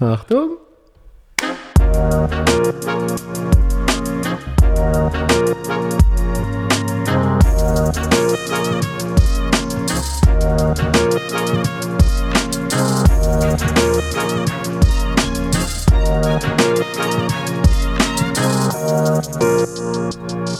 Achtung! 0.00 0.58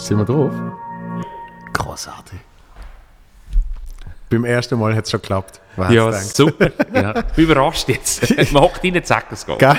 Sind 0.02 0.18
wir 0.18 0.24
drauf? 0.24 0.52
Großartig. 1.74 2.40
Beim 4.30 4.44
ersten 4.44 4.76
Mal 4.80 4.96
hat 4.96 5.04
es 5.04 5.12
schon 5.12 5.20
geklappt. 5.20 5.60
Wer 5.78 5.90
Ja, 5.92 6.04
gedacht? 6.06 6.36
super. 6.36 6.70
Ja. 6.94 7.14
Überrascht 7.36 7.88
jetzt. 7.88 8.36
Man 8.52 8.62
hockt 8.62 8.82
rein, 8.84 9.02
zack, 9.04 9.26
es 9.30 9.46
geht. 9.46 9.58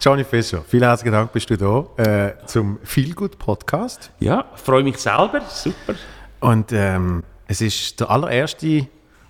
Johnny 0.00 0.24
Fischer, 0.24 0.62
vielen 0.66 0.82
herzlichen 0.82 1.12
Dank, 1.12 1.32
bist 1.32 1.48
du 1.50 1.56
da 1.56 2.02
äh, 2.02 2.32
zum 2.46 2.78
Feelgood 2.82 3.38
Podcast. 3.38 4.10
Ja, 4.18 4.46
freue 4.56 4.82
mich 4.82 4.98
selber. 4.98 5.42
Super. 5.48 5.94
Und 6.40 6.72
ähm, 6.72 7.22
es 7.46 7.60
ist 7.60 8.00
der 8.00 8.10
allererste 8.10 8.88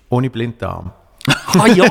ohne 0.09 0.29
Blinddarm. 0.31 0.91
Ah 1.57 1.67
ja, 1.67 1.85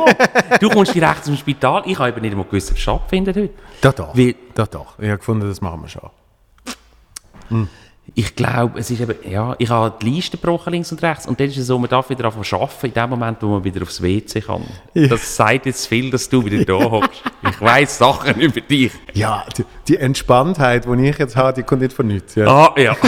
du 0.60 0.68
kommst 0.68 0.94
direkt 0.94 1.24
zum 1.24 1.36
Spital. 1.36 1.82
Ich 1.86 1.98
habe 1.98 2.08
eben 2.10 2.20
nicht 2.22 2.32
einmal 2.32 2.46
gewusst, 2.46 2.72
es 2.72 2.78
stattfindet 2.80 3.36
heute. 3.36 3.50
Doch, 3.80 3.92
doch. 3.94 4.16
Wie- 4.16 4.36
Doch, 4.54 4.66
doch. 4.66 4.98
Ich 4.98 5.06
habe 5.06 5.18
gefunden, 5.18 5.48
das 5.48 5.60
machen 5.60 5.82
wir 5.82 5.88
schon. 5.88 7.68
Ich 8.14 8.34
glaube, 8.34 8.78
es 8.78 8.90
ist 8.90 9.00
eben, 9.00 9.14
ja, 9.30 9.54
ich 9.58 9.70
habe 9.70 9.94
die 10.02 10.10
Liste 10.10 10.36
gebrochen 10.36 10.72
links 10.72 10.90
und 10.92 11.00
rechts 11.02 11.26
und 11.26 11.38
dann 11.40 11.48
ist 11.48 11.56
es 11.56 11.68
so, 11.68 11.78
man 11.78 11.88
darf 11.88 12.10
wieder 12.10 12.26
anfangen 12.26 12.62
arbeiten 12.62 12.86
in 12.86 12.92
dem 12.92 13.10
Moment, 13.10 13.42
wo 13.42 13.46
man 13.46 13.64
wieder 13.64 13.82
aufs 13.82 14.02
WC 14.02 14.40
kann. 14.40 14.64
Ja. 14.92 15.06
Das 15.06 15.36
sagt 15.36 15.66
jetzt 15.66 15.86
viel, 15.86 16.10
dass 16.10 16.28
du 16.28 16.44
wieder 16.44 16.64
da 16.64 16.90
hockst. 16.90 17.22
Ich 17.48 17.60
weiss 17.60 17.98
Sachen 17.98 18.40
über 18.40 18.60
dich. 18.60 18.92
Ja, 19.14 19.46
die, 19.56 19.64
die 19.88 19.96
Entspanntheit, 19.96 20.84
die 20.84 21.08
ich 21.08 21.18
jetzt 21.18 21.36
habe, 21.36 21.54
die 21.54 21.62
kommt 21.62 21.80
nicht 21.80 21.94
von 21.94 22.06
nichts. 22.06 22.34
Ja. 22.34 22.46
Ah, 22.48 22.74
ja. 22.78 22.96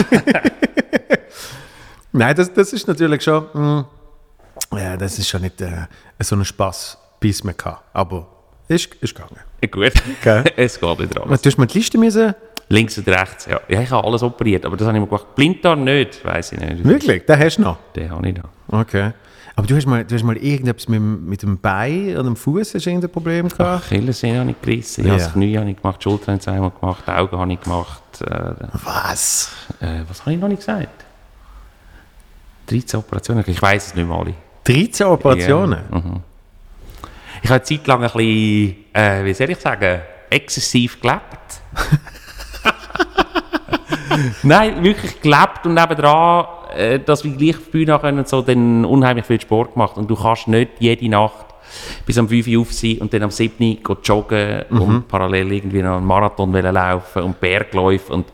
Nein, 2.11 2.35
das, 2.35 2.51
das 2.53 2.73
ist 2.73 2.87
natürlich 2.87 3.21
schon. 3.21 3.45
mh, 3.53 3.87
ja, 4.71 4.97
das 4.97 5.19
ist 5.19 5.29
schon 5.29 5.41
nicht 5.41 5.61
äh, 5.61 5.87
so 6.19 6.35
ein 6.35 6.45
Spaß, 6.45 6.97
bis 7.19 7.43
man 7.43 7.55
kann. 7.55 7.77
Aber 7.93 8.27
ist, 8.67 8.95
ist 8.95 9.13
gegangen. 9.13 9.39
Gut. 9.69 9.93
Gell? 10.23 10.43
Es 10.55 10.79
geht 10.79 10.99
wieder 10.99 11.23
alles. 11.23 11.41
Du 11.41 11.49
hast 11.49 11.57
mir 11.57 11.67
die 11.67 11.77
Liste 11.77 11.97
müssen. 11.97 12.33
Links 12.69 12.97
und 12.97 13.07
rechts, 13.07 13.45
ja. 13.45 13.59
Ja, 13.69 13.81
ich 13.81 13.91
habe 13.91 14.07
alles 14.07 14.23
operiert, 14.23 14.65
aber 14.65 14.75
das 14.75 14.87
habe 14.87 14.97
ich 14.97 15.01
mir 15.01 15.07
gemacht. 15.07 15.35
Blinddarm 15.35 15.83
nicht, 15.83 16.25
weiß 16.25 16.53
ich 16.53 16.59
nicht. 16.59 16.83
Wirklich? 16.83 17.25
Den 17.25 17.39
hast 17.39 17.57
du 17.57 17.61
noch? 17.61 17.77
Den 17.95 18.09
habe 18.09 18.27
ich 18.27 18.33
da. 18.35 18.41
Okay. 18.79 19.11
Aber 19.57 19.67
du 19.67 19.75
hast 19.75 19.85
mal, 19.85 20.03
du 20.03 20.15
hast 20.15 20.23
mal 20.23 20.35
irgendetwas 20.35 20.87
mit, 20.89 20.97
dem- 20.97 21.29
mit 21.29 21.41
dem 21.43 21.57
Bein 21.59 22.09
oder 22.15 22.23
dem 22.23 22.35
Fuß 22.35 22.73
irgendein 22.75 23.09
Problem 23.09 23.47
gehabt? 23.47 23.85
Achillessehne 23.85 24.39
habe 24.39 24.51
ich 24.51 24.61
gerissen, 24.61 25.07
Ja. 25.07 25.13
das 25.13 25.31
Knie 25.31 25.57
habe 25.57 25.69
ich 25.69 25.77
gemacht, 25.81 25.99
die 25.99 26.03
Schulter 26.03 26.27
habe 26.27 26.37
ich 26.37 26.41
zweimal 26.43 26.71
gemacht, 26.71 27.03
die 27.07 27.11
Augen 27.11 27.37
habe 27.37 27.53
ich 27.53 27.61
gemacht. 27.61 28.01
Äh, 28.21 28.53
Was? 28.83 29.51
äh, 29.79 30.01
was 30.09 30.21
habe 30.21 30.33
ich 30.33 30.39
noch 30.39 30.47
nicht 30.49 30.59
gesagt? 30.59 31.05
13 32.67 32.99
Operationen, 32.99 33.43
ich 33.47 33.61
weiß 33.61 33.87
es 33.87 33.95
nicht 33.95 34.07
mehr 34.07 34.17
alle. 34.17 34.33
13 34.63 35.05
Operationen? 35.07 35.79
Ja, 35.91 35.97
mhm. 35.99 36.19
Ich 37.43 37.49
habe 37.49 37.59
eine 37.59 37.63
Zeit 37.63 37.85
lang 37.87 38.03
ein 38.03 38.11
bisschen, 38.11 38.75
äh, 38.93 39.23
wie 39.23 39.33
soll 39.33 39.51
ich 39.51 39.59
sagen, 39.59 40.01
exzessiv 40.31 40.99
gelebt. 40.99 41.21
Nein, 44.43 44.83
wirklich 44.83 45.21
gelebt 45.21 45.65
und 45.65 45.73
nebenan, 45.73 46.45
äh, 46.75 46.99
dass 46.99 47.23
wir 47.23 47.31
gleich 47.31 47.55
auf 47.57 47.65
die 47.65 47.71
Bühne 47.71 47.99
können 47.99 48.25
so, 48.25 48.41
dann 48.41 48.85
unheimlich 48.85 49.25
viel 49.25 49.41
Sport 49.41 49.73
gemacht. 49.73 49.97
Und 49.97 50.09
du 50.09 50.15
kannst 50.15 50.47
nicht 50.47 50.71
jede 50.79 51.09
Nacht 51.09 51.45
bis 52.05 52.17
am 52.17 52.29
5 52.29 52.47
Uhr 52.47 52.61
auf 52.61 52.73
sein 52.73 52.97
und 52.99 53.13
dann 53.13 53.23
am 53.23 53.31
7 53.31 53.79
Uhr 53.87 53.97
joggen 54.03 54.63
und 54.69 55.07
parallel 55.07 55.51
irgendwie 55.51 55.81
noch 55.81 55.97
einen 55.97 56.05
Marathon 56.05 56.51
laufen 56.53 57.23
und 57.23 57.39
Bergläufe 57.39 58.13
und 58.13 58.25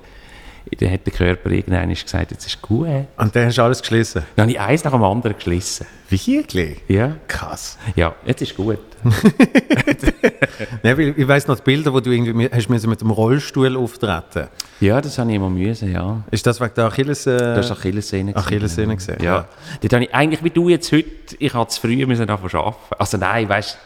dann 0.80 0.92
hat 0.92 1.06
der 1.06 1.14
Körper 1.14 1.50
irgendwann 1.50 1.90
gesagt, 1.90 2.32
jetzt 2.32 2.46
ist 2.46 2.62
gut. 2.62 2.88
Dann 2.88 3.08
Und 3.18 3.36
dann 3.36 3.46
hast 3.48 3.58
du 3.58 3.64
alles 3.64 3.82
geschlossen? 3.82 4.24
habe 4.38 4.52
ich 4.52 4.60
eins 4.60 4.84
nach 4.84 4.92
dem 4.92 5.04
anderen 5.04 5.36
geschlissen. 5.36 5.86
Wirklich? 6.10 6.82
Ja, 6.88 7.16
Krass. 7.28 7.78
ja, 7.96 8.14
jetzt 8.26 8.42
ist 8.42 8.56
gut. 8.56 8.80
Nein, 10.84 10.98
weil 10.98 11.14
ich 11.18 11.28
weiss 11.28 11.48
noch 11.48 11.58
die 11.58 11.64
Bilder, 11.64 11.94
wo 11.94 12.00
du 12.00 12.12
irgendwie 12.12 12.50
hast 12.52 12.70
müssen 12.70 12.90
mit 12.90 13.02
dem 13.02 13.12
Rollstuhl 13.12 13.76
auftreten 13.78 14.48
Ja, 14.80 15.02
das 15.02 15.18
habe 15.18 15.30
ich 15.30 15.36
immer 15.36 15.50
müssen, 15.50 15.92
ja. 15.92 16.24
Ist 16.32 16.46
das 16.46 16.60
wegen 16.62 16.74
der 16.76 16.86
Achilles... 16.86 17.26
Äh, 17.26 17.38
Das 17.38 17.66
ist 17.66 17.72
Achillessehne. 17.72 18.36
Achillessehne 18.36 18.96
gesehen? 18.96 19.18
Ja. 19.22 19.48
Dort 19.82 19.94
habe 19.94 20.04
ich 20.04 20.14
eigentlich, 20.14 20.44
wie 20.44 20.50
du 20.50 20.70
jetzt 20.70 20.92
heute, 20.92 21.06
ich 21.40 21.54
habe 21.54 21.68
zu 21.70 21.82
früh 21.82 22.06
müssen 22.06 22.28
zu 22.28 22.34
arbeiten. 22.34 22.76
Also 22.98 23.18
nein, 23.18 23.48
weißt 23.50 23.78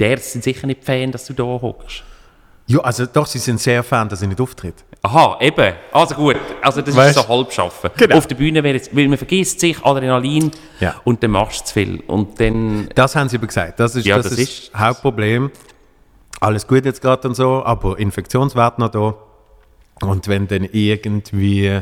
die 0.00 0.04
Ärzte 0.04 0.30
sind 0.30 0.44
sicher 0.44 0.66
nicht 0.66 0.84
Fan, 0.84 1.12
dass 1.12 1.26
du 1.26 1.32
da 1.32 1.44
hockst. 1.44 2.02
Ja, 2.66 2.78
also 2.80 3.06
doch, 3.06 3.26
sie 3.26 3.38
sind 3.38 3.60
sehr 3.60 3.82
Fan, 3.82 4.08
dass 4.08 4.22
ich 4.22 4.28
nicht 4.28 4.40
auftritt. 4.40 4.76
Aha, 5.02 5.36
eben. 5.40 5.74
Also 5.92 6.14
gut. 6.14 6.36
Also 6.62 6.80
das 6.80 6.94
Weißt- 6.96 7.08
ist 7.10 7.14
so 7.16 7.28
halb 7.28 7.52
schaffen. 7.52 7.90
Genau. 7.96 8.16
Auf 8.18 8.26
der 8.28 8.36
Bühne 8.36 8.62
wäre 8.62 8.74
jetzt, 8.76 8.94
weil 8.96 9.08
man 9.08 9.18
vergisst 9.18 9.58
sich, 9.60 9.84
Adrenalin 9.84 10.50
Ja. 10.78 10.94
und 11.04 11.22
dann 11.22 11.32
machst 11.32 11.62
du 11.62 11.64
zu 11.66 11.72
viel. 11.74 12.00
Und 12.06 12.38
dann, 12.40 12.88
Das 12.94 13.16
haben 13.16 13.28
sie 13.28 13.36
aber 13.36 13.48
gesagt. 13.48 13.80
Das 13.80 13.96
ist 13.96 14.06
Ja, 14.06 14.16
das, 14.16 14.30
das 14.30 14.38
ist 14.38 14.38
ist- 14.64 14.70
das 14.74 14.80
Hauptproblem. 14.80 15.50
Alles 16.40 16.66
gut 16.66 16.84
jetzt 16.84 17.02
gerade 17.02 17.26
und 17.28 17.34
so, 17.34 17.64
aber 17.64 17.98
Infektionswert 17.98 18.78
noch 18.78 18.90
da. 18.90 19.14
Und 20.06 20.28
wenn 20.28 20.46
dann 20.48 20.64
irgendwie 20.64 21.80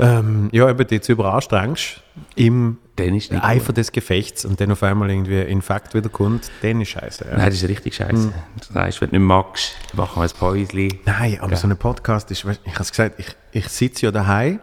ähm, 0.00 0.48
ja, 0.52 0.68
eben 0.70 0.86
dich 0.86 1.02
zu 1.02 1.12
überanstrengst 1.12 2.00
im 2.36 2.78
dann 2.98 3.14
ist 3.14 3.30
nicht 3.30 3.42
Eifer 3.42 3.72
des 3.72 3.92
Gefechts 3.92 4.44
und 4.44 4.60
dann 4.60 4.72
auf 4.72 4.82
einmal 4.82 5.10
irgendwie 5.10 5.40
Infekt 5.40 5.94
wieder 5.94 6.08
kommt, 6.08 6.50
dann 6.62 6.80
ist 6.80 6.90
scheiße. 6.90 7.24
Ja. 7.24 7.36
Nein, 7.36 7.46
das 7.46 7.62
ist 7.62 7.68
richtig 7.68 7.94
scheiße. 7.94 8.12
Hm. 8.12 8.32
Du 8.66 8.72
sagst, 8.72 9.00
wenn 9.00 9.10
du 9.10 9.18
nicht 9.18 9.26
magst, 9.26 9.76
machen 9.94 10.20
wir 10.20 10.22
ein 10.22 10.30
Päuschen. 10.38 10.98
Nein, 11.04 11.38
aber 11.40 11.56
so 11.56 11.68
ein 11.68 11.76
Podcast 11.76 12.30
ist, 12.30 12.40
ich 12.40 12.44
habe 12.44 12.82
es 12.82 12.90
gesagt, 12.90 13.18
ich, 13.18 13.36
ich 13.52 13.68
sitze 13.68 14.06
ja 14.06 14.12
daheim, 14.12 14.60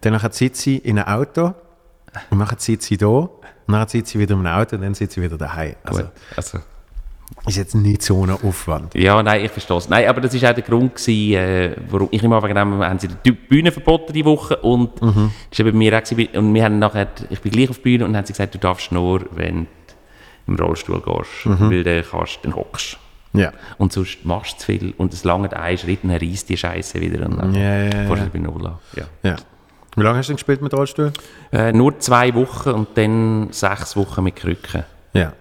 dann 0.00 0.18
sitze 0.30 0.70
ich 0.70 0.84
in 0.84 0.98
einem 0.98 1.20
Auto 1.20 1.54
und 2.30 2.38
dann 2.38 2.58
sitze 2.58 2.94
ich 2.94 3.00
da 3.00 3.06
und 3.06 3.30
dann 3.68 3.88
sitze 3.88 4.16
ich 4.16 4.22
wieder 4.22 4.34
im 4.34 4.46
Auto 4.46 4.76
und 4.76 4.82
dann 4.82 4.94
sitze 4.94 5.20
ich 5.20 5.26
wieder 5.26 5.38
daheim. 5.38 5.74
Also 5.84 6.02
Gut. 6.02 6.10
Also, 6.36 6.58
ist 7.46 7.56
jetzt 7.56 7.74
nicht 7.74 8.02
so 8.02 8.22
ein 8.24 8.30
Aufwand. 8.30 8.94
Ja, 8.94 9.22
nein, 9.22 9.44
ich 9.44 9.50
verstehe 9.50 9.76
es. 9.76 9.88
Nein, 9.88 10.06
aber 10.08 10.20
das 10.20 10.40
war 10.40 10.50
auch 10.50 10.54
der 10.54 10.62
Grund, 10.62 10.94
gewesen, 10.94 11.34
äh, 11.34 11.76
warum 11.88 12.08
ich 12.10 12.22
immer 12.22 12.42
wegen 12.42 12.54
dem 12.54 12.78
haben 12.82 12.98
sie 12.98 13.08
die 13.08 13.32
Bühne 13.32 13.72
verboten 13.72 14.12
die 14.12 14.24
Woche 14.24 14.56
und 14.58 15.00
Mhm. 15.02 15.30
das 15.50 15.58
war 15.58 15.66
bei 15.66 15.72
mir 15.72 15.96
auch 15.98 16.02
gewesen, 16.02 16.36
und 16.36 16.54
wir 16.54 16.64
haben 16.64 16.78
nachher, 16.78 17.08
ich 17.30 17.40
bin 17.40 17.52
gleich 17.52 17.70
auf 17.70 17.76
die 17.78 17.82
Bühne 17.82 18.04
und 18.04 18.16
haben 18.16 18.26
sie 18.26 18.32
gesagt, 18.32 18.54
du 18.54 18.58
darfst 18.58 18.92
nur, 18.92 19.22
wenn 19.34 19.66
du 20.46 20.52
im 20.52 20.56
Rollstuhl 20.56 21.00
gehst, 21.00 21.46
Mhm. 21.46 21.70
weil 21.70 21.84
dann 21.84 22.04
kannst, 22.10 22.38
dann 22.42 22.54
hockst. 22.54 22.98
Ja. 23.34 23.50
Und 23.78 23.92
sonst 23.94 24.24
machst 24.26 24.54
du 24.54 24.58
zu 24.58 24.66
viel 24.66 24.94
und 24.98 25.14
es 25.14 25.24
langt 25.24 25.54
einen 25.54 25.78
Schritt 25.78 26.04
und 26.04 26.10
dann 26.10 26.18
reisst 26.18 26.48
die 26.50 26.56
Scheiße 26.56 27.00
wieder 27.00 27.24
und 27.26 27.38
dann 27.38 27.54
Ja, 27.54 27.84
ja, 27.84 28.02
ja. 28.04 28.26
bei 28.30 28.38
Null 28.38 28.66
an. 28.66 28.78
Ja. 28.94 29.04
Ja. 29.22 29.36
Wie 29.96 30.02
lange 30.02 30.18
hast 30.18 30.26
du 30.28 30.32
denn 30.32 30.36
gespielt 30.36 30.60
mit 30.62 30.72
Rollstuhl? 30.74 31.12
Äh, 31.50 31.72
nur 31.72 31.98
zwei 31.98 32.34
Wochen 32.34 32.70
und 32.70 32.88
dann 32.94 33.48
sechs 33.50 33.96
Wochen 33.96 34.22
mit 34.24 34.36
Krücken. 34.36 34.84
Ja. 35.14 35.32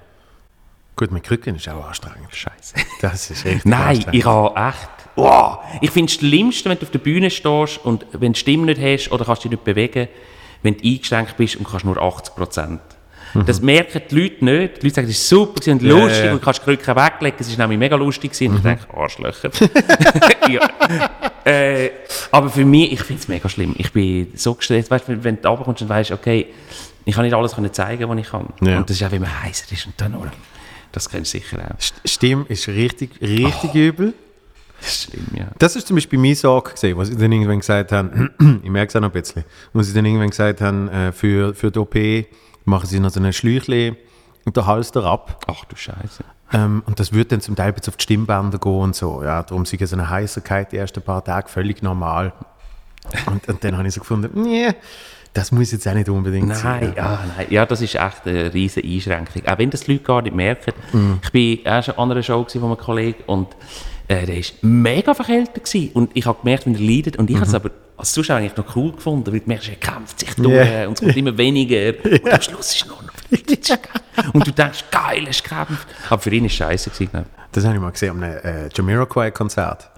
Gut, 0.95 1.11
mit 1.11 1.23
Krücken 1.23 1.55
ist 1.55 1.67
auch 1.69 1.87
anstrengend. 1.87 2.33
Scheiße. 2.33 2.75
Das 3.01 3.29
ist 3.29 3.45
echt 3.45 3.65
Nein, 3.65 4.05
ich 4.11 4.25
habe 4.25 4.55
echt. 4.55 4.89
Wow. 5.15 5.59
Ich 5.81 5.91
finde 5.91 6.11
es 6.11 6.19
schlimmste, 6.19 6.69
wenn 6.69 6.77
du 6.77 6.85
auf 6.85 6.91
der 6.91 6.99
Bühne 6.99 7.29
stehst 7.29 7.83
und 7.83 8.05
wenn 8.11 8.33
du 8.33 8.37
die 8.37 8.39
Stimme 8.39 8.65
nicht 8.65 8.81
hast 8.81 9.11
oder 9.11 9.25
kannst 9.25 9.43
dich 9.43 9.51
nicht 9.51 9.63
bewegen, 9.63 10.07
wenn 10.63 10.77
du 10.77 10.87
eingeschränkt 10.87 11.37
bist 11.37 11.55
und 11.55 11.67
kannst 11.67 11.85
nur 11.85 11.97
80 12.01 12.35
Prozent. 12.35 12.81
Das 13.45 13.61
merken 13.61 14.01
die 14.09 14.15
Leute 14.15 14.45
nicht. 14.45 14.81
Die 14.81 14.87
Leute 14.87 14.95
sagen, 14.95 15.07
es 15.07 15.17
ist 15.17 15.29
super 15.29 15.71
und 15.71 15.81
Mhm. 15.81 15.89
Lustig 15.89 16.19
ja, 16.19 16.25
ja. 16.25 16.33
und 16.33 16.41
kannst 16.41 16.59
die 16.59 16.65
Krücke 16.65 16.95
weglegen. 16.95 17.37
Es 17.39 17.47
ist 17.47 17.57
nämlich 17.57 17.79
mega 17.79 17.95
lustig 17.95 18.31
gewesen. 18.31 18.51
Und 18.51 18.57
ich 18.57 18.63
denke, 18.63 18.93
Arschlöcher. 18.93 19.49
ja. 20.49 20.69
äh, 21.45 21.91
aber 22.31 22.49
für 22.49 22.65
mich, 22.65 22.91
ich 22.91 23.01
finde 23.03 23.21
es 23.21 23.27
mega 23.27 23.47
schlimm. 23.47 23.73
Ich 23.77 23.91
bin 23.91 24.31
so 24.35 24.53
gestresst, 24.53 24.91
weißt, 24.91 25.07
wenn, 25.07 25.23
wenn 25.23 25.41
du 25.41 25.47
runterkommst 25.47 25.81
und 25.81 25.89
weißt, 25.89 26.11
okay, 26.11 26.47
ich 27.05 27.15
kann 27.15 27.23
nicht 27.23 27.33
alles 27.33 27.55
können 27.55 27.71
zeigen, 27.73 28.07
was 28.09 28.17
ich 28.19 28.29
kann. 28.29 28.47
Ja. 28.61 28.77
Und 28.77 28.89
das 28.89 28.97
ist 28.97 29.03
auch, 29.03 29.11
wenn 29.11 29.21
man 29.21 29.43
heißer 29.43 29.71
ist 29.71 29.85
und 29.85 29.93
dann 29.97 30.11
nur. 30.11 30.29
Das 30.91 31.09
kennst 31.09 31.33
du 31.33 31.39
sicher 31.39 31.57
auch. 31.59 31.79
St- 31.79 31.93
Stimme 32.05 32.45
ist 32.49 32.67
richtig, 32.67 33.11
richtig 33.21 33.73
übel. 33.75 34.13
Das 34.79 34.89
ist 34.89 35.03
schlimm, 35.11 35.27
ja. 35.35 35.47
Das 35.59 35.75
ist 35.75 35.87
zum 35.87 35.95
Beispiel 35.95 36.17
meine 36.17 36.35
Sorge 36.35 36.71
gesehen, 36.71 36.97
was 36.97 37.09
sie 37.09 37.15
dann 37.17 37.31
irgendwann 37.31 37.59
gesagt 37.59 37.91
haben, 37.91 38.31
ich 38.63 38.69
merke 38.69 38.89
es 38.89 38.95
auch 38.95 39.01
noch 39.01 39.09
ein 39.09 39.21
bisschen, 39.21 39.43
wo 39.73 39.81
sie 39.81 39.93
dann 39.93 40.05
irgendwann 40.05 40.31
gesagt 40.31 40.59
haben, 40.61 40.89
äh, 40.89 41.11
für, 41.11 41.53
für 41.53 41.69
die 41.71 41.79
OP 41.79 41.95
machen 42.65 42.87
sie 42.87 42.99
noch 42.99 43.11
so 43.11 43.19
ein 43.21 43.31
Schläuchchen 43.31 43.95
und 44.45 44.57
der 44.57 44.65
Hals 44.65 44.91
ab. 44.97 45.45
Ach 45.47 45.65
du 45.65 45.75
Scheiße. 45.75 46.23
Ähm, 46.53 46.83
und 46.85 46.99
das 46.99 47.13
würde 47.13 47.25
dann 47.29 47.41
zum 47.41 47.55
Teil 47.55 47.73
bis 47.73 47.87
auf 47.87 47.95
die 47.97 48.03
Stimmbänder 48.03 48.57
gehen 48.57 48.71
und 48.73 48.95
so. 48.95 49.23
Ja, 49.23 49.43
darum 49.43 49.65
sind 49.65 49.85
so 49.87 49.95
eine 49.95 50.09
Heiserkeit 50.09 50.71
die 50.71 50.77
ersten 50.77 51.01
paar 51.01 51.23
Tage 51.23 51.47
völlig 51.47 51.81
normal. 51.83 52.33
Und, 53.27 53.47
und 53.47 53.63
dann 53.63 53.77
habe 53.77 53.87
ich 53.87 53.93
so 53.93 54.01
gefunden, 54.01 54.41
nee, 54.41 54.69
das 55.33 55.51
muss 55.51 55.71
jetzt 55.71 55.87
auch 55.87 55.93
nicht 55.93 56.09
unbedingt 56.09 56.53
sein. 56.55 56.81
Nein, 56.81 56.93
ja, 56.97 57.23
nein, 57.37 57.47
ja, 57.49 57.65
das 57.65 57.81
ist 57.81 57.95
echt 57.95 58.25
eine 58.25 58.53
riesige 58.53 58.87
Einschränkung. 58.87 59.45
Auch 59.47 59.57
wenn 59.57 59.69
das 59.69 59.81
die 59.81 59.93
Leute 59.93 60.03
gar 60.03 60.21
nicht 60.21 60.35
merken. 60.35 60.73
Mhm. 60.91 61.19
Ich 61.31 61.65
war 61.65 61.79
auch 61.79 61.83
schon 61.83 61.97
an 61.97 62.11
einer 62.11 62.23
Show 62.23 62.45
von 62.49 62.63
einem 62.63 62.77
Kollegen 62.77 63.23
und 63.27 63.47
äh, 64.07 64.25
der 64.25 64.35
war 64.35 64.43
mega 64.61 65.13
verkältet. 65.13 65.63
Gewesen. 65.63 65.91
Und 65.93 66.11
ich 66.15 66.25
habe 66.25 66.39
gemerkt, 66.41 66.65
wenn 66.65 66.75
er 66.75 66.81
leidet. 66.81 67.17
Und 67.17 67.29
ich 67.29 67.35
habe 67.37 67.45
Mhm. 67.45 67.49
es 67.49 67.55
aber 67.55 67.71
als 67.97 68.11
Zuschauer 68.13 68.37
eigentlich 68.37 68.57
noch 68.57 68.75
cool 68.75 68.91
gefunden, 68.91 69.31
weil 69.31 69.39
du 69.39 69.47
merkst, 69.47 69.69
er 69.69 69.75
kämpft 69.75 70.19
sich 70.19 70.33
durch 70.35 70.47
Yeah. 70.49 70.87
und 70.87 70.93
es 70.95 70.99
kommt 71.01 71.15
immer 71.17 71.37
weniger 71.37 71.93
und 72.03 72.33
am 72.33 72.41
Schluss 72.41 72.75
ist 72.75 72.87
nur 72.87 72.97
noch 73.01 73.11
und 74.33 74.45
du 74.45 74.51
denkst, 74.51 74.83
geil, 74.91 75.25
es 75.29 75.41
gekämpft. 75.41 75.87
Aber 76.09 76.21
für 76.21 76.31
ihn 76.31 76.43
ist 76.45 76.51
es 76.51 76.57
scheiße. 76.57 76.91
Das 77.53 77.63
habe 77.63 77.75
ich 77.75 77.81
mal 77.81 77.91
gesehen, 77.91 78.21
einem 78.21 78.37
äh, 78.43 78.69
Jamiroquai-Konzert. 78.75 79.89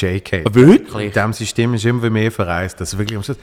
Der 0.00 0.12
JK. 0.16 0.54
Wirklich? 0.54 1.06
In 1.06 1.12
dem 1.12 1.32
System 1.32 1.72
ist 1.74 1.84
immer 1.86 2.10
mehr 2.10 2.30
verreist, 2.30 2.78
dass 2.80 2.92
er 2.92 2.98
wirklich 2.98 3.16
am 3.16 3.22
Schluss. 3.22 3.38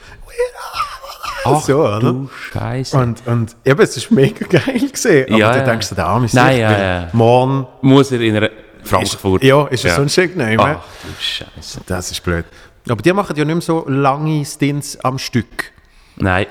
Ach 1.46 1.62
so, 1.62 1.80
oder? 1.80 2.00
du 2.00 2.30
Scheiße. 2.52 2.98
Und, 2.98 3.26
und 3.28 3.56
eben, 3.64 3.82
es 3.82 3.98
ist 3.98 4.12
mega 4.12 4.46
geil 4.50 4.90
gesehen. 4.92 5.28
Aber 5.30 5.38
Ja, 5.38 5.52
du 5.54 5.58
ja. 5.60 5.64
denkst 5.66 5.90
dir, 5.90 5.96
der 5.96 6.06
arme 6.08 6.28
Nein, 6.34 6.48
Sicht, 6.48 6.60
ja, 6.62 6.78
ja. 7.02 7.10
Morgen 7.14 7.68
Muss 7.82 8.12
er 8.12 8.22
in 8.22 8.36
einer 8.38 8.50
Frankfurt? 8.84 9.44
Ja, 9.44 9.66
ist 9.68 9.86
es 9.86 9.96
so 9.96 10.02
ein 10.02 10.10
Schick 10.10 10.36
nehmen. 10.36 10.60
Ach 10.60 10.78
du 11.04 11.10
Scheiße. 11.20 11.82
Das 11.88 12.12
ist 12.12 12.22
blöd. 12.24 12.46
Aber 12.88 13.02
die 13.02 13.14
machen 13.14 13.36
ja 13.36 13.44
nicht 13.46 13.56
mehr 13.56 13.62
so 13.62 13.86
lange 13.88 14.46
Stints 14.46 14.98
am 15.04 15.18
Stück, 15.18 15.72
Nein, 16.18 16.46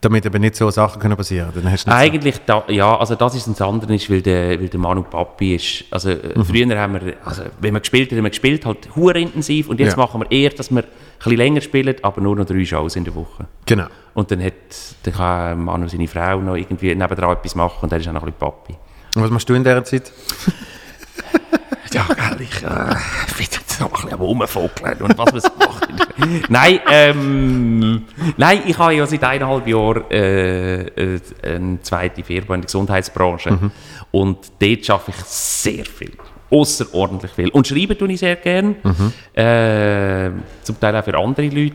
damit 0.00 0.26
eben 0.26 0.40
nicht 0.40 0.56
so 0.56 0.70
Sachen 0.70 1.00
können 1.00 1.16
passieren 1.16 1.52
können. 1.52 1.74
Eigentlich, 1.86 2.40
da, 2.46 2.64
ja, 2.68 2.96
also 2.96 3.14
das 3.14 3.34
ist 3.34 3.46
das 3.46 3.60
andere, 3.62 3.94
ist, 3.94 4.08
weil 4.10 4.22
der, 4.22 4.60
weil 4.60 4.68
der 4.68 4.80
Manu 4.80 5.02
Papi 5.02 5.54
ist, 5.56 5.84
also 5.90 6.10
äh, 6.10 6.36
Mhm. 6.38 6.44
früher 6.44 6.78
haben 6.78 6.94
wir, 6.94 7.14
also 7.24 7.42
wenn 7.60 7.74
wir 7.74 7.80
gespielt 7.80 8.10
haben, 8.10 8.18
haben 8.18 8.24
wir 8.24 8.30
gespielt, 8.30 8.64
halt 8.66 8.88
hure 8.96 9.18
intensiv 9.20 9.68
und 9.68 9.80
jetzt 9.80 9.92
Ja. 9.92 9.96
machen 9.98 10.20
wir 10.22 10.30
eher, 10.30 10.50
dass 10.50 10.70
wir 10.70 10.82
ein 10.84 10.88
bisschen 11.18 11.36
länger 11.36 11.60
spielen, 11.60 11.96
aber 12.02 12.20
nur 12.20 12.36
noch 12.36 12.46
drei 12.46 12.64
Shows 12.64 12.96
in 12.96 13.04
der 13.04 13.14
Woche. 13.14 13.46
Genau. 13.66 13.86
Und 14.14 14.30
dann, 14.30 14.42
hat, 14.42 14.52
dann 15.02 15.14
kann 15.14 15.64
Manu 15.64 15.88
seine 15.88 16.08
Frau 16.08 16.40
noch 16.40 16.54
irgendwie 16.56 16.94
nebendran 16.94 17.32
etwas 17.36 17.54
machen 17.54 17.78
und 17.82 17.92
dann 17.92 18.00
ist 18.00 18.08
auch 18.08 18.12
noch 18.12 18.22
ein 18.22 18.32
bisschen 18.32 18.38
Papi. 18.38 18.74
Und 19.16 19.22
was 19.22 19.30
machst 19.30 19.48
du 19.48 19.54
in 19.54 19.64
dieser 19.64 19.84
Zeit? 19.84 20.12
Ja, 21.92 22.06
gell, 22.08 22.40
ich 22.40 22.62
äh, 22.64 22.96
bisschen 23.78 24.12
am 24.12 24.20
Rumfokeln 24.20 25.02
und 25.02 25.18
was 25.18 25.32
man 25.32 25.40
so 25.40 25.50
macht. 25.58 25.88
nein, 26.48 26.80
ähm, 26.90 28.04
nein, 28.36 28.62
ich 28.66 28.78
habe 28.78 28.94
ja 28.94 29.06
seit 29.06 29.22
eineinhalb 29.24 29.66
Jahren 29.66 30.10
äh, 30.10 30.82
äh, 30.82 31.20
eine 31.42 31.80
zweite 31.82 32.22
Firma 32.22 32.54
in 32.54 32.60
der 32.62 32.66
Gesundheitsbranche 32.66 33.70
und 34.10 34.38
dort 34.60 34.90
arbeite 34.90 35.10
ich 35.10 35.24
sehr 35.24 35.84
viel. 35.84 36.12
Außerordentlich 36.50 37.32
viel. 37.32 37.48
Und 37.48 37.66
schreiben 37.66 37.98
tue 37.98 38.12
ich 38.12 38.20
sehr 38.20 38.36
gern. 38.36 38.76
Äh, 39.34 40.30
zum 40.62 40.78
Teil 40.78 40.96
auch 40.96 41.04
für 41.04 41.18
andere 41.18 41.48
Leute 41.48 41.74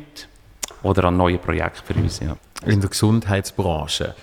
oder 0.83 1.05
an 1.05 1.17
neue 1.17 1.37
Projekte 1.37 1.81
für 1.83 1.99
uns. 1.99 2.19
Ja. 2.19 2.37
In 2.65 2.79
der 2.79 2.89
Gesundheitsbranche. 2.89 4.15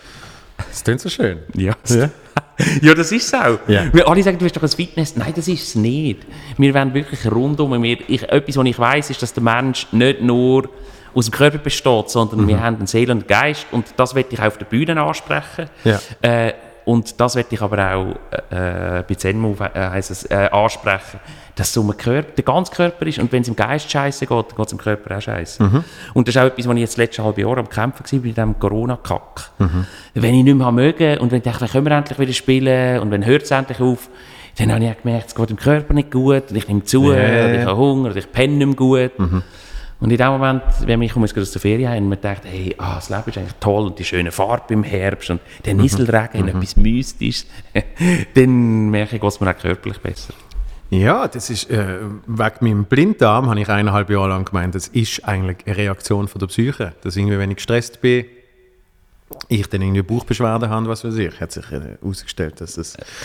Das 0.56 0.82
klingt 0.84 1.00
so 1.00 1.08
schön. 1.08 1.40
Ja. 1.54 1.74
Ja. 1.88 2.10
ja, 2.82 2.94
das 2.94 3.12
ist 3.12 3.26
es 3.26 3.34
auch. 3.34 3.58
Ja. 3.68 3.84
Weil 3.92 4.02
alle 4.04 4.22
sagen, 4.22 4.38
du 4.38 4.44
bist 4.44 4.56
doch 4.56 4.62
ein 4.62 4.68
Fitness. 4.68 5.16
Nein, 5.16 5.32
das 5.36 5.46
ist 5.48 5.62
es 5.68 5.74
nicht. 5.74 6.20
Wir 6.56 6.72
wollen 6.74 6.94
wirklich 6.94 7.30
rundum. 7.30 7.82
Wir, 7.82 7.98
ich, 8.08 8.22
etwas, 8.22 8.56
was 8.56 8.66
ich 8.66 8.78
weiß, 8.78 9.10
ist, 9.10 9.22
dass 9.22 9.32
der 9.34 9.42
Mensch 9.42 9.86
nicht 9.92 10.22
nur 10.22 10.68
aus 11.14 11.26
dem 11.26 11.32
Körper 11.32 11.58
besteht, 11.58 12.10
sondern 12.10 12.40
Mhm. 12.42 12.48
wir 12.48 12.60
haben 12.62 12.76
eine 12.76 12.86
Seele 12.86 13.12
und 13.12 13.20
einen 13.20 13.26
Geist. 13.26 13.66
Und 13.72 13.86
das 13.96 14.14
werde 14.14 14.28
ich 14.32 14.40
auch 14.40 14.46
auf 14.46 14.58
der 14.58 14.66
Bühne 14.66 15.00
ansprechen. 15.00 15.68
Ja. 15.84 16.00
Äh, 16.22 16.52
und 16.86 17.20
das 17.20 17.34
werde 17.34 17.48
ich 17.50 17.60
aber 17.60 17.94
auch 17.96 18.10
äh, 18.48 19.02
bei 19.02 19.14
Zen-Move 19.16 19.70
äh, 19.74 19.98
es, 19.98 20.24
äh, 20.30 20.48
ansprechen, 20.52 21.18
dass 21.56 21.70
es 21.70 21.76
um 21.76 21.94
Körper, 21.96 22.30
den 22.30 22.44
ganzen 22.44 22.72
Körper 22.72 23.06
ist. 23.06 23.18
Und 23.18 23.32
wenn 23.32 23.42
es 23.42 23.48
im 23.48 23.56
Geist 23.56 23.90
scheiße 23.90 24.24
geht, 24.24 24.30
dann 24.30 24.56
geht 24.56 24.66
es 24.66 24.72
im 24.72 24.78
Körper 24.78 25.16
auch 25.16 25.20
scheiße. 25.20 25.64
Mhm. 25.64 25.84
Und 26.14 26.28
das 26.28 26.36
ist 26.36 26.40
auch 26.40 26.46
etwas, 26.46 26.68
was 26.68 26.74
ich 26.74 26.80
jetzt 26.80 26.96
letzte 26.96 27.24
halbe 27.24 27.40
Jahr 27.40 27.58
am 27.58 27.68
Kämpfen 27.68 28.04
war, 28.04 28.20
bei 28.20 28.28
diesem 28.28 28.56
Corona-Kack. 28.60 29.50
Mhm. 29.58 29.86
Wenn 30.14 30.34
ich 30.36 30.44
nicht 30.44 30.54
mehr 30.54 30.70
mögen 30.70 31.18
und 31.18 31.32
wenn 31.32 31.38
ich 31.38 31.44
dachte, 31.44 31.62
wann 31.62 31.70
können 31.70 31.86
wir 31.86 31.96
endlich 31.96 32.18
wieder 32.20 32.32
spielen 32.32 33.00
und 33.00 33.10
wenn 33.10 33.26
hört 33.26 33.42
es 33.42 33.50
endlich 33.50 33.80
auf, 33.80 34.08
dann 34.56 34.72
habe 34.72 34.84
ich 34.84 34.90
auch 34.92 35.02
gemerkt, 35.02 35.26
es 35.26 35.34
geht 35.34 35.50
dem 35.50 35.56
Körper 35.56 35.92
nicht 35.92 36.12
gut 36.12 36.50
und 36.50 36.56
ich 36.56 36.68
nehme 36.68 36.84
zu, 36.84 37.12
ja, 37.12 37.18
oder 37.18 37.60
ich 37.60 37.66
habe 37.66 37.76
Hunger 37.76 38.10
oder 38.10 38.16
ich 38.16 38.30
penne 38.30 38.64
nicht 38.64 38.66
mehr 38.66 38.76
gut. 38.76 39.42
Und 39.98 40.10
in 40.10 40.18
dem 40.18 40.28
Moment, 40.28 40.62
wenn 40.84 41.00
ich 41.00 41.12
komme 41.12 41.24
aus 41.24 41.32
der 41.32 41.60
Ferien 41.60 41.90
heim 41.90 42.02
und 42.04 42.08
man 42.10 42.20
denkt, 42.20 42.42
hey, 42.44 42.74
ah, 42.76 42.96
das 42.96 43.08
Leben 43.08 43.22
ist 43.26 43.38
eigentlich 43.38 43.54
toll 43.60 43.86
und 43.86 43.98
die 43.98 44.04
schöne 44.04 44.30
Farbe 44.30 44.74
im 44.74 44.82
Herbst 44.82 45.30
und 45.30 45.40
der 45.64 45.74
Nieselregen, 45.74 46.48
etwas 46.48 46.76
Mystisches, 46.76 47.46
dann 48.34 48.90
merke 48.90 49.16
ich, 49.16 49.22
es 49.22 49.40
mir 49.40 49.50
auch 49.50 49.58
körperlich 49.58 49.98
besser. 49.98 50.34
Ja, 50.90 51.26
das 51.26 51.50
ist, 51.50 51.70
äh, 51.70 51.98
wegen 52.26 52.56
meinem 52.60 52.84
Blinddarm 52.84 53.48
habe 53.48 53.60
ich 53.60 53.68
eineinhalb 53.68 54.08
Jahre 54.10 54.28
lang 54.28 54.44
gemeint, 54.44 54.74
das 54.74 54.88
ist 54.88 55.24
eigentlich 55.24 55.66
eine 55.66 55.76
Reaktion 55.76 56.28
von 56.28 56.38
der 56.38 56.46
Psyche. 56.46 56.92
Dass 57.02 57.16
irgendwie, 57.16 57.38
wenn 57.38 57.50
ich 57.50 57.56
gestresst 57.56 58.00
bin, 58.00 58.26
ich 59.48 59.66
dann 59.68 59.82
irgendwie 59.82 60.02
Bauchbeschwerden 60.02 60.68
habe, 60.68 60.88
was 60.88 61.04
weiß 61.04 61.16
ich. 61.16 61.40
Hat 61.40 61.50
sich 61.50 61.64
äh, 61.72 61.96
herausgestellt, 62.00 62.60
dass 62.60 62.76
es 62.76 62.96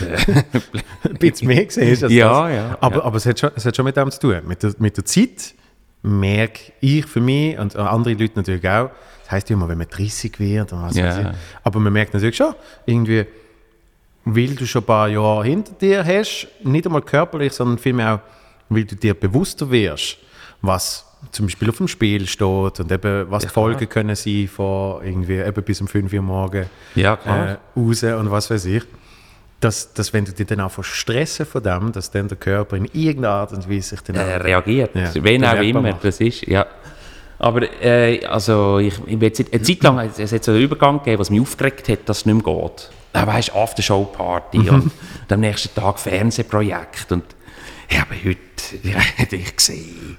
ein 1.04 1.14
bisschen 1.18 1.46
mehr 1.46 1.64
gesehen 1.64 1.88
ist. 1.88 2.02
Ja, 2.02 2.08
das. 2.08 2.16
ja, 2.16 2.76
Aber, 2.80 2.96
ja. 2.96 3.02
aber 3.04 3.16
es, 3.16 3.26
hat 3.26 3.38
schon, 3.38 3.50
es 3.54 3.64
hat 3.64 3.76
schon 3.76 3.84
mit 3.84 3.96
dem 3.96 4.10
zu 4.10 4.18
tun. 4.18 4.40
Mit 4.46 4.62
der, 4.62 4.74
mit 4.78 4.96
der 4.96 5.04
Zeit 5.04 5.54
merke 6.02 6.72
ich 6.80 7.06
für 7.06 7.20
mich 7.20 7.58
und 7.58 7.76
andere 7.76 8.14
Leute 8.14 8.32
natürlich 8.36 8.68
auch, 8.68 8.90
das 9.22 9.30
heisst 9.30 9.50
ja 9.50 9.54
immer, 9.56 9.68
wenn 9.68 9.78
man 9.78 9.88
30 9.88 10.38
wird 10.40 10.72
und 10.72 10.82
was 10.82 10.96
Ja. 10.96 11.06
weiß 11.06 11.18
ich. 11.18 11.26
Aber 11.62 11.80
man 11.80 11.92
merkt 11.92 12.12
natürlich 12.14 12.36
schon, 12.36 12.54
irgendwie, 12.86 13.24
weil 14.24 14.54
du 14.54 14.66
schon 14.66 14.82
ein 14.82 14.86
paar 14.86 15.08
Jahre 15.08 15.44
hinter 15.44 15.72
dir 15.74 16.04
hast, 16.04 16.48
nicht 16.64 16.86
einmal 16.86 17.02
körperlich, 17.02 17.52
sondern 17.52 17.78
vielmehr 17.78 18.14
auch, 18.14 18.20
weil 18.68 18.84
du 18.84 18.96
dir 18.96 19.14
bewusster 19.14 19.70
wirst, 19.70 20.18
was 20.60 21.06
zum 21.30 21.46
Beispiel 21.46 21.70
auf 21.70 21.76
dem 21.76 21.86
Spiel 21.88 22.26
steht 22.26 22.80
und 22.80 22.90
eben, 22.90 23.30
was 23.30 23.44
die 23.44 23.48
Folgen 23.48 23.88
können 23.88 24.16
sein 24.16 24.48
von 24.48 25.04
irgendwie 25.04 25.36
eben 25.38 25.62
bis 25.62 25.80
um 25.80 25.86
5 25.86 26.12
Uhr 26.12 26.22
morgen 26.22 26.66
Ja, 26.96 27.16
klar. 27.16 27.50
äh, 27.50 27.56
raus 27.78 28.02
und 28.02 28.30
was 28.30 28.50
weiß 28.50 28.64
ich. 28.66 28.82
Dass, 29.62 29.92
dass 29.94 30.12
wenn 30.12 30.24
du 30.24 30.32
dich 30.32 30.46
dann 30.46 30.60
auch 30.60 30.72
von 30.72 30.82
stressen 30.84 31.46
von 31.46 31.62
dem, 31.62 31.92
dass 31.92 32.10
dann 32.10 32.26
der 32.26 32.36
Körper 32.36 32.76
in 32.76 32.84
irgendeiner 32.86 33.34
Art 33.34 33.52
und 33.52 33.70
Weise 33.70 33.90
sich 33.90 34.00
dann 34.00 34.16
äh, 34.16 34.34
reagiert. 34.36 34.90
Ja, 34.94 35.10
Wenn 35.22 35.44
auch 35.44 35.54
immer, 35.62 35.80
macht. 35.82 36.02
das 36.04 36.20
ist, 36.20 36.46
ja. 36.48 36.66
Aber 37.38 37.62
äh, 37.82 38.24
also 38.26 38.78
ich, 38.78 38.94
ich 39.06 39.20
jetzt, 39.20 39.52
eine 39.52 39.62
Zeit 39.62 39.82
lang 39.84 39.98
es 40.18 40.32
hat 40.32 40.42
so 40.44 40.50
einen 40.52 40.62
Übergang 40.62 40.98
gegeben, 40.98 41.20
was 41.20 41.30
mich 41.30 41.40
aufgeregt 41.40 41.88
hat, 41.88 42.00
dass 42.08 42.18
es 42.18 42.26
nicht 42.26 42.44
mehr 42.44 42.54
geht. 42.54 42.90
Da 43.12 43.26
weißt 43.26 43.50
du, 43.50 43.52
Aftershow-Party 43.54 44.58
Mhm. 44.58 44.68
und, 44.68 44.82
und 44.82 44.92
am 45.32 45.40
nächsten 45.40 45.72
Tag 45.80 45.98
Fernsehprojekt. 46.00 47.12
Und 47.12 47.24
ich 47.88 48.00
habe 48.00 48.14
heute 48.24 48.38
ja, 48.88 48.98
hätte 48.98 49.36
ich 49.36 49.54
gesehen, 49.56 50.18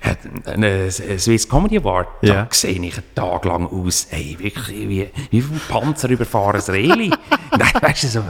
äh, 0.00 0.50
eine 0.50 0.90
Swiss 0.90 1.48
Comedy 1.48 1.78
Award, 1.78 2.08
Ja. 2.22 2.34
da 2.34 2.48
sehe 2.50 2.72
ich 2.72 2.78
einen 2.78 3.14
Tag 3.14 3.44
lang 3.44 3.66
aus, 3.66 4.08
ey, 4.10 4.36
wirklich, 4.40 4.88
wie, 4.88 5.08
wie 5.30 5.40
viel 5.40 5.60
Panzer 5.68 6.08
überfahren 6.10 6.54
das 6.54 6.68
Reli. 6.70 7.10
Nein, 7.56 7.72
weißt 7.80 8.02
du, 8.04 8.08
so... 8.08 8.24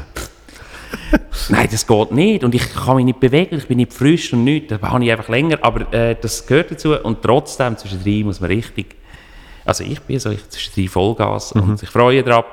Nein, 1.48 1.68
das 1.70 1.86
geht 1.86 2.12
nicht. 2.12 2.44
Und 2.44 2.54
ich 2.54 2.72
kann 2.74 2.96
mich 2.96 3.04
nicht 3.04 3.20
bewegen, 3.20 3.56
ich 3.56 3.66
bin 3.66 3.78
nicht 3.78 3.92
frisch 3.92 4.32
und 4.32 4.44
nichts. 4.44 4.68
Da 4.68 4.80
habe 4.80 5.04
ich 5.04 5.10
einfach 5.10 5.28
länger. 5.28 5.58
Aber 5.62 5.92
äh, 5.92 6.16
das 6.20 6.46
gehört 6.46 6.70
dazu. 6.70 6.94
Und 6.94 7.22
trotzdem, 7.22 7.76
zwischen 7.76 8.02
drei 8.02 8.22
muss 8.24 8.40
man 8.40 8.50
richtig. 8.50 8.96
Also 9.64 9.84
ich 9.84 10.00
bin 10.02 10.18
so 10.18 10.30
ich, 10.30 10.48
zwischen 10.48 10.74
drei 10.74 10.88
Vollgas 10.88 11.52
und 11.52 11.82
ich 11.82 11.88
freue 11.88 12.22
drauf. 12.22 12.44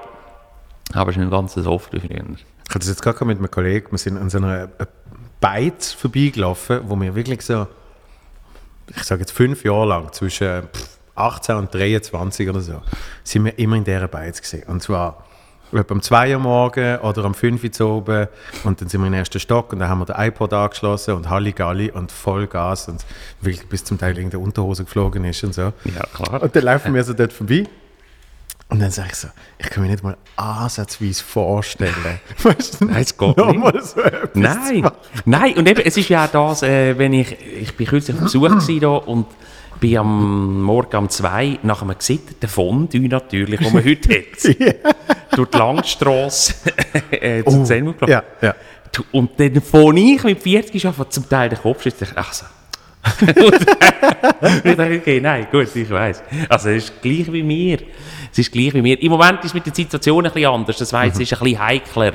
Aber 0.93 1.11
es 1.11 1.17
ist 1.17 1.21
nicht 1.21 1.31
ganz 1.31 1.53
so 1.53 1.71
oft 1.71 1.89
früher. 1.89 2.01
Ich 2.01 2.75
hatte 2.75 2.79
das 2.79 2.87
jetzt 2.87 3.01
gerade 3.01 3.25
mit 3.25 3.37
einem 3.37 3.49
Kollegen, 3.49 3.91
wir 3.91 3.97
sind 3.97 4.17
an 4.17 4.29
so 4.29 4.37
einer 4.37 4.63
äh, 4.63 4.85
Beiz 5.39 5.91
vorbeigelaufen, 5.91 6.81
wo 6.85 6.95
wir 6.95 7.15
wirklich 7.15 7.41
so, 7.41 7.67
ich 8.95 9.03
sage 9.03 9.21
jetzt 9.21 9.31
fünf 9.31 9.63
Jahre 9.63 9.87
lang, 9.87 10.11
zwischen 10.13 10.63
pff, 10.63 10.99
18 11.15 11.55
und 11.55 11.73
23 11.73 12.49
oder 12.49 12.61
so, 12.61 12.81
sind 13.23 13.45
wir 13.45 13.57
immer 13.57 13.75
in 13.75 13.83
dieser 13.83 14.07
Beiz 14.07 14.41
gesehen. 14.41 14.63
Und 14.67 14.81
zwar 14.81 15.25
etwa 15.73 15.93
am 15.93 16.01
2 16.01 16.35
Uhr 16.35 16.39
morgen 16.39 16.97
oder 16.99 17.25
am 17.25 17.33
5 17.33 17.79
Uhr 17.79 17.89
oben 17.89 18.27
und 18.63 18.81
dann 18.81 18.89
sind 18.89 19.01
wir 19.01 19.07
im 19.07 19.13
ersten 19.13 19.39
Stock 19.39 19.73
und 19.73 19.79
dann 19.79 19.89
haben 19.89 19.99
wir 19.99 20.05
den 20.05 20.15
iPod 20.17 20.53
angeschlossen 20.53 21.15
und 21.15 21.29
Halligalli 21.29 21.91
und 21.91 22.11
Vollgas 22.11 22.87
und 22.87 23.05
wirklich 23.41 23.67
bis 23.67 23.83
zum 23.83 23.97
Teil 23.97 24.17
in 24.17 24.29
der 24.29 24.39
Unterhose 24.39 24.83
geflogen 24.83 25.23
ist 25.25 25.43
und 25.43 25.53
so. 25.53 25.73
Ja, 25.85 26.05
klar. 26.13 26.41
Und 26.41 26.55
dann 26.55 26.63
laufen 26.63 26.93
wir 26.93 27.03
so 27.03 27.13
dort 27.13 27.33
vorbei. 27.33 27.65
Und 28.71 28.79
dann 28.79 28.91
sage 28.91 29.09
ich 29.11 29.15
so, 29.15 29.27
ich 29.57 29.67
kann 29.71 29.81
mir 29.81 29.89
nicht 29.89 30.03
mal 30.03 30.15
ansatzweise 30.35 31.23
vorstellen. 31.23 32.19
Weißt 32.43 32.79
du, 32.79 32.85
Nein, 32.85 33.01
es 33.01 33.17
geht 33.17 33.37
nochmal 33.37 33.81
so 33.81 33.99
Nein, 34.35 34.87
nein. 35.25 35.57
Und 35.57 35.67
eben, 35.67 35.81
es 35.83 35.97
ist 35.97 36.07
ja 36.09 36.25
auch 36.25 36.31
das, 36.31 36.61
äh, 36.61 36.95
wenn 36.95 37.13
ich, 37.13 37.35
ich 37.59 37.75
bin 37.75 37.87
kürzlich 37.87 38.15
auf 38.15 38.23
Besuch 38.23 38.47
gewesen 38.49 38.79
da 38.79 38.89
und 38.89 39.25
bin 39.79 39.97
am 39.97 40.61
Morgen 40.61 40.97
um 40.97 41.09
zwei 41.09 41.59
nach 41.63 41.81
einem 41.81 41.97
gesitterten 41.97 42.49
Fondue 42.49 43.07
natürlich, 43.07 43.59
den 43.59 43.73
man 43.73 43.83
heute 43.83 44.09
hat, 44.15 45.37
durch 45.37 45.49
die 45.49 45.57
Langstrasse 45.57 46.53
äh, 47.11 47.43
zu 47.43 47.59
Oh, 47.59 47.63
ja. 48.41 48.55
Du, 48.91 49.03
Und 49.11 49.39
dann 49.39 49.61
von 49.61 49.95
ich 49.97 50.23
mit 50.23 50.41
40 50.41 50.81
schon 50.81 50.93
zum 51.09 51.29
Teil 51.29 51.49
den 51.49 51.59
Kopf 51.59 51.83
dachte, 51.83 52.07
ach 52.15 52.33
so. 52.33 52.45
ich 53.25 54.75
dachte, 54.75 54.99
okay, 54.99 55.21
nein, 55.21 55.47
gut, 55.51 55.73
ich 55.73 55.89
weiß. 55.89 56.23
Also 56.49 56.69
es 56.69 56.85
ist 56.85 57.01
gleich 57.01 57.31
wie 57.31 57.43
mir. 57.43 57.79
Es 58.31 58.39
ist 58.39 58.51
gleich 58.51 58.73
wie 58.73 58.81
mir. 58.81 59.01
Im 59.01 59.11
Moment 59.11 59.39
ist 59.39 59.47
es 59.47 59.53
mit 59.53 59.65
der 59.65 59.73
Situation 59.73 60.25
ein 60.25 60.31
bisschen 60.31 60.49
anders. 60.49 60.77
Das 60.77 60.91
weiss, 60.91 61.13
es 61.13 61.19
ist 61.21 61.33
ein 61.33 61.39
bisschen 61.39 61.65
heikler. 61.65 62.13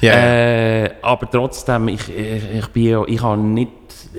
Ja, 0.00 0.12
Äh, 0.14 0.90
aber 1.02 1.30
trotzdem, 1.30 1.88
ich, 1.88 2.08
ich, 2.08 2.42
ich, 2.58 2.66
bin 2.68 2.82
ja, 2.84 3.04
ich 3.06 3.22
habe 3.22 3.40
nicht, 3.40 3.70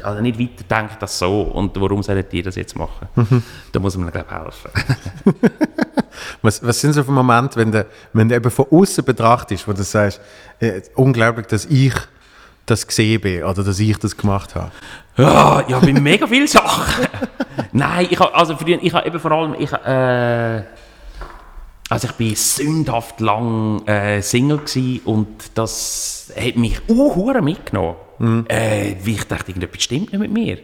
also 0.03 0.21
nicht 0.21 0.39
weiter 0.39 0.57
gedacht 0.57 1.01
als 1.01 1.19
so. 1.19 1.41
Und 1.41 1.79
warum 1.79 2.03
sollen 2.03 2.23
die 2.31 2.41
das 2.41 2.55
jetzt 2.55 2.75
machen? 2.75 3.07
Da 3.71 3.79
muss 3.79 3.97
man, 3.97 4.11
glaube 4.11 4.29
helfen. 4.29 4.71
Was, 6.41 6.65
was 6.65 6.79
sind 6.79 6.93
so 6.93 7.03
für 7.03 7.11
Momente, 7.11 7.59
wenn 7.59 7.71
du, 7.71 7.85
wenn 8.13 8.27
du 8.29 8.35
eben 8.35 8.51
von 8.51 8.65
außen 8.69 9.03
betrachtest, 9.03 9.67
wo 9.67 9.73
du 9.73 9.83
sagst, 9.83 10.19
äh, 10.59 10.81
unglaublich, 10.95 11.47
dass 11.47 11.65
ich 11.65 11.93
das 12.65 12.85
gesehen 12.85 13.21
bin 13.21 13.43
oder 13.43 13.63
dass 13.63 13.79
ich 13.79 13.97
das 13.97 14.15
gemacht 14.15 14.55
habe? 14.55 14.71
Ja, 15.17 15.63
ja, 15.67 15.79
bei 15.79 15.93
mega 15.93 16.27
vielen 16.27 16.47
Sachen. 16.47 17.07
Nein, 17.71 18.07
ich 18.09 18.19
habe, 18.19 18.33
also 18.33 18.55
früher, 18.55 18.79
ich 18.81 18.93
habe 18.93 19.07
eben 19.07 19.19
vor 19.19 19.31
allem, 19.31 19.55
ich, 19.57 19.71
äh, 19.71 20.63
also 21.91 22.07
ich 22.07 22.13
bin 22.13 22.35
sündhaft 22.35 23.19
lang 23.19 23.85
äh, 23.85 24.21
Single 24.21 24.61
und 25.03 25.27
das 25.55 26.31
hat 26.39 26.55
mich 26.55 26.79
uh, 26.87 27.33
mitgenommen. 27.41 27.97
Mhm. 28.17 28.45
Äh, 28.47 28.95
wie 29.03 29.15
ich 29.15 29.25
dachte, 29.25 29.51
irgendetwas 29.51 29.83
stimmt 29.83 30.13
nicht 30.13 30.21
mit 30.21 30.31
mir. 30.31 30.59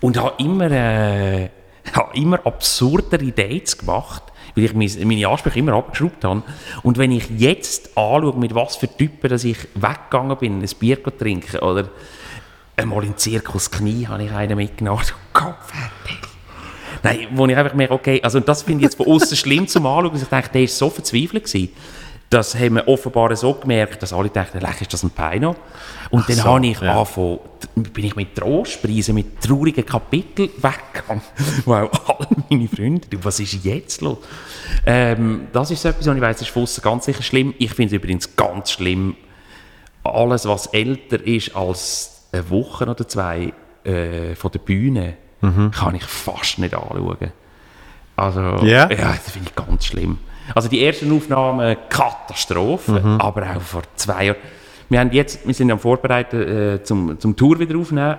Und 0.00 0.16
habe 0.16 0.34
immer, 0.38 0.70
äh, 0.70 1.50
habe 1.92 2.16
immer 2.16 2.46
absurdere 2.46 3.32
Dates 3.32 3.78
gemacht, 3.78 4.22
weil 4.54 4.64
ich 4.66 5.04
meine 5.04 5.26
Ansprüche 5.26 5.58
immer 5.58 5.72
abgeschraubt 5.72 6.22
habe. 6.22 6.44
Und 6.84 6.98
wenn 6.98 7.10
ich 7.10 7.28
jetzt 7.36 7.98
anschaue, 7.98 8.38
mit 8.38 8.54
was 8.54 8.76
für 8.76 8.86
Typen 8.86 9.28
dass 9.28 9.42
ich 9.42 9.58
weggegangen 9.74 10.38
bin, 10.38 10.62
ein 10.62 10.70
Bier 10.78 11.02
trinken 11.02 11.58
oder 11.58 11.88
einmal 12.76 13.02
in 13.02 13.16
Zirkus 13.16 13.72
Knie 13.72 14.06
habe 14.06 14.22
ich 14.22 14.30
einen 14.30 14.56
mitgenommen. 14.56 15.02
Oh 15.34 15.46
Gott. 15.46 15.99
Nein, 17.02 17.28
wo 17.32 17.46
ich 17.46 17.56
einfach 17.56 17.74
merke, 17.74 17.94
okay, 17.94 18.20
also 18.22 18.40
das 18.40 18.62
finde 18.62 18.80
ich 18.80 18.84
jetzt 18.84 18.96
von 18.96 19.06
außen 19.06 19.36
schlimm 19.36 19.66
zum 19.66 19.86
Anschauen, 19.86 20.12
dass 20.12 20.22
ich 20.22 20.28
denke, 20.28 20.48
der 20.50 20.60
war 20.62 20.68
so 20.68 20.90
verzweifelt 20.90 21.44
gewesen. 21.44 21.70
Das 22.30 22.54
haben 22.54 22.76
wir 22.76 22.86
offenbar 22.86 23.34
so 23.34 23.54
gemerkt, 23.54 24.00
dass 24.04 24.12
alle 24.12 24.28
dachten, 24.28 24.58
ist 24.58 24.92
das 24.92 25.02
ein 25.02 25.10
Peino? 25.10 25.56
Und 26.10 26.20
Ach 26.22 26.26
dann 26.28 26.36
so, 26.36 26.44
habe 26.44 26.66
ich 26.66 26.80
ja. 26.80 26.96
angefangen, 26.96 27.40
bin 27.74 28.04
ich 28.04 28.14
mit 28.14 28.36
Trostpreisen, 28.36 29.16
mit 29.16 29.40
traurigen 29.40 29.84
Kapiteln 29.84 30.48
weggegangen. 30.56 31.22
wow, 31.64 31.90
alle 32.06 32.28
meine 32.48 32.68
Freunde, 32.68 33.08
du, 33.10 33.18
was 33.24 33.40
ist 33.40 33.64
jetzt 33.64 34.00
los? 34.00 34.18
Ähm, 34.86 35.48
das 35.52 35.72
ist 35.72 35.82
so 35.82 35.88
etwas, 35.88 36.06
was 36.06 36.14
ich 36.14 36.22
weiss, 36.22 36.40
ist 36.40 36.50
von 36.50 36.68
ganz 36.82 37.06
sicher 37.06 37.22
schlimm. 37.22 37.52
Ich 37.58 37.74
finde 37.74 37.96
es 37.96 38.00
übrigens 38.00 38.36
ganz 38.36 38.70
schlimm, 38.70 39.16
alles, 40.04 40.46
was 40.46 40.66
älter 40.66 41.26
ist 41.26 41.56
als 41.56 42.28
eine 42.30 42.48
Woche 42.48 42.86
oder 42.86 43.08
zwei 43.08 43.52
äh, 43.82 44.36
von 44.36 44.52
der 44.52 44.60
Bühne, 44.60 45.16
mhm. 45.40 45.70
kann 45.70 45.94
ich 45.94 46.04
fast 46.04 46.58
nicht 46.58 46.74
anschauen. 46.74 47.32
Also, 48.16 48.40
yeah. 48.62 48.90
ja, 48.90 49.12
das 49.12 49.30
finde 49.30 49.48
ich 49.48 49.56
ganz 49.56 49.86
schlimm. 49.86 50.18
Also 50.54 50.68
die 50.68 50.84
ersten 50.84 51.10
Aufnahmen, 51.12 51.76
Katastrophe, 51.88 53.00
mhm. 53.00 53.20
aber 53.20 53.42
auch 53.42 53.60
vor 53.60 53.82
zwei 53.96 54.26
Jahren. 54.26 54.36
Wir, 54.88 55.00
haben 55.00 55.12
jetzt, 55.12 55.46
wir 55.46 55.54
sind 55.54 55.70
am 55.70 55.78
Vorbereiten 55.78 56.42
äh, 56.42 56.82
zum, 56.82 57.18
zum 57.20 57.36
Tour 57.36 57.58
wieder 57.60 57.78
aufnehmen 57.78 58.16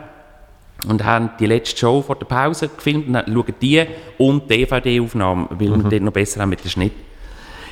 und 0.87 1.03
haben 1.03 1.31
die 1.39 1.45
letzte 1.45 1.77
Show 1.77 2.01
vor 2.01 2.15
der 2.15 2.25
Pause 2.25 2.69
gefilmt 2.69 3.07
und 3.07 3.15
schauen 3.15 3.53
die 3.61 3.85
und 4.17 4.49
die 4.49 4.65
DVD-Aufnahme, 4.65 5.47
weil 5.51 5.69
mhm. 5.69 5.83
wir 5.83 5.89
dort 5.89 6.03
noch 6.03 6.13
besser 6.13 6.41
haben 6.41 6.49
mit 6.49 6.63
dem 6.63 6.69
Schnitt. 6.69 6.93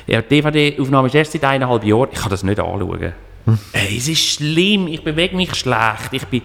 Ja, 0.06 0.22
die 0.22 0.40
DVD-Aufnahme 0.40 1.08
ist 1.08 1.14
erst 1.14 1.32
seit 1.32 1.44
eineinhalb 1.44 1.84
Jahren, 1.84 2.08
ich 2.12 2.18
kann 2.18 2.30
das 2.30 2.42
nicht 2.42 2.60
anschauen. 2.60 3.12
Mhm. 3.46 3.58
Hey, 3.72 3.96
es 3.96 4.08
ist 4.08 4.22
schlimm, 4.22 4.86
ich 4.88 5.02
bewege 5.02 5.34
mich 5.34 5.54
schlecht, 5.54 6.12
ich 6.12 6.26
bin 6.26 6.42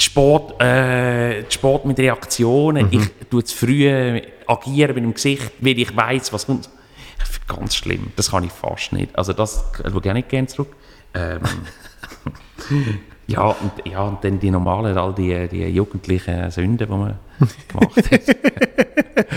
Sport, 0.00 0.60
äh, 0.60 1.44
Sport 1.50 1.84
mit 1.84 1.98
Reaktionen, 1.98 2.86
mhm. 2.86 2.92
ich 2.92 3.28
tue 3.28 3.44
zu 3.44 3.56
früh 3.56 4.20
agieren 4.46 4.94
mit 4.94 5.04
dem 5.04 5.14
Gesicht, 5.14 5.52
weil 5.60 5.78
ich 5.78 5.94
weiß, 5.94 6.32
was 6.32 6.46
kommt. 6.46 6.68
Ganz 7.46 7.74
schlimm, 7.74 8.12
das 8.14 8.30
kann 8.30 8.44
ich 8.44 8.52
fast 8.52 8.92
nicht. 8.92 9.16
Also 9.18 9.32
das 9.32 9.64
schaue 9.76 10.00
ich 10.02 10.10
auch 10.10 10.14
nicht 10.14 10.28
gerne 10.28 10.46
zurück. 10.46 10.74
Ähm, 11.14 11.40
ja, 13.26 13.42
und, 13.42 13.72
ja, 13.84 14.02
und 14.02 14.22
dann 14.22 14.38
die 14.38 14.50
normalen, 14.52 14.96
all 14.96 15.12
die, 15.12 15.48
die 15.48 15.64
jugendlichen 15.64 16.50
Sünden, 16.52 16.78
die 16.78 16.86
man 16.86 17.18
gemacht 17.68 18.10
hat. 18.10 18.36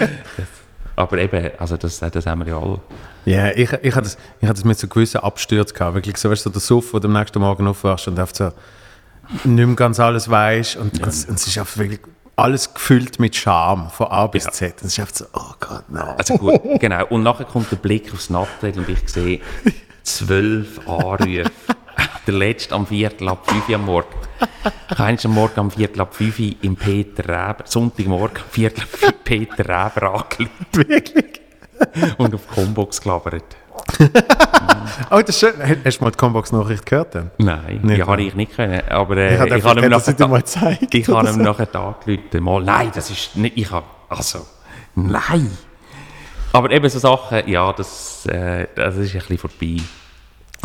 aber 0.95 1.17
eben, 1.17 1.51
also 1.57 1.75
das, 1.75 1.99
das 1.99 2.25
haben 2.27 2.45
wir 2.45 2.47
ja 2.49 2.59
alle. 2.59 2.79
Ja, 3.25 3.49
ich, 3.49 3.71
ich 3.81 3.95
hatte 3.95 4.03
das, 4.03 4.17
ich 4.41 4.47
hatte 4.47 4.59
das 4.59 4.65
mit 4.65 4.77
so 4.77 4.87
gewissen 4.87 5.21
Abstürzen 5.21 5.75
gehabt. 5.75 5.95
Wirklich 5.95 6.17
so, 6.17 6.29
weißt 6.29 6.45
du, 6.45 6.49
so 6.49 6.53
der 6.53 6.61
Suff, 6.61 6.93
wo 6.93 6.99
du 6.99 7.07
am 7.07 7.13
nächsten 7.13 7.39
Morgen 7.39 7.67
aufwachst 7.67 8.07
und 8.07 8.19
einfach 8.19 8.35
so 8.35 8.51
nicht 9.43 9.65
mehr 9.65 9.75
ganz 9.75 9.99
alles 9.99 10.29
weißt. 10.29 10.77
Und, 10.77 10.97
ja. 10.97 11.05
und, 11.05 11.29
und 11.29 11.35
es 11.35 11.47
ist 11.47 11.57
einfach 11.57 11.77
wirklich 11.77 11.99
alles 12.35 12.73
gefüllt 12.73 13.19
mit 13.19 13.35
Scham, 13.35 13.89
von 13.89 14.07
A 14.07 14.27
bis 14.27 14.45
ja. 14.45 14.51
Z. 14.51 14.81
Und 14.81 14.87
es 14.87 14.97
ist 14.97 14.99
einfach 14.99 15.15
so, 15.15 15.25
oh 15.33 15.53
Gott, 15.59 15.83
nein. 15.89 16.15
Also 16.17 16.37
gut, 16.37 16.61
genau. 16.79 17.05
Und 17.07 17.23
nachher 17.23 17.45
kommt 17.45 17.71
der 17.71 17.77
Blick 17.77 18.11
aufs 18.13 18.29
Nattel 18.29 18.77
und 18.77 18.89
ich 18.89 19.07
sehe 19.07 19.39
zwölf 20.03 20.87
Anrufe. 20.87 21.43
der 22.27 22.33
letzte 22.33 22.75
am 22.75 22.87
Viertel 22.87 23.29
ab 23.29 23.49
5 23.49 23.69
Uhr 23.69 23.75
am 23.75 23.85
Morgen. 23.85 24.07
Keines 24.95 25.25
am 25.25 25.33
Morgen 25.33 25.59
am 25.59 25.71
Viertel 25.71 26.01
ab 26.01 26.15
5 26.15 26.39
Uhr 26.39 26.55
im 26.61 26.75
Peter 26.75 27.23
Reber, 27.23 27.63
Sonntagmorgen 27.65 28.37
am 28.37 28.49
Viertel 28.49 28.83
ab 28.83 29.13
Peter 29.23 29.59
Reber 29.59 30.13
angelegt. 30.13 30.51
Wirklich? 30.73 31.41
Und 32.17 32.33
auf 32.33 32.47
Combox 32.47 33.01
gelabert. 33.01 33.55
oh, 35.11 35.21
das 35.21 35.29
ist 35.29 35.39
schön. 35.39 35.53
Hast 35.83 35.99
du 35.99 36.03
mal 36.03 36.11
die 36.11 36.17
Combox-Nachricht 36.17 36.85
gehört? 36.85 37.15
Dann? 37.15 37.31
Nein, 37.37 37.79
nicht, 37.83 37.97
die 37.97 38.03
habe 38.03 38.21
ich 38.21 38.35
nicht 38.35 38.55
können. 38.55 38.81
Aber 38.89 39.17
äh, 39.17 39.35
ich, 39.35 39.55
ich 39.55 39.63
habe 39.63 39.81
ihm 39.81 39.89
nachher, 39.89 40.27
mal 40.27 40.39
gezeigt, 40.39 40.93
ich 40.93 41.07
habe 41.07 41.29
ihm 41.29 41.41
nachher 41.41 41.75
angerufen. 41.75 42.43
Mal, 42.43 42.63
nein, 42.63 42.91
das 42.93 43.09
ist 43.09 43.35
nicht, 43.35 43.57
ich 43.57 43.71
habe, 43.71 43.85
also, 44.09 44.45
nein. 44.95 45.49
Aber 46.51 46.69
eben 46.71 46.87
so 46.87 46.99
Sachen, 46.99 47.47
ja, 47.47 47.73
das, 47.73 48.25
äh, 48.27 48.67
das 48.75 48.95
ist 48.97 49.13
ein 49.13 49.19
bisschen 49.19 49.37
vorbei. 49.37 49.77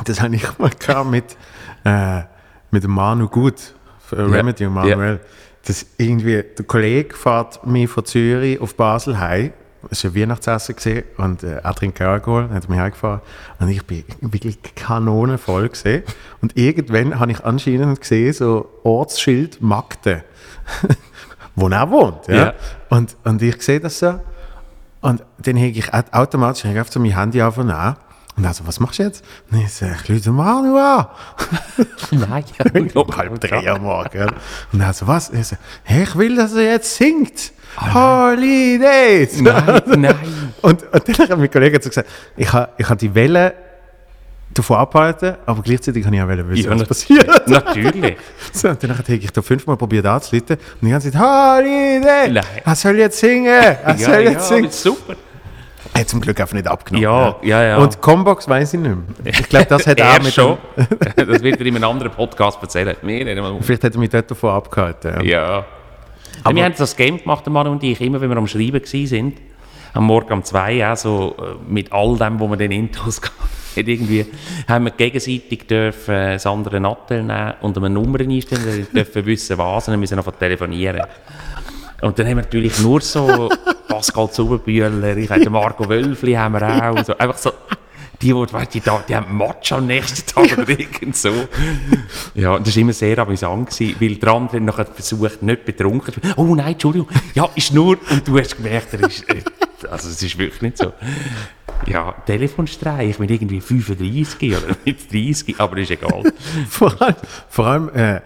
Das 0.04 0.20
habe 0.20 0.36
ich 0.36 0.58
mal 0.58 0.70
gehabt 0.70 1.10
mit, 1.10 1.36
äh, 1.84 2.22
mit 2.70 2.84
dem 2.84 2.90
Manu 2.90 3.28
Gut, 3.28 3.74
Remedy 4.12 4.64
ja. 4.64 4.68
und 4.68 4.74
Manuel. 4.74 5.14
Ja. 5.14 5.28
Das 5.66 5.86
irgendwie, 5.96 6.42
der 6.42 6.64
Kollege 6.64 7.14
fährt 7.14 7.66
mich 7.66 7.90
von 7.90 8.04
Zürich 8.04 8.60
auf 8.60 8.74
Basel 8.74 9.18
heim. 9.18 9.52
Es 9.90 10.04
war 10.04 10.14
Weihnachtsessen 10.14 11.04
und 11.18 11.42
äh, 11.42 11.58
er 11.58 11.74
trinkt 11.74 12.00
Alkohol, 12.00 12.50
hat 12.50 12.68
mich 12.68 12.78
heimgefahren 12.78 13.20
und 13.60 13.68
ich 13.68 13.84
bin 13.84 14.04
wirklich 14.20 14.58
kanonenvoll 14.74 15.68
gesehen. 15.68 16.02
Und 16.42 16.56
irgendwann 16.56 17.18
habe 17.18 17.32
ich 17.32 17.44
anscheinend 17.44 18.00
gesehen, 18.00 18.32
so 18.32 18.68
Ortsschild 18.82 19.60
Magde, 19.62 20.24
wo 21.54 21.68
er 21.68 21.90
wohnt. 21.90 22.26
Ja? 22.28 22.34
ja. 22.34 22.54
Und, 22.88 23.16
und 23.24 23.40
ich 23.40 23.62
sehe 23.62 23.80
das 23.80 23.98
so 23.98 24.20
und 25.00 25.22
dann 25.38 25.56
hege 25.56 25.78
ich 25.78 25.92
automatisch 26.12 26.64
ich 26.64 26.80
auf 26.80 26.90
so 26.90 26.98
mein 26.98 27.16
Handy 27.16 27.40
auf 27.40 27.58
und 27.58 27.70
an 27.70 27.96
und 28.38 28.46
also, 28.46 28.64
was 28.68 28.78
machst 28.78 29.00
du 29.00 29.02
jetzt? 29.02 29.24
Und 29.50 29.58
ich 29.58 29.72
sage, 29.72 30.14
ich 30.14 30.26
Manu 30.26 30.76
an. 30.78 31.08
Nein, 32.12 32.44
um 32.94 33.08
halb 33.16 33.40
drei 33.40 33.68
am 33.68 33.82
Morgen. 33.82 34.30
Und 34.72 34.80
also, 34.80 35.08
was? 35.08 35.30
Ich 35.30 35.48
sage, 35.48 35.60
hey, 35.82 36.04
ich 36.04 36.16
will, 36.16 36.36
dass 36.36 36.54
er 36.54 36.62
jetzt 36.62 36.94
singt. 36.94 37.52
Oh, 37.80 37.94
Holidays! 37.94 39.40
Nein, 39.40 39.82
nein. 39.96 40.16
Und, 40.62 40.82
und 40.82 41.08
dann 41.08 41.28
hat 41.28 41.38
mein 41.38 41.50
Kollege 41.50 41.78
so 41.80 41.90
gesagt, 41.90 42.08
ich 42.36 42.52
habe 42.52 42.70
ich 42.76 42.88
ha 42.88 42.94
die 42.96 43.14
Welle 43.14 43.54
davon 44.52 44.78
abhalten, 44.78 45.36
aber 45.46 45.62
gleichzeitig 45.62 46.02
kann 46.02 46.12
ich 46.12 46.20
auch 46.20 46.28
wissen, 46.28 46.70
ja, 46.70 46.80
was 46.80 46.88
passiert. 46.88 47.48
Natürlich. 47.48 48.16
so, 48.52 48.68
und 48.70 48.82
dann 48.82 48.98
habe 48.98 49.12
ich 49.12 49.30
da 49.30 49.42
fünfmal 49.42 49.76
probiert 49.76 50.06
anzuleiten 50.06 50.56
und 50.56 50.86
die 50.86 50.90
ganze 50.90 51.12
Zeit, 51.12 51.20
Holiday! 51.20 52.30
Nein. 52.32 52.44
Er 52.64 52.74
soll 52.74 52.96
jetzt 52.96 53.18
singen! 53.18 53.46
Er 53.46 53.96
soll 53.98 54.14
ja, 54.14 54.30
jetzt 54.30 54.50
ja, 54.50 54.56
singen! 54.56 54.70
super. 54.70 55.14
Er 55.94 56.00
hat 56.00 56.08
zum 56.08 56.20
Glück 56.20 56.40
einfach 56.40 56.54
nicht 56.54 56.66
abgenommen. 56.66 57.02
Ja, 57.02 57.36
ja, 57.42 57.62
ja. 57.62 57.76
Und 57.78 58.00
Combox 58.00 58.48
weiß 58.48 58.74
ich 58.74 58.80
nicht 58.80 58.90
mehr. 58.90 59.04
Ich 59.24 59.48
glaube, 59.48 59.66
das 59.66 59.86
hat 59.86 59.98
er 60.00 60.22
mit 60.22 60.32
schon. 60.34 60.58
das 61.16 61.42
wird 61.42 61.60
er 61.60 61.66
in 61.66 61.76
einem 61.76 61.84
anderen 61.84 62.12
Podcast 62.12 62.60
erzählen. 62.62 62.96
Vielleicht 63.60 63.84
hat 63.84 63.94
er 63.94 63.98
mich 63.98 64.10
dort 64.10 64.30
davon 64.30 64.50
abgehalten. 64.50 65.24
Ja. 65.24 65.58
ja. 65.58 65.66
Aber 66.44 66.54
wir 66.54 66.64
haben 66.64 66.74
das 66.76 66.96
Game 66.96 67.18
gemacht, 67.18 67.44
der 67.44 67.52
Mann 67.52 67.66
und 67.66 67.82
ich, 67.82 68.00
immer 68.00 68.20
wenn 68.20 68.30
wir 68.30 68.36
am 68.36 68.46
Schreiben 68.46 68.80
waren, 68.80 69.32
am 69.94 70.04
Morgen 70.04 70.32
um 70.32 70.44
zwei, 70.44 70.86
also 70.86 71.34
mit 71.66 71.92
all 71.92 72.16
dem, 72.16 72.38
wo 72.38 72.48
wir 72.48 72.56
den 72.56 72.70
Intros 72.70 73.20
hatten, 73.76 73.88
irgendwie, 73.88 74.26
haben 74.68 74.84
wir 74.84 74.92
gegenseitig 74.92 75.66
dürfen 75.66 76.14
äh, 76.14 76.32
das 76.34 76.46
andere 76.46 76.80
Nattel 76.80 77.22
nehmen 77.22 77.54
und 77.60 77.76
eine 77.76 77.90
Nummer 77.90 78.20
einstellen, 78.20 78.86
dürfen 78.92 79.26
wissen 79.26 79.58
was 79.58 79.88
und 79.88 79.92
dann 79.92 80.00
müssen 80.00 80.16
wir 80.16 80.22
noch 80.22 80.32
telefonieren. 80.32 81.02
Und 82.00 82.18
dann 82.18 82.26
haben 82.26 82.36
wir 82.36 82.42
natürlich 82.42 82.78
nur 82.80 83.00
so 83.00 83.48
Pascal 83.98 84.30
Zuberbühler, 84.30 85.16
ich 85.16 85.28
habe 85.28 85.50
Marco 85.50 85.88
Wölfli 85.88 86.34
haben 86.34 86.54
wir 86.54 86.62
auch. 86.62 87.04
So, 87.04 87.18
einfach 87.18 87.36
so, 87.36 87.50
die, 88.22 88.32
die, 88.32 88.80
die, 88.80 88.90
die, 89.08 89.16
haben 89.16 89.36
Match 89.36 89.72
am 89.72 89.88
nächsten 89.88 90.24
Tag 90.24 90.56
oder 90.56 90.68
irgend 90.68 91.16
so. 91.16 91.32
Ja, 92.36 92.60
das 92.60 92.76
war 92.76 92.80
immer 92.80 92.92
sehr 92.92 93.18
amüsant, 93.18 93.70
gewesen, 93.70 93.96
weil 93.98 94.14
der 94.14 94.32
andere 94.32 94.60
noch 94.60 94.76
versucht, 94.94 95.42
nicht 95.42 95.64
betrunken 95.64 96.14
zu 96.14 96.22
werden. 96.22 96.34
Oh 96.36 96.54
nein, 96.54 96.74
Entschuldigung, 96.74 97.08
ja, 97.34 97.48
ist 97.56 97.74
nur, 97.74 97.98
und 98.08 98.28
du 98.28 98.38
hast 98.38 98.56
gemerkt, 98.56 98.94
er 98.94 99.00
ist, 99.00 99.28
äh, 99.28 99.42
also 99.90 100.08
es 100.08 100.22
ist 100.22 100.38
wirklich 100.38 100.62
nicht 100.62 100.78
so. 100.78 100.92
Ja, 101.86 102.12
Telefonstreich 102.24 103.18
mit 103.18 103.32
irgendwie 103.32 103.60
35 103.60 104.56
oder 104.56 104.76
mit 104.84 105.12
30, 105.12 105.58
aber 105.58 105.78
ist 105.78 105.90
egal. 105.90 106.22
vor 106.70 107.02
allem, 107.02 107.16
vor 107.48 107.66
allem 107.66 107.88
äh, 107.88 108.20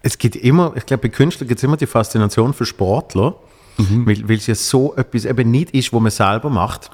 es 0.00 0.16
gibt 0.16 0.36
immer, 0.36 0.74
ich 0.76 0.86
glaube, 0.86 1.08
bei 1.08 1.08
Künstlern 1.08 1.48
gibt 1.48 1.58
es 1.58 1.64
immer 1.64 1.76
die 1.76 1.86
Faszination 1.86 2.54
für 2.54 2.66
Sportler, 2.66 3.34
mhm. 3.78 4.06
weil, 4.06 4.28
weil 4.28 4.36
es 4.36 4.46
ja 4.46 4.54
so 4.54 4.94
etwas 4.96 5.24
eben 5.24 5.50
nicht 5.50 5.70
ist, 5.70 5.92
was 5.92 6.00
man 6.00 6.10
selber 6.10 6.50
macht. 6.50 6.90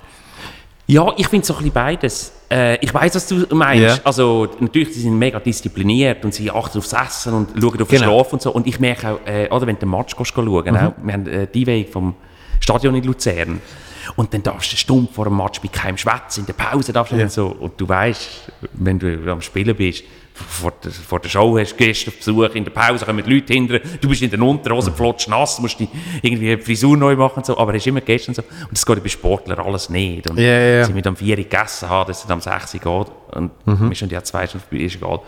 Ja, 0.87 1.13
ich 1.17 1.29
finde 1.29 1.47
so 1.47 1.55
ein 1.55 1.59
bisschen 1.59 1.73
beides. 1.73 2.33
Äh, 2.51 2.77
ich 2.85 2.93
weiß, 2.93 3.15
was 3.15 3.27
du 3.27 3.47
meinst. 3.55 3.83
Yeah. 3.83 4.01
Also 4.05 4.49
natürlich, 4.61 4.93
sie 4.93 5.01
sind 5.01 5.19
mega 5.19 5.41
diszipliniert 5.41 6.25
und 6.25 6.35
sie 6.35 6.51
achten 6.51 6.79
aufs 6.79 6.93
Essen 6.93 7.33
und 7.33 7.49
schauen 7.59 7.81
auf 7.81 7.89
den 7.89 8.01
genau. 8.01 8.19
Schlaf 8.19 8.33
und 8.35 8.43
so. 8.43 8.53
Und 8.53 8.67
ich 8.67 8.79
merke 8.81 9.13
auch, 9.13 9.21
äh, 9.27 9.49
oder 9.51 9.67
wenn 9.67 9.77
du 9.77 9.81
den 9.81 9.91
Match 9.91 10.15
gehst, 10.15 10.33
schauen, 10.35 10.47
mhm. 10.47 10.77
auch, 10.77 10.93
wir 11.03 11.13
haben 11.13 11.27
äh, 11.27 11.47
die 11.53 11.67
Weg 11.67 11.91
vom 11.91 12.15
Stadion 12.61 12.95
in 12.95 13.05
Luzern. 13.05 13.61
Und 14.17 14.35
dann 14.35 14.43
darfst 14.43 14.73
du 14.73 14.77
stumpf 14.77 15.15
vor 15.15 15.25
dem 15.25 15.37
Match 15.39 15.61
bei 15.63 15.69
keinem 15.69 15.97
schwätzen, 15.97 16.41
in 16.41 16.47
der 16.47 16.53
Pause 16.53 16.93
darfst 16.93 17.13
du 17.13 17.17
Ja. 17.17 17.25
nicht 17.25 17.33
so. 17.33 17.47
Und 17.47 17.81
du 17.81 17.89
weißt, 17.89 18.53
wenn 18.75 18.99
du 18.99 19.33
am 19.33 19.41
Spielen 19.41 19.75
bist, 19.75 20.05
vor 20.35 20.73
der, 20.83 20.91
vor 20.91 21.21
der 21.21 21.29
Show 21.29 21.57
hast 21.59 21.73
du 21.73 21.77
Gäste 21.77 22.11
auf 22.11 22.17
Besuch, 22.17 22.55
in 22.55 22.65
der 22.65 22.73
Pause 22.73 23.07
kommen 23.07 23.25
die 23.25 23.33
Leute 23.33 23.53
hinter, 23.53 23.79
du 23.79 24.09
bist 24.09 24.21
in 24.21 24.31
der 24.31 24.43
Unterhose, 24.43 24.91
flotsch 24.91 25.29
nass, 25.29 25.61
musst 25.61 25.79
die 25.79 25.89
irgendwie 26.23 26.57
die 26.57 26.63
Frisur 26.63 26.97
neu 26.97 27.15
machen 27.15 27.39
und 27.39 27.47
so, 27.47 27.57
aber 27.57 27.73
hast 27.73 27.87
immer 27.87 28.01
Gäste 28.01 28.33
und 28.33 28.35
so. 28.35 28.43
Und 28.43 28.73
das 28.73 28.85
geht 28.85 29.03
bei 29.03 29.09
Sportlern 29.09 29.61
alles 29.61 29.89
nicht. 29.91 30.29
Und 30.29 30.39
ja, 30.39 30.59
ja. 30.59 30.85
sie 30.85 30.93
mit 30.93 31.07
am 31.07 31.17
4 31.17 31.31
Uhr 31.39 31.45
gegessen 31.45 31.89
haben, 31.89 32.09
dass 32.09 32.25
es 32.25 32.31
am 32.31 32.41
6 32.41 32.75
Uhr 32.75 32.81
geht. 32.81 33.37
Und 33.37 33.51
wir 33.65 33.97
sind 33.97 34.11
ja 34.11 34.23
zwei 34.25 34.47
Stunden 34.47 34.67
vorbei, 34.69 34.85
ist 34.85 34.97
egal. 34.97 35.21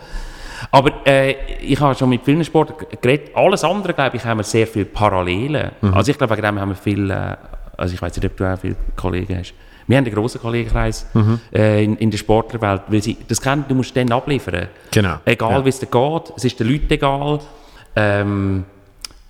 Aber 0.71 1.07
äh, 1.07 1.57
ich 1.61 1.79
habe 1.79 1.95
schon 1.95 2.09
mit 2.09 2.23
vielen 2.23 2.43
Sportlern 2.43 2.77
geredet. 3.01 3.35
Alles 3.35 3.63
andere, 3.63 3.93
glaube 3.93 4.17
ich, 4.17 4.25
haben 4.25 4.39
wir 4.39 4.43
sehr 4.43 4.67
viele 4.67 4.85
Parallelen. 4.85 5.71
Also 5.81 6.11
ich 6.11 6.17
glaube, 6.17 6.35
wegen 6.35 6.45
dem 6.45 6.59
haben 6.59 6.69
wir 6.69 6.75
viel, 6.75 7.09
äh, 7.09 7.35
also 7.77 7.93
ich 7.93 8.01
weiß 8.01 8.15
nicht, 8.15 8.25
ob 8.25 8.35
du 8.35 8.51
auch 8.51 8.59
viele 8.59 8.75
Kollegen 8.95 9.37
hast. 9.37 9.53
Wir 9.87 9.97
haben 9.97 10.05
einen 10.05 10.13
grossen 10.13 10.41
Kollegenkreis 10.41 11.05
äh, 11.53 11.83
in, 11.83 11.95
in 11.97 12.11
der 12.11 12.17
Sportlerwelt, 12.17 12.81
weil 12.89 13.01
sie, 13.01 13.17
das 13.27 13.41
kennen, 13.41 13.63
du 13.67 13.73
musst 13.75 13.95
dann 13.95 14.11
abliefern. 14.11 14.67
Genau. 14.91 15.15
Egal, 15.25 15.51
Ja. 15.59 15.65
wie 15.65 15.69
es 15.69 15.79
dir 15.79 15.85
geht, 15.87 16.33
es 16.35 16.43
ist 16.45 16.59
den 16.59 16.67
Leuten 16.69 16.91
egal. 16.93 17.39
Ähm, 17.95 18.65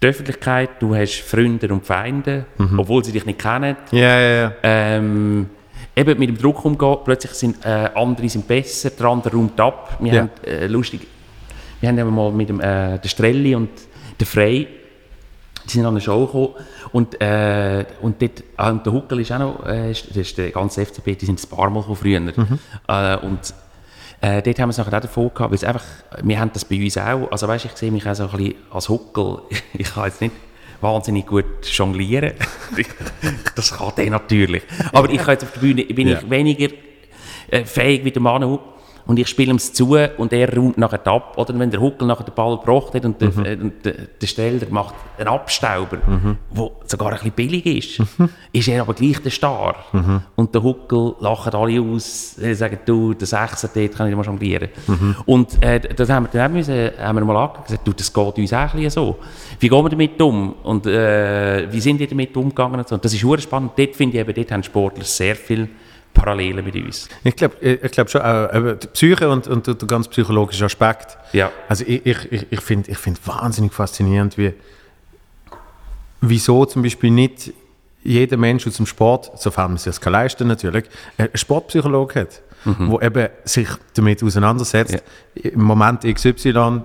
die 0.02 0.08
Öffentlichkeit, 0.08 0.70
du 0.80 0.96
hast 0.96 1.22
Freunde 1.22 1.72
und 1.74 1.86
Feinde, 1.86 2.46
obwohl 2.78 3.04
sie 3.04 3.12
dich 3.12 3.26
nicht 3.26 3.40
kennen. 3.40 3.76
Ja, 3.92 4.20
ja, 4.20 4.30
ja. 4.42 4.52
Ähm, 4.64 5.50
eben 5.96 6.20
mit 6.20 6.30
dem 6.30 6.38
Druck 6.38 6.64
umgehen, 6.66 6.98
plötzlich 7.04 7.32
sind 7.34 7.66
äh, 7.66 7.90
andere 7.96 8.30
sind 8.30 8.48
besser, 8.48 8.90
der 8.92 9.06
andere 9.08 9.36
räumt 9.36 9.60
ab. 9.60 9.98
Wir 10.00 10.14
Ja. 10.14 10.22
haben, 10.22 10.30
äh, 10.46 10.68
lustig, 10.68 11.02
wir 11.82 11.90
haben 11.90 12.14
mal 12.16 12.32
mit 12.32 12.50
dem, 12.50 12.60
äh, 12.60 13.00
der 13.00 13.08
Strelli 13.10 13.56
und 13.56 13.70
der 14.20 14.28
Frey, 14.28 14.68
die 15.68 15.74
sind 15.74 15.86
an 15.86 15.94
eine 15.94 16.02
Show 16.02 16.26
gekommen. 16.26 16.50
Und, 16.92 17.20
äh, 17.22 17.86
und 18.02 18.22
dort, 18.22 18.44
und 18.70 18.86
der 18.86 18.94
Huckel 18.94 19.20
ist 19.20 19.32
auch 19.32 19.40
noch, 19.40 19.66
äh, 19.66 19.92
ist- 19.92 20.10
das 20.10 20.18
ist 20.18 20.38
der 20.38 20.52
ganze 20.52 20.82
FCB, 20.86 21.16
die 21.16 21.26
sind 21.26 21.44
ein 21.44 21.50
paar 21.56 21.70
Mal 21.70 21.84
früher. 21.94 22.22
Äh, 22.88 23.18
und 23.26 23.54
äh, 24.22 24.42
dort 24.42 24.60
haben 24.60 24.70
wir 24.70 24.72
es 24.72 24.78
nachher 24.78 24.98
auch 24.98 25.02
davon 25.02 25.32
gehabt, 25.34 25.52
weil 25.52 25.56
es 25.56 25.64
einfach, 25.64 25.84
wir 26.24 26.40
haben 26.40 26.52
das 26.54 26.66
bei 26.66 26.82
uns 26.84 26.98
auch, 26.98 27.32
also 27.32 27.48
weißt, 27.48 27.66
ich 27.66 27.72
sehe 27.78 27.92
mich 27.92 28.08
auch 28.08 28.16
so 28.16 28.24
ein 28.24 28.32
bisschen 28.38 28.56
als 28.72 28.90
Huckel, 28.90 29.40
ich 29.74 29.94
kann 29.94 30.06
jetzt 30.06 30.22
nicht 30.22 30.34
wahnsinnig 30.82 31.26
gut 31.28 31.46
jonglieren, 31.66 32.34
das 33.56 33.72
kann 33.78 33.92
der 33.98 34.10
natürlich, 34.12 34.64
aber 34.94 35.10
ich 35.10 35.18
kann 35.18 35.32
jetzt 35.32 35.44
auf 35.44 35.52
der 35.54 35.60
Bühne, 35.60 35.84
bin 35.86 36.08
Ja. 36.08 36.20
ich 36.20 36.30
weniger 36.30 36.70
äh, 37.50 37.64
fähig 37.66 38.04
wie 38.06 38.12
der 38.12 38.22
Manu 38.22 38.60
und 39.08 39.18
ich 39.18 39.28
spiele 39.28 39.52
ihm 39.52 39.56
es 39.56 39.74
zu 39.74 39.98
und 40.18 40.34
er 40.34 40.54
räumt 40.56 40.78
nachher 40.78 41.06
ab. 41.08 41.38
Oder 41.38 41.58
wenn 41.58 41.72
der 41.72 41.80
Huckel 41.80 42.08
nachher 42.08 42.26
den 42.26 42.34
Ball 42.36 42.58
gebracht 42.58 42.94
hat 42.94 43.06
und, 43.06 43.22
der, 43.22 43.30
äh, 43.46 43.56
und 43.56 43.86
der, 43.86 43.94
der 44.22 44.28
Steller 44.28 44.68
macht 44.70 44.96
einen 45.18 45.30
Abstauber, 45.30 45.98
der 46.52 46.72
sogar 46.86 47.10
ein 47.10 47.14
bisschen 47.14 47.32
billig 47.32 47.66
ist, 47.66 48.08
ist 48.52 48.68
er 48.68 48.82
aber 48.82 48.94
gleich 48.94 49.20
der 49.22 49.32
Star. 49.32 49.76
Und 50.36 50.54
der 50.54 50.62
Huckel 50.62 51.16
lachen 51.20 51.54
alle 51.54 51.82
aus, 51.82 52.36
sie 52.36 52.54
sagen, 52.54 52.80
du, 52.86 53.14
der 53.14 53.28
Sechser, 53.28 53.70
dort 53.74 53.96
kann 53.96 54.10
ich 54.10 54.16
mal 54.16 54.26
jonglieren. 54.26 54.70
Und 55.26 55.64
äh, 55.64 55.80
das 55.80 56.10
haben 56.10 56.28
wir 56.32 56.40
dann 56.40 56.54
müssen, 56.54 56.92
haben 57.00 57.18
wir 57.18 57.26
mal 57.26 57.38
angeschaut, 57.38 57.66
gesagt, 57.66 57.88
du, 57.88 57.94
das 57.94 58.14
geht 58.14 58.38
uns 58.38 58.54
auch 58.54 58.58
ein 58.58 58.72
bisschen 58.72 58.90
so. 58.90 59.18
Wie 59.60 59.70
gehen 59.70 59.84
wir 59.84 59.90
damit 59.90 60.22
um? 60.22 60.54
Und 60.64 60.86
äh, 60.86 61.72
wie 61.72 61.80
sind 61.80 62.00
die 62.00 62.08
damit 62.08 62.36
umgegangen? 62.36 62.80
Und 62.80 62.88
so. 62.88 62.96
Und 62.96 63.06
das 63.06 63.14
ist 63.14 63.42
spannend. 63.42 63.72
Dort 63.78 63.96
finde 63.96 64.18
ich 64.18 64.22
eben, 64.22 64.34
dort 64.34 64.52
haben 64.52 64.64
Sportler 64.64 65.04
sehr 65.04 65.36
viel 65.36 65.70
Parallelen 66.18 66.66
mit 66.66 66.76
uns. 66.76 67.08
Ich 67.24 67.36
glaube 67.36 67.56
ich 67.62 67.92
glaub 67.92 68.10
schon, 68.10 68.22
eben 68.22 68.80
die 68.80 68.88
Psyche 68.88 69.30
und, 69.30 69.48
und 69.48 69.68
der 69.68 69.76
der 69.76 69.88
ganz 69.88 70.08
psychologische 70.08 70.66
Aspekt. 70.66 71.18
Ja. 71.32 71.52
Also 71.70 71.86
ich, 71.88 72.06
ich, 72.06 72.52
ich, 72.52 72.62
finde 72.62 72.92
ich 72.92 72.98
find 72.98 73.26
wahnsinnig 73.26 73.74
faszinierend, 73.74 74.38
wie, 74.38 74.54
wieso 76.22 76.66
zum 76.66 76.82
Beispiel 76.82 77.12
nicht 77.12 77.54
jeder 78.04 78.38
Mensch 78.38 78.66
aus 78.66 78.78
dem 78.78 78.86
Sport, 78.86 79.32
sofern 79.40 79.72
man 79.72 79.78
sich 79.78 79.86
das 79.86 80.02
kann 80.02 80.14
leisten 80.14 80.48
natürlich, 80.48 80.86
einen 81.18 81.30
Sportpsychologe 81.34 82.22
hat, 82.22 82.42
wo 82.64 83.00
eben 83.00 83.30
sich 83.44 83.68
damit 83.94 84.24
auseinandersetzt, 84.24 85.04
im 85.36 85.62
Moment 85.62 86.04
XY, 86.04 86.82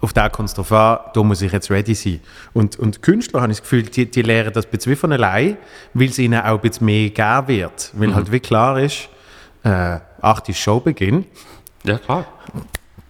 auf 0.00 0.12
den 0.12 0.30
kommt 0.30 0.48
es 0.48 0.54
drauf 0.54 0.70
an, 0.72 0.98
da 1.12 1.22
muss 1.22 1.42
ich 1.42 1.52
jetzt 1.52 1.70
ready 1.70 1.94
sein. 1.94 2.20
Und, 2.52 2.78
und 2.78 3.02
Künstler, 3.02 3.40
habe 3.42 3.50
ich 3.52 3.58
das 3.58 3.62
Gefühl, 3.62 3.82
die, 3.82 4.10
die 4.10 4.22
lernen 4.22 4.52
das 4.52 4.66
ein 4.66 4.70
bisschen 4.70 4.92
wie 4.92 4.96
von 4.96 5.12
allein, 5.12 5.56
weil 5.94 6.08
es 6.08 6.18
ihnen 6.18 6.40
auch 6.40 6.44
ein 6.54 6.60
bisschen 6.60 6.86
mehr 6.86 7.10
geben 7.10 7.48
wird. 7.48 7.90
Weil 7.94 8.14
halt 8.14 8.30
wie 8.30 8.40
klar 8.40 8.78
ist, 8.78 9.08
äh, 9.64 9.98
8 10.20 10.48
ist 10.50 10.58
Showbeginn, 10.58 11.24
Ja, 11.84 11.98
klar. 11.98 12.26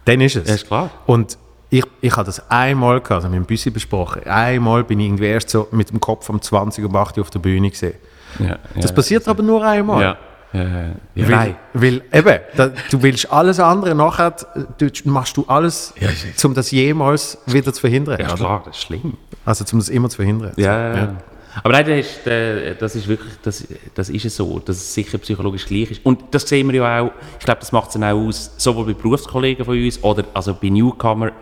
dann 0.06 0.20
ist 0.20 0.36
es. 0.36 0.48
Ja, 0.48 0.54
ist 0.54 0.66
klar. 0.66 0.90
Und 1.06 1.36
ich, 1.70 1.84
ich 2.00 2.12
habe 2.16 2.24
das 2.24 2.48
einmal 2.50 2.94
gehabt, 3.00 3.12
also 3.12 3.28
mit 3.28 3.36
dem 3.36 3.44
Büssi 3.44 3.68
besprochen. 3.70 4.22
Einmal 4.26 4.82
bin 4.84 4.98
ich 5.00 5.06
irgendwie 5.06 5.26
erst 5.26 5.50
so 5.50 5.68
mit 5.70 5.90
dem 5.90 6.00
Kopf 6.00 6.28
um 6.30 6.40
20 6.40 6.84
und 6.86 6.96
8 6.96 7.18
Uhr 7.18 7.24
auf 7.24 7.30
der 7.30 7.40
Bühne 7.40 7.68
gesehen. 7.70 7.94
Ja, 8.38 8.58
Das 8.80 8.94
passiert 8.94 9.28
aber 9.28 9.42
nur 9.42 9.62
einmal. 9.64 10.16
Ja. 10.52 10.62
Ja. 10.62 10.94
Weil, 11.14 11.28
Nein. 11.28 11.56
weil 11.74 12.02
eben, 12.12 12.40
da, 12.56 12.70
du 12.90 13.02
willst 13.02 13.30
alles 13.30 13.60
andere 13.60 13.94
nachher, 13.94 14.34
du, 14.78 14.88
machst 15.04 15.36
du 15.36 15.44
alles, 15.46 15.92
Ja, 16.00 16.08
um 16.44 16.54
das 16.54 16.70
jemals 16.70 17.38
wieder 17.46 17.72
zu 17.72 17.80
verhindern. 17.80 18.18
Ja, 18.20 18.34
klar, 18.34 18.62
das 18.64 18.76
ist 18.76 18.84
schlimm. 18.84 19.18
Also 19.44 19.64
um 19.72 19.78
das 19.78 19.88
immer 19.88 20.08
zu 20.08 20.16
verhindern. 20.16 20.52
Ja, 20.56 20.96
ja. 20.96 21.16
Aber 21.62 21.72
nein, 21.72 21.86
das 21.86 22.06
ist, 22.06 22.26
äh, 22.26 22.74
das 22.76 22.94
ist 22.94 23.08
wirklich, 23.08 23.32
das, 23.42 23.66
das 23.94 24.08
ist 24.10 24.24
es 24.24 24.36
so, 24.36 24.58
dass 24.60 24.76
es 24.76 24.94
sicher 24.94 25.18
psychologisch 25.18 25.66
gleich 25.66 25.90
ist. 25.90 26.06
Und 26.06 26.22
das 26.30 26.48
sehen 26.48 26.68
wir 26.68 26.76
ja 26.76 27.00
auch, 27.00 27.10
ich 27.38 27.44
glaube, 27.44 27.60
das 27.60 27.72
macht 27.72 27.88
es 27.88 27.94
dann 27.94 28.04
auch 28.04 28.16
aus, 28.16 28.52
sowohl 28.56 28.86
bei 28.86 28.94
Berufskollegen 28.94 29.64
von 29.64 29.76
uns 29.76 30.02
oder 30.02 30.24
also 30.34 30.54
bei 30.54 30.68
Newcomer, 30.68 31.32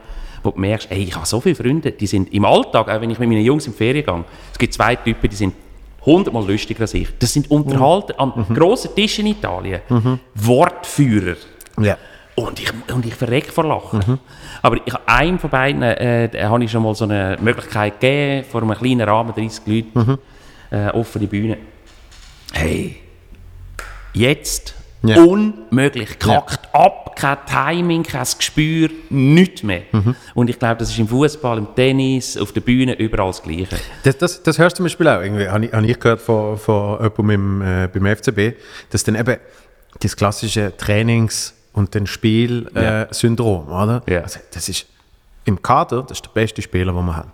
wo 0.42 0.50
du 0.50 0.58
merkst, 0.60 0.90
ey, 0.90 1.02
ich 1.02 1.14
habe 1.14 1.26
so 1.26 1.40
viele 1.40 1.54
Freunde, 1.54 1.92
die 1.92 2.06
sind 2.06 2.32
im 2.32 2.44
Alltag, 2.44 2.88
auch 2.88 3.00
wenn 3.00 3.10
ich 3.10 3.18
mit 3.18 3.28
meinen 3.28 3.44
Jungs 3.44 3.66
in 3.66 3.72
die 3.72 3.78
Ferien 3.78 4.06
gehe, 4.06 4.24
es 4.52 4.58
gibt 4.58 4.72
zwei 4.74 4.96
Typen, 4.96 5.28
die 5.28 5.36
sind 5.36 5.54
hundertmal 6.06 6.46
lustiger 6.46 6.82
als 6.82 6.94
ich. 6.94 7.08
Das 7.18 7.32
sind 7.32 7.50
Unterhalter 7.50 8.14
am 8.18 8.46
grossen 8.54 8.94
Tisch 8.94 9.18
in 9.18 9.26
Italien, 9.26 9.80
Wortführer. 10.34 11.36
Ja. 11.78 11.98
Und 12.36 12.60
ich, 12.60 12.70
und 12.94 13.04
ich 13.06 13.14
verrecke 13.14 13.50
vor 13.50 13.64
Lachen. 13.64 14.20
Aber 14.60 14.76
ich, 14.84 14.94
einem 15.06 15.38
von 15.38 15.48
beiden 15.50 15.82
äh, 15.82 16.28
habe 16.42 16.62
ich 16.64 16.70
schon 16.70 16.82
mal 16.82 16.94
so 16.94 17.04
eine 17.04 17.38
Möglichkeit 17.40 17.98
gegeben, 17.98 18.44
vor 18.44 18.62
einem 18.62 18.74
kleinen 18.74 19.08
Rahmen, 19.08 19.34
30 19.34 19.62
Leute, 19.66 20.18
äh, 20.70 20.90
offene 20.90 21.26
Bühne. 21.26 21.56
Hey, 22.52 22.96
jetzt 24.12 24.75
Ja. 25.08 25.22
unmöglich, 25.22 26.18
kackt 26.18 26.74
ab, 26.74 27.16
kein 27.16 27.38
Timing, 27.46 28.02
kein 28.02 28.26
Gespür, 28.36 28.90
nichts 29.10 29.62
mehr. 29.62 29.82
Und 30.34 30.50
ich 30.50 30.58
glaube, 30.58 30.76
das 30.76 30.90
ist 30.90 30.98
im 30.98 31.08
Fußball, 31.08 31.58
im 31.58 31.74
Tennis, 31.74 32.36
auf 32.36 32.52
der 32.52 32.60
Bühne, 32.60 32.94
überall 32.94 33.28
das 33.28 33.42
Gleiche. 33.42 33.76
Das, 34.02 34.18
das, 34.18 34.42
das 34.42 34.58
hörst 34.58 34.76
du 34.76 34.78
zum 34.78 34.84
Beispiel 34.86 35.08
auch. 35.08 35.20
Irgendwie, 35.20 35.48
habe 35.48 35.66
ich, 35.66 35.72
habe 35.72 35.86
ich 35.86 35.98
gehört 35.98 36.20
von, 36.20 36.58
von 36.58 36.98
jemandem 37.02 37.30
im, 37.30 37.62
äh, 37.62 37.88
beim 37.88 38.16
FCB, 38.16 38.56
dass 38.90 39.04
dann 39.04 39.14
eben 39.14 39.36
das 40.00 40.16
klassische 40.16 40.76
Trainings- 40.76 41.54
und 41.72 41.94
den 41.94 42.06
Spiel-Syndrom, 42.06 42.82
äh, 42.82 43.06
Syndrom, 43.14 43.68
oder? 43.68 44.02
Ja. 44.06 44.22
Also, 44.22 44.40
das 44.52 44.68
ist 44.68 44.86
im 45.44 45.60
Kader, 45.62 46.02
das 46.02 46.18
ist 46.18 46.24
der 46.24 46.30
beste 46.30 46.62
Spieler, 46.62 46.92
den 46.92 47.04
wir 47.04 47.16
haben. 47.16 47.32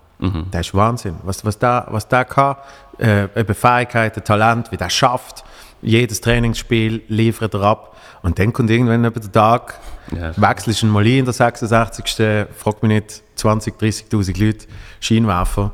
Der 0.53 0.61
ist 0.61 0.73
Wahnsinn. 0.73 1.17
Was, 1.25 1.45
was 1.45 1.59
da, 1.59 1.85
was 1.91 2.07
da 2.07 2.23
kann, 2.23 2.55
äh, 2.99 3.25
eben 3.35 3.55
Fähigkeiten, 3.55 4.23
Talent, 4.23 4.71
wie 4.71 4.77
der 4.77 4.89
schafft, 4.89 5.43
jedes 5.83 6.21
Trainingsspiel 6.21 7.03
liefert 7.09 7.55
er 7.55 7.63
ab. 7.63 7.97
Und 8.23 8.39
dann 8.39 8.53
kommt 8.53 8.71
irgendwann 8.71 9.05
über 9.05 9.21
den 9.21 9.33
Tag, 9.33 9.79
Ja. 10.17 10.33
wechselst 10.37 10.83
du 10.83 10.87
ihn 10.87 10.91
mal 10.93 11.05
ein 11.05 11.19
in 11.19 11.25
der 11.25 11.35
86. 11.35 12.47
Frag 12.57 12.83
mich 12.83 12.89
nicht, 12.89 13.23
20, 13.37 13.79
30.000 13.79 14.39
Leute, 14.39 14.67
Scheinwerfer. 15.01 15.73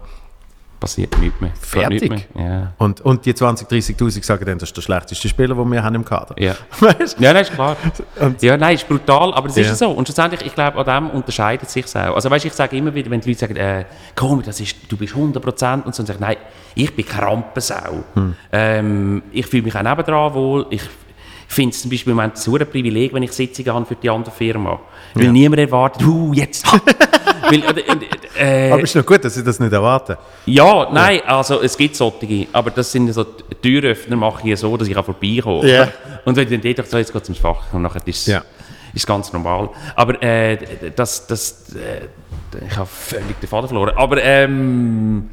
Passiert 0.81 1.19
nichts 1.19 1.41
mehr. 1.41 1.51
Fertig. 1.61 2.01
Geht 2.03 2.11
nichts 2.13 2.35
mehr. 2.35 2.47
Ja. 2.49 2.73
Und, 2.79 3.01
und 3.01 3.27
die 3.27 3.35
20, 3.35 3.67
30.000 3.69 4.25
sagen 4.25 4.45
dann, 4.45 4.59
das 4.59 4.69
ist 4.69 4.77
der 4.77 4.83
schlechteste 4.83 5.29
Spieler, 5.29 5.55
den 5.57 5.73
wir 5.73 5.83
haben 5.83 5.95
im 5.97 6.05
Kader. 6.05 6.35
Ja. 6.39 6.55
Weißt? 6.81 7.19
Ja, 7.19 7.33
nein, 7.33 7.43
ist 7.43 7.53
klar. 7.53 7.77
Und- 8.21 8.41
ja, 8.43 8.57
nein, 8.57 8.77
ist 8.77 8.87
brutal, 8.89 9.35
aber 9.35 9.49
es 9.49 9.57
Ja. 9.57 9.63
ist 9.63 9.79
so. 9.79 9.91
Und 9.91 10.07
schlussendlich, 10.07 10.43
ich 10.47 10.55
glaube, 10.55 10.79
an 10.79 11.07
dem 11.07 11.11
unterscheidet 11.11 11.69
sich 11.69 11.85
auch. 11.97 12.15
Also, 12.15 12.31
weißt, 12.31 12.45
ich 12.45 12.53
sage 12.53 12.77
immer 12.77 12.95
wieder, 12.95 13.11
wenn 13.11 13.21
die 13.21 13.29
Leute 13.31 13.41
sagen, 13.41 13.57
äh, 13.57 13.85
komm, 14.15 14.43
das 14.43 14.61
ist, 14.61 14.77
du 14.89 14.97
bist 14.97 15.15
100% 15.15 15.83
und 15.85 15.95
so, 15.95 16.03
und 16.03 16.07
sage 16.07 16.21
nein, 16.21 16.37
ich 16.75 16.95
bin 16.95 17.05
keine 17.07 17.27
Rampensau. 17.27 18.05
Hm. 18.15 18.37
Ähm, 18.53 19.23
ich 19.33 19.47
fühle 19.47 19.65
mich 19.65 19.75
auch 19.75 19.83
nebendran 19.83 20.33
wohl. 20.35 20.67
Ich 20.71 20.83
finde 21.55 21.75
es 21.75 21.83
zum 21.83 21.91
Beispiel 21.91 22.11
im 22.11 22.17
Moment 22.17 22.35
ein 22.35 22.41
super 22.41 22.65
Privileg, 22.65 23.13
wenn 23.15 23.23
ich 23.23 23.33
Sitzungen 23.33 23.73
habe 23.73 23.87
für 23.87 23.95
die 23.97 24.11
andere 24.11 24.31
Firma. 24.31 24.79
Weil 25.15 25.25
Ja. 25.25 25.33
niemand 25.33 25.61
erwartet, 25.61 26.05
uh, 26.07 26.33
jetzt! 26.35 26.67
Weil, 27.51 27.63
äh, 27.63 28.67
äh, 28.69 28.73
Aber 28.73 28.83
ist 28.83 28.95
noch 28.95 29.07
gut, 29.07 29.25
dass 29.25 29.35
sie 29.35 29.43
das 29.43 29.59
nicht 29.59 29.73
erwarten. 29.73 30.17
ja, 30.45 30.89
nein, 30.93 31.21
also 31.27 31.63
es 31.63 31.77
gibt 31.79 31.97
solche, 31.97 32.47
aber 32.53 32.71
das 32.71 32.93
sind 32.93 33.11
so 33.15 33.25
Türöffner, 33.25 34.17
mache 34.17 34.51
ich 34.51 34.59
so, 34.61 34.77
dass 34.77 34.87
ich 34.87 34.95
auch 34.97 35.05
vorbeikomme. 35.05 35.67
Ja. 35.67 35.89
Und 36.27 36.37
wenn 36.37 36.53
ich 36.53 36.61
dann 36.61 36.75
dort 36.75 36.89
so, 36.91 36.99
jetzt 36.99 37.13
geht 37.13 37.25
ums 37.25 37.39
Fach 37.41 37.73
und 37.73 37.81
nachher 37.83 38.03
ist 38.07 38.19
es 38.19 38.27
Ja. 38.27 38.43
ist 38.93 39.07
ganz 39.07 39.33
normal. 39.33 39.71
Aber 39.97 40.23
äh, 40.23 40.59
das, 40.95 41.27
das, 41.27 41.65
äh, 41.75 42.09
ich 42.69 42.77
habe 42.77 42.87
völlig 42.87 43.41
den 43.41 43.49
Faden 43.49 43.69
verloren. 43.69 43.93
Aber 43.97 44.23
ähm, 44.23 45.31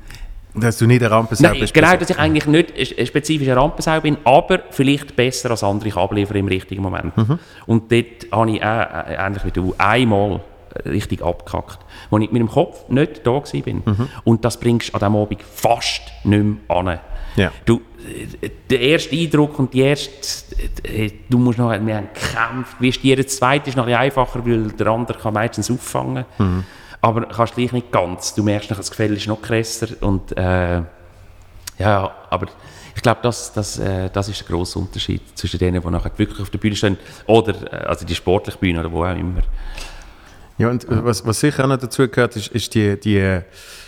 Dass 0.56 0.78
du 0.78 0.86
nicht 0.88 1.02
der 1.02 1.12
Rampensau 1.12 1.52
bist. 1.54 1.74
genau, 1.74 1.96
dass 1.98 2.10
ich 2.10 2.18
eigentlich 2.18 2.46
nicht 2.46 3.00
ein 3.00 3.06
spezifischer 3.06 3.58
Rampensau 3.58 4.00
bin, 4.02 4.18
aber 4.24 4.60
vielleicht 4.70 5.16
besser 5.16 5.52
als 5.52 5.64
andere 5.64 6.00
abliefern 6.00 6.38
im 6.38 6.48
richtigen 6.48 6.82
Moment. 6.82 7.14
Und 7.66 7.92
dort 7.92 8.32
habe 8.32 8.52
ich 8.52 8.64
auch, 8.64 8.68
äh, 8.68 9.16
ähnlich 9.18 9.46
wie 9.46 9.52
du, 9.52 9.76
einmal 9.78 10.42
richtig 10.86 11.22
abgekackt, 11.24 11.80
wo 12.10 12.18
ich 12.18 12.32
mit 12.32 12.42
dem 12.42 12.50
Kopf 12.50 12.90
nicht 12.90 13.26
da 13.26 13.40
gewesen 13.40 13.62
bin. 13.62 13.84
Und 14.24 14.44
das 14.44 14.60
bringst 14.60 14.90
du 14.90 14.94
an 14.94 15.00
diesem 15.00 15.16
Abend 15.16 15.42
fast 15.44 16.02
nicht 16.24 16.44
mehr 16.44 16.78
an. 16.78 17.00
Ja. 17.36 17.52
Du, 17.66 17.82
äh, 18.42 18.50
der 18.70 18.80
erste 18.80 19.16
Eindruck 19.16 19.60
und 19.60 19.74
die 19.74 19.82
erste, 19.82 20.12
äh, 20.84 21.12
du 21.30 21.38
musst 21.38 21.58
noch, 21.58 21.72
wir 21.72 21.96
haben 21.96 22.08
gekämpft, 22.14 22.78
wie 22.80 22.90
ist 22.90 23.04
die 23.04 23.16
der 23.16 23.28
zweite 23.28 23.70
ist 23.70 23.76
noch 23.76 23.88
ein 23.88 23.94
einfacher, 23.94 24.46
weil 24.46 24.70
der 24.72 24.88
andere 24.88 25.18
kann 25.18 25.34
meistens 25.34 25.70
auffangen. 25.70 26.26
Aber 27.06 27.28
kannst 27.28 27.54
gleich 27.54 27.72
nicht 27.72 27.92
ganz. 27.92 28.34
Du 28.34 28.42
merkst, 28.42 28.72
noch, 28.72 28.78
das 28.78 28.90
Gefälle 28.90 29.16
ist 29.16 29.28
noch 29.28 29.40
krasser 29.40 29.90
und 30.02 30.36
äh, 30.36 30.82
ja, 31.78 32.16
aber 32.32 32.48
ich 32.96 33.02
glaube, 33.04 33.20
das, 33.22 33.54
das, 33.54 33.78
äh, 33.78 34.10
das 34.12 34.28
ist 34.28 34.40
der 34.40 34.48
grosse 34.48 34.80
Unterschied 34.80 35.22
zwischen 35.36 35.60
denen, 35.60 35.80
die 35.80 35.88
nachher 35.88 36.10
wirklich 36.18 36.42
auf 36.42 36.50
der 36.50 36.58
Bühne 36.58 36.76
stehen 36.76 36.98
oder 37.28 37.54
äh, 37.72 37.86
also 37.86 38.08
die 38.08 38.16
sportliche 38.16 38.58
Bühne 38.58 38.80
oder 38.80 38.92
wo 38.92 39.06
auch 39.06 39.16
immer. 39.16 39.44
Ja, 40.58 40.70
und 40.70 40.84
äh, 40.86 41.06
was, 41.06 41.24
was 41.24 41.40
sicher 41.40 41.66
auch 41.66 41.68
noch 41.68 41.78
dazu 41.78 42.08
gehört, 42.08 42.38
ist, 42.38 42.48
ist 42.48 42.74
die, 42.74 43.00
die 43.00 43.20
äh, 43.20 43.44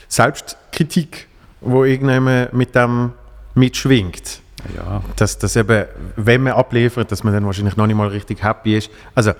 Selbstkritik, 0.07 1.27
die 1.61 1.71
irgendjemand 1.71 2.53
mit 2.53 2.75
dem 2.75 3.13
mitschwingt. 3.55 4.41
Ja, 4.75 5.01
Dass, 5.15 5.39
dass 5.39 5.55
eben, 5.55 5.85
wenn 6.17 6.43
man 6.43 6.53
abliefert, 6.53 7.11
dass 7.11 7.23
man 7.23 7.33
dann 7.33 7.47
wahrscheinlich 7.47 7.77
noch 7.77 7.87
nicht 7.87 7.95
mal 7.95 8.09
richtig 8.09 8.43
happy 8.43 8.77
ist. 8.77 8.91
Also, 9.15 9.33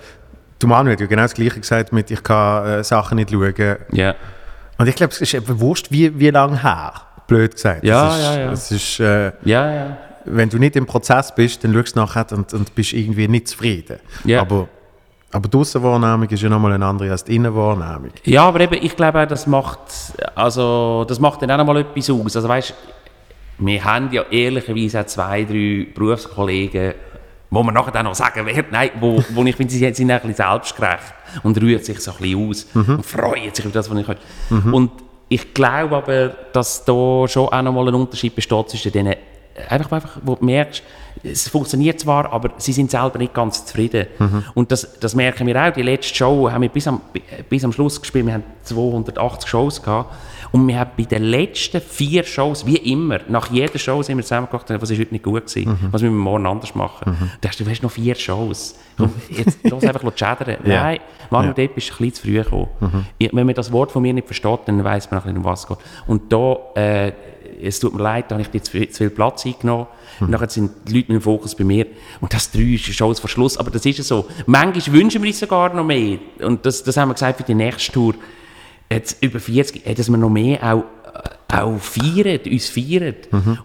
du 0.60 0.68
Manu 0.68 0.92
hat 0.92 1.00
ja 1.00 1.06
genau 1.06 1.24
das 1.24 1.34
Gleiche 1.34 1.60
gesagt 1.60 1.94
mit, 1.94 2.12
ich 2.12 2.24
kann 2.24 2.66
äh, 2.66 2.84
Sachen 2.84 3.16
nicht 3.16 3.32
schauen. 3.32 3.78
ja. 3.92 4.16
Und 4.80 4.88
ich 4.88 4.96
glaube, 4.96 5.12
es 5.12 5.22
ist 5.22 5.34
eben 5.34 5.60
wurscht, 5.60 5.88
wie, 5.90 6.20
wie 6.20 6.30
lange 6.30 6.62
her, 6.62 6.94
blöd 7.26 7.56
gesagt. 7.56 7.84
Ja, 7.84 8.16
ist, 8.16 8.24
ja, 8.24 8.40
ja. 8.40 8.52
Es 8.52 8.72
ist, 8.72 9.00
äh, 9.00 9.32
ja, 9.44 9.74
ja. 9.74 9.98
wenn 10.26 10.50
du 10.50 10.60
nicht 10.60 10.76
im 10.76 10.86
Prozess 10.86 11.34
bist, 11.34 11.64
dann 11.64 11.74
schaust 11.74 11.96
du 11.96 12.00
nachher 12.00 12.28
und, 12.32 12.54
und 12.54 12.76
bist 12.76 12.94
irgendwie 12.94 13.28
nicht 13.28 13.48
zufrieden. 13.48 13.98
Ja. 14.24 14.42
Aber, 14.42 14.68
aber 15.32 15.50
die 15.50 15.58
Aussenwahrnehmung 15.58 16.30
ist 16.30 16.44
ja 16.44 16.50
nochmal 16.50 16.74
eine 16.74 16.86
andere 16.86 17.10
als 17.10 17.24
die 17.24 17.36
Innenwahrnehmung. 17.38 18.12
Ja, 18.24 18.44
aber 18.44 18.60
eben, 18.60 18.76
ich 18.80 18.96
glaube 18.96 19.24
auch, 19.24 19.28
das 19.28 19.48
macht, 19.48 19.80
also, 20.36 21.06
das 21.08 21.20
macht 21.20 21.42
dann 21.42 21.50
auch 21.50 21.58
noch 21.58 21.66
mal 21.66 21.78
etwas 21.78 22.10
aus. 22.12 22.36
Also 22.36 22.48
weißt, 22.48 22.74
wir 23.60 23.84
haben 23.84 24.12
ja 24.12 24.24
ehrlicherweise 24.30 25.02
auch 25.02 25.06
zwei, 25.08 25.44
drei 25.44 25.88
Berufskollegen, 25.94 26.94
wo 27.50 27.64
man 27.64 27.74
nachher 27.74 27.92
dann 27.92 28.06
noch 28.06 28.16
sagen 28.16 28.46
wird, 28.46 28.72
nein, 28.72 28.90
wo, 29.00 29.24
wo 29.30 29.44
ich 29.44 29.56
finde, 29.56 29.72
sie 29.72 29.80
sind 29.80 30.12
ein 30.12 30.20
bisschen 30.20 30.36
selbstgerecht 30.36 31.14
und 31.44 31.62
rühren 31.62 31.84
sich 31.84 32.00
so 32.00 32.12
ein 32.12 32.18
bisschen 32.18 32.50
aus 32.50 32.68
und 32.74 33.06
freuen 33.06 33.54
sich 33.54 33.66
über 33.66 33.74
das, 33.74 33.90
was 33.90 33.98
ich 33.98 34.08
höre. 34.08 34.18
Und 34.74 34.92
ich 35.30 35.54
glaube 35.54 35.96
aber, 35.98 36.30
dass 36.54 36.84
da 36.86 37.26
schon 37.28 37.48
auch 37.50 37.62
noch 37.62 37.72
mal 37.74 37.88
ein 37.88 37.96
Unterschied 37.96 38.36
besteht 38.36 38.70
zwischen 38.70 38.92
denen, 38.92 39.16
einfach, 39.70 39.92
einfach, 39.92 40.18
wo 40.24 40.36
du 40.36 40.46
merkst, 40.46 40.84
es 41.24 41.48
funktioniert 41.50 42.00
zwar, 42.00 42.32
aber 42.32 42.52
sie 42.58 42.72
sind 42.74 42.92
selber 42.92 43.18
nicht 43.18 43.34
ganz 43.34 43.66
zufrieden. 43.66 44.06
Und 44.54 44.72
das, 44.72 45.00
das 45.00 45.16
merken 45.16 45.48
wir 45.48 45.62
auch. 45.62 45.74
Die 45.74 45.82
letzte 45.82 46.14
Show 46.16 46.50
haben 46.50 46.62
wir 46.62 46.70
bis 46.70 46.88
am, 46.88 47.02
bis 47.50 47.64
am 47.66 47.72
Schluss 47.74 48.00
gespielt. 48.00 48.26
Wir 48.26 48.36
haben 48.36 48.44
280 48.64 49.50
Shows 49.50 49.82
gehabt. 49.82 50.14
Und 50.52 50.68
wir 50.68 50.80
haben 50.80 50.92
bei 50.98 51.04
den 51.04 51.24
letzten 51.24 51.82
vier 51.82 52.24
Shows, 52.24 52.66
wie 52.66 52.78
immer, 52.78 53.20
nach 53.28 53.52
jeder 53.52 53.78
Show 53.78 54.02
sind 54.04 54.18
wir 54.18 54.24
zusammengebracht, 54.24 54.66
was 54.70 54.90
ist 54.90 55.00
heute 55.00 55.12
nicht 55.14 55.24
gut 55.24 55.48
gewesen, 55.48 55.78
was 55.92 56.02
müssen 56.02 56.14
wir 56.16 56.22
morgen 56.22 56.46
anders 56.46 56.74
machen. 56.76 57.18
Da 57.42 57.50
hast 57.50 57.60
du, 57.60 57.64
du 57.64 57.70
hast 57.72 57.84
noch 57.84 57.92
vier 57.92 58.16
Shows. 58.16 58.76
Komm, 58.98 59.12
jetzt 59.30 59.60
lass 59.64 59.84
einfach 59.84 60.02
schädern. 60.16 60.58
Ja. 60.66 60.84
Nein, 60.84 61.00
Manu, 61.30 61.54
Ja. 61.56 61.68
bist 61.68 61.90
du 61.90 61.94
ein 61.94 61.98
bisschen 62.10 62.14
zu 62.14 62.22
früh 62.24 62.34
gekommen. 62.44 62.68
Ich, 63.18 63.30
wenn 63.34 63.46
man 63.46 63.56
das 63.56 63.72
Wort 63.72 63.92
von 63.92 64.02
mir 64.02 64.14
nicht 64.14 64.28
versteht, 64.28 64.60
dann 64.66 64.84
weiss 64.84 65.12
man 65.12 65.20
ein 65.20 65.24
bisschen, 65.24 65.38
um 65.38 65.44
was 65.44 65.62
es 65.62 65.68
geht. 65.68 65.78
Und 66.08 66.32
da, 66.32 66.58
äh, 66.76 67.12
es 67.62 67.80
tut 67.80 67.96
mir 67.96 68.04
leid, 68.04 68.26
da 68.30 68.36
habe 68.36 68.42
ich 68.44 68.50
dir 68.50 68.62
zu 68.62 68.72
viel, 68.72 68.90
zu 68.90 68.98
viel 68.98 69.10
Platz 69.10 69.46
eingenommen. 69.46 69.88
Und 70.20 70.30
nachher 70.30 70.50
sind 70.50 70.72
die 70.88 70.94
Leute 70.94 71.12
mit 71.12 71.22
dem 71.22 71.24
Fokus 71.24 71.56
bei 71.56 71.64
mir. 71.64 71.88
Und 72.22 72.34
das 72.34 72.52
drei 72.52 72.78
Shows 72.78 73.20
vor 73.20 73.30
Schluss. 73.30 73.58
Aber 73.58 73.72
das 73.72 73.86
ist 73.86 73.98
ja 73.98 74.04
so. 74.04 74.28
Manchmal 74.46 74.96
wünschen 74.96 75.22
wir 75.24 75.30
uns 75.30 75.40
sogar 75.40 75.74
noch 75.74 75.84
mehr. 75.84 76.20
Und 76.42 76.66
das, 76.66 76.84
das 76.84 76.98
haben 76.98 77.10
wir 77.10 77.14
gesagt 77.16 77.38
für 77.38 77.44
die 77.44 77.56
nächste 77.56 77.92
Tour. 77.92 78.14
Jetzt 78.90 79.22
über 79.24 79.40
40, 79.40 79.86
äh, 79.86 79.94
dass 79.94 80.10
wir 80.10 80.18
noch 80.18 80.30
mehr 80.30 80.64
auch, 80.64 80.84
äh, 81.50 81.58
auch 81.62 81.78
feiern, 81.78 82.40
uns 82.50 82.70
feiern. 82.70 83.16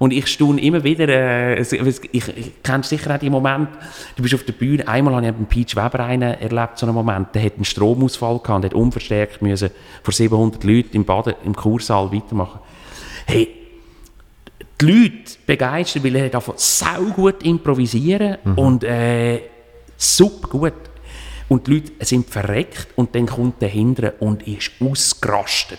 Und 0.01 0.13
ich 0.13 0.27
staune 0.27 0.61
immer 0.61 0.83
wieder, 0.83 1.09
äh, 1.09 1.55
es- 1.59 1.73
ich, 1.73 2.11
ich 2.13 2.63
kenne 2.63 2.83
sicher 2.83 3.15
auch 3.15 3.19
die 3.21 3.31
Moment, 3.31 3.69
du 4.17 4.23
bist 4.23 4.35
auf 4.35 4.43
der 4.45 4.53
Bühne, 4.55 4.87
einmal 4.89 5.15
habe 5.15 5.27
ich 5.27 5.33
mit 5.39 5.49
Peach 5.49 5.77
Weber 5.77 6.01
einen 6.01 6.23
erlebt, 6.35 6.79
so 6.79 6.87
einen 6.87 6.95
Moment, 6.95 7.29
der 7.35 7.45
hat 7.45 7.55
einen 7.55 7.65
Stromausfall 7.65 8.39
gehabt 8.41 8.57
und 8.57 8.65
hat 8.65 8.75
unverstärkt 8.75 9.43
müssen 9.43 9.71
vor 10.03 10.13
700 10.13 10.65
Leuten 10.65 10.97
im 10.97 11.05
Baden, 11.05 11.35
im 11.45 11.55
Kursaal 11.55 12.11
weitermachen. 12.13 12.59
Hey, 13.27 13.49
die 14.81 14.85
Leute 14.87 15.13
begeistert, 15.47 16.03
weil 16.03 16.17
er 16.17 16.29
davon 16.31 16.55
sau 16.57 17.03
gut 17.15 17.45
improvisieren 17.45 18.39
und 18.57 18.83
äh, 18.83 19.41
super 19.97 20.49
gut. 20.49 20.73
Und 21.53 21.67
die 21.67 21.75
Leute 21.75 21.93
sind 22.01 22.31
verreckt 22.31 22.89
und 22.97 23.15
dann 23.15 23.27
kommt 23.27 23.61
der 23.61 23.69
hintere 23.69 24.15
und 24.21 24.49
ist 24.49 24.71
ausgerastet. 24.81 25.79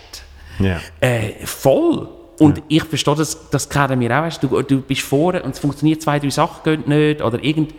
Ja. 0.60 0.78
Äh, 1.00 1.44
voll. 1.44 2.08
Und 2.38 2.62
ich 2.68 2.84
verstehe, 2.84 3.16
das, 3.16 3.50
das 3.50 3.68
kennen 3.68 3.98
wir 3.98 4.10
auch. 4.16 4.22
Weißt, 4.22 4.40
du, 4.40 4.62
du 4.62 4.82
bist 4.82 5.00
vorne 5.00 5.42
und 5.42 5.50
es 5.50 5.58
funktioniert, 5.58 6.00
zwei, 6.00 6.20
drei 6.20 6.30
Sachen 6.30 6.62
gehen 6.62 6.84
nicht 6.86 7.20
oder 7.22 7.42
irgend... 7.42 7.74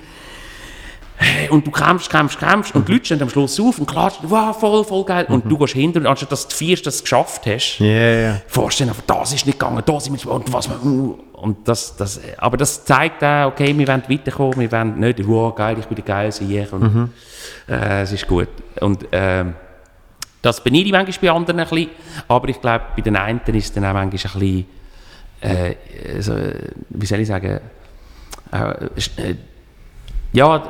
Äh, 1.18 1.48
Und 1.48 1.66
du 1.66 1.72
kämpfst, 1.72 2.10
kämpfst, 2.10 2.38
kämpfst 2.38 2.76
und 2.76 2.86
die 2.90 2.92
Leute 2.92 3.06
stehen 3.06 3.22
am 3.22 3.30
Schluss 3.30 3.58
auf 3.62 3.80
und 3.80 3.86
klatschen, 3.86 4.30
wow, 4.30 4.54
voll, 4.60 4.84
voll 4.84 5.06
geil. 5.06 5.26
Und 5.30 5.50
du 5.50 5.58
gehst 5.58 5.74
hinter 5.74 6.02
und 6.02 6.08
anstatt 6.08 6.34
dass 6.34 6.50
du 6.50 6.66
du 6.66 6.90
es 6.90 7.02
geschafft 7.02 7.46
hast, 7.46 7.80
Ja, 7.80 7.86
ja. 7.88 8.42
vorstellen, 8.48 8.90
aber 8.90 9.04
das 9.08 9.32
ist 9.32 9.46
nicht 9.46 9.58
gegangen, 9.58 9.82
da 9.86 10.00
sind 10.02 10.22
wir 10.22 10.32
und 10.34 10.52
was 10.52 10.68
und 10.68 11.20
das, 11.68 11.96
das, 11.98 12.20
aber 12.38 12.58
das 12.58 12.86
zeigt 12.86 13.24
auch, 13.24 13.48
okay, 13.48 13.78
wir 13.78 13.88
wollen 13.88 14.04
weiterkommen, 14.08 14.60
wir 14.60 14.72
wollen 14.72 15.00
nicht, 15.00 15.28
wow, 15.28 15.54
geil, 15.54 15.78
ich 15.80 15.86
bin 15.86 15.96
der 15.96 16.06
Geilste 16.06 16.46
hier 16.46 16.72
und 16.72 17.10
äh, 17.68 18.02
es 18.02 18.12
ist 18.12 18.28
gut. 18.28 18.48
Und 18.80 19.06
ähm, 19.12 19.54
das 20.42 20.64
beneide 20.64 20.86
ich 20.86 20.92
manchmal 20.92 21.18
bei 21.22 21.32
anderen 21.32 21.60
ein 21.60 21.68
bisschen, 21.68 21.90
aber 22.28 22.50
ich 22.50 22.62
glaube, 22.62 22.86
bei 22.96 23.02
den 23.02 23.16
einen 23.16 23.42
ist 23.48 23.66
es 23.66 23.74
dann 23.74 23.86
auch 23.86 23.94
manchmal 23.94 24.04
ein 24.04 24.10
bisschen, 24.12 24.66
äh, 25.42 25.76
so, 26.20 26.36
wie 26.90 27.06
soll 27.06 27.20
ich 27.20 27.28
sagen, 27.28 27.60
äh, 28.52 28.86
äh, 29.18 29.36
ja, 30.34 30.56
äh, 30.58 30.62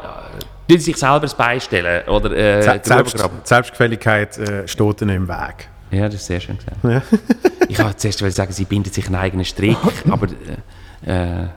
tun 0.68 0.80
sich 0.80 0.98
selber 0.98 1.28
beistellen 1.38 2.08
oder 2.08 2.32
äh, 2.32 2.62
Selbst. 2.62 3.18
Selbstgefälligkeit 3.44 4.38
äh, 4.38 4.68
steht 4.68 5.02
ihnen 5.02 5.16
im 5.16 5.28
Weg. 5.28 5.70
Ja, 5.96 6.06
das 6.06 6.16
ist 6.16 6.28
sehr 6.28 6.40
schön 6.40 6.58
gesagt. 6.58 6.78
ich 7.70 7.80
wollte 7.80 7.98
zuerst 7.98 8.36
sagen, 8.36 8.52
sie 8.52 8.66
bindet 8.66 8.94
sich 8.94 9.06
einen 9.08 9.16
eigenen 9.16 9.46
Strick, 9.46 9.78
aber 10.10 10.28
äh, 11.06 11.44
äh, 11.44 11.48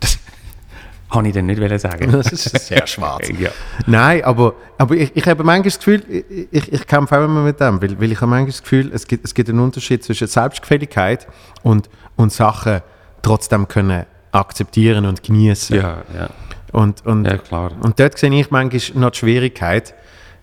das 0.00 0.18
habe 1.10 1.28
ich 1.28 1.34
dann 1.34 1.46
nicht 1.46 1.80
sagen. 1.80 2.10
Das 2.10 2.32
ist 2.32 2.66
sehr 2.66 2.86
schwarz. 2.86 3.28
Ja. 3.38 3.50
Nein, 3.86 4.24
aber, 4.24 4.54
aber 4.78 4.94
ich, 4.94 5.14
ich 5.14 5.26
habe 5.26 5.44
manchmal 5.44 5.64
das 5.64 5.78
Gefühl, 5.78 6.24
ich, 6.50 6.72
ich, 6.72 6.86
kämpfe 6.86 7.18
auch 7.18 7.24
immer 7.24 7.42
mit 7.42 7.60
dem, 7.60 7.80
weil, 7.80 8.00
weil 8.00 8.12
ich 8.12 8.20
habe 8.20 8.30
manchmal 8.30 8.50
das 8.50 8.62
Gefühl, 8.62 8.90
es 8.92 9.06
gibt, 9.06 9.24
es 9.24 9.34
gibt 9.34 9.48
einen 9.48 9.60
Unterschied 9.60 10.02
zwischen 10.02 10.26
Selbstgefälligkeit 10.26 11.28
und, 11.62 11.88
und 12.16 12.32
Sachen 12.32 12.80
trotzdem 13.22 13.68
können 13.68 14.06
akzeptieren 14.32 15.04
und 15.06 15.22
genießen. 15.22 15.76
Ja, 15.76 16.02
ja. 16.16 16.30
Und, 16.72 17.04
und, 17.04 17.26
Ja, 17.26 17.36
klar. 17.36 17.72
und 17.80 18.00
dort 18.00 18.18
sehe 18.18 18.32
ich 18.32 18.50
manchmal 18.50 19.02
noch 19.02 19.10
die 19.10 19.18
Schwierigkeit. 19.18 19.94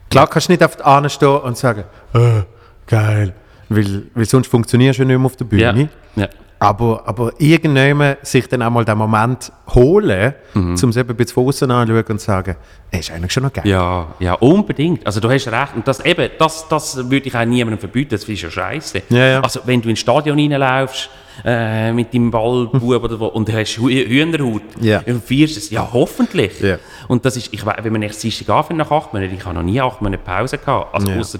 Klar 0.09 0.27
kannst 0.27 0.47
du 0.47 0.53
nicht 0.53 0.63
auf 0.63 0.75
die 0.75 0.83
Ahne 0.83 1.09
stehen 1.09 1.37
und 1.37 1.57
sagen, 1.57 1.83
äh, 2.13 2.41
geil, 2.89 3.33
weil, 3.69 4.03
weil 4.15 4.25
sonst 4.25 4.47
funktionierst 4.47 4.99
du 4.99 5.03
ja 5.03 5.07
nicht 5.07 5.17
mehr 5.17 5.25
auf 5.25 5.35
der 5.37 5.45
Bühne. 5.45 5.89
Ja. 6.15 6.23
ja. 6.23 6.29
Aber, 6.61 7.03
aber 7.07 7.31
irgendjemand 7.37 8.17
sich 8.27 8.45
dann 8.49 8.61
auch 8.61 8.69
mal 8.69 8.83
den 8.83 8.97
Moment 8.97 9.49
holen, 9.73 10.33
Mhm. 10.53 10.75
um 10.83 10.89
es 10.89 10.97
eben 10.97 11.09
ein 11.09 11.15
bisschen 11.15 11.35
von 11.35 11.47
außen 11.47 11.71
anschauen 11.71 12.03
und 12.09 12.19
sagen, 12.19 12.55
ey, 12.91 12.99
ist 12.99 13.11
eigentlich 13.11 13.31
schon 13.31 13.43
noch 13.43 13.53
geil. 13.53 13.63
Ja, 13.65 14.07
ja, 14.19 14.33
unbedingt. 14.33 15.05
Also 15.05 15.21
du 15.21 15.29
hast 15.29 15.47
recht. 15.47 15.75
Und 15.75 15.87
das, 15.87 16.03
eben, 16.03 16.29
das, 16.37 16.67
das 16.67 16.97
würde 17.09 17.27
ich 17.29 17.35
auch 17.37 17.45
niemandem 17.45 17.79
verbieten, 17.79 18.09
das 18.11 18.25
ist 18.25 18.41
ja 18.41 18.49
scheiße. 18.51 19.03
Ja, 19.09 19.25
ja. 19.27 19.39
Also 19.39 19.61
wenn 19.65 19.81
du 19.81 19.87
ins 19.87 19.99
Stadion 19.99 20.37
reinlaufst, 20.37 21.09
äh, 21.45 21.93
mit 21.93 22.13
deinem 22.13 22.29
Ballbub 22.29 22.83
oder 23.05 23.17
wo, 23.21 23.27
und 23.27 23.47
du 23.47 23.53
hast 23.53 23.77
Hü- 23.77 24.05
Hühnerhaut 24.09 24.61
Ja. 24.81 25.01
und 25.05 25.23
feierst 25.23 25.55
es, 25.55 25.69
ja 25.69 25.87
hoffentlich. 25.93 26.59
Ja. 26.59 26.75
Und 27.07 27.23
das 27.23 27.37
ist, 27.37 27.53
ich, 27.53 27.65
we- 27.65 27.75
wenn 27.81 27.93
man 27.93 28.01
nächstes 28.01 28.23
Dienstag 28.23 28.49
anfängt 28.53 28.79
nach 28.79 28.91
acht 28.91 29.13
Monaten, 29.13 29.33
ich 29.33 29.45
habe 29.45 29.55
noch 29.55 29.63
nie 29.63 29.79
acht 29.79 30.01
Monate 30.01 30.21
Pause 30.21 30.57
gehabt, 30.57 30.93
also 30.93 31.09
Ja. 31.09 31.17
ausser 31.19 31.39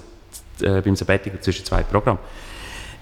äh, 0.62 0.82
beim 0.84 0.96
Sabbatical 0.96 1.40
zwischen 1.40 1.64
zwei 1.64 1.82
Programmen. 1.82 2.20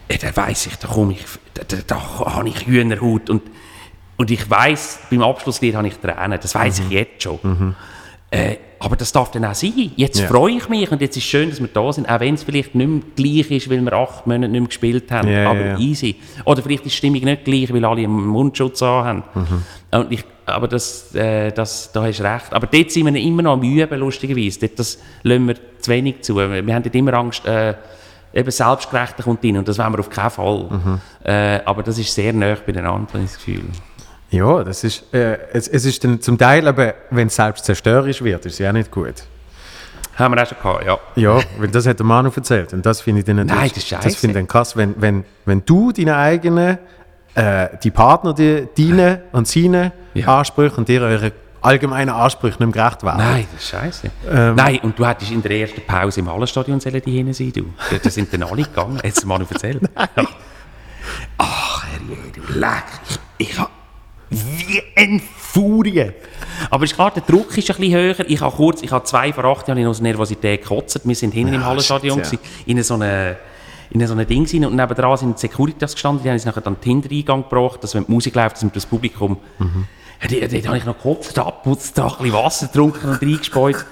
Äh, 0.09 0.19
da 0.19 0.35
weiss 0.37 0.67
ich, 0.67 0.77
da 0.77 0.89
komme 0.89 1.13
ich, 1.13 1.25
da, 1.55 1.63
da, 1.67 1.77
da 1.87 2.19
habe 2.35 2.49
ich 2.49 2.67
Hühnerhaut 2.67 3.29
und, 3.31 3.43
und 4.17 4.31
ich 4.31 4.49
weiss, 4.51 5.01
beim 5.11 5.23
Abschlusslied 5.23 5.75
habe 5.75 5.89
ich 5.89 5.97
Tränen, 5.99 6.39
das 6.41 6.55
weiss 6.55 6.79
ich 6.81 6.91
jetzt 6.91 7.23
schon. 7.23 7.75
Äh, 8.31 8.57
aber 8.81 8.95
das 8.95 9.11
darf 9.11 9.31
dann 9.31 9.45
auch 9.45 9.55
sein. 9.55 9.73
Jetzt 9.97 10.21
Ja. 10.21 10.29
freue 10.29 10.53
ich 10.53 10.69
mich 10.69 10.91
und 10.93 11.01
jetzt 11.01 11.17
ist 11.17 11.25
es 11.25 11.29
schön, 11.31 11.51
dass 11.51 11.61
wir 11.61 11.69
da 11.69 11.93
sind, 11.93 12.09
auch 12.09 12.21
wenn 12.21 12.35
es 12.35 12.45
vielleicht 12.45 12.75
nicht 12.75 12.87
mehr 12.89 13.01
gleich 13.17 13.51
ist, 13.51 13.71
weil 13.71 13.81
wir 13.81 13.93
acht 13.95 14.27
Monate 14.27 14.49
nicht 14.53 14.61
mehr 14.61 14.69
gespielt 14.69 15.11
haben, 15.11 15.29
Ja, 15.29 15.51
aber 15.51 15.65
ja. 15.65 15.79
easy. 15.79 16.17
Oder 16.45 16.63
vielleicht 16.63 16.85
ist 16.87 16.93
die 16.93 16.97
Stimmung 16.99 17.23
nicht 17.23 17.45
gleich, 17.45 17.73
weil 17.73 17.85
alle 17.85 18.03
einen 18.03 18.27
Mundschutz 18.27 18.81
haben. 18.83 19.25
Mhm. 19.35 19.63
Und 19.99 20.13
ich, 20.13 20.25
aber 20.49 20.69
das, 20.69 21.15
äh, 21.15 21.53
das, 21.53 21.91
da 21.93 22.03
hast 22.03 22.19
du 22.19 22.25
recht. 22.25 22.53
Aber 22.53 22.67
dort 22.67 22.91
sind 22.91 23.13
wir 23.13 23.21
immer 23.21 23.43
noch 23.43 23.55
am 23.55 23.63
Üben, 23.63 23.99
lustigerweise. 23.99 24.61
Dort, 24.61 24.79
das 24.79 24.99
lassen 25.23 25.49
wir 25.49 25.55
zu 25.81 25.91
wenig 25.91 26.23
zu. 26.23 26.37
Wir 26.37 26.75
haben 26.75 26.83
dort 26.83 26.95
immer 26.95 27.15
Angst, 27.15 27.47
äh, 27.47 27.75
eben 28.33 28.51
Selbstgerechter 28.51 29.23
kommt 29.23 29.45
rein 29.45 29.57
und 29.59 29.69
das 29.69 29.79
wollen 29.79 29.93
wir 29.93 30.01
auf 30.01 30.11
keinen 30.11 30.31
Fall. 30.31 30.69
Mhm. 30.71 31.01
Äh, 31.25 31.61
aber 31.65 31.83
das 31.83 31.99
ist 31.99 32.15
sehr 32.15 32.33
nah 32.33 32.55
beieinander, 32.55 33.13
habe 33.13 33.25
ich 33.25 33.31
das 33.31 33.37
Gefühl. 33.37 33.65
Ja, 34.31 34.63
das 34.63 34.85
ist, 34.85 35.13
äh, 35.15 35.39
es, 35.53 35.69
es 35.69 35.85
ist 35.85 36.05
dann 36.05 36.21
zum 36.21 36.37
Teil, 36.37 36.69
aber 36.69 36.95
wenn 37.11 37.29
es 37.29 37.37
selbst 37.37 37.65
zerstörerisch 37.65 38.23
wird, 38.23 38.45
ist 38.45 38.55
es 38.55 38.59
ja 38.59 38.73
nicht 38.73 38.91
gut. 38.91 39.15
Haben 40.17 40.35
wir 40.35 40.43
auch 40.43 40.49
schon 40.49 40.59
gehabt, 40.59 40.85
ja. 40.85 40.99
Ja, 41.15 41.41
weil 41.59 41.69
das 41.69 41.87
hat 41.87 41.99
der 42.01 42.07
Manu 42.07 42.31
erzählt 42.35 42.73
und 42.73 42.85
das 42.85 43.01
finde 43.01 43.21
ich 43.21 43.25
dann 43.25 43.37
Nein, 43.37 43.71
das 43.73 43.79
ist 43.79 43.93
das 43.93 44.17
finde 44.17 44.33
ich 44.39 44.41
dann 44.41 44.49
krass, 44.49 44.77
wenn, 44.77 45.01
wenn, 45.01 45.25
wenn 45.47 45.65
du 45.65 45.93
deine 45.93 46.17
eigenen 46.17 46.79
äh, 47.39 47.69
die 47.83 47.91
Partner, 47.91 48.35
die 48.35 48.67
deine 48.77 49.23
und 49.33 49.47
seine 49.47 49.93
Ja. 50.15 50.39
Ansprüche 50.39 50.77
und 50.77 50.89
ihre, 50.89 51.13
ihre 51.13 51.33
allgemeinen 51.61 52.11
Ansprüchen 52.11 52.65
nicht 52.65 52.75
mehr 52.75 52.85
gerecht 52.85 53.03
werden. 53.03 53.19
Nein, 53.19 53.47
das 53.53 53.63
ist 53.63 53.71
scheiße. 53.71 54.11
Ähm. 54.31 54.55
Nein, 54.55 54.79
und 54.83 54.99
du 54.99 55.07
hättest 55.07 55.31
in 55.31 55.43
der 55.43 55.51
ersten 55.53 55.81
Pause 55.87 56.21
im 56.21 56.31
Hallenstadion 56.31 56.81
sollen 56.81 57.03
die 57.05 57.13
hinten 57.13 57.33
sein, 57.33 57.53
du. 57.53 57.65
Da- 58.03 58.11
sind 58.11 58.33
dann 58.33 58.43
alle 58.45 58.63
gegangen. 58.63 59.01
Jetzt 59.05 59.25
mal 59.27 59.39
noch 59.39 59.51
erzählt. 59.51 59.81
Ach, 61.39 61.85
Herrje, 61.85 62.17
du 62.35 62.59
leck. 62.59 62.85
Ich, 63.39 63.49
ich 63.51 63.59
hab 63.59 63.71
wie 64.31 64.83
ein 64.97 65.21
Furie. 65.37 66.13
Aber 66.71 66.85
ist 66.85 66.95
klar, 66.95 67.11
der 67.11 67.23
Druck 67.23 67.57
ist 67.57 67.71
ein 67.71 67.77
bisschen 67.77 67.95
höher. 67.95 68.29
Ich 68.29 68.41
habe 68.41 68.55
kurz, 68.55 68.83
ich 68.83 68.91
habe 68.93 69.05
zwei 69.05 69.33
vor 69.33 69.45
acht 69.45 69.67
Jahren 69.69 69.87
aus 69.87 70.01
Nervosität 70.01 70.63
gekotzt. 70.63 71.01
Wir 71.05 71.15
sind 71.15 71.33
hinten 71.33 71.55
im 71.55 71.65
Hallenstadion, 71.65 72.19
ja. 72.21 72.39
in 72.67 72.83
so 72.83 72.95
eine 72.95 73.37
in 73.91 74.07
so 74.07 74.15
ein 74.15 74.27
Ding 74.27 74.47
rein 74.53 74.65
und 74.65 74.77
nebenan 74.77 75.17
sind 75.17 75.37
die 75.37 75.41
Securitas 75.41 75.93
gestanden, 75.93 76.23
die 76.23 76.29
haben 76.29 76.35
uns 76.35 76.45
nachher 76.45 76.61
dann 76.61 76.77
den 76.81 77.03
Hintereingang 77.03 77.43
gebracht, 77.43 77.83
dass 77.83 77.95
wenn 77.95 78.05
die 78.05 78.13
Musik 78.13 78.35
läuft, 78.35 78.63
dass 78.63 78.73
das 78.73 78.87
Publikum... 78.87 79.39
Ja, 80.21 80.29
dort, 80.29 80.53
dort 80.53 80.67
habe 80.67 80.79
ich 80.79 80.85
noch 80.85 80.97
gekotzt, 80.97 81.39
abputzt, 81.39 81.97
da 81.97 82.09
ein 82.09 82.09
bisschen 82.19 82.33
Wasser 82.33 82.67
getrunken 82.67 83.09
und 83.09 83.23
reingespeut. 83.23 83.87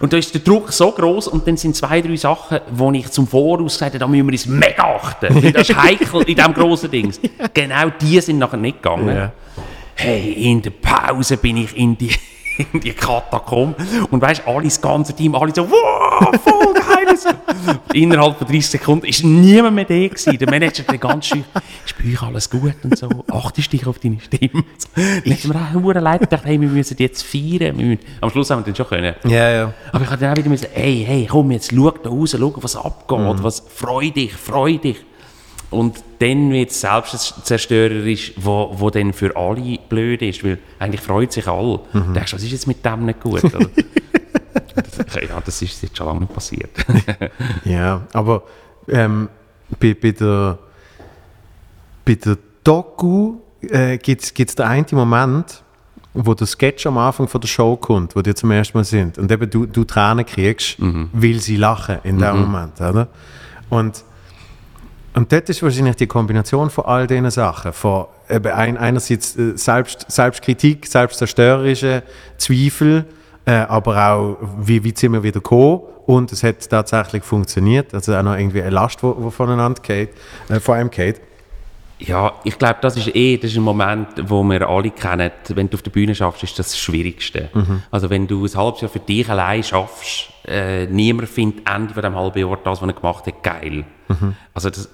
Und 0.00 0.12
da 0.12 0.16
ist 0.16 0.32
der 0.32 0.40
Druck 0.40 0.72
so 0.72 0.90
groß 0.90 1.28
und 1.28 1.46
dann 1.46 1.56
sind 1.56 1.76
zwei, 1.76 2.00
drei 2.00 2.16
Sachen, 2.16 2.60
wo 2.70 2.90
ich 2.92 3.10
zum 3.10 3.26
Voraus 3.26 3.74
gesagt 3.74 3.92
habe, 3.92 3.98
da 3.98 4.06
müssen 4.06 4.26
wir 4.26 4.32
uns 4.32 4.46
mega 4.46 4.82
achten. 4.82 5.52
Das 5.52 5.68
ist 5.68 5.76
heikel 5.82 6.22
in 6.22 6.34
diesem 6.34 6.54
grossen 6.54 6.90
Ding. 6.90 7.12
Genau 7.52 7.90
die 8.00 8.20
sind 8.20 8.38
nachher 8.38 8.56
nicht 8.56 8.82
gegangen. 8.82 9.14
Ja. 9.14 9.32
Hey, 9.94 10.32
in 10.32 10.62
der 10.62 10.70
Pause 10.70 11.36
bin 11.36 11.58
ich 11.58 11.76
in 11.76 11.96
die, 11.96 12.10
in 12.72 12.80
die 12.80 12.92
Katakombe 12.92 13.76
und 14.10 14.20
weißt, 14.20 14.46
alle, 14.46 14.64
das 14.64 14.80
ganze 14.80 15.14
Team, 15.14 15.34
alle 15.34 15.54
so, 15.54 15.68
wow, 15.70 16.40
voll. 16.42 16.65
Innerhalb 17.92 18.38
von 18.38 18.46
30 18.46 18.66
Sekunden 18.66 19.06
ist 19.06 19.24
niemand 19.24 19.74
mehr 19.76 19.84
da 19.84 19.94
gewesen. 19.94 20.38
Der 20.38 20.50
Manager 20.50 20.82
der 20.84 20.98
ganz 20.98 21.26
schön, 21.26 21.44
ist 21.84 21.94
bei 21.98 22.12
euch 22.12 22.22
alles 22.22 22.50
gut 22.50 22.74
und 22.82 22.96
so, 22.98 23.08
achtest 23.32 23.72
dich 23.72 23.86
auf 23.86 23.98
deine 23.98 24.18
Stimme. 24.20 24.64
Hat 24.96 25.44
mir 25.44 25.96
auch 25.98 26.00
leid 26.00 26.20
gedacht, 26.20 26.44
hey, 26.44 26.60
wir 26.60 26.68
müssen 26.68 26.96
jetzt 26.98 27.22
feiern. 27.22 27.76
Müssen. 27.76 27.98
Am 28.20 28.30
Schluss 28.30 28.50
haben 28.50 28.60
wir 28.60 28.64
dann 28.66 28.76
schon 28.76 28.86
können. 28.86 29.14
Ja, 29.24 29.50
ja. 29.50 29.72
Aber 29.92 30.04
ich 30.04 30.10
habe 30.10 30.20
dann 30.20 30.32
auch 30.32 30.36
wieder 30.36 30.48
müssen, 30.48 30.68
hey, 30.72 31.04
hey, 31.06 31.26
komm, 31.30 31.50
jetzt 31.50 31.72
schau 31.74 31.90
da 31.90 32.10
raus, 32.10 32.36
schau, 32.38 32.52
was 32.60 32.76
abgeht, 32.76 33.18
Mhm. 33.18 33.42
was, 33.42 33.62
freu 33.74 34.10
dich, 34.10 34.32
freu 34.32 34.76
dich. 34.78 34.96
Und 35.70 35.96
dann 36.20 36.52
wird 36.52 36.70
es 36.70 36.80
selbstzerstörerisch, 36.80 38.34
wo, 38.36 38.70
wo 38.74 38.88
dann 38.90 39.12
für 39.12 39.36
alle 39.36 39.78
blöd 39.88 40.22
ist, 40.22 40.44
weil 40.44 40.58
eigentlich 40.78 41.00
freut 41.00 41.32
sich 41.32 41.46
alle. 41.48 41.80
Mhm. 41.92 42.04
Du 42.06 42.12
denkst, 42.12 42.32
was 42.34 42.42
ist 42.42 42.52
jetzt 42.52 42.66
mit 42.68 42.84
dem 42.84 43.04
nicht 43.06 43.20
gut? 43.20 43.42
Ja, 44.98 45.40
das 45.44 45.62
ist 45.62 45.82
jetzt 45.82 45.96
schon 45.96 46.06
lange 46.06 46.20
nicht 46.20 46.34
passiert. 46.34 46.70
Ja, 47.64 48.02
aber 48.12 48.42
ähm, 48.88 49.28
bei, 49.80 49.94
bei, 49.94 50.12
der, 50.12 50.58
bei 52.04 52.14
der 52.14 52.38
Doku 52.62 53.36
äh, 53.62 53.98
gibt 53.98 54.22
es 54.22 54.54
den 54.54 54.66
einen 54.66 54.86
Moment, 54.92 55.62
wo 56.14 56.34
der 56.34 56.46
Sketch 56.46 56.86
am 56.86 56.98
Anfang 56.98 57.28
von 57.28 57.40
der 57.40 57.48
Show 57.48 57.76
kommt, 57.76 58.16
wo 58.16 58.22
die 58.22 58.34
zum 58.34 58.50
ersten 58.50 58.78
Mal 58.78 58.84
sind 58.84 59.18
und 59.18 59.30
eben 59.30 59.48
du, 59.50 59.66
du 59.66 59.84
Tränen 59.84 60.24
kriegst, 60.24 60.76
weil 61.12 61.40
sie 61.40 61.56
lachen 61.56 61.98
in 62.04 62.18
dem 62.18 62.40
Moment, 62.40 62.80
oder? 62.80 63.08
Und, 63.68 64.04
und 65.14 65.32
dort 65.32 65.48
ist 65.48 65.62
wahrscheinlich 65.62 65.96
die 65.96 66.06
Kombination 66.06 66.70
von 66.70 66.84
all 66.86 67.06
diesen 67.06 67.30
Sachen, 67.30 67.72
von 67.72 68.06
eben 68.30 68.52
ein, 68.52 68.76
einerseits 68.76 69.36
äh, 69.36 69.56
Selbst, 69.56 70.06
Selbstkritik, 70.08 70.86
selbstzerstörerische 70.86 72.02
Zweifel, 72.38 73.06
äh, 73.46 73.52
aber 73.52 74.10
auch, 74.10 74.36
wie, 74.58 74.82
wie 74.84 74.92
sind 74.94 75.12
wir 75.12 75.22
wieder 75.22 75.40
gekommen 75.40 75.80
und 76.06 76.32
es 76.32 76.42
hat 76.42 76.68
tatsächlich 76.68 77.22
funktioniert, 77.22 77.94
also 77.94 78.14
auch 78.14 78.22
noch 78.22 78.36
irgendwie 78.36 78.60
eine 78.60 78.70
Last, 78.70 79.02
die, 79.02 79.30
voneinander 79.30 79.80
geht, 79.80 80.10
äh, 80.48 80.60
von 80.60 80.76
einem 80.76 80.90
geht. 80.90 81.20
Ja, 81.98 82.34
ich 82.44 82.58
glaube, 82.58 82.76
das 82.82 82.96
ist 82.98 83.14
eh 83.14 83.38
das 83.38 83.52
ist 83.52 83.56
ein 83.56 83.62
Moment, 83.62 84.08
wo 84.28 84.42
wir 84.42 84.68
alle 84.68 84.90
kennen. 84.90 85.30
Wenn 85.48 85.70
du 85.70 85.76
auf 85.76 85.82
der 85.82 85.90
Bühne 85.90 86.14
schaffst, 86.14 86.42
ist 86.42 86.58
das 86.58 86.66
das 86.66 86.78
Schwierigste. 86.78 87.48
Also 87.90 88.10
wenn 88.10 88.26
du 88.26 88.44
ein 88.44 88.54
halbes 88.54 88.82
Jahr 88.82 88.90
für 88.90 88.98
dich 88.98 89.26
allein 89.30 89.62
schaffst, 89.62 90.28
äh, 90.46 90.84
niemand 90.86 91.26
findet 91.30 91.66
Ende 91.66 91.94
von 91.94 92.02
dem 92.02 92.14
halben 92.14 92.38
Jahr 92.38 92.58
das, 92.62 92.82
was 92.82 92.88
er 92.88 92.92
gemacht 92.92 93.26
hat, 93.26 93.42
geil. 93.42 93.86
Also 94.52 94.68
das, 94.68 94.90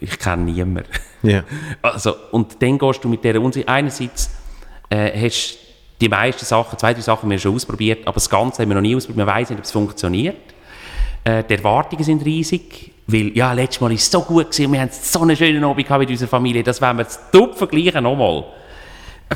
ich 0.00 0.18
kenne 0.18 0.44
niemanden. 0.44 0.84
Ja. 1.22 1.42
Also, 1.82 2.14
und 2.30 2.62
dann 2.62 2.78
gehst 2.78 3.02
du 3.02 3.08
mit 3.08 3.24
dieser 3.24 3.40
Unsicherheit. 3.40 3.76
Einerseits 3.76 4.30
äh, 4.90 5.26
hast 5.26 5.58
die 6.00 6.08
meisten 6.08 6.44
Sachen, 6.44 6.78
zwei, 6.78 6.92
drei 6.92 7.00
Sachen 7.00 7.22
haben 7.22 7.30
wir 7.30 7.38
schon 7.38 7.54
ausprobiert, 7.54 8.06
aber 8.06 8.14
das 8.14 8.28
Ganze 8.28 8.62
haben 8.62 8.68
wir 8.68 8.74
noch 8.74 8.82
nie 8.82 8.96
ausprobiert. 8.96 9.26
Man 9.26 9.34
weiß 9.34 9.50
nicht, 9.50 9.58
ob 9.58 9.64
es 9.64 9.70
funktioniert. 9.70 10.36
Äh, 11.24 11.44
die 11.44 11.54
Erwartungen 11.54 12.04
sind 12.04 12.24
riesig, 12.24 12.92
weil, 13.06 13.36
ja, 13.36 13.52
letztes 13.52 13.80
Mal 13.80 13.88
war 13.88 13.94
es 13.94 14.10
so 14.10 14.22
gut 14.22 14.50
gewesen, 14.50 14.72
wir 14.72 14.80
haben 14.80 14.90
so 14.92 15.20
einen 15.20 15.36
schönen 15.36 15.62
Abend 15.64 15.88
mit 15.88 16.10
unserer 16.10 16.28
Familie, 16.28 16.62
das 16.62 16.80
wollen 16.80 16.98
wir 16.98 17.04
jetzt 17.04 17.20
top 17.32 17.56
vergleichen 17.56 18.02
nochmal. 18.02 18.44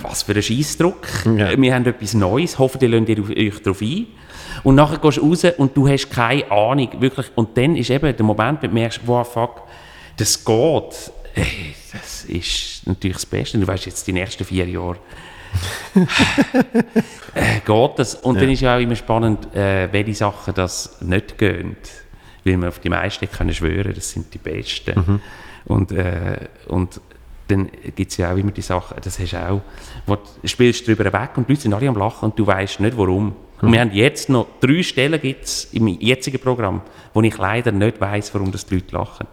Was 0.02 0.22
für 0.22 0.34
ein 0.34 0.42
Scheissdruck. 0.42 1.06
Ja. 1.24 1.56
Wir 1.56 1.74
haben 1.74 1.86
etwas 1.86 2.14
Neues, 2.14 2.58
hoffentlich 2.58 2.90
lasst 2.90 3.08
ihr 3.08 3.36
euch 3.36 3.62
darauf 3.62 3.80
ein. 3.80 4.06
Und 4.62 4.74
nachher 4.74 4.98
gehst 4.98 5.18
du 5.18 5.28
raus 5.28 5.44
und 5.56 5.76
du 5.76 5.88
hast 5.88 6.10
keine 6.10 6.50
Ahnung, 6.50 6.88
wirklich. 6.98 7.26
Und 7.34 7.56
dann 7.56 7.76
ist 7.76 7.90
eben 7.90 8.14
der 8.14 8.24
Moment, 8.24 8.62
wo 8.62 8.66
du 8.66 8.72
merkst, 8.72 9.00
wow, 9.06 9.26
fuck, 9.26 9.62
das 10.16 10.44
geht. 10.44 11.12
Ey, 11.34 11.74
das 11.92 12.24
ist 12.24 12.86
natürlich 12.86 13.16
das 13.16 13.26
Beste. 13.26 13.58
Du 13.58 13.66
weißt 13.66 13.86
jetzt 13.86 14.06
die 14.06 14.12
nächsten 14.12 14.44
vier 14.44 14.68
Jahre, 14.68 14.96
äh, 14.96 14.98
geht 17.64 17.98
das. 17.98 18.14
Und 18.16 18.40
dann 18.40 18.50
ist 18.50 18.60
ja 18.60 18.76
auch 18.76 18.80
immer 18.80 18.96
spannend, 18.96 19.54
äh, 19.54 19.92
welche 19.92 20.14
Sachen 20.14 20.54
das 20.54 21.00
nicht 21.00 21.38
gehen. 21.38 21.76
Weil 22.44 22.56
wir 22.56 22.68
auf 22.68 22.78
die 22.78 22.88
meisten 22.88 23.30
können 23.30 23.52
schwören, 23.52 23.92
das 23.94 24.10
sind 24.10 24.32
die 24.32 24.38
Besten. 24.38 25.20
Und, 25.64 25.92
äh, 25.92 26.38
und 26.68 27.00
dann 27.48 27.68
gibt 27.96 28.10
es 28.10 28.16
ja 28.18 28.32
auch 28.32 28.36
immer 28.36 28.52
die 28.52 28.62
Sachen, 28.62 28.96
das 29.02 29.18
hast 29.18 29.32
du 29.32 29.48
auch, 29.48 29.60
wo 30.06 30.16
du 30.16 30.48
spielst 30.48 30.86
drüber 30.86 31.04
weg 31.12 31.30
und 31.36 31.48
die 31.48 31.52
Leute 31.52 31.62
sind 31.62 31.74
alle 31.74 31.88
am 31.88 31.96
Lachen 31.96 32.30
und 32.30 32.38
du 32.38 32.46
weißt 32.46 32.80
nicht 32.80 32.96
warum. 32.96 33.34
Und 33.60 33.72
wir 33.72 33.80
haben 33.80 33.92
jetzt 33.92 34.28
noch 34.28 34.46
drei 34.60 34.82
Stellen 34.82 35.20
gibt's 35.20 35.68
im 35.72 35.88
jetzigen 35.88 36.38
Programm, 36.38 36.82
wo 37.12 37.22
ich 37.22 37.36
leider 37.36 37.72
nicht 37.72 38.00
weiß, 38.00 38.32
warum 38.34 38.52
das 38.52 38.66
die 38.66 38.76
Leute 38.76 38.94
lachen. 38.94 39.26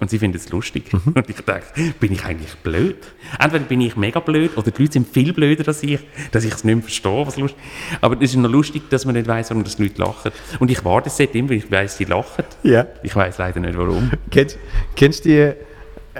Und 0.00 0.10
sie 0.10 0.18
finden 0.18 0.36
es 0.36 0.48
lustig. 0.50 0.84
Und 1.04 1.28
ich 1.28 1.36
denke, 1.36 1.94
bin 2.00 2.12
ich 2.12 2.24
eigentlich 2.24 2.54
blöd? 2.62 2.96
Entweder 3.38 3.64
bin 3.64 3.80
ich 3.80 3.96
mega 3.96 4.20
blöd 4.20 4.56
oder 4.56 4.70
die 4.70 4.82
Leute 4.82 4.94
sind 4.94 5.08
viel 5.08 5.32
blöder 5.32 5.66
als 5.68 5.82
ich, 5.82 6.00
dass 6.30 6.44
ich 6.44 6.54
es 6.54 6.64
nicht 6.64 6.74
mehr 6.74 6.82
verstehe, 6.82 7.26
was 7.26 7.36
lustig 7.36 7.60
Aber 8.00 8.16
es 8.16 8.30
ist 8.30 8.36
noch 8.36 8.50
lustig, 8.50 8.88
dass 8.90 9.04
man 9.04 9.14
nicht 9.14 9.28
weiß, 9.28 9.50
warum 9.50 9.64
das 9.64 9.76
die 9.76 9.84
Leute 9.84 10.00
lachen. 10.00 10.32
Und 10.58 10.70
ich 10.70 10.84
warte 10.84 11.10
seitdem, 11.10 11.48
weil 11.48 11.58
ich 11.58 11.70
weiß, 11.70 11.98
sie 11.98 12.04
lachen. 12.04 12.44
Ja. 12.62 12.86
Ich 13.02 13.14
weiß 13.14 13.38
leider 13.38 13.60
nicht, 13.60 13.76
warum. 13.76 14.10
Kennst, 14.30 14.58
kennst 14.96 15.24
du 15.24 15.28
die, 15.28 15.52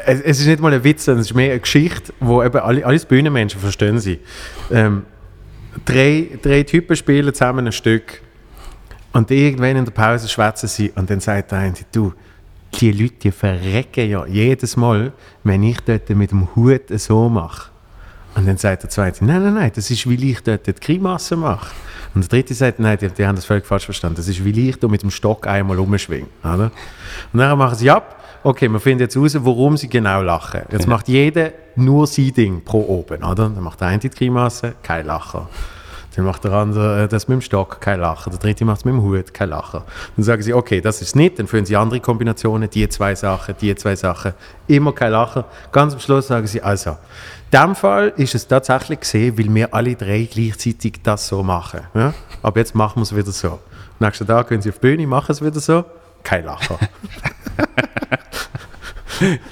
es, 0.07 0.21
ist 0.41 0.47
nicht 0.47 0.61
mal 0.61 0.73
ein 0.73 0.85
Witz, 0.85 1.05
sondern 1.05 1.21
es 1.21 1.29
ist 1.29 1.35
mehr 1.35 1.53
eine 1.53 1.61
Geschichte, 1.61 2.13
wo 2.21 2.43
eben 2.43 2.59
alle, 2.59 2.85
alles 2.85 3.05
Bühnenmenschen 3.05 3.61
verstehen 3.61 3.99
sie. 3.99 4.21
Ähm, 4.71 5.05
drei, 5.85 6.29
drei 6.43 6.63
Typen 6.63 6.97
spielen 6.97 7.33
zusammen 7.33 7.67
ein 7.67 7.73
Stück 7.73 8.23
und 9.13 9.31
irgendwann 9.31 9.77
in 9.77 9.85
der 9.85 9.93
Pause 9.93 10.29
schwätzen 10.29 10.69
sie 10.69 10.91
und 10.95 11.11
dann 11.11 11.21
sagt 11.21 11.51
der 11.53 11.59
eine, 11.59 11.75
du, 11.93 12.13
die 12.79 12.93
Leute 12.93 13.15
die 13.23 13.31
verrecken 13.31 14.09
ja 14.09 14.27
jedes 14.27 14.77
Mal, 14.77 15.13
wenn 15.43 15.63
ich 15.63 15.81
dort 15.81 16.09
mit 16.11 16.31
dem 16.31 16.55
Hut 16.55 16.83
so 16.89 17.29
mache. 17.29 17.71
Und 18.35 18.47
dann 18.47 18.57
sagt 18.57 18.85
der 18.85 18.91
zweite, 18.91 19.25
nein, 19.25 19.43
nein, 19.43 19.55
nein, 19.55 19.73
das 19.75 19.91
ist, 19.91 20.07
weil 20.07 20.23
ich 20.23 20.41
dort 20.41 20.67
die 20.67 20.73
Grimasse 20.73 21.37
mache. 21.37 21.71
Und 22.15 22.23
der 22.23 22.29
dritte 22.29 22.55
sagt, 22.55 22.81
nein, 22.81 22.99
die, 23.01 23.09
die 23.09 23.27
haben 23.27 23.37
das 23.37 23.45
völlig 23.45 23.67
falsch 23.67 23.85
verstanden. 23.85 24.17
Das 24.17 24.29
ist, 24.29 24.45
weil 24.45 24.57
ich 24.57 24.79
da 24.79 24.89
mit 24.89 25.03
dem 25.03 25.11
Stock 25.11 25.47
einmal 25.47 25.79
umschwinge. 25.79 26.27
Oder? 26.43 26.71
Und 27.33 27.39
dann 27.39 27.57
machen 27.59 27.77
sie 27.77 27.91
ab. 27.91 28.17
Okay, 28.43 28.69
wir 28.69 28.81
finden 28.81 29.03
jetzt 29.03 29.17
raus, 29.17 29.37
warum 29.39 29.77
sie 29.77 29.89
genau 29.89 30.23
lachen. 30.23 30.63
Jetzt 30.73 30.87
macht 30.87 31.09
jeder 31.09 31.53
nur 31.77 32.07
sein 32.07 32.33
Ding 32.33 32.65
pro 32.65 32.81
oben. 32.81 33.23
Oder? 33.23 33.51
Dann 33.51 33.63
macht 33.63 33.81
der 33.81 33.89
eine 33.89 33.99
die 33.99 34.09
Grimasse, 34.09 34.75
kein 34.83 35.07
Lacher. 35.07 35.49
Dann 36.17 36.25
macht 36.25 36.45
der 36.45 36.53
andere 36.53 37.05
äh, 37.05 37.09
das 37.09 37.29
mit 37.29 37.37
dem 37.37 37.41
Stock, 37.41 37.81
kein 37.81 38.01
Lacher. 38.01 38.31
Der 38.31 38.39
dritte 38.39 38.65
macht 38.65 38.81
es 38.81 38.85
mit 38.85 38.95
dem 38.95 39.03
Hut, 39.03 39.33
kein 39.33 39.51
Lacher. 39.51 39.85
Dann 40.17 40.25
sagen 40.25 40.43
sie, 40.43 40.53
okay, 40.53 40.81
das 40.81 41.03
ist 41.03 41.15
nicht. 41.15 41.39
Dann 41.39 41.47
führen 41.47 41.65
sie 41.65 41.77
andere 41.77 42.01
Kombinationen, 42.01 42.69
die 42.69 42.89
zwei 42.89 43.15
Sachen, 43.15 43.55
die 43.61 43.75
zwei 43.77 43.95
Sachen. 43.97 44.35
Immer 44.67 44.93
kein 44.93 45.13
Lacher. 45.13 45.45
Ganz 45.73 45.95
am 45.95 46.01
Schluss 46.01 46.27
sagen 46.27 46.47
sie, 46.47 46.63
also, 46.63 46.91
in 46.91 47.59
diesem 47.59 47.75
Fall 47.75 48.13
ist 48.17 48.35
es 48.35 48.47
tatsächlich 48.47 49.01
gesehen, 49.01 49.39
weil 49.39 49.53
wir 49.55 49.75
alle 49.75 49.95
drei 49.95 50.29
gleichzeitig 50.31 51.01
das 51.03 51.27
so 51.27 51.43
machen. 51.43 51.81
Ja? 51.95 52.15
Aber 52.43 52.59
jetzt 52.61 52.75
machen 52.75 52.97
wir 52.97 53.03
es 53.03 53.15
wieder 53.15 53.33
so. 53.33 53.59
Nächsten 53.99 54.27
Tag 54.27 54.49
gehen 54.49 54.63
sie 54.63 54.71
auf 54.71 54.77
die 54.77 54.81
Bühne, 54.81 55.07
machen 55.07 55.33
es 55.33 55.43
wieder 55.43 55.61
so, 55.61 55.85
kein 56.23 56.45
Lacher. 56.45 56.79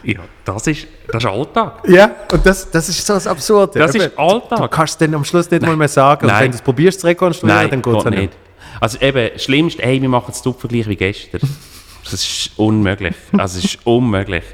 Ja, 0.02 0.20
das 0.44 0.66
ist, 0.66 0.86
das 1.12 1.22
ist 1.22 1.30
Alltag. 1.30 1.82
ja, 1.88 2.10
und 2.32 2.44
das, 2.44 2.70
das 2.70 2.88
ist 2.88 3.06
so 3.06 3.14
das 3.14 3.26
Absurde. 3.26 3.78
Das 3.78 3.94
Eben, 3.94 4.04
ist 4.04 4.18
Alltag. 4.18 4.58
Du 4.58 4.68
kannst 4.68 4.94
es 4.94 4.98
dann 4.98 5.14
am 5.14 5.24
Schluss 5.24 5.50
nicht 5.50 5.62
mal 5.62 5.76
mehr 5.76 5.88
sagen. 5.88 6.24
Und 6.26 6.32
Nein. 6.32 6.44
wenn 6.44 6.50
du 6.50 6.56
es 6.56 6.62
probierst 6.62 7.00
zu 7.00 7.06
rekonstruieren, 7.06 7.60
Nein, 7.68 7.70
dann 7.70 7.82
geht 7.82 7.96
es 7.96 8.04
nicht. 8.04 8.18
nicht. 8.18 8.32
Also 8.80 8.98
eben, 9.00 9.30
das 9.32 9.42
Schlimmste, 9.44 9.82
hey, 9.82 10.00
wir 10.00 10.08
machen 10.08 10.32
es 10.32 10.40
Vergleich 10.40 10.88
wie 10.88 10.96
gestern. 10.96 11.40
Das 12.04 12.14
ist 12.14 12.50
unmöglich. 12.56 13.14
Also 13.36 13.58
es 13.58 13.64
ist 13.64 13.78
unmöglich. 13.84 14.44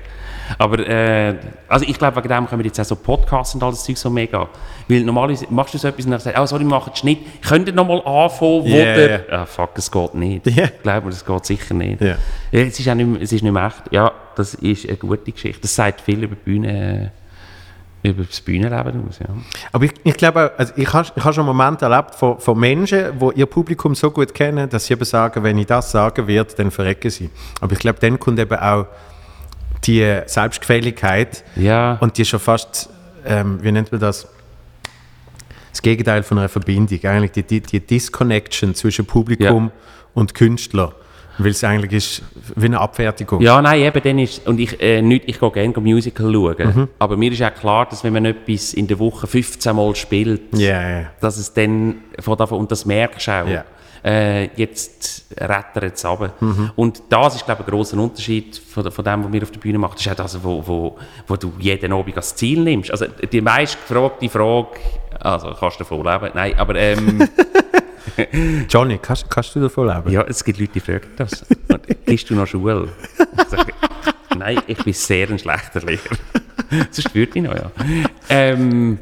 Aber 0.58 0.78
äh, 0.86 1.34
also 1.68 1.84
ich 1.88 1.98
glaube, 1.98 2.16
wegen 2.16 2.28
dem 2.28 2.46
können 2.46 2.60
wir 2.60 2.66
jetzt 2.66 2.80
auch 2.80 2.84
so 2.84 2.96
Podcasts 2.96 3.54
und 3.54 3.62
all 3.62 3.70
das 3.70 3.84
Zeug 3.84 3.96
so 3.96 4.10
mega. 4.10 4.48
Weil 4.88 5.00
normalerweise 5.02 5.46
machst 5.50 5.74
du 5.74 5.78
so 5.78 5.88
etwas 5.88 6.04
und 6.04 6.10
dann 6.10 6.20
sagst 6.20 6.36
du, 6.36 6.42
oh, 6.42 6.46
sorry, 6.46 6.64
machen 6.64 6.92
es 6.94 7.02
nicht. 7.04 7.42
Könnt 7.42 7.66
ihr 7.68 7.74
nochmal 7.74 7.98
anfangen, 8.04 8.62
wo 8.64 8.66
Yeah. 8.66 8.94
der... 8.96 9.24
Ah, 9.32 9.46
fuck, 9.46 9.70
es 9.76 9.90
geht 9.90 10.14
nicht. 10.14 10.46
Yeah. 10.56 10.68
Glaub 10.82 11.04
mir, 11.04 11.10
das 11.10 11.24
geht 11.24 11.44
sicher 11.46 11.74
nicht. 11.74 12.00
Ja. 12.00 12.16
Ja, 12.52 12.60
Es 12.60 12.78
ist 12.78 12.88
auch 12.88 12.94
nicht 12.94 13.06
mehr, 13.06 13.22
es 13.22 13.32
ist 13.32 13.42
nicht 13.42 13.52
mehr 13.52 13.66
echt. 13.66 13.92
Ja, 13.92 14.12
das 14.36 14.54
ist 14.54 14.86
eine 14.88 14.96
gute 14.96 15.32
Geschichte. 15.32 15.62
Das 15.62 15.74
sagt 15.74 16.00
viel 16.00 16.22
über 16.22 16.34
die 16.36 16.42
Bühne, 16.42 17.12
über 18.02 18.24
das 18.24 18.40
Bühnenleben 18.42 19.08
aus, 19.08 19.18
ja. 19.18 19.26
Aber 19.72 19.84
ich, 19.86 19.92
ich 20.04 20.14
glaube, 20.14 20.52
also 20.58 20.74
ich 20.76 20.92
habe 20.92 21.08
ich 21.16 21.24
hab 21.24 21.34
schon 21.34 21.46
Momente 21.46 21.86
erlebt 21.86 22.14
von, 22.14 22.38
von 22.38 22.58
Menschen, 22.58 23.18
die 23.18 23.40
ihr 23.40 23.46
Publikum 23.46 23.94
so 23.94 24.10
gut 24.10 24.34
kennen, 24.34 24.68
dass 24.68 24.84
sie 24.86 24.92
eben 24.92 25.04
sagen, 25.06 25.42
wenn 25.42 25.56
ich 25.56 25.66
das 25.66 25.90
sagen 25.90 26.26
werde, 26.26 26.54
dann 26.54 26.70
verrecken 26.70 27.10
sie. 27.10 27.30
Aber 27.62 27.72
ich 27.72 27.78
glaube, 27.78 27.98
dann 28.00 28.20
kommt 28.20 28.38
eben 28.38 28.58
auch 28.58 28.86
die 29.86 30.20
Selbstgefälligkeit 30.26 31.44
Ja, 31.56 31.98
und 32.00 32.16
die 32.18 32.24
schon 32.24 32.40
fast, 32.40 32.88
ähm, 33.26 33.58
wie 33.62 33.72
nennt 33.72 33.90
man 33.92 34.00
das? 34.00 34.28
Das 35.70 35.82
Gegenteil 35.82 36.22
von 36.22 36.38
einer 36.38 36.48
Verbindung. 36.48 37.00
Eigentlich 37.04 37.32
die, 37.32 37.42
die, 37.42 37.60
die 37.60 37.80
Disconnection 37.80 38.74
zwischen 38.74 39.06
Publikum 39.06 39.70
und 40.14 40.34
Künstler. 40.34 40.92
Weil 41.36 41.50
es 41.50 41.64
eigentlich 41.64 41.92
ist 41.92 42.22
wie 42.54 42.66
eine 42.66 42.78
Abfertigung. 42.78 43.40
ja 43.40 43.60
nein, 43.60 43.80
eben, 43.82 44.00
dann 44.04 44.20
ist, 44.20 44.46
und 44.46 44.60
ich, 44.60 44.80
äh, 44.80 45.02
nicht, 45.02 45.24
ich 45.26 45.40
gehe 45.40 45.50
gerne 45.50 45.74
Musical 45.80 46.32
schauen, 46.32 46.56
Mhm. 46.76 46.88
aber 47.00 47.16
mir 47.16 47.32
ist 47.32 47.42
auch 47.42 47.52
klar, 47.52 47.86
dass 47.90 48.04
wenn 48.04 48.12
man 48.12 48.24
etwas 48.24 48.72
in 48.72 48.86
der 48.86 49.00
Woche 49.00 49.26
15 49.26 49.74
Mal 49.74 49.96
spielt, 49.96 50.56
Ja, 50.56 50.88
ja. 51.00 51.04
dass 51.20 51.36
es 51.36 51.52
dann 51.52 51.96
von 52.20 52.38
davon, 52.38 52.60
und 52.60 52.70
das 52.70 52.86
merkst 52.86 53.26
du 53.26 53.32
auch, 53.32 53.48
Ja. 53.48 53.64
Äh, 54.04 54.44
jetzt 54.56 55.24
rettert 55.38 55.94
es 55.94 56.04
runter. 56.04 56.34
Mhm. 56.40 56.70
Und 56.76 57.02
das 57.08 57.36
ist, 57.36 57.44
glaube 57.44 57.62
ich, 57.62 57.68
ein 57.68 57.70
grosser 57.70 57.96
Unterschied 57.96 58.56
von, 58.58 58.90
von 58.90 59.04
dem, 59.04 59.24
was 59.24 59.32
wir 59.32 59.42
auf 59.42 59.50
der 59.50 59.60
Bühne 59.60 59.78
machen. 59.78 59.94
Das 59.96 60.06
ist 60.06 60.12
auch 60.12 60.16
das, 60.16 60.44
wo, 60.44 60.66
wo, 60.66 60.98
wo 61.26 61.36
du 61.36 61.52
jeden 61.58 61.92
Abend 61.92 62.16
als 62.16 62.36
Ziel 62.36 62.60
nimmst. 62.60 62.90
Also 62.90 63.06
die 63.06 63.40
meist 63.40 63.78
gefragte 63.88 64.28
Frage, 64.28 64.68
also 65.20 65.54
kannst 65.58 65.80
du 65.80 65.84
davon 65.84 66.04
leben? 66.04 66.30
Nein, 66.34 66.54
aber 66.58 66.74
ähm, 66.74 67.28
Johnny, 68.68 68.98
kannst, 68.98 69.30
kannst 69.30 69.54
du 69.56 69.60
davon 69.60 69.88
leben? 69.88 70.10
ja, 70.10 70.22
es 70.22 70.44
gibt 70.44 70.60
Leute, 70.60 70.72
die 70.74 70.80
fragen 70.80 71.08
das. 71.16 71.46
Gehst 72.04 72.28
du 72.28 72.34
noch 72.34 72.46
Schule? 72.46 72.88
Nein, 74.36 74.58
ich 74.66 74.78
bin 74.84 74.92
sehr 74.92 75.30
ein 75.30 75.38
schlechter 75.38 75.80
Lehrer. 75.80 76.00
Sonst 76.90 77.14
würde 77.14 77.32
ich 77.38 77.42
noch, 77.42 77.54
ja. 77.54 77.70
Ähm, 78.28 78.98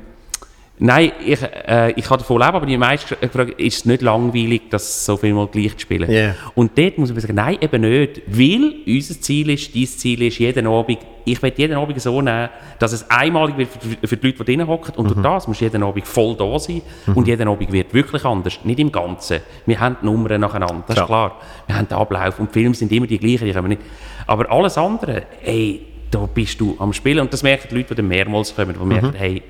nein, 0.83 1.13
ich, 1.25 1.41
äh, 1.43 1.93
ich 1.93 2.05
kann 2.05 2.19
davon 2.19 2.41
leben, 2.41 2.55
aber 2.55 2.67
die 2.67 2.77
meisten 2.77 3.15
gefragt, 3.21 3.59
ist 3.61 3.77
es 3.77 3.85
nicht 3.85 4.03
langweilig, 4.03 4.63
das 4.71 5.05
so 5.07 5.17
viel 5.17 5.33
mal 5.33 5.47
gleich 5.47 5.73
zu 5.75 5.81
spielen? 5.81 6.11
Ja. 6.11 6.35
Und 6.55 6.77
dort 6.77 6.99
muss 6.99 7.11
man 7.11 7.21
sagen, 7.21 7.35
nein, 7.35 7.57
eben 7.61 7.81
nicht. 7.83 8.23
Weil 8.27 8.75
unser 8.87 9.21
Ziel 9.21 9.51
ist, 9.51 9.75
dein 9.75 9.87
Ziel 9.87 10.23
ist, 10.23 10.39
jeden 10.39 10.67
Abend, 10.67 10.99
ich 11.25 11.41
will 11.41 11.53
jeden 11.57 11.77
Abend 11.77 12.01
so 12.01 12.21
nehmen, 12.21 12.49
dass 12.79 12.93
es 12.93 13.09
einmalig 13.09 13.57
wird 13.57 13.69
für, 13.71 14.09
für 14.09 14.17
die 14.17 14.27
Leute, 14.27 14.39
die 14.39 14.45
drinnen 14.45 14.67
hocken. 14.67 14.95
Und 14.97 15.11
durch 15.11 15.23
das 15.23 15.47
musst 15.47 15.61
du 15.61 15.65
jeden 15.67 15.83
Abend 15.83 16.07
voll 16.07 16.35
da 16.37 16.59
sein. 16.59 16.83
Und 17.15 17.29
jeden 17.29 17.47
Abend 17.49 17.73
wird 17.73 17.95
wirklich 17.95 18.25
anders. 18.25 18.59
Nicht 18.65 18.81
im 18.81 18.91
Ganzen. 18.91 19.41
Wir 19.67 19.79
haben 19.79 19.97
die 20.03 20.07
Nummern 20.07 20.41
nacheinander, 20.41 20.83
das 20.87 20.97
Ja. 20.97 21.03
ist 21.03 21.07
klar. 21.07 21.39
Wir 21.67 21.77
haben 21.77 21.89
den 21.89 21.97
Ablauf 21.97 22.41
und 22.41 22.53
die 22.55 22.59
Filme 22.61 22.75
sind 22.75 22.91
immer 22.93 23.07
die 23.07 23.19
gleichen. 23.19 23.47
Die 23.47 23.53
können 23.53 23.65
wir 23.65 23.77
nicht. 23.77 23.83
Aber 24.27 24.51
alles 24.51 24.77
andere, 24.77 25.23
ey, 25.45 25.83
da 26.11 26.27
bist 26.27 26.61
du 26.61 26.77
am 26.79 26.93
Spielen. 26.93 27.21
Und 27.21 27.33
das 27.33 27.43
merken 27.43 27.69
die 27.71 27.77
Leute, 27.77 27.95
die 27.95 27.95
dann 28.03 28.09
mehrmals 28.09 28.55
kommen, 28.55 28.75
die 28.79 28.85
merken, 28.85 29.15
hey, 29.17 29.43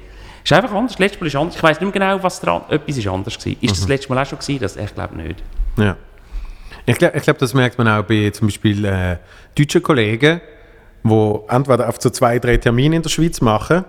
ist 0.44 0.52
einfach 0.52 0.72
anders. 0.72 0.98
Letztes 0.98 1.20
Mal 1.20 1.26
ist 1.28 1.36
anders. 1.36 1.56
Ich 1.56 1.62
weiß 1.62 1.80
nicht 1.80 1.94
mehr 1.94 2.08
genau, 2.08 2.22
was 2.22 2.40
dran. 2.40 2.62
Etwas 2.68 2.96
ist 2.98 3.06
anders 3.06 3.38
gewesen. 3.38 3.58
Ist 3.60 3.80
das 3.80 3.88
letzte 3.88 4.12
Mal 4.12 4.22
auch 4.22 4.26
schon 4.28 4.38
gewesen? 4.38 4.60
Das, 4.60 4.76
ich 4.76 4.94
glaube 4.94 5.16
nicht. 5.16 5.42
Ja. 5.76 5.96
Ich 6.86 6.98
glaube, 6.98 7.20
glaub, 7.20 7.38
das 7.38 7.54
merkt 7.54 7.78
man 7.78 7.86
auch 7.88 8.02
bei 8.02 8.30
zum 8.30 8.48
Beispiel 8.48 8.84
äh, 8.84 9.16
deutschen 9.56 9.82
Kollegen, 9.82 10.40
die 11.04 11.34
entweder 11.48 11.88
auf 11.88 11.96
so 12.00 12.10
zwei, 12.10 12.38
drei 12.38 12.56
Termine 12.56 12.96
in 12.96 13.02
der 13.02 13.10
Schweiz 13.10 13.40
machen 13.40 13.84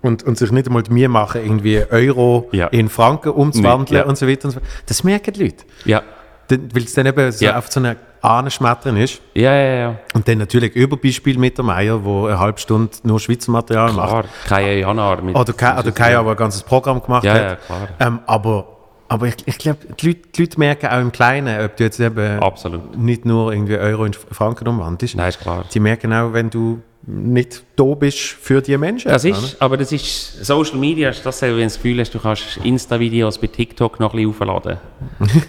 und, 0.00 0.22
und 0.24 0.38
sich 0.38 0.50
nicht 0.50 0.66
einmal 0.66 0.82
die 0.82 0.92
Mühe 0.92 1.08
machen, 1.08 1.40
irgendwie 1.42 1.82
Euro 1.90 2.48
Ja. 2.52 2.66
in 2.68 2.88
Franken 2.88 3.30
umzuwandeln 3.30 4.00
Ja. 4.02 4.06
und 4.06 4.16
so 4.18 4.26
weiter. 4.28 4.46
Und 4.46 4.52
so. 4.52 4.60
Das 4.86 5.02
merken 5.04 5.32
die 5.34 5.42
Leute. 5.44 5.64
Ja. 5.84 6.02
Weil 6.48 6.82
es 6.84 6.94
dann 6.94 7.06
eben 7.06 7.30
so 7.32 7.44
Ja. 7.44 7.58
auf 7.58 7.70
so 7.70 7.80
einer 7.80 7.96
Ahnenschmettern 8.22 8.96
ist. 8.96 9.20
Ja, 9.34 9.54
ja, 9.54 9.74
ja. 9.74 9.98
Und 10.14 10.26
dann 10.28 10.38
natürlich 10.38 10.74
Überbeispiel 10.74 11.38
mit 11.38 11.58
der 11.58 11.64
Meier, 11.64 12.04
wo 12.04 12.26
eine 12.26 12.38
halbe 12.38 12.58
Stunde 12.60 12.90
nur 13.02 13.18
Schweizer 13.20 13.50
Material 13.50 13.92
macht. 13.92 14.08
Klar. 14.10 14.24
Kai 14.46 14.78
Janar. 14.78 15.20
Mit 15.22 15.36
Oder 15.36 15.52
Kai, 15.52 15.78
oder 15.78 15.92
Kai 15.92 16.16
aber 16.16 16.30
ein 16.30 16.36
ganzes 16.36 16.62
Programm 16.62 17.02
gemacht 17.02 17.24
Ja, 17.24 17.34
hat. 17.34 17.42
ja, 17.42 17.56
klar. 17.56 17.88
Ähm, 18.00 18.20
aber 18.26 18.66
aber 19.08 19.26
ich, 19.26 19.34
ich 19.44 19.58
glaube, 19.58 19.78
die 20.00 20.06
Leute, 20.06 20.20
die 20.34 20.40
Leute 20.40 20.58
merken 20.58 20.86
auch 20.86 21.00
im 21.00 21.12
Kleinen, 21.12 21.62
ob 21.62 21.76
du 21.76 21.84
jetzt 21.84 22.00
eben 22.00 22.38
Absolut. 22.38 22.96
nicht 22.96 23.26
nur 23.26 23.52
irgendwie 23.52 23.76
Euro 23.76 24.06
in 24.06 24.14
Franken 24.14 24.66
umwandelst. 24.68 25.16
Nein, 25.16 25.28
ist 25.28 25.40
klar. 25.40 25.66
Die 25.74 25.80
merken 25.80 26.14
auch, 26.14 26.32
wenn 26.32 26.48
du 26.48 26.80
nicht 27.04 27.62
da 27.76 27.84
bist 27.94 28.18
für 28.20 28.62
die 28.62 28.78
Menschen. 28.78 29.10
Das 29.10 29.26
oder? 29.26 29.36
ist, 29.36 29.60
aber 29.60 29.76
das 29.76 29.92
ist 29.92 30.42
Social 30.46 30.78
Media, 30.78 31.10
ist 31.10 31.26
das, 31.26 31.42
wenn 31.42 31.56
du 31.56 31.62
das 31.62 31.74
Gefühl 31.74 32.00
hast, 32.00 32.14
du 32.14 32.20
kannst 32.20 32.56
Insta-Videos 32.64 33.36
bei 33.36 33.48
TikTok 33.48 34.00
noch 34.00 34.14
ein 34.14 34.24
bisschen 34.24 34.48
aufladen. 34.48 34.78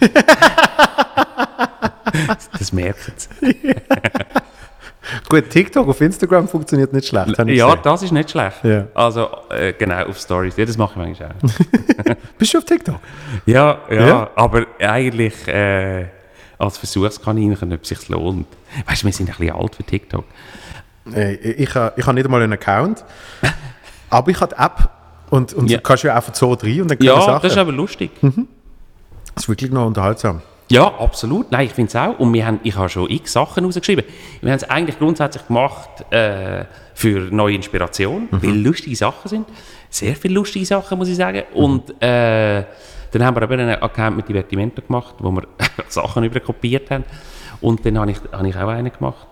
das 2.58 2.72
merkt 2.72 3.20
sie. 3.40 3.56
Gut, 5.28 5.50
TikTok 5.50 5.86
auf 5.86 6.00
Instagram 6.00 6.48
funktioniert 6.48 6.92
nicht 6.94 7.06
schlecht. 7.08 7.38
habe 7.38 7.52
Ja, 7.52 7.66
gesehen. 7.66 7.80
das 7.84 8.02
ist 8.02 8.12
nicht 8.12 8.30
schlecht. 8.30 8.64
Ja. 8.64 8.86
Also, 8.94 9.28
äh, 9.50 9.74
genau, 9.74 10.06
auf 10.06 10.18
Stories. 10.18 10.56
Ja, 10.56 10.64
das 10.64 10.78
mache 10.78 10.92
ich 10.92 10.96
manchmal 11.20 11.30
auch. 11.30 12.14
Bist 12.38 12.54
du 12.54 12.58
auf 12.58 12.64
TikTok? 12.64 12.96
ja, 13.44 13.78
ja, 13.90 14.06
Ja? 14.06 14.30
aber 14.34 14.64
eigentlich 14.80 15.46
äh, 15.46 16.06
als 16.58 16.78
Versuchskaninchen, 16.78 17.70
ob 17.72 17.82
es 17.82 17.88
sich 17.90 18.08
lohnt. 18.08 18.46
Weißt 18.86 19.02
du, 19.02 19.06
wir 19.06 19.12
sind 19.12 19.28
ein 19.28 19.36
bisschen 19.36 19.54
alt 19.54 19.74
für 19.74 19.82
TikTok. 19.84 20.24
Äh, 21.14 21.34
ich 21.34 21.74
habe 21.74 21.92
ich 22.00 22.06
ha 22.06 22.12
nicht 22.14 22.24
einmal 22.24 22.42
einen 22.42 22.54
Account, 22.54 23.04
aber 24.08 24.30
ich 24.30 24.40
habe 24.40 24.54
die 24.56 24.62
App 24.62 24.88
und, 25.28 25.52
und 25.52 25.68
Ja. 25.70 25.76
du 25.76 25.82
kannst 25.82 26.04
ja 26.04 26.14
einfach 26.16 26.34
so 26.34 26.52
rein 26.54 26.80
und 26.80 26.90
dann 26.90 26.96
kommen 26.98 27.08
Ja, 27.08 27.20
Sachen. 27.20 27.42
das 27.42 27.52
ist 27.52 27.58
aber 27.58 27.72
lustig. 27.72 28.10
das 28.22 28.32
ist 29.36 29.48
wirklich 29.50 29.70
noch 29.70 29.84
unterhaltsam. 29.86 30.40
Ja, 30.68 30.86
absolut. 30.98 31.52
Nein, 31.52 31.66
ich 31.66 31.72
finde 31.72 31.88
es 31.88 31.96
auch. 31.96 32.18
Und 32.18 32.32
wir 32.32 32.46
haben, 32.46 32.60
ich 32.62 32.74
habe 32.74 32.88
schon 32.88 33.10
x 33.10 33.34
Sachen 33.34 33.64
rausgeschrieben. 33.64 34.04
Wir 34.40 34.50
haben 34.50 34.56
es 34.56 34.64
eigentlich 34.64 34.98
grundsätzlich 34.98 35.46
gemacht 35.46 36.10
äh, 36.10 36.64
für 36.94 37.28
neue 37.30 37.54
Inspiration, 37.54 38.28
weil 38.30 38.56
lustige 38.56 38.96
Sachen 38.96 39.28
sind. 39.28 39.48
Sehr 39.90 40.16
viele 40.16 40.34
lustige 40.34 40.64
Sachen, 40.64 40.98
muss 40.98 41.08
ich 41.08 41.16
sagen. 41.16 41.42
Und 41.52 41.90
äh, 42.02 42.64
dann 43.10 43.24
haben 43.24 43.36
wir 43.36 43.42
aber 43.42 43.54
einen 43.54 43.80
Account 43.80 44.16
mit 44.16 44.28
Divertimento 44.28 44.82
gemacht, 44.82 45.16
wo 45.18 45.30
wir 45.30 45.46
Sachen 45.88 46.24
überkopiert 46.24 46.90
haben. 46.90 47.04
Und 47.60 47.84
dann 47.84 47.98
habe 47.98 48.10
ich, 48.10 48.18
habe 48.32 48.48
ich 48.48 48.56
auch 48.56 48.68
einen 48.68 48.92
gemacht. 48.92 49.28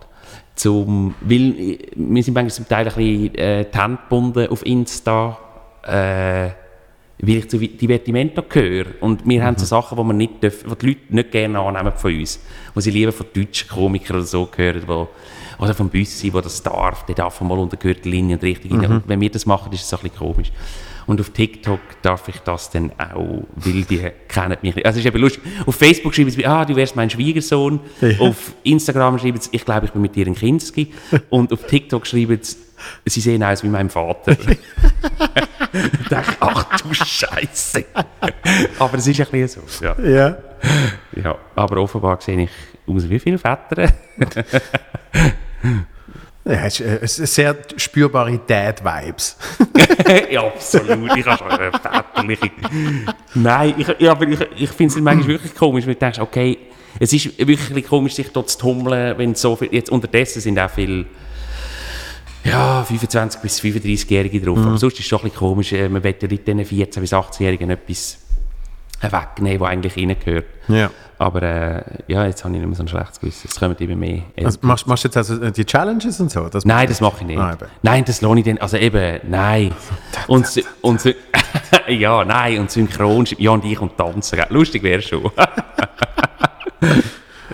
Zum, 0.55 1.15
weil 1.23 1.59
äh, 1.59 1.79
wir 1.97 2.23
sind 2.23 2.35
manchmal 2.35 2.51
zum 2.51 2.69
Teil 2.69 2.89
ein 2.89 2.95
bisschen 2.95 3.35
äh, 3.37 3.65
die 3.73 3.79
Hände 3.79 3.99
gebunden 4.03 4.49
auf 4.49 4.65
Insta. 4.67 5.39
Äh, 5.83 6.62
weil 7.23 7.37
ich 7.37 7.49
zu 7.49 7.57
Divertimento 7.59 8.43
gehöre. 8.43 8.87
Und 9.01 9.27
wir 9.27 9.45
haben 9.45 9.57
so 9.57 9.65
Sachen, 9.65 9.97
die, 9.97 10.05
wir 10.05 10.13
nicht 10.13 10.43
dürfen, 10.43 10.69
die 10.71 10.77
die 10.77 10.87
Leute 10.87 11.01
nicht 11.09 11.31
gerne 11.31 11.61
annehmen 11.61 11.93
von 11.97 12.13
uns. 12.13 12.41
Wo 12.75 12.81
sie 12.81 12.91
lieber 12.91 13.13
von 13.13 13.27
deutschen 13.33 13.69
Komikern 13.69 14.17
oder 14.17 14.27
so 14.27 14.49
hören, 14.57 14.83
wo, 14.87 15.09
oder 15.59 15.73
vom 15.73 15.89
Büssi, 15.89 16.33
wo 16.33 16.41
das 16.41 16.61
darf, 16.63 17.07
der 17.07 17.15
darf 17.15 17.41
mal 17.41 17.59
unter 17.59 17.77
Gürtellinie 17.77 18.37
und 18.37 18.43
richtig. 18.43 18.73
Und 18.73 19.05
wenn 19.07 19.21
wir 19.21 19.31
das 19.31 19.47
machen, 19.47 19.73
ist 19.73 19.85
es 19.85 19.95
ein 19.95 20.01
bisschen 20.01 20.19
komisch. 20.19 20.51
Und 21.07 21.21
auf 21.21 21.31
TikTok 21.31 21.81
darf 22.03 22.29
ich 22.29 22.39
das 22.41 22.71
dann 22.71 22.93
auch, 22.99 23.45
weil 23.55 23.83
die 23.83 24.01
kennen 24.29 24.57
mich 24.63 24.75
nicht. 24.75 24.87
Also 24.87 24.99
es 24.99 25.05
ist 25.05 25.09
eben 25.09 25.21
lustig. 25.21 25.43
Auf 25.67 25.77
Facebook 25.77 26.15
schreiben 26.15 26.31
sie, 26.31 26.47
ah, 26.47 26.65
du 26.65 26.75
wärst 26.75 26.97
mein 26.97 27.11
Schwiegersohn. 27.11 27.81
Auf 28.19 28.55
Instagram 28.63 29.19
schreiben 29.19 29.41
sie, 29.41 29.51
ich 29.53 29.65
glaube, 29.65 29.87
ich 29.87 29.93
bin 29.93 30.03
mit 30.03 30.15
dir 30.15 30.27
ein 30.27 30.35
Kinski. 30.35 30.93
Und 31.31 31.53
auf 31.53 31.67
TikTok 31.67 32.07
schreiben 32.07 32.39
sie, 32.41 32.57
sie 33.07 33.21
sehen 33.21 33.43
aus 33.43 33.63
wie 33.63 33.69
mein 33.69 33.91
Vater. 33.91 34.33
ich 35.73 36.09
dachte, 36.09 36.37
ach 36.41 36.81
du 36.81 36.93
Scheiße. 36.93 37.85
aber 38.79 38.99
es 38.99 39.07
ist 39.07 39.21
ein 39.21 39.27
bisschen 39.31 39.63
so. 39.67 39.85
Ja. 39.85 39.97
Ja. 40.01 40.37
ja. 41.23 41.39
Aber 41.55 41.81
offenbar 41.81 42.21
sehe 42.21 42.43
ich 42.43 42.51
aus 42.87 43.09
wie 43.09 43.19
viele 43.19 43.39
Väter. 43.39 43.89
Ja, 46.45 46.65
es 46.65 46.81
ist, 46.81 47.19
äh, 47.21 47.27
sehr 47.27 47.57
spürbare 47.77 48.37
Dad-Vibes. 48.45 49.37
ja, 50.31 50.45
absolut. 50.45 51.17
Ich 51.17 51.25
habe 51.25 51.39
schon 51.39 51.51
eine 51.51 51.71
väterliche. 51.71 52.51
Nein, 53.35 53.75
ich, 53.79 53.87
ja, 54.01 54.11
aber 54.11 54.27
ich, 54.27 54.41
ich 54.57 54.71
finde 54.71 54.95
es 54.95 55.01
manchmal 55.01 55.29
wirklich 55.29 55.55
komisch, 55.55 55.87
wenn 55.87 55.95
du 55.95 56.01
denkst, 56.01 56.19
okay, 56.19 56.59
es 56.99 57.13
ist 57.13 57.39
wirklich 57.39 57.87
komisch, 57.87 58.15
sich 58.15 58.33
dort 58.33 58.51
zu 58.51 58.59
tummeln, 58.59 59.17
wenn 59.19 59.37
so 59.37 59.55
viel. 59.55 59.69
Jetzt 59.73 59.91
unterdessen 59.91 60.41
sind 60.41 60.59
auch 60.59 60.71
viele. 60.71 61.07
Ja, 62.45 62.85
25- 62.89 63.41
bis 63.41 63.61
35-Jährige 63.61 64.41
drauf. 64.41 64.59
Aber 64.59 64.77
sonst 64.79 64.95
ist 64.95 65.01
es 65.01 65.07
schon 65.07 65.21
ein 65.21 65.25
bisschen 65.25 65.39
komisch, 65.39 65.73
äh, 65.73 65.89
man 65.89 66.03
will 66.03 66.15
ja 66.21 66.29
nicht 66.29 66.47
diesen 66.47 66.61
14- 66.61 67.01
bis 67.01 67.13
18-Jährigen 67.13 67.71
etwas 67.71 68.19
wegnehmen, 69.01 69.61
was 69.61 69.69
eigentlich 69.71 69.97
reingehört. 69.97 70.45
Ja. 70.69 70.91
Aber 71.19 71.43
äh, 71.43 71.83
ja, 72.09 72.27
jetzt 72.27 72.45
habe 72.45 72.55
ich 72.55 72.61
nicht 72.61 72.67
mehr 72.69 72.77
so 72.77 72.83
ein 72.83 72.89
schlechtes 72.89 73.21
Gewissen. 73.21 73.49
Es 73.49 73.59
kommen 73.59 73.77
immer 73.79 73.95
mehr. 73.95 74.23
Also, 74.43 74.59
machst, 74.63 74.87
machst 74.89 75.05
du 75.05 75.09
jetzt 75.09 75.17
also 75.17 75.51
die 75.51 75.65
Challenges 75.65 76.19
und 76.19 76.33
so? 76.33 76.49
Das 76.49 76.65
Nein, 76.65 76.89
das 76.89 77.01
mache 77.01 77.19
ich 77.21 77.27
nicht. 77.27 77.39
Ah, 77.39 77.57
nein, 77.83 78.05
das 78.05 78.21
lohne 78.23 78.41
ich 78.41 78.47
dann. 78.47 78.59
Also 78.59 78.77
eben, 78.77 79.21
nein. 79.29 79.73
Und, 80.27 80.47
und 80.81 81.15
ja, 81.89 82.25
nein, 82.25 82.59
und 82.61 82.71
synchron, 82.71 83.27
ja, 83.39 83.51
und 83.51 83.65
ich 83.65 83.81
und 83.81 83.97
tanzen. 83.97 84.41
Lustig 84.51 84.83
wäre 84.83 85.03
schon. 85.03 85.31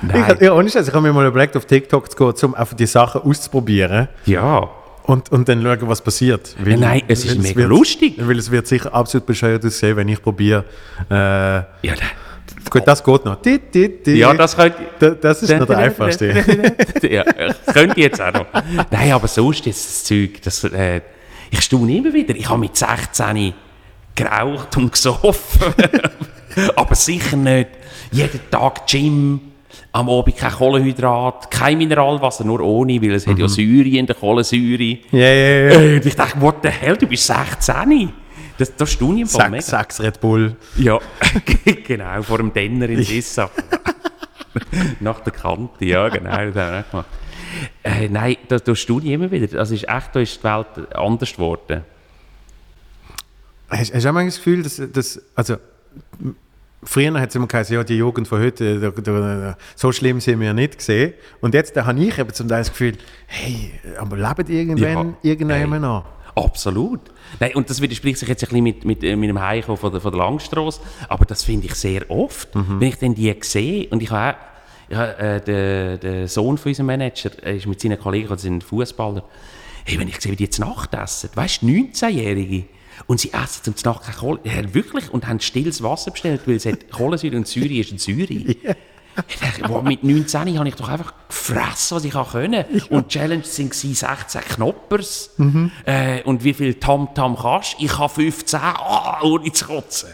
Ich, 0.01 0.03
nein. 0.15 0.37
ja, 0.41 0.53
ohne 0.53 0.71
Scheiß, 0.71 0.87
ich 0.87 0.95
habe 0.95 1.07
mir 1.07 1.13
mal 1.13 1.27
überlegt, 1.27 1.57
auf 1.57 1.65
TikTok 1.67 2.09
zu 2.11 2.17
gehen, 2.17 2.51
um 2.51 2.55
einfach 2.55 2.77
die 2.77 2.87
Sachen 2.87 3.21
auszuprobieren 3.23 4.09
Ja. 4.27 4.69
Und, 5.09 5.33
und 5.33 5.49
dann 5.49 5.63
schauen, 5.63 5.89
was 5.89 6.01
passiert. 6.03 6.55
Weil, 6.63 6.77
nein, 6.77 7.03
es 7.09 7.25
ist 7.25 7.39
mega 7.43 7.57
wird, 7.61 7.69
lustig. 7.71 8.15
Weil 8.19 8.39
es 8.39 8.51
wird 8.51 8.67
sicher 8.67 8.93
absolut 8.95 9.27
bescheuert 9.27 9.65
aussehen, 9.65 9.97
wenn 9.97 10.09
ich 10.09 10.23
probiere. 10.23 10.65
Äh, 11.11 11.15
Ja, 11.15 11.65
da- 11.83 12.71
gut, 12.71 12.83
das 12.87 13.03
geht 13.03 13.25
noch. 13.25 13.37
Di, 13.43 13.59
di, 13.59 13.89
di. 14.03 14.13
ja 14.19 14.33
das 14.35 14.55
könnte. 14.57 14.77
Da- 14.99 15.11
das 15.11 15.43
ist 15.43 15.57
noch 15.59 15.67
der 15.67 15.79
einfachste. 15.87 16.27
ja, 17.11 17.25
könnte 17.73 18.01
jetzt 18.01 18.21
auch 18.21 18.33
noch. 18.33 18.47
Nein, 18.91 19.13
aber 19.13 19.27
sonst 19.29 19.67
ist 19.67 19.85
das 19.87 20.05
Zeug, 20.05 20.43
das, 20.43 20.63
äh, 20.65 21.01
ich 21.51 21.61
staune 21.63 21.97
immer 21.97 22.13
wieder. 22.13 22.35
Ich 22.37 22.49
habe 22.49 22.61
mit 22.61 22.77
16 22.77 23.55
geraucht 24.15 24.77
und 24.77 24.93
gesoffen. 24.93 25.73
Aber 26.77 26.95
sicher 26.97 27.37
nicht 27.37 27.69
jeden 28.11 28.41
Tag 28.51 28.87
Gym, 28.89 29.41
am 29.93 30.09
Abend 30.09 30.37
kein 30.37 30.53
Kohlenhydrat, 30.53 31.51
kein 31.51 31.79
Mineralwasser, 31.79 32.45
nur 32.45 32.61
ohne, 32.61 33.01
weil 33.03 33.13
es 33.13 33.27
hat 33.27 33.39
ja 33.39 33.49
Säure 33.49 33.89
in 33.89 34.07
der 34.07 34.17
Kohlensäure. 34.17 34.99
Ja, 35.11 35.19
ja, 35.19 35.27
ja. 35.29 35.71
Äh, 35.71 35.97
Und 35.97 36.07
ich 36.07 36.17
dachte, 36.17 36.41
what 36.41 36.57
the 36.63 36.69
hell, 36.69 36.97
du 36.97 37.07
bist 37.07 37.27
16. 37.27 38.13
Das, 38.59 38.75
das 38.75 38.91
staune 38.91 39.15
ich 39.17 39.21
im 39.23 39.29
Fall 39.29 39.51
Sechs, 39.51 39.69
mega. 39.71 39.79
sechs 39.83 40.01
Red 40.01 40.21
Bull. 40.21 40.57
Ja, 40.77 40.99
genau, 41.87 42.23
vor 42.23 42.39
dem 42.39 42.53
Denner 42.53 42.89
in 42.89 43.03
Sissa. 43.05 43.51
Nach 45.01 45.21
der 45.21 45.33
Kante, 45.33 45.85
ja, 45.85 46.09
genau, 46.09 46.31
das 46.31 46.39
haben 46.39 46.55
wir 46.55 46.85
auch 46.87 46.91
gemacht. 46.91 47.07
Äh, 47.85 48.09
nein, 48.09 48.37
da, 48.49 48.59
da 48.59 48.75
staune 48.75 49.05
ich 49.05 49.13
immer 49.13 49.31
wieder. 49.31 49.47
Das 49.47 49.71
ist 49.71 49.89
echt, 49.89 50.15
da 50.15 50.21
ist 50.21 50.39
die 50.41 50.45
Welt 50.45 50.95
anders 50.95 51.33
geworden. 51.33 51.85
Hast, 53.71 53.95
hast 53.95 54.05
du 54.05 54.09
auch 54.09 54.13
manchmal 54.13 54.27
das 54.27 54.37
Gefühl, 54.37 54.63
dass, 54.63 54.83
dass 54.93 55.23
also 55.35 55.57
früher 56.83 57.21
hat 57.21 57.31
es 57.31 57.35
immer 57.35 57.47
gesagt, 57.47 57.71
ja, 57.71 57.85
die 57.85 57.97
Jugend 57.97 58.29
von 58.29 58.41
heute, 58.41 58.81
da, 58.81 58.91
da, 58.91 59.57
so 59.75 59.93
schlimm 59.93 60.21
sind 60.21 60.41
wir 60.41 60.55
nicht 60.55 60.79
gesehen. 60.79 61.15
Und 61.41 61.55
jetzt 61.55 61.77
da 61.77 61.87
habe 61.87 62.01
ich 62.01 62.19
eben 62.19 62.33
zum 62.33 62.49
Teil 62.49 62.61
das 62.61 62.71
Gefühl, 62.71 62.97
hey, 63.27 63.73
aber 63.99 64.17
leben 64.17 64.51
irgendwann 64.51 65.17
Ja, 65.23 65.31
irgendjemand 65.31 65.83
noch? 65.83 66.05
Absolut. 66.35 67.01
Nein, 67.41 67.53
und 67.55 67.69
das 67.69 67.81
widerspricht 67.81 68.19
sich 68.19 68.29
jetzt 68.29 68.45
ein 68.45 68.49
bisschen 68.49 68.63
mit, 68.63 68.85
mit, 68.85 69.03
äh, 69.03 69.17
mit 69.17 69.29
dem 69.29 69.41
Heimkommen 69.41 69.77
von 69.77 69.91
der, 69.91 70.01
von 70.01 70.13
der 70.13 70.21
Langstrasse, 70.21 70.81
aber 71.09 71.25
das 71.25 71.43
finde 71.43 71.67
ich 71.67 71.75
sehr 71.75 72.09
oft, 72.11 72.49
wenn 72.55 72.89
ich 72.89 72.97
dann 72.97 73.15
die 73.15 73.35
sehe 73.41 73.89
und 73.89 74.03
ich 74.03 74.11
habe 74.11 74.37
habe, 74.95 75.19
äh, 75.19 75.41
der, 75.41 75.99
der 75.99 76.29
Sohn 76.29 76.59
von 76.59 76.71
unserem 76.71 76.87
Manager 76.87 77.31
äh, 77.45 77.57
ist 77.57 77.67
mit 77.67 77.81
seinen 77.81 77.99
Kollegen, 77.99 78.31
also 78.31 78.43
sind 78.43 78.65
Fußballer, 78.65 79.25
hey, 79.85 79.99
wenn 79.99 80.09
ich 80.09 80.21
sehe, 80.21 80.33
wie 80.33 80.37
die 80.37 80.49
zu 80.49 80.63
Nacht 80.63 80.95
essen, 80.95 81.31
weißt 81.35 81.63
du, 81.63 81.67
19-Jährige, 81.67 82.65
und 83.07 83.21
sie 83.21 83.33
essen 83.33 83.63
zum 83.63 83.75
Nacht 83.85 84.03
keine 84.03 84.17
Kohle, 84.17 84.41
ja, 84.45 84.75
wirklich, 84.75 85.11
und 85.11 85.27
haben 85.27 85.41
stilles 85.41 85.83
Wasser 85.83 86.11
bestellt, 86.11 86.43
weil 86.47 86.57
es 86.57 86.67
hat 86.67 86.91
Kohlensäure 86.91 87.37
und 87.37 87.47
Säure 87.47 87.75
ist 87.75 87.93
ein 87.93 87.99
Säure. 87.99 88.55
Ich 89.27 89.41
dachte, 89.41 89.63
wow, 89.69 89.83
mit 89.83 90.05
19 90.05 90.59
habe 90.59 90.69
ich 90.69 90.77
doch 90.77 90.89
einfach 90.89 91.13
gefressen, 91.29 91.97
was 91.97 92.05
ich 92.05 92.13
können. 92.13 92.65
Und 92.91 93.07
die 93.07 93.19
Challenge 93.19 93.43
waren 93.43 93.73
16 93.73 94.41
Knoppers. 94.55 95.31
Äh, 95.85 96.23
und 96.23 96.45
wie 96.45 96.55
viel 96.55 96.75
Tam-Tam 96.75 97.37
kannst 97.37 97.77
Ich 97.81 97.99
habe 97.99 98.13
15, 98.15 98.61
ah, 98.61 99.21
ohne 99.23 99.51
zu 99.53 99.67
kotzen. 99.67 100.11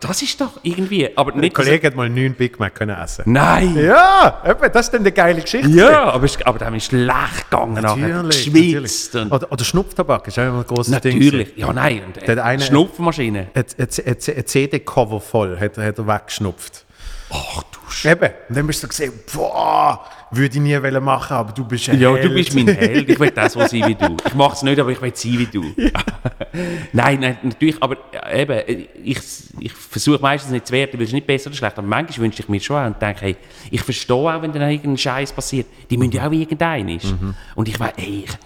Das 0.00 0.22
ist 0.22 0.40
doch 0.40 0.60
irgendwie... 0.62 1.10
Aber 1.16 1.32
Ein 1.32 1.40
nicht, 1.40 1.56
dass- 1.58 1.64
Kollege 1.64 1.86
hat 1.88 1.96
mal 1.96 2.08
neun 2.08 2.34
Big 2.34 2.58
Mac 2.58 2.74
können 2.74 2.96
essen. 2.96 3.24
Nein! 3.26 3.76
Ja, 3.76 4.42
eben, 4.46 4.72
das 4.72 4.86
ist 4.86 4.92
dann 4.94 5.00
eine 5.00 5.12
geile 5.12 5.40
Geschichte. 5.40 5.68
Ja, 5.68 6.04
aber, 6.12 6.24
es- 6.24 6.40
aber 6.44 6.58
dann 6.58 6.74
ist 6.74 6.86
schlecht 6.86 7.50
gegangen. 7.50 7.74
Natürlich, 7.74 8.52
Geschwitzt. 8.52 9.14
Oder, 9.16 9.50
oder 9.52 9.64
Schnupftabak 9.64 10.26
ist 10.28 10.38
auch 10.38 10.42
immer 10.44 10.58
ein 10.60 10.66
großes 10.66 11.00
Ding. 11.00 11.18
natürlich. 11.18 11.56
Ja, 11.56 11.72
nein. 11.72 12.02
Und, 12.06 12.28
äh, 12.28 12.40
eine- 12.40 12.62
Schnupfmaschine. 12.62 13.48
Ein, 13.54 13.64
ein, 13.78 13.88
ein, 14.06 14.16
ein 14.36 14.46
CD-Cover 14.46 15.20
voll 15.20 15.58
hat, 15.58 15.76
er- 15.78 15.84
hat 15.86 15.98
er 15.98 16.06
weggeschnupft. 16.06 16.84
Ach 17.30 17.62
du 17.64 17.78
Sch 17.90 18.06
Eben. 18.06 18.30
Und 18.48 18.56
dann 18.56 18.66
bist 18.66 18.82
du 18.82 18.88
gesehen, 18.88 19.12
boah, 19.34 20.04
würde 20.30 20.56
ich 20.56 20.60
nie 20.60 20.78
machen, 21.00 21.34
aber 21.34 21.52
du 21.52 21.64
bist 21.64 21.88
ein 21.88 22.00
Ja, 22.00 22.12
Held. 22.14 22.24
du 22.24 22.34
bist 22.34 22.54
mein 22.54 22.68
Held. 22.68 23.08
Ich 23.08 23.18
will 23.18 23.30
das 23.34 23.52
so 23.52 23.60
sein 23.60 23.86
wie 23.86 23.94
du. 23.94 24.16
Ich 24.26 24.34
mache 24.34 24.54
es 24.54 24.62
nicht, 24.62 24.78
aber 24.78 24.90
ich 24.90 25.00
will 25.00 25.12
sein 25.14 25.38
wie 25.38 25.46
du. 25.46 25.62
nein, 26.92 27.20
nein, 27.20 27.38
natürlich, 27.42 27.82
aber 27.82 27.96
äh, 28.12 28.42
eben, 28.42 28.52
äh, 28.52 28.86
ich, 29.02 29.18
ich 29.60 29.72
versuche 29.72 30.20
meistens 30.20 30.52
nicht 30.52 30.66
zu 30.66 30.72
werden, 30.72 30.98
weil 30.98 31.06
es 31.06 31.12
nicht 31.12 31.26
besser 31.26 31.48
oder 31.48 31.56
schlecht, 31.56 31.78
aber 31.78 31.86
manchmal 31.86 32.24
wünsche 32.26 32.42
ich 32.42 32.48
mir 32.48 32.60
schon 32.60 32.76
auch 32.76 32.86
und 32.86 33.00
denke, 33.00 33.20
hey, 33.22 33.36
ich 33.70 33.82
verstehe 33.82 34.16
auch, 34.16 34.42
wenn 34.42 34.52
dann 34.52 34.62
irgendein 34.70 34.98
Scheiß 34.98 35.32
passiert. 35.32 35.66
Die 35.90 35.96
müssen 35.96 36.12
ja 36.12 36.26
auch 36.26 36.32
irgendein 36.32 36.88
ist. 36.88 37.14
Und 37.54 37.68
ich 37.68 37.78
weiß, 37.78 37.92
ey, 37.96 38.24
ich, 38.24 38.38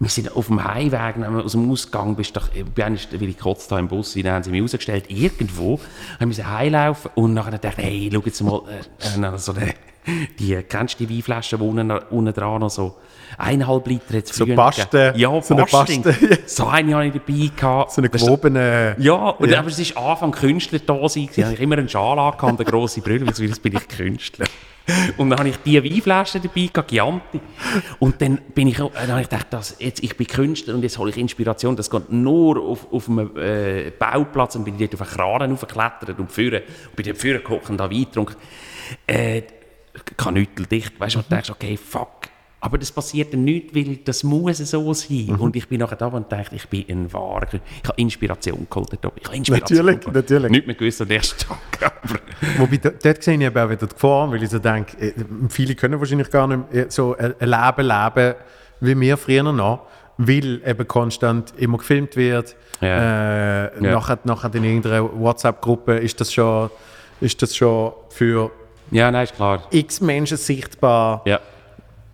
wir 0.00 0.08
sind 0.08 0.34
auf 0.34 0.46
dem 0.46 0.62
Heimweg 0.62 1.16
aus 1.44 1.52
dem 1.52 1.70
Ausgang, 1.70 2.14
bist 2.14 2.36
doch, 2.36 2.48
äh, 2.54 2.82
einem, 2.82 2.98
weil 3.12 3.28
ich 3.28 3.36
gekotzt 3.36 3.70
habe 3.70 3.80
im 3.80 3.88
Bus, 3.88 4.14
dann 4.14 4.28
haben 4.28 4.44
sie 4.44 4.50
mich 4.50 4.62
rausgestellt, 4.62 5.06
irgendwo, 5.08 5.80
haben 6.20 6.36
wir 6.36 6.50
heimlaufen 6.50 7.10
und 7.16 7.34
nachher 7.34 7.58
dachte 7.58 7.82
ich, 7.82 7.84
hey, 7.84 8.10
schau 8.12 8.22
jetzt 8.24 8.40
mal, 8.42 8.62
äh, 8.68 9.38
so 9.38 9.52
eine, 9.52 9.74
die, 10.38 10.54
kennst 10.68 11.00
du 11.00 11.06
die 11.06 11.16
Weinflaschen, 11.16 11.58
die 11.58 11.64
unten, 11.64 11.90
unten 11.90 12.32
dran 12.32 12.60
noch 12.60 12.70
so 12.70 12.96
eineinhalb 13.36 13.86
Liter 13.86 14.14
jetzt 14.14 14.34
So 14.34 14.46
Paste, 14.46 15.12
Ja, 15.16 15.40
so 15.42 15.54
eine 15.54 15.64
Paste. 15.66 16.14
So 16.46 16.66
eine 16.66 16.94
habe 16.94 17.06
ich 17.06 17.12
dabei 17.12 17.50
gehabt. 17.54 17.92
So 17.92 18.00
eine 18.00 18.08
gewobene... 18.08 18.96
ja, 18.98 19.14
und, 19.30 19.50
Ja. 19.50 19.60
aber 19.60 19.68
es 19.68 19.94
war 19.96 20.10
Anfang 20.10 20.32
Künstler 20.32 20.78
da 20.78 21.08
sein. 21.08 21.28
Ich 21.34 21.44
hatte 21.44 21.62
immer 21.62 21.78
einen 21.78 21.88
Schal 21.88 22.18
angehabt 22.18 22.42
und 22.42 22.60
eine 22.60 22.70
grosse 22.70 23.00
Brille, 23.00 23.26
weil 23.26 23.46
jetzt 23.46 23.62
bin 23.62 23.76
ich 23.76 23.88
Künstler. 23.88 24.46
Und 25.18 25.28
dann 25.28 25.38
habe 25.38 25.50
ich 25.50 25.56
die 25.58 25.82
Weinflasche 25.84 26.40
dabei 26.40 26.70
gehabt, 26.72 26.90
Chianti. 26.90 27.40
Und 27.98 28.22
dann 28.22 28.38
bin 28.54 28.68
ich, 28.68 28.78
dann 28.78 29.08
habe 29.08 29.20
ich 29.20 29.28
gedacht, 29.28 29.48
das, 29.50 29.76
jetzt, 29.78 30.02
ich 30.02 30.16
bin 30.16 30.26
Künstler 30.26 30.74
und 30.74 30.82
jetzt 30.82 30.96
hole 30.98 31.10
ich 31.10 31.18
Inspiration. 31.18 31.76
Das 31.76 31.90
geht 31.90 32.10
nur 32.10 32.58
auf, 32.62 32.90
auf 32.90 33.08
einem 33.08 33.36
äh, 33.36 33.90
Bauplatz 33.90 34.56
und 34.56 34.64
bin 34.64 34.74
ich 34.80 34.88
dort 34.88 35.02
auf 35.02 35.08
einen 35.08 35.38
Kran 35.38 35.52
aufgeklettert 35.52 36.18
und 36.18 36.32
führen 36.32 36.62
und 36.86 36.96
bin 36.96 37.04
dort 37.04 37.18
vorne 37.18 37.36
gekocht 37.36 37.68
und 37.68 37.76
da 37.78 37.90
Wein 37.90 38.04
getrunken. 38.04 38.36
Äh, 39.06 39.42
kanüteldicht, 40.16 40.98
weißt 40.98 41.14
du, 41.16 41.18
und 41.20 41.26
du 41.26 41.34
denkst, 41.34 41.50
okay, 41.50 41.76
fuck. 41.76 42.08
Aber 42.60 42.76
das 42.76 42.90
passiert 42.90 43.32
dann 43.32 43.44
nicht, 43.44 43.72
weil 43.72 43.98
das 43.98 44.24
muss 44.24 44.58
so 44.58 44.92
sein. 44.92 45.26
Mhm. 45.28 45.40
Und 45.40 45.54
ich 45.54 45.68
bin 45.68 45.78
nachher 45.78 45.94
da 45.94 46.06
und 46.08 46.30
dachte, 46.32 46.56
ich 46.56 46.66
bin 46.68 46.84
ein 46.88 47.12
wahrer. 47.12 47.46
Ich 47.54 47.88
habe 47.88 48.00
Inspiration 48.00 48.66
geholt. 48.68 48.88
Ich 48.92 48.98
habe 49.04 49.36
Inspiration 49.36 49.78
Natürlich, 49.78 50.00
geholt. 50.00 50.14
natürlich. 50.16 50.50
Nicht 50.50 50.66
mehr 50.66 50.74
gewusst 50.74 51.00
am 51.00 51.08
ersten 51.10 51.38
Tag. 51.38 51.58
Aber 52.02 52.18
Wobei, 52.58 52.78
do- 52.78 52.90
dort 53.00 53.22
sehe 53.22 53.34
ich 53.36 53.42
eben 53.42 53.56
auch 53.56 53.70
wieder 53.70 53.86
die 53.86 53.94
Gefahr, 53.94 54.28
weil 54.32 54.42
ich 54.42 54.50
so 54.50 54.58
denke, 54.58 54.96
äh, 54.98 55.12
viele 55.48 55.76
können 55.76 56.00
wahrscheinlich 56.00 56.30
gar 56.30 56.48
nicht 56.48 56.74
äh, 56.74 56.86
so 56.88 57.16
ein 57.16 57.34
ein 57.38 57.48
Leben 57.48 57.86
leben, 57.88 58.34
wie 58.80 59.00
wir 59.00 59.16
früher 59.16 59.44
noch, 59.44 59.86
weil 60.16 60.60
eben 60.66 60.88
konstant 60.88 61.54
immer 61.58 61.78
gefilmt 61.78 62.16
wird. 62.16 62.56
Ja. 62.80 63.66
Äh, 63.66 63.80
nachher, 63.80 64.18
nachher 64.24 64.52
in 64.56 64.64
irgendeiner 64.64 65.08
WhatsApp-Gruppe 65.16 65.98
ist 65.98 66.20
das 66.20 66.32
schon, 66.32 66.70
ist 67.20 67.40
das 67.40 67.54
schon 67.56 67.92
für 68.08 68.50
ja, 68.90 69.10
nein, 69.10 69.24
ist 69.24 69.34
klar. 69.36 69.62
x 69.70 70.00
Menschen 70.00 70.36
sichtbar 70.36 71.22
Ja. 71.26 71.40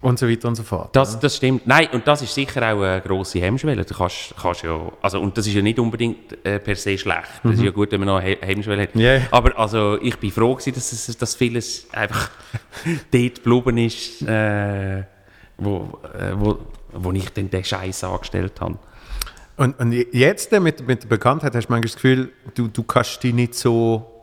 und 0.01 0.19
so 0.19 0.29
weiter 0.29 0.49
und 0.49 0.55
so 0.57 0.63
fort. 0.63 0.95
Das, 0.95 1.19
das 1.19 1.37
stimmt. 1.37 1.67
Nein, 1.67 1.89
und 1.93 2.07
das 2.07 2.21
ist 2.23 2.35
sicher 2.35 2.61
auch 2.63 2.83
eine 2.83 3.01
grosse 3.01 3.41
Hemmschwelle. 3.41 3.85
Du 3.85 3.95
kannst, 3.95 4.35
kannst 4.41 4.63
ja, 4.63 4.79
also, 5.01 5.21
und 5.21 5.37
das 5.39 5.47
ist 5.47 5.55
ja 5.55 5.63
nicht 5.63 5.79
unbedingt 5.79 6.45
äh, 6.45 6.59
per 6.59 6.77
se 6.77 6.99
schlecht. 6.99 7.29
Das 7.43 7.55
ist 7.55 7.63
ja 7.63 7.71
gut, 7.71 7.91
wenn 7.93 8.01
man 8.01 8.09
noch 8.09 8.17
eine 8.19 8.29
He- 8.31 8.39
Hemmschwelle 8.41 8.83
hat. 8.83 8.95
Ja. 8.95 9.21
Aber 9.31 9.59
also, 9.59 9.99
ich 10.01 10.17
bin 10.19 10.31
froh 10.31 10.55
gewesen, 10.55 10.75
dass, 10.75 10.93
es, 10.93 11.17
dass 11.17 11.35
vieles 11.35 11.87
einfach 11.93 12.31
dort 13.13 13.43
geblieben 13.43 13.79
ist, 13.79 14.23
äh, 14.23 15.05
wo, 15.57 15.99
äh, 16.19 16.33
wo, 16.35 16.59
wo 16.93 17.13
ich 17.13 17.29
dann 17.31 17.49
den 17.51 17.65
Scheiß 17.65 18.05
angestellt 18.05 18.61
habe. 18.61 18.79
Und, 19.57 19.79
und 19.79 19.93
jetzt 19.93 20.51
mit, 20.51 20.85
mit 20.87 21.05
der 21.05 21.09
Bekanntheit 21.09 21.55
hast 21.55 21.69
du 21.69 21.73
manchmal 21.73 21.83
das 21.89 21.95
Gefühl, 21.95 22.33
du, 22.55 22.67
du 22.67 22.83
kannst 22.83 23.23
dich 23.23 23.33
nicht 23.33 23.55
so 23.55 24.14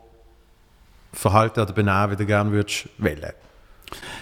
verhalten 1.12 1.60
oder 1.60 1.72
benehmen, 1.72 2.12
wie 2.12 2.16
du 2.16 2.26
gerne 2.26 2.50
würdest 2.50 2.88
wählen. 2.98 3.32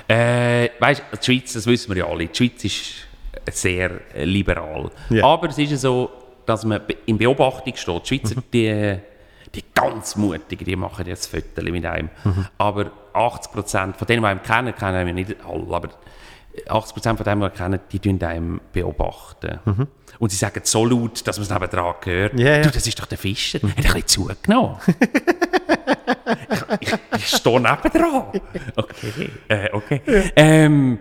Äh, 0.08 0.70
weißt, 0.78 1.02
die 1.20 1.24
Schweiz, 1.24 1.52
das 1.52 1.66
wissen 1.66 1.94
wir 1.94 1.98
ja 1.98 2.06
alle, 2.06 2.26
die 2.26 2.36
Schweiz 2.36 2.64
ist 2.64 3.08
sehr 3.50 4.00
äh, 4.14 4.24
liberal. 4.24 4.90
Ja. 5.10 5.24
Aber 5.24 5.48
es 5.48 5.58
ist 5.58 5.70
ja 5.70 5.76
so, 5.76 6.10
dass 6.46 6.64
man 6.64 6.80
in 7.06 7.16
Beobachtung 7.16 7.76
steht. 7.76 8.10
Die 8.10 8.18
Schweizer, 8.18 8.42
die, 8.52 8.98
die 9.54 9.64
ganz 9.74 10.16
Mutigen, 10.16 10.64
die 10.64 10.76
machen 10.76 11.06
jetzt 11.06 11.26
Fotos 11.26 11.64
mit 11.64 11.86
einem. 11.86 12.10
Aber 12.58 12.90
80% 13.14 13.94
von 13.94 14.06
denen, 14.06 14.22
die 14.22 14.28
einen 14.28 14.42
kennen, 14.42 14.74
kennen 14.74 15.06
wir 15.06 15.12
nicht 15.14 15.36
alle, 15.44 15.74
aber 15.74 15.90
80% 16.66 17.16
von 17.16 17.24
denen, 17.24 17.40
die 17.40 17.46
wir 17.46 17.50
kennen, 17.50 17.80
die 17.92 17.98
tun 17.98 18.22
einem 18.22 18.60
beobachten. 18.72 19.60
Und 20.18 20.30
sie 20.30 20.36
sagen 20.36 20.60
so 20.64 20.84
laut, 20.84 21.26
dass 21.26 21.38
man 21.38 21.44
es 21.44 21.50
nebenan 21.50 21.94
hört. 22.04 22.38
Ja, 22.38 22.56
ja. 22.56 22.62
Du, 22.62 22.70
das 22.70 22.86
ist 22.86 22.98
doch 23.00 23.06
der 23.06 23.16
Fischer. 23.16 23.58
Hat 23.62 23.70
ein 23.70 23.74
bisschen 23.74 24.06
zugenommen. 24.06 24.76
ich, 26.80 26.92
ich, 27.16 27.26
stehe 27.26 27.60
nebendran. 27.60 28.24
Okay. 28.76 29.30
Äh, 29.48 29.68
okay. 29.72 30.00
Ähm, 30.36 30.98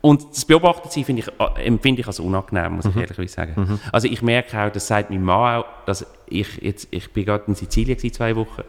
und 0.00 0.30
das 0.30 0.44
Beobachtensein 0.44 1.04
finde 1.04 1.22
ich, 1.22 1.28
äh, 1.28 1.66
empfinde 1.66 2.00
ich 2.00 2.06
als 2.06 2.20
unangenehm, 2.20 2.74
muss 2.74 2.86
ich 2.86 2.96
ehrlich 2.96 3.32
sagen. 3.32 3.80
Also 3.92 4.08
ich 4.08 4.22
merke 4.22 4.58
auch, 4.60 4.70
das 4.70 4.86
sagt 4.86 5.10
mein 5.10 5.22
Mann 5.22 5.60
auch, 5.60 5.64
dass 5.86 6.06
ich 6.26 6.62
jetzt, 6.62 6.88
ich 6.90 7.12
bin 7.12 7.24
gerade 7.24 7.44
in 7.48 7.54
Sizilien 7.54 7.96
gewesen, 7.96 8.14
zwei 8.14 8.36
Wochen, 8.36 8.62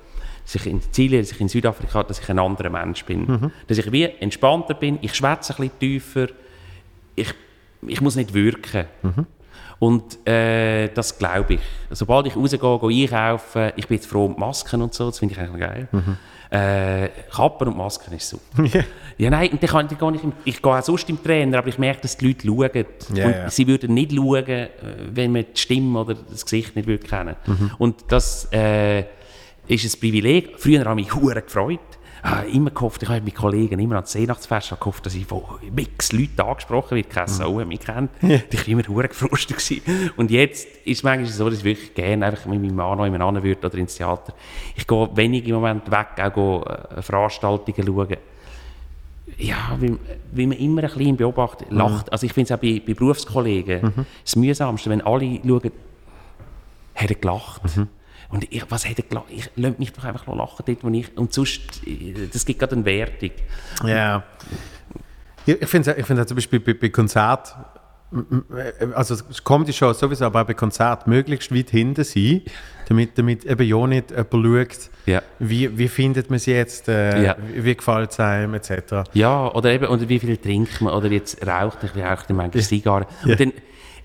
dass 0.43 0.55
ich 0.55 0.65
in 0.65 0.81
Sizilien, 0.81 1.21
dass 1.21 1.31
ich 1.31 1.39
in 1.39 1.47
Südafrika, 1.47 2.03
dass 2.03 2.19
ich 2.19 2.29
ein 2.29 2.39
anderer 2.39 2.69
Mensch 2.69 3.05
bin. 3.05 3.51
Dass 3.67 3.77
ich 3.77 3.91
wie 3.91 4.03
entspannter 4.03 4.73
bin, 4.73 4.97
ich 5.01 5.13
schwätze 5.13 5.53
ein 5.53 5.57
bisschen 5.57 5.79
tiefer, 5.79 6.27
ich, 7.15 7.33
ich 7.87 8.01
muss 8.01 8.15
nicht 8.15 8.33
wirken. 8.33 8.85
Und 9.79 10.27
äh, 10.27 10.89
das 10.89 11.17
glaube 11.17 11.55
ich. 11.55 11.61
Sobald 11.91 12.27
ich 12.27 12.35
rausgehe, 12.35 12.59
gehe 12.59 13.03
einkaufen, 13.03 13.71
ich 13.77 13.87
bin 13.87 13.95
jetzt 13.95 14.07
froh 14.07 14.27
die 14.27 14.39
Masken 14.39 14.81
und 14.81 14.93
so, 14.93 15.07
das 15.07 15.19
finde 15.19 15.35
ich 15.35 15.39
eigentlich 15.39 15.61
geil. 15.61 15.87
Äh, 16.51 17.09
Kappen 17.31 17.67
und 17.67 17.77
Masken 17.77 18.13
ist 18.15 18.27
super. 18.27 18.65
ja, 19.17 19.29
nein, 19.29 19.51
und 19.51 19.61
dann, 19.61 19.69
kann, 19.69 19.87
dann 19.87 19.97
gehe 19.97 20.15
ich, 20.15 20.23
im, 20.23 20.33
ich 20.45 20.61
gehe 20.61 20.71
auch 20.71 20.81
sonst 20.81 21.07
im 21.09 21.21
Trainer, 21.21 21.59
aber 21.59 21.67
ich 21.67 21.77
merke, 21.77 22.01
dass 22.01 22.17
die 22.17 22.27
Leute 22.27 22.47
schauen. 22.47 22.85
Ja, 23.13 23.25
und 23.25 23.31
ja. 23.31 23.49
sie 23.49 23.67
würden 23.67 23.93
nicht 23.93 24.11
schauen, 24.11 24.47
äh, 24.47 24.69
wenn 25.11 25.31
man 25.31 25.45
die 25.53 25.59
Stimme 25.59 25.99
oder 25.99 26.15
das 26.15 26.43
Gesicht 26.43 26.75
nicht 26.75 26.87
würde 26.87 27.05
kennen. 27.05 27.35
Und 27.77 28.03
das 28.07 28.51
äh, 28.51 29.01
ist 29.67 29.85
ein 29.85 29.99
Privileg. 29.99 30.55
Früher 30.57 30.83
habe 30.85 30.99
ich 30.99 31.13
mich 31.13 31.45
gefreut. 31.45 31.79
Habe 32.23 32.49
immer 32.49 32.69
gehofft, 32.69 33.03
ich 33.03 33.09
habe 33.09 33.21
mit 33.21 33.35
Kollegen 33.35 33.79
immer 33.79 33.95
an 33.95 34.03
das 34.03 34.15
Weihnachtsfest 34.15 34.77
gehofft, 34.79 35.05
dass 35.05 35.15
ich 35.15 35.25
von 35.25 35.43
x 35.75 36.11
Leuten 36.11 36.41
angesprochen 36.41 36.95
werde, 36.95 37.09
keine 37.09 37.27
Sau 37.27 37.63
mich 37.65 37.79
kennt. 37.79 38.11
Ich 38.21 38.59
war 38.59 38.67
immer 38.67 38.87
hure 38.87 39.07
gefrustet. 39.07 39.57
Gewesen. 39.57 40.11
Und 40.17 40.31
jetzt 40.31 40.67
ist 40.85 40.97
es 40.97 41.03
manchmal 41.03 41.31
so, 41.31 41.49
dass 41.49 41.59
ich 41.59 41.63
wirklich 41.63 41.93
gerne 41.93 42.25
einfach 42.25 42.45
mit 42.45 42.61
meinem 42.61 42.75
Mann 42.75 42.97
noch 42.97 43.05
jemand 43.05 43.43
würde 43.43 43.67
oder 43.67 43.77
ins 43.77 43.95
Theater. 43.95 44.33
Ich 44.75 44.85
gehe 44.85 45.09
wenig 45.15 45.47
im 45.47 45.55
Moment 45.55 45.89
weg, 45.89 46.07
auch 46.21 46.33
go, 46.33 46.63
äh, 46.63 47.01
Veranstaltungen 47.01 47.85
schauen. 47.85 48.17
Ja, 49.37 49.77
weil, 49.79 49.97
weil 50.31 50.47
man 50.47 50.57
immer 50.57 50.83
ein 50.83 50.89
bisschen 50.89 51.15
beobachtet, 51.15 51.67
lacht. 51.71 52.11
Also 52.11 52.25
ich 52.25 52.33
finde 52.33 52.53
es 52.53 52.57
auch 52.57 52.61
bei, 52.61 52.81
bei 52.85 52.93
Berufskollegen 52.93 54.05
das 54.23 54.35
Mühsamste, 54.35 54.89
wenn 54.89 55.01
alle 55.01 55.39
schauen, 55.45 55.71
hat 56.95 57.09
er 57.09 57.15
gelacht. 57.15 57.61
Und 58.29 58.45
ich, 58.51 58.63
was 58.69 58.87
hätte 58.87 59.01
gelacht? 59.03 59.25
Ich 59.29 59.49
lasse 59.55 59.75
mich 59.79 59.91
doch 59.91 60.03
einfach 60.03 60.27
lachen 60.27 60.63
dort, 60.65 60.83
wo 60.83 60.89
ich... 60.89 61.17
Und 61.17 61.33
sonst, 61.33 61.61
äh, 61.87 62.27
das 62.31 62.45
gibt 62.45 62.59
gerade 62.59 62.75
eine 62.75 62.85
Wertung. 62.85 63.31
Ja. 63.83 64.23
Ich, 65.45 65.61
ich 65.61 65.67
finde 65.67 65.95
ich 65.97 66.05
find 66.05 66.27
zum 66.27 66.35
Beispiel 66.35 66.59
bei, 66.59 66.73
bei 66.73 66.89
Konzert, 66.89 67.55
also 68.93 69.15
Comedy-Show 69.43 69.93
sowieso, 69.93 70.25
aber 70.25 70.41
auch 70.41 70.45
bei 70.47 70.53
Konzert 70.53 71.07
möglichst 71.07 71.53
weit 71.53 71.69
hinten 71.69 72.03
sein, 72.03 72.41
damit, 72.87 73.17
damit 73.17 73.45
eben 73.45 73.63
ja 73.67 73.87
nicht 73.87 74.11
jemand 74.11 74.31
schaut, 74.71 74.89
Ja. 75.05 75.21
wie, 75.39 75.77
wie 75.77 75.87
findet 75.87 76.29
man 76.29 76.39
sie 76.39 76.51
jetzt, 76.53 76.87
äh, 76.87 77.23
Ja. 77.23 77.35
wie, 77.53 77.63
wie 77.65 77.75
gefällt 77.75 78.11
es 78.11 78.19
einem, 78.19 78.55
etc. 78.55 79.03
Ja, 79.13 79.51
oder 79.53 79.71
eben, 79.71 79.85
oder 79.87 80.07
wie 80.09 80.19
viel 80.19 80.37
trinkt 80.37 80.81
man, 80.81 80.93
oder 80.93 81.07
jetzt 81.11 81.45
raucht 81.45 81.79
ich, 81.83 81.95
raucht 81.95 82.25
ich 82.29 82.35
manchmal 82.35 82.63
Zigarren. 82.63 83.05
Und, 83.23 83.39
dann, 83.39 83.53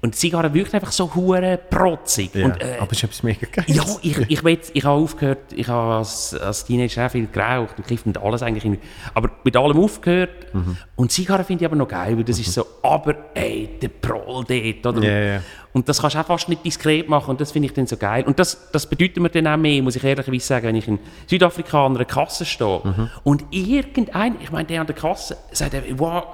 und 0.05 0.13
die 0.15 0.19
Zigarre 0.19 0.53
wirkt 0.53 0.75
einfach 0.75 0.93
so 0.93 1.15
hure 1.15 1.59
protzig. 1.71 2.35
Ja. 2.35 2.45
Und, 2.45 2.61
äh, 2.63 2.77
aber 2.79 2.93
es 2.93 2.99
ist 2.99 3.05
etwas 3.05 3.23
mega 3.23 3.47
geil. 3.51 3.65
ja, 3.69 3.83
ich, 4.03 4.19
ich, 4.29 4.45
weiß, 4.45 4.71
ich 4.75 4.85
habe 4.85 5.01
aufgehört, 5.01 5.53
ich 5.57 5.67
habe 5.67 5.95
als, 5.95 6.35
als 6.35 6.65
Teenager 6.67 7.07
auch 7.07 7.11
viel 7.11 7.27
geraucht 7.27 7.79
und 7.79 7.87
gekifft 7.89 8.05
und 8.07 8.19
alles 8.23 8.43
eigentlich. 8.43 8.67
in- 8.67 8.79
Aber 9.15 9.31
mit 9.45 9.57
allem 9.57 9.79
aufgehört. 9.79 10.53
Mhm. 10.53 10.77
Und 10.97 11.11
Zigarre 11.11 11.43
finde 11.43 11.65
ich 11.65 11.67
aber 11.67 11.77
noch 11.77 11.89
geil, 11.89 12.17
weil 12.19 12.25
das 12.25 12.39
ist 12.39 12.53
so, 12.53 12.67
aber 12.83 13.15
ey, 13.35 13.71
der 13.81 13.89
Proll 13.89 14.45
dort. 14.47 14.87
Oder? 14.99 15.03
Ja, 15.09 15.35
ja. 15.37 15.41
Und 15.73 15.89
das 15.89 16.01
kannst 16.03 16.15
du 16.17 16.21
auch 16.21 16.27
fast 16.27 16.49
nicht 16.51 16.65
diskret 16.65 17.09
machen 17.09 17.31
und 17.31 17.41
das 17.41 17.51
finde 17.51 17.67
ich 17.67 17.73
dann 17.75 17.87
so 17.87 17.97
geil. 17.97 18.25
Und 18.27 18.39
das, 18.39 18.71
das 18.73 18.87
bedeutet 18.87 19.17
mir 19.21 19.31
dann 19.31 19.47
auch 19.49 19.57
mehr, 19.57 19.83
muss 19.83 19.97
ich 19.97 20.05
ehrlicherweise 20.05 20.47
sagen, 20.47 20.67
wenn 20.69 20.77
ich 20.77 20.87
in 20.87 20.99
Südafrika 21.27 21.87
an 21.87 21.97
einer 21.97 22.05
Kasse 22.05 22.45
stehe 22.45 22.81
Mhm. 22.85 23.11
und 23.25 23.45
irgendein, 23.51 24.37
ich 24.43 24.53
meine, 24.53 24.67
der 24.67 24.83
an 24.83 24.87
der 24.87 24.95
Kasse 24.97 25.37
sagt, 25.51 25.75
wow, 25.99 26.25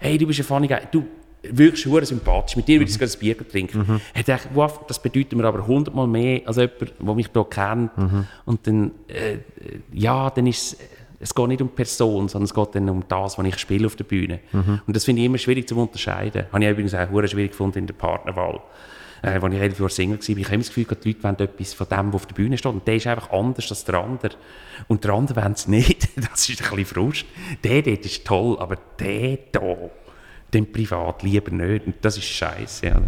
hey, 0.00 0.18
du 0.18 0.26
bist 0.26 0.40
ein 0.40 0.44
funny 0.44 0.66
guy, 0.66 0.78
du 0.90 1.04
wirkst 1.42 1.86
hure 1.86 2.04
sympathisch, 2.04 2.56
mit 2.56 2.68
dir 2.68 2.80
würde 2.80 2.90
ich 2.90 2.98
Mhm. 3.00 3.06
sogar 3.06 3.14
ein 3.14 3.18
Bier 3.20 3.48
trinken. 3.48 3.88
Hat 3.88 4.00
er 4.14 4.22
gedacht, 4.22 4.48
wow, 4.54 4.80
das 4.86 5.00
bedeutet 5.00 5.32
mir 5.34 5.44
aber 5.44 5.66
hundertmal 5.66 6.06
mehr 6.06 6.42
als 6.46 6.56
jemand, 6.56 6.92
der 7.00 7.14
mich 7.14 7.28
hier 7.32 7.44
kennt. 7.44 7.96
Mhm. 7.96 8.26
Und 8.44 8.66
dann, 8.66 8.90
äh, 9.08 9.38
ja, 9.92 10.30
dann 10.30 10.46
ist 10.46 10.76
es, 11.22 11.34
geht 11.34 11.48
nicht 11.48 11.60
um 11.60 11.68
die 11.68 11.74
Person, 11.74 12.28
sondern 12.28 12.44
es 12.46 12.54
geht 12.54 12.74
dann 12.74 12.88
um 12.88 13.04
das, 13.08 13.36
was 13.36 13.46
ich 13.46 13.58
spiele 13.58 13.86
auf 13.86 13.96
der 13.96 14.04
Bühne. 14.04 14.40
Mhm. 14.52 14.80
Und 14.86 14.96
das 14.96 15.04
finde 15.04 15.20
ich 15.20 15.26
immer 15.26 15.38
schwierig 15.38 15.68
zu 15.68 15.76
unterscheiden. 15.78 16.44
Habe 16.52 16.64
ich 16.64 16.70
übrigens 16.70 16.94
auch 16.94 17.10
hure 17.10 17.28
schwierig 17.28 17.50
gefunden 17.50 17.78
in 17.78 17.86
der 17.86 17.94
Partnerwahl. 17.94 18.60
Äh, 19.22 19.32
als 19.38 19.54
ich 19.54 19.60
elf 19.60 19.78
Jahre 19.78 19.90
Single 19.90 20.18
war, 20.18 20.28
ich 20.28 20.44
habe 20.46 20.54
immer 20.54 20.62
das 20.64 20.68
Gefühl, 20.74 20.86
die 21.04 21.08
Leute 21.10 21.22
wollen 21.24 21.38
etwas 21.40 21.74
von 21.74 21.86
dem, 21.90 22.08
was 22.08 22.14
auf 22.14 22.26
der 22.26 22.34
Bühne 22.36 22.56
steht. 22.56 22.72
Und 22.72 22.86
der 22.88 22.96
ist 22.96 23.06
einfach 23.06 23.30
anders 23.30 23.68
als 23.70 23.84
der 23.84 23.96
andere. 23.96 24.32
Und 24.88 25.04
der 25.04 25.12
andere 25.12 25.42
wollen 25.42 25.52
es 25.52 25.68
nicht. 25.68 26.08
Das 26.30 26.48
ist 26.48 26.62
ein 26.62 26.70
bisschen 26.76 26.86
Frust. 26.86 27.26
Der 27.62 27.82
dort 27.82 28.06
ist 28.06 28.24
toll, 28.26 28.56
aber 28.58 28.76
der 28.98 29.10
hier, 29.52 29.90
den 30.52 30.70
privat 30.70 31.22
lieber 31.22 31.50
nicht. 31.50 31.86
Und 31.86 31.94
das 32.02 32.16
ist 32.16 32.24
scheiße. 32.26 32.86
Ja. 32.86 33.00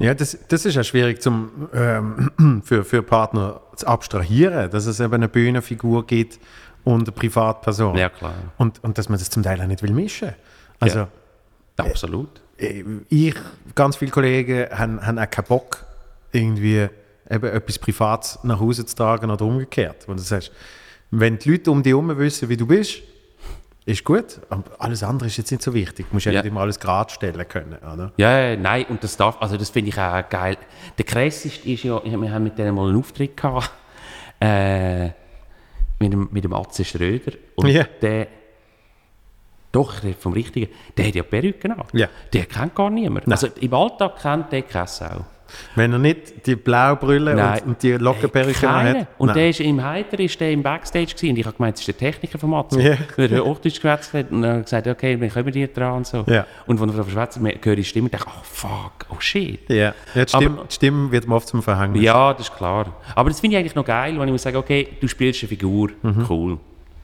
Ja, 0.00 0.14
das, 0.14 0.38
das 0.46 0.64
ist 0.64 0.76
ja 0.76 0.84
schwierig 0.84 1.20
zum, 1.20 1.68
ähm, 1.74 2.62
für, 2.64 2.84
für 2.84 3.02
Partner 3.02 3.60
zu 3.74 3.86
abstrahieren, 3.86 4.70
dass 4.70 4.86
es 4.86 5.00
eben 5.00 5.12
eine 5.14 5.28
Bühnenfigur 5.28 6.06
gibt 6.06 6.38
und 6.84 7.02
eine 7.08 7.12
Privatperson. 7.12 7.96
ja, 7.96 8.08
klar. 8.08 8.34
Und, 8.58 8.82
und 8.84 8.96
dass 8.96 9.08
man 9.08 9.18
das 9.18 9.28
zum 9.28 9.42
Teil 9.42 9.60
auch 9.60 9.66
nicht 9.66 9.82
will 9.82 9.92
mischen. 9.92 10.34
Also 10.78 11.00
Ja. 11.00 11.08
Absolut. 11.78 12.40
äh, 12.58 12.84
ich, 13.08 13.34
ganz 13.74 13.96
viele 13.96 14.10
Kollegen 14.12 14.66
haben, 14.70 15.04
haben 15.04 15.18
auch 15.18 15.30
keinen 15.30 15.46
Bock, 15.46 15.84
irgendwie 16.32 16.88
eben 17.30 17.44
etwas 17.44 17.78
Privates 17.78 18.38
nach 18.42 18.60
Hause 18.60 18.86
zu 18.86 18.94
tragen 18.94 19.30
oder 19.30 19.44
umgekehrt. 19.44 20.06
Weil 20.06 20.16
du 20.16 20.22
sagst, 20.22 20.52
wenn 21.10 21.38
die 21.38 21.50
Leute 21.50 21.70
um 21.70 21.82
dich 21.82 21.90
herum 21.90 22.16
wissen, 22.18 22.48
wie 22.48 22.56
du 22.56 22.66
bist, 22.66 23.02
ist 23.88 24.04
gut, 24.04 24.40
aber 24.50 24.64
alles 24.78 25.02
andere 25.02 25.28
ist 25.28 25.36
jetzt 25.38 25.50
nicht 25.50 25.62
so 25.62 25.72
wichtig. 25.72 26.06
Du 26.08 26.14
musst 26.14 26.26
ja, 26.26 26.32
Ja. 26.32 26.42
nicht 26.42 26.50
immer 26.50 26.60
alles 26.60 26.78
gerade 26.78 27.10
stellen 27.10 27.48
können. 27.48 27.78
Oder? 27.78 28.12
Ja, 28.18 28.38
ja, 28.50 28.56
nein, 28.56 28.84
und 28.88 29.02
das 29.02 29.16
darf, 29.16 29.36
also 29.40 29.56
das 29.56 29.70
finde 29.70 29.88
ich 29.90 29.98
auch 29.98 30.28
geil. 30.28 30.56
Der 30.98 31.04
krasseste 31.04 31.68
ist 31.70 31.84
ja, 31.84 32.00
wir 32.04 32.30
haben 32.32 32.44
mit 32.44 32.58
denen 32.58 32.74
mal 32.74 32.88
einen 32.88 32.98
Auftritt 32.98 33.36
gehabt, 33.36 33.70
äh, 34.40 35.06
mit 36.00 36.12
dem, 36.12 36.28
mit 36.30 36.44
dem 36.44 36.52
Atze 36.52 36.84
Schröder. 36.84 37.32
Und 37.56 37.68
Ja. 37.68 37.84
der, 38.02 38.28
doch, 39.72 39.94
vom 40.18 40.32
Richtigen, 40.32 40.70
der 40.96 41.06
hat 41.08 41.14
ja 41.14 41.22
Perücke 41.22 41.70
an. 41.70 41.84
Ja. 41.92 42.08
Der 42.32 42.44
kennt 42.46 42.74
gar 42.74 42.90
niemand. 42.90 43.30
Also 43.30 43.48
im 43.60 43.74
Alltag 43.74 44.20
kennt 44.20 44.52
der 44.52 44.62
keine 44.62 44.86
Sau. 44.86 45.24
Wenn 45.74 45.92
er 45.92 45.98
nicht 45.98 46.46
die 46.46 46.56
Blaubrille 46.56 47.34
Nein. 47.34 47.60
und, 47.62 47.68
und 47.68 47.82
die 47.82 47.92
Lockenperücke 47.92 48.66
Keiner. 48.66 49.00
hat. 49.00 49.08
Und 49.18 49.28
Nein. 49.28 49.36
der 49.36 49.48
ist 49.50 49.60
im 49.60 49.82
Heiter 49.82 50.18
ist 50.20 50.40
der 50.40 50.52
im 50.52 50.62
Backstage 50.62 51.06
gewesen. 51.06 51.30
und 51.30 51.38
ich 51.38 51.46
habe 51.46 51.56
gemeint, 51.56 51.74
das 51.76 51.80
ist 51.80 51.88
der 51.88 51.96
Techniker 51.96 52.38
vom 52.38 52.54
Atze. 52.54 52.80
Ja. 52.80 52.96
Weil 53.16 53.32
er 53.32 53.44
Hochdeutsch 53.44 53.80
gewetzt 53.80 54.12
hat 54.12 54.30
und 54.30 54.44
hat 54.46 54.64
gesagt, 54.64 54.86
okay, 54.86 55.16
dann 55.16 55.30
kommen 55.30 55.52
die 55.52 55.72
dran 55.72 55.92
und 55.94 56.06
so. 56.06 56.24
Ja. 56.26 56.46
Und 56.66 56.80
als 56.80 56.94
er 56.94 57.04
verschwätzt 57.04 57.38
hat, 57.40 57.44
höre 57.64 57.72
ich 57.72 57.78
die 57.78 57.84
Stimme 57.84 58.04
und 58.06 58.14
dachte, 58.14 58.26
oh 58.28 58.40
fuck, 58.42 59.06
oh 59.10 59.20
shit. 59.20 59.60
ja, 59.68 59.76
ja 59.76 60.24
die, 60.24 60.28
Stimme, 60.28 60.58
Aber- 60.58 60.66
die 60.68 60.74
Stimme 60.74 61.12
wird 61.12 61.26
mir 61.28 61.34
oft 61.34 61.48
zum 61.48 61.62
Verhängnis. 61.62 62.02
Ja, 62.02 62.32
das 62.32 62.48
ist 62.48 62.56
klar. 62.56 62.86
Aber 63.14 63.30
das 63.30 63.40
finde 63.40 63.56
ich 63.56 63.60
eigentlich 63.60 63.74
noch 63.74 63.84
geil, 63.84 64.18
wenn 64.18 64.28
ich 64.28 64.32
muss 64.32 64.42
sagen, 64.42 64.56
okay, 64.56 64.88
du 65.00 65.08
spielst 65.08 65.42
eine 65.42 65.48
Figur, 65.48 65.90
cool, 66.28 66.58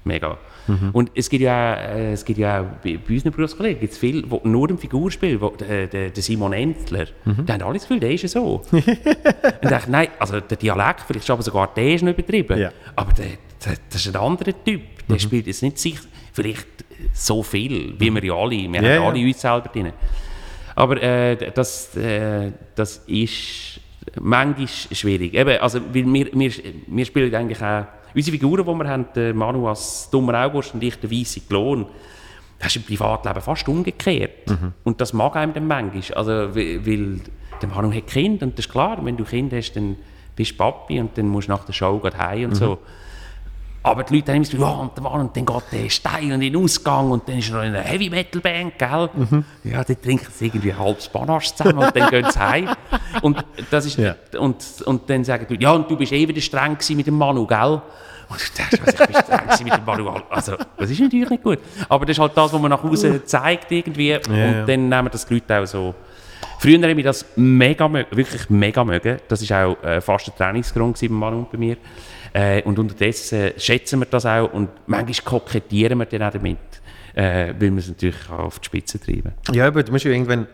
mega. 0.05 0.39
Und 0.93 1.11
es 1.15 1.29
gibt 1.29 1.43
ja, 1.43 1.75
auch, 1.75 1.79
äh, 1.79 2.13
es 2.13 2.25
gibt 2.25 2.39
ja 2.39 2.63
bei, 2.83 2.99
unseren 3.09 3.33
Berufskollegen 3.33 3.81
gibt's 3.81 3.99
viele, 3.99 4.23
die 4.23 4.49
nur 4.49 4.69
eine 4.69 4.79
Figur 4.79 5.11
spielen. 5.11 5.41
Wo, 5.41 5.51
der, 5.51 5.87
der, 5.89 6.11
der 6.11 6.23
Simon 6.23 6.55
Entler, 6.55 7.07
die 7.27 7.53
haben 7.53 7.63
alle 7.63 7.75
das 7.75 7.83
Gefühl, 7.83 8.01
der 8.01 8.13
ist 8.13 8.23
ja 8.23 8.29
so. 8.29 8.63
und 8.73 8.89
ich 8.89 9.69
dachte, 9.69 9.91
nein, 9.91 10.09
also 10.19 10.41
der 10.41 10.57
Dialekt, 10.57 11.03
vielleicht 11.07 11.29
aber 11.29 11.43
sogar 11.43 11.75
der 11.75 11.95
ist 11.95 12.03
nicht 12.03 12.19
übertrieben. 12.19 12.59
Ja. 12.59 12.73
Aber 12.97 13.13
der, 13.13 13.27
der, 13.65 13.75
das 13.91 14.07
ist 14.07 14.15
ein 14.15 14.21
anderer 14.21 14.53
Typ. 14.65 14.81
Der 15.09 15.19
spielt 15.19 15.47
jetzt 15.47 15.63
nicht 15.63 15.79
sich, 15.79 15.99
vielleicht 16.33 16.67
so 17.13 17.43
viel, 17.43 17.95
wie 17.99 18.11
wir 18.11 18.25
ja 18.25 18.35
alle. 18.35 18.51
Wir 18.51 18.67
Ja, 18.67 18.77
haben 18.77 19.03
ja. 19.03 19.09
alle 19.09 19.21
uns 19.21 19.41
selber 19.41 19.69
drin. 19.69 19.93
Aber 20.75 21.01
äh, 21.03 21.53
das, 21.53 21.97
äh, 21.97 22.53
das 22.75 23.05
ist 23.07 23.81
manchmal 24.21 24.67
schwierig. 24.69 25.35
Eben, 25.35 25.59
also, 25.59 25.81
weil 25.93 26.07
wir, 26.13 26.27
wir, 26.33 26.53
wir 26.87 27.05
spielen 27.05 27.35
eigentlich 27.35 27.63
auch 27.63 27.85
unsere 28.15 28.37
Figuren, 28.37 28.65
die 28.65 28.85
wir 28.85 28.89
haben, 28.89 29.07
der 29.15 29.35
Manu 29.35 29.69
als 29.69 30.09
dummer 30.11 30.45
August 30.45 30.75
und 30.75 30.83
ich 30.83 30.97
der 30.97 31.11
weiße 31.11 31.41
Klon, 31.41 31.87
das 32.59 32.69
ist 32.69 32.77
im 32.77 32.83
Privatleben 32.85 33.41
fast 33.41 33.69
umgekehrt. 33.69 34.51
Und 34.85 35.01
das 35.01 35.13
mag 35.13 35.37
einem 35.37 35.53
dann 35.53 35.67
manchmal. 35.67 36.17
Also, 36.17 36.55
weil, 36.55 37.21
der 37.61 37.69
Manu 37.69 37.93
hat 37.93 38.07
Kind 38.07 38.43
und 38.43 38.59
das 38.59 38.67
ist 38.67 38.73
klar, 38.73 38.99
wenn 39.05 39.17
du 39.17 39.25
Kind 39.25 39.53
hast, 39.53 39.75
dann 39.75 39.97
bist 40.35 40.53
du 40.53 40.57
Papi 40.57 41.01
und 41.01 41.17
dann 41.17 41.29
musst 41.29 41.49
du 41.49 41.53
nach 41.53 41.65
der 41.65 41.73
Show 41.73 42.01
heim 42.19 42.51
und 42.51 42.55
so. 42.57 42.79
Aber 43.87 44.03
die 44.03 44.17
Leute 44.17 44.33
haben 44.33 44.37
immer 44.37 44.47
so, 44.47 44.57
ja, 44.57 44.71
und, 44.71 44.97
der 44.97 45.03
Mann, 45.03 45.21
und 45.21 45.37
dann 45.37 45.45
geht 45.45 45.63
der 45.71 45.91
steil 45.91 46.25
und 46.33 46.41
in 46.41 46.53
den 46.55 46.57
Ausgang 46.57 47.11
und 47.11 47.29
dann 47.29 47.39
ist 47.39 47.51
er 47.51 47.57
noch 47.57 47.63
in 47.65 47.75
einer 47.75 47.83
Heavy-Metal-Band, 47.83 48.79
gell? 48.79 49.11
Ja, 49.65 49.85
die 49.85 49.95
trinken 49.97 50.27
sie 50.33 50.47
irgendwie 50.47 50.73
ein 50.73 50.79
halbes 50.79 51.07
Panache 51.07 51.55
zusammen 51.55 51.85
und 51.85 51.95
dann 51.95 52.09
gehen 52.09 52.27
sie 52.31 52.41
heim. 52.41 52.71
Und, 53.21 53.45
das 53.71 53.85
ist, 53.85 53.99
Ja. 53.99 54.17
und, 54.39 54.57
und 54.87 55.11
dann 55.11 55.23
sagen 55.23 55.45
die 55.47 55.53
Leute, 55.53 55.65
ja, 55.65 55.73
und 55.73 55.91
du 55.91 55.99
bist 55.99 56.13
eh 56.13 56.27
wieder 56.27 56.41
streng 56.41 56.79
mit 56.97 57.07
dem 57.07 57.19
Manu, 57.19 57.47
gell? 57.47 57.83
Und 58.27 58.41
ich 58.43 58.53
dachte, 58.55 58.79
was, 58.83 58.95
ich 58.95 59.07
bin 59.07 59.17
streng 59.23 59.65
mit 59.65 59.77
dem 59.77 59.85
Manu. 59.85 60.11
Also, 60.31 60.57
das 60.79 60.91
ist 60.91 61.01
natürlich 61.01 61.29
nicht 61.29 61.43
gut. 61.43 61.59
Aber 61.87 62.07
das 62.07 62.17
ist 62.17 62.21
halt 62.21 62.33
das, 62.35 62.55
was 62.55 62.61
man 62.61 62.71
nach 62.71 62.83
Hause 62.83 63.23
zeigt 63.27 63.71
irgendwie. 63.71 64.15
und 64.15 64.35
ja. 64.35 64.65
dann 64.65 64.89
nehmen 64.89 65.11
das 65.13 65.27
die 65.27 65.35
Leute 65.35 65.59
auch 65.61 65.67
so... 65.67 65.95
Früher 66.59 66.81
habe 66.81 66.93
ich 66.93 67.05
das 67.05 67.27
mega 67.37 67.93
wirklich 67.93 68.49
mega 68.49 68.83
mögen. 68.83 69.19
Das 69.29 69.49
war 69.51 69.67
auch 69.67 69.83
äh, 69.83 70.01
fast 70.01 70.29
ein 70.29 70.37
Trainingsgrund 70.39 70.99
bei 70.99 71.09
Manu 71.11 71.41
und 71.41 71.53
bei 71.53 71.59
mir. 71.59 71.77
Äh, 72.35 72.63
und 72.63 72.79
unterdessen 72.81 73.53
schätzen 73.57 74.01
wir 74.01 74.07
das 74.07 74.27
auch 74.27 74.53
und 74.53 74.69
manchmal 74.89 75.41
kokettieren 75.41 75.99
wir 76.01 76.07
dann 76.07 76.23
auch 76.25 76.33
damit, 76.33 76.59
äh, 77.15 77.55
weil 77.57 77.71
wir 77.71 77.79
es 77.79 77.89
natürlich 77.89 78.29
auch 78.29 78.41
auf 78.41 78.59
die 78.59 78.67
Spitze 78.67 78.99
treiben. 78.99 79.33
Ja, 79.53 79.69
aber 79.69 79.85
du 79.85 79.93
musst 79.93 80.05
ja 80.05 80.11
irgendwann 80.11 80.49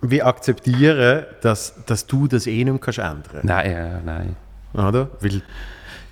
wie 0.00 0.22
akzeptieren, 0.22 1.26
dass, 1.42 1.84
dass 1.84 2.06
du 2.06 2.26
das 2.26 2.46
eh 2.46 2.64
nicht 2.64 2.80
kannst 2.80 2.98
ändern 2.98 3.40
Nein, 3.42 3.70
ja, 3.70 4.00
nein. 4.00 4.36
Oder? 4.72 5.10
Weil, 5.20 5.42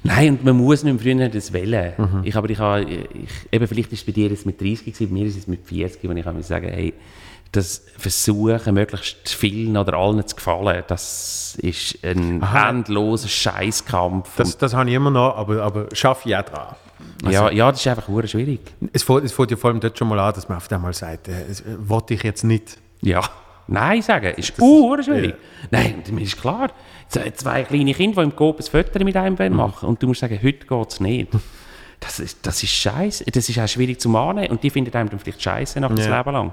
Nein, 0.04 0.34
und 0.34 0.44
man 0.44 0.56
muss 0.56 0.84
nicht 0.84 1.00
früher 1.00 1.28
das 1.28 1.52
wählen. 1.52 1.92
Mhm. 1.96 2.20
Ich, 2.24 2.36
aber 2.36 2.48
ich 2.50 2.58
habe, 2.58 2.82
ich, 2.82 3.08
eben 3.50 3.66
vielleicht 3.66 3.92
ist 3.92 4.00
es 4.00 4.06
bei 4.06 4.12
dir 4.12 4.28
jetzt 4.28 4.46
mit 4.46 4.60
30 4.60 4.84
gewesen, 4.84 5.08
bei 5.08 5.12
mir 5.14 5.26
ist 5.26 5.36
es 5.36 5.46
mit 5.46 5.66
40, 5.66 6.08
wenn 6.08 6.16
ich 6.16 6.46
sagen, 6.46 6.68
hey, 6.68 6.94
das 7.52 7.82
Versuchen, 7.96 8.74
möglichst 8.74 9.28
vielen 9.30 9.76
oder 9.76 9.94
allen 9.94 10.26
zu 10.26 10.36
gefallen, 10.36 10.84
das 10.86 11.56
ist 11.62 11.98
ein 12.04 12.42
Aha. 12.42 12.70
endloser 12.70 13.28
Scheißkampf. 13.28 14.36
das, 14.36 14.58
das 14.58 14.74
habe 14.74 14.88
ich 14.88 14.94
immer 14.94 15.10
noch, 15.10 15.36
aber, 15.36 15.62
aber 15.62 15.86
schaffe 15.92 16.28
ich 16.28 16.36
auch 16.36 16.42
dran. 16.42 16.74
Und- 17.24 17.32
ja, 17.32 17.50
ja, 17.50 17.70
das 17.70 17.80
ist 17.80 17.86
einfach 17.86 18.06
schwierig. 18.28 18.60
Es 18.92 19.02
fängt, 19.02 19.24
es 19.24 19.32
fängt 19.32 19.50
ja 19.50 19.56
vor 19.56 19.70
allem 19.70 19.80
dort 19.80 19.96
schon 19.98 20.08
mal 20.08 20.18
an, 20.18 20.34
dass 20.34 20.48
man 20.48 20.58
auf 20.58 20.70
einmal 20.70 20.92
sagt, 20.92 21.28
äh, 21.28 21.44
es, 21.50 21.60
äh, 21.60 21.64
wollte 21.78 22.14
ich 22.14 22.22
jetzt 22.22 22.44
nicht. 22.44 22.78
Ja. 23.00 23.22
Nein 23.66 24.00
sagen, 24.02 24.32
ist 24.36 24.58
uh, 24.60 25.00
schwierig. 25.02 25.34
Nein, 25.70 25.96
und 25.96 26.12
mir 26.12 26.22
ist 26.22 26.40
klar, 26.40 26.70
zwei, 27.08 27.62
kleine 27.64 27.92
Kinder, 27.92 28.22
die 28.22 28.30
im 28.30 28.34
Coop 28.36 28.58
ein 28.60 28.62
Foto 28.64 29.04
mit 29.04 29.16
einem 29.16 29.38
wollen 29.38 29.54
machen 29.54 29.88
und 29.88 30.02
du 30.02 30.06
musst 30.06 30.20
sagen, 30.20 30.38
heute 30.42 30.66
geht 30.66 30.88
es 30.90 31.00
nicht. 31.00 31.28
das 32.00 32.18
ist, 32.18 32.38
das 32.46 32.62
ist 32.62 32.70
scheiße. 32.72 33.24
Das 33.30 33.48
ist 33.48 33.58
auch 33.58 33.68
schwierig 33.68 34.00
zu 34.00 34.08
mahnen 34.08 34.46
und 34.48 34.62
die 34.62 34.70
finden 34.70 34.94
einem 34.94 35.10
dann 35.10 35.18
vielleicht 35.18 35.42
scheiße 35.42 35.80
nach 35.80 35.94
das 35.94 36.06
Ja. 36.06 36.18
Leben 36.18 36.32
lang. 36.32 36.52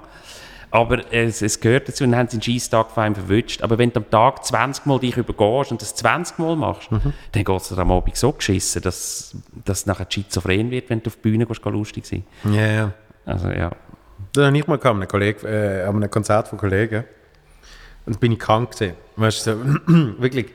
Aber 0.76 1.02
es, 1.14 1.42
es 1.42 1.60
gehört 1.60 1.88
dazu 1.88 2.04
und 2.04 2.12
dann 2.12 2.20
haben 2.20 2.28
sie 2.30 2.36
einen 2.36 2.42
Scheisstag 2.42 2.92
von 2.92 3.04
einem 3.04 3.16
verwünscht. 3.16 3.62
Aber 3.62 3.78
wenn 3.78 3.94
du 3.94 4.02
am 4.02 4.10
Tag 4.10 4.44
20 4.44 4.86
Mal 4.86 5.00
dich 5.00 5.16
übergehst 5.16 5.72
und 5.72 5.82
das 5.82 5.96
20 5.96 6.38
Mal 6.38 6.56
machst, 6.58 6.92
Mhm. 6.92 7.14
dann 7.32 7.44
geht 7.46 7.62
es 7.62 7.70
dir 7.70 7.78
am 7.78 7.92
Abend 7.92 8.16
so 8.18 8.32
geschissen, 8.34 8.82
dass, 8.82 9.36
dass 9.64 9.80
es 9.80 9.86
nachher 9.86 10.06
schizophren 10.10 10.70
wird, 10.72 10.90
wenn 10.90 11.02
du 11.02 11.08
auf 11.08 11.16
die 11.16 11.22
Bühne 11.22 11.46
gehst, 11.46 11.62
geh 11.64 11.70
lustig 11.70 12.06
sein. 12.06 12.24
Ja, 12.52 12.66
ja. 12.68 12.92
Also 13.26 13.50
ja. 13.50 13.72
Das 14.34 14.48
habe 14.48 14.58
ich 14.58 14.68
mal 14.68 14.78
gehabt, 14.78 14.98
einem 14.98 15.08
Kollegen, 15.08 15.46
äh, 15.46 15.84
an 15.88 15.96
einem 15.96 16.12
Konzert 16.12 16.50
von 16.50 16.58
Kollegen. 16.60 17.06
Und 18.06 18.20
bin 18.20 18.34
ich 18.34 18.40
krank 18.40 18.72
gewesen. 18.72 18.96
Weißt 19.16 19.48
du, 19.48 19.52
so, 19.88 19.94
wirklich. 20.22 20.48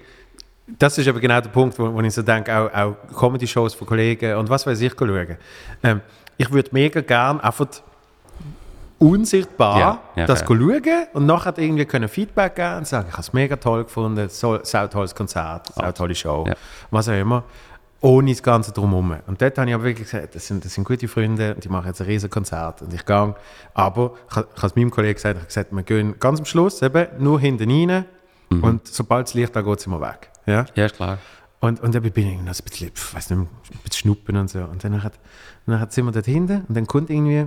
Das 0.79 0.99
ist 0.99 1.09
aber 1.09 1.19
genau 1.19 1.41
der 1.41 1.49
Punkt, 1.49 1.79
wo, 1.79 1.93
wo 1.93 2.01
ich 2.03 2.13
so 2.15 2.23
denke, 2.23 2.55
auch, 2.57 2.73
auch 2.73 2.97
Comedy-Shows 3.19 3.75
von 3.75 3.87
Kollegen 3.89 4.37
und 4.37 4.49
was 4.51 4.67
weiß 4.67 4.81
ich 4.83 4.93
schauen. 4.97 5.37
Ähm, 5.83 6.01
ich 6.37 6.51
würde 6.53 6.69
mega 6.73 7.01
gern 7.01 7.41
einfach 7.41 7.67
unsichtbar 9.01 9.79
Ja, 9.79 10.01
ja, 10.15 10.27
das 10.27 10.41
ja. 10.43 10.47
schauen 10.47 11.07
und 11.15 11.27
nachher 11.27 11.57
irgendwie 11.59 11.85
können 11.87 12.09
Feedback 12.09 12.55
geben 12.57 12.77
und 12.79 12.87
sagen, 12.87 13.07
ich 13.09 13.13
habe 13.15 13.23
es 13.23 13.33
mega 13.33 13.57
toll 13.57 13.85
gefunden, 13.85 14.29
so, 14.29 14.59
so 14.63 14.87
tolles 14.87 15.15
Konzert, 15.15 15.69
so 15.75 15.93
tolle 15.93 16.15
Show, 16.15 16.45
Ja. 16.47 16.55
was 16.91 17.09
auch 17.09 17.15
immer, 17.19 17.43
ohne 18.03 18.31
das 18.31 18.43
Ganze 18.43 18.73
drumherum. 18.73 19.17
Und 19.27 19.41
dort 19.43 19.59
habe 19.59 19.69
ich 19.69 19.75
aber 19.75 19.85
wirklich 19.85 20.11
gesagt, 20.11 20.35
das 20.35 20.47
sind, 20.47 20.65
das 20.65 20.75
sind 20.75 20.85
gute 20.85 21.09
Freunde 21.09 21.55
und 21.55 21.65
die 21.65 21.69
machen 21.69 21.87
jetzt 21.89 22.01
ein 22.01 22.07
riesen 22.07 22.31
Konzert 22.31 22.83
und 22.83 22.93
ich 22.95 23.05
gehe. 23.05 23.35
Aber 23.75 24.13
ich, 24.31 24.37
ha- 24.37 24.45
ich 24.55 24.57
habe 24.59 24.67
es 24.69 24.77
meinem 24.77 24.91
Kollegen 24.91 25.15
gesagt, 25.15 25.35
ich 25.37 25.41
habe 25.41 25.47
gesagt, 25.47 25.73
wir 25.73 25.83
gehen 25.83 26.15
ganz 26.21 26.39
am 26.39 26.45
Schluss 26.45 26.81
eben 26.83 27.07
nur 27.19 27.41
hinten 27.41 27.71
rein 27.71 28.05
Mhm. 28.53 28.65
und 28.65 28.89
sobald 28.89 29.29
es 29.29 29.35
Licht 29.35 29.55
da 29.55 29.61
geht, 29.63 29.81
sind 29.81 29.93
wir 29.93 30.01
weg. 30.01 30.29
Ja? 30.45 30.65
Ja, 30.75 30.87
ist 30.87 30.97
klar. 30.97 31.19
Und, 31.61 31.79
und 31.81 31.95
dann 31.95 32.03
bin 32.03 32.27
ich 32.27 32.41
noch 32.41 32.53
so 32.53 32.65
ein 32.65 32.69
bisschen, 32.69 32.91
weiß 33.13 33.31
nicht, 33.31 33.39
ein 33.39 33.49
bisschen 33.85 33.93
schnuppen 33.93 34.37
und 34.37 34.51
so. 34.51 34.59
Und 34.59 34.83
dann, 34.83 35.01
hat, 35.05 35.13
dann 35.67 35.89
sind 35.91 36.05
wir 36.07 36.11
dort 36.11 36.25
hinten 36.27 36.65
und 36.69 36.77
dann 36.77 36.85
kommt 36.89 37.11
irgendwie 37.11 37.47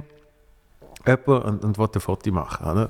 jemand 1.06 1.46
und, 1.46 1.64
und 1.64 1.78
will 1.78 1.88
ein 1.94 2.02
Foto 2.02 2.32
machen. 2.32 2.66
Oder? 2.72 2.90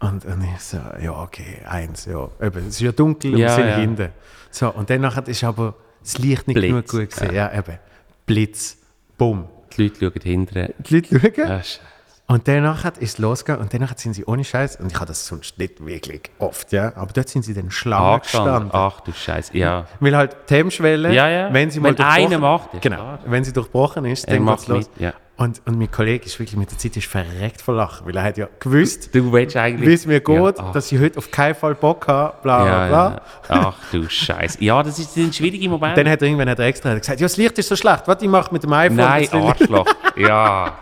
Und, 0.00 0.24
und 0.24 0.42
ich 0.42 0.60
so, 0.60 0.78
ja, 1.00 1.12
okay, 1.12 1.58
eins, 1.68 2.06
ja. 2.06 2.28
Eben, 2.40 2.58
es 2.60 2.74
ist 2.74 2.80
ja 2.80 2.92
dunkel 2.92 3.34
und 3.34 3.38
Ja, 3.38 3.48
wir 3.48 3.54
sind 3.54 3.66
ja. 3.68 3.76
hinten. 3.76 4.08
So, 4.50 4.70
und 4.70 4.90
dann 4.90 5.00
nachher 5.00 5.26
ist 5.28 5.44
aber 5.44 5.74
das 6.02 6.18
Licht 6.18 6.48
nicht 6.48 6.56
Blitz, 6.56 6.68
genug 6.70 6.88
gut 6.88 7.10
gesehen. 7.10 7.34
Ja. 7.34 7.52
eben. 7.56 7.78
Blitz, 8.26 8.76
bumm. 9.16 9.46
Die 9.76 9.84
Leute 9.84 10.00
schauen 10.00 10.22
hinterher. 10.22 10.70
Die 10.78 10.94
Leute 10.94 11.20
schauen. 11.20 11.48
Ja, 11.48 11.56
ist- 11.58 11.80
Und 12.26 12.48
danach 12.48 12.84
ist 12.84 13.00
es 13.00 13.18
losgegangen 13.18 13.62
und 13.62 13.72
danach 13.74 13.96
sind 13.96 14.14
sie 14.14 14.24
ohne 14.24 14.42
Scheiß, 14.44 14.76
und 14.76 14.90
ich 14.90 14.94
habe 14.96 15.06
das 15.06 15.26
sonst 15.26 15.58
nicht 15.58 15.84
wirklich 15.84 16.22
oft, 16.38 16.72
ja, 16.72 16.92
aber 16.96 17.12
dort 17.12 17.28
sind 17.28 17.42
sie 17.44 17.52
dann 17.54 17.70
Schlange 17.70 18.20
gestanden. 18.20 18.70
Ach 18.72 19.00
du 19.00 19.12
Scheiße. 19.12 19.56
Ja. 19.56 19.86
Weil 20.00 20.16
halt 20.16 20.36
die 20.48 20.54
Hemmschwelle, 20.54 21.12
Ja, 21.12 21.28
ja. 21.28 21.52
wenn 21.52 21.70
sie 21.70 21.80
mal 21.80 21.88
Wenn 21.90 21.96
durchbrochen- 21.96 22.40
macht, 22.40 22.74
ja, 22.74 22.78
genau, 22.80 22.96
klar. 22.96 23.18
wenn 23.26 23.44
sie 23.44 23.52
durchbrochen 23.52 24.04
ist, 24.06 24.24
Er 24.26 24.34
dann 24.34 24.44
macht 24.44 24.58
geht's 24.60 24.68
los. 24.68 24.90
mit, 24.94 25.00
ja. 25.00 25.12
Und, 25.42 25.60
und 25.66 25.76
mein 25.76 25.90
Kollege 25.90 26.24
ist 26.26 26.38
wirklich 26.38 26.56
mit 26.56 26.70
der 26.70 26.78
Zeit 26.78 26.96
ist 26.96 27.08
verreckt 27.08 27.60
vor 27.60 27.74
Lachen, 27.74 28.06
weil 28.06 28.16
er 28.16 28.22
hat 28.22 28.38
ja 28.38 28.48
gewusst, 28.60 29.12
Du 29.12 29.32
willst 29.32 29.56
eigentlich. 29.56 29.88
wie 29.88 29.94
es 29.94 30.06
mir 30.06 30.20
geht, 30.20 30.58
Ja, 30.58 30.70
dass 30.72 30.92
ich 30.92 31.00
heute 31.00 31.18
auf 31.18 31.32
keinen 31.32 31.56
Fall 31.56 31.74
Bock 31.74 32.06
habe, 32.06 32.36
bla 32.44 32.62
bla 32.62 32.86
bla. 32.86 33.10
ja. 33.10 33.20
Ach 33.48 33.76
du 33.90 34.04
Scheiße. 34.08 34.62
Ja, 34.62 34.80
das 34.84 35.00
ist 35.00 35.16
ein 35.16 35.32
schwieriger 35.32 35.68
Moment. 35.68 35.96
Dann 35.98 36.08
hat 36.08 36.22
er 36.22 36.28
irgendwann 36.28 36.48
hat 36.48 36.60
er 36.60 36.66
extra 36.66 36.96
gesagt, 36.96 37.18
ja, 37.18 37.24
das 37.24 37.36
Licht 37.36 37.58
ist 37.58 37.68
so 37.68 37.74
schlecht, 37.74 38.04
was 38.06 38.22
ich 38.22 38.28
mache 38.28 38.52
mit 38.52 38.62
dem 38.62 38.72
iPhone. 38.72 38.96
Nein, 38.96 39.28
Arschloch. 39.32 39.86
ja. 40.16 40.78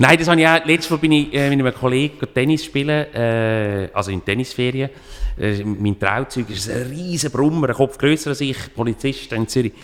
Nein, 0.00 0.18
das 0.18 0.26
habe 0.26 0.40
ich 0.40 0.48
auch. 0.48 0.64
Letztes 0.64 0.90
Mal 0.90 0.96
bin 0.96 1.12
ich 1.12 1.32
äh, 1.32 1.48
mit 1.48 1.60
einem 1.60 1.74
Kollegen 1.74 2.26
Tennis 2.34 2.64
spielen, 2.64 3.14
äh, 3.14 3.88
also 3.94 4.10
in 4.10 4.24
Tennisferien. 4.24 4.90
Äh, 5.38 5.62
mein 5.62 5.96
Trauzeug 5.96 6.50
ist 6.50 6.68
ein 6.68 6.88
riesen 6.88 7.30
Brummer, 7.30 7.68
ein 7.68 7.74
Kopf 7.76 7.98
grösser 7.98 8.30
als 8.30 8.40
ich, 8.40 8.74
Polizist 8.74 9.32
in 9.32 9.46
Zürich. 9.46 9.74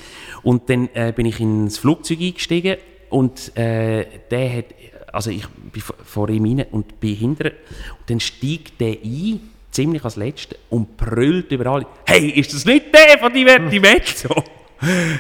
Und 0.43 0.69
dann 0.69 0.89
äh, 0.95 1.13
bin 1.15 1.27
ich 1.27 1.39
ins 1.39 1.79
Flugzeug 1.79 2.19
eingestiegen 2.21 2.77
und 3.11 3.57
äh, 3.57 4.07
der 4.31 4.57
hat, 4.57 4.65
also 5.13 5.31
ich 5.31 5.47
bin 5.49 5.83
vor- 6.05 6.29
ihm 6.31 6.45
rein 6.45 6.67
und 6.71 6.99
bin 7.01 7.17
hinter 7.17 7.47
und 7.47 8.09
dann 8.11 8.21
steigt 8.21 8.81
der 8.81 8.97
ein, 9.05 9.41
ziemlich 9.71 10.05
als 10.05 10.17
Letzter, 10.17 10.57
und 10.71 10.97
brüllt 10.97 11.53
überall, 11.53 11.87
hey, 12.07 12.31
ist 12.31 12.53
das 12.55 12.65
nicht 12.65 12.87
der 12.95 13.19
von 13.19 13.33
Divertimento? 13.33 14.43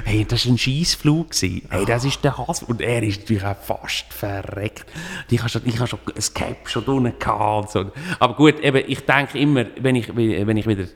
Hey, 0.07 0.25
das 0.25 0.47
war 0.47 0.55
ein 0.55 0.57
Scheissflug. 0.57 1.35
Hey, 1.39 1.85
das 1.87 2.07
ist 2.07 2.25
der 2.25 2.39
Hass. 2.39 2.63
Und 2.63 2.81
er 2.81 3.03
ist 3.03 3.21
natürlich 3.21 3.45
auch 3.45 3.57
fast 3.59 4.07
verreckt. 4.11 4.87
Ich 5.29 5.39
habe 5.39 5.51
schon, 5.51 5.87
schon 5.87 5.99
ein 6.17 6.35
Cap 6.35 6.67
schon 6.67 6.83
drinnen 6.87 7.13
gehabt. 7.19 7.71
So. 7.73 7.91
Aber 8.19 8.35
gut, 8.37 8.59
eben, 8.61 8.83
ich 8.89 9.01
denke 9.01 9.39
immer, 9.39 9.67
wenn 9.79 9.97
ich, 9.97 10.17
wenn 10.17 10.57
ich 10.57 10.67
wieder 10.67 10.87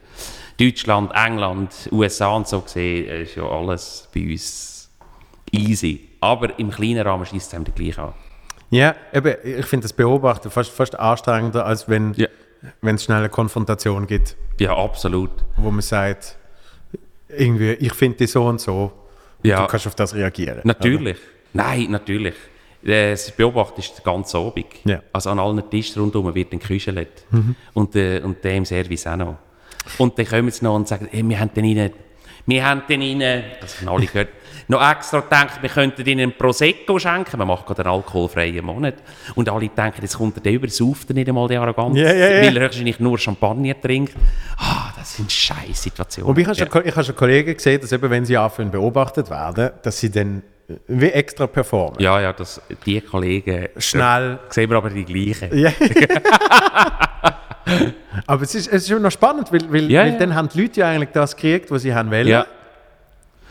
Deutschland, 0.58 1.12
England, 1.14 1.90
USA 1.92 2.28
und 2.28 2.48
so 2.48 2.62
sehe, 2.64 3.02
ist 3.24 3.34
ja 3.34 3.46
alles 3.46 4.08
bei 4.14 4.22
uns 4.32 4.88
easy. 5.52 6.00
Aber 6.24 6.58
im 6.58 6.70
kleinen 6.70 7.06
Rahmen 7.06 7.26
schießt 7.26 7.48
es 7.48 7.54
einem 7.54 7.64
gleich 7.74 7.98
an. 7.98 8.14
Ja, 8.70 8.94
eben, 9.12 9.34
ich 9.44 9.66
finde 9.66 9.84
das 9.84 9.92
Beobachten 9.92 10.50
fast, 10.50 10.70
fast 10.70 10.98
anstrengender, 10.98 11.66
als 11.66 11.86
wenn 11.88 12.14
Ja. 12.14 12.28
es 12.82 13.04
schnell 13.04 13.18
eine 13.18 13.28
Konfrontation 13.28 14.06
gibt, 14.06 14.36
Ja, 14.58 14.74
absolut. 14.74 15.30
wo 15.56 15.70
man 15.70 15.82
sagt, 15.82 16.36
irgendwie, 17.28 17.72
ich 17.72 17.92
finde 17.92 18.16
die 18.18 18.26
so 18.26 18.46
und 18.46 18.60
so, 18.60 18.90
Ja. 19.42 19.60
du 19.62 19.66
kannst 19.66 19.86
auf 19.86 19.94
das 19.94 20.14
reagieren. 20.14 20.60
Natürlich. 20.64 21.18
Nein, 21.52 21.90
natürlich. 21.90 22.34
Das 22.82 23.30
Beobachten 23.32 23.80
ist 23.80 23.98
den 23.98 24.04
ganzen 24.04 24.36
Abend. 24.38 24.66
Ja. 24.84 25.02
Also 25.12 25.30
an 25.30 25.38
allen 25.38 25.68
Tischen 25.70 26.00
rundherum 26.02 26.34
wird 26.34 26.52
dann 26.52 26.58
geküschelt. 26.58 27.24
Und, 27.74 27.96
äh, 27.96 28.20
und 28.20 28.42
der 28.44 28.54
im 28.56 28.64
Service 28.64 29.06
auch 29.06 29.16
noch. 29.16 29.36
Und 29.98 30.18
dann 30.18 30.26
kommen 30.26 30.50
sie 30.50 30.64
noch 30.64 30.74
und 30.74 30.88
sagen, 30.88 31.06
hey, 31.10 31.22
wir 31.28 31.38
haben 31.38 31.52
den 31.54 31.64
Ihnen, 31.66 31.92
wir 32.46 32.66
haben 32.66 32.82
den 32.88 33.02
Ihnen, 33.02 33.44
das 33.60 33.80
haben 33.80 33.88
alle 33.88 34.06
gehört, 34.06 34.28
noch 34.68 34.90
extra 34.90 35.20
gedacht, 35.20 35.60
wir 35.62 35.68
könnten 35.68 36.06
Ihnen 36.06 36.20
einen 36.20 36.32
Prosecco 36.36 36.98
schenken. 36.98 37.38
Man 37.38 37.46
macht 37.48 37.66
gerade 37.66 37.84
einen 37.84 37.94
alkoholfreien 37.94 38.64
Monat. 38.64 38.94
Und 39.34 39.48
alle 39.48 39.68
denken, 39.68 40.02
jetzt 40.02 40.16
kommt 40.16 40.36
er 40.36 40.42
der 40.42 40.52
über, 40.52 40.68
sauft 40.68 41.10
er 41.10 41.14
nicht 41.14 41.28
einmal 41.28 41.48
die 41.48 41.56
Arroganz, 41.56 41.96
Ja, 41.98 42.12
ja, 42.12 42.14
ja. 42.14 42.28
weil 42.42 42.56
er 42.56 42.62
höchstwahrscheinlich 42.64 43.00
nur 43.00 43.18
Champagner 43.18 43.80
trinkt. 43.80 44.14
Ah, 44.56 44.90
das 44.96 45.16
sind 45.16 45.30
scheiß 45.30 45.82
Situationen. 45.82 46.30
Und 46.30 46.38
ich 46.38 46.46
habe 46.46 46.56
Ja. 46.56 46.66
schon, 46.70 46.86
ich 46.86 46.94
habe 46.94 47.04
schon 47.04 47.16
Kollegen 47.16 47.54
gesehen, 47.54 47.80
dass 47.80 47.92
eben, 47.92 48.08
wenn 48.10 48.24
sie 48.24 48.36
anfangen 48.36 48.70
beobachtet 48.70 49.28
werden, 49.30 49.70
dass 49.82 49.98
sie 50.00 50.10
dann 50.10 50.42
äh, 50.68 50.74
wie 50.88 51.08
extra 51.10 51.46
performen. 51.46 52.00
Ja, 52.00 52.20
ja, 52.20 52.32
das, 52.32 52.60
die 52.86 53.00
Kollegen 53.02 53.68
Schnell. 53.76 54.38
sehen 54.48 54.70
wir 54.70 54.76
aber 54.78 54.90
die 54.90 55.04
gleichen. 55.04 55.56
Ja. 55.58 55.70
Aber 58.26 58.42
es 58.42 58.54
ist, 58.54 58.68
es 58.68 58.82
ist 58.82 58.88
schon 58.88 59.02
noch 59.02 59.10
spannend, 59.10 59.50
weil, 59.52 59.72
weil, 59.72 59.90
Ja, 59.90 60.02
weil 60.02 60.12
ja. 60.12 60.18
dann 60.18 60.34
haben 60.34 60.48
die 60.48 60.60
Leute 60.62 60.80
ja 60.80 60.88
eigentlich 60.90 61.10
das 61.12 61.34
gekriegt, 61.34 61.70
was 61.70 61.82
sie 61.82 61.94
haben 61.94 62.10
wollen. 62.10 62.28
Ja, 62.28 62.46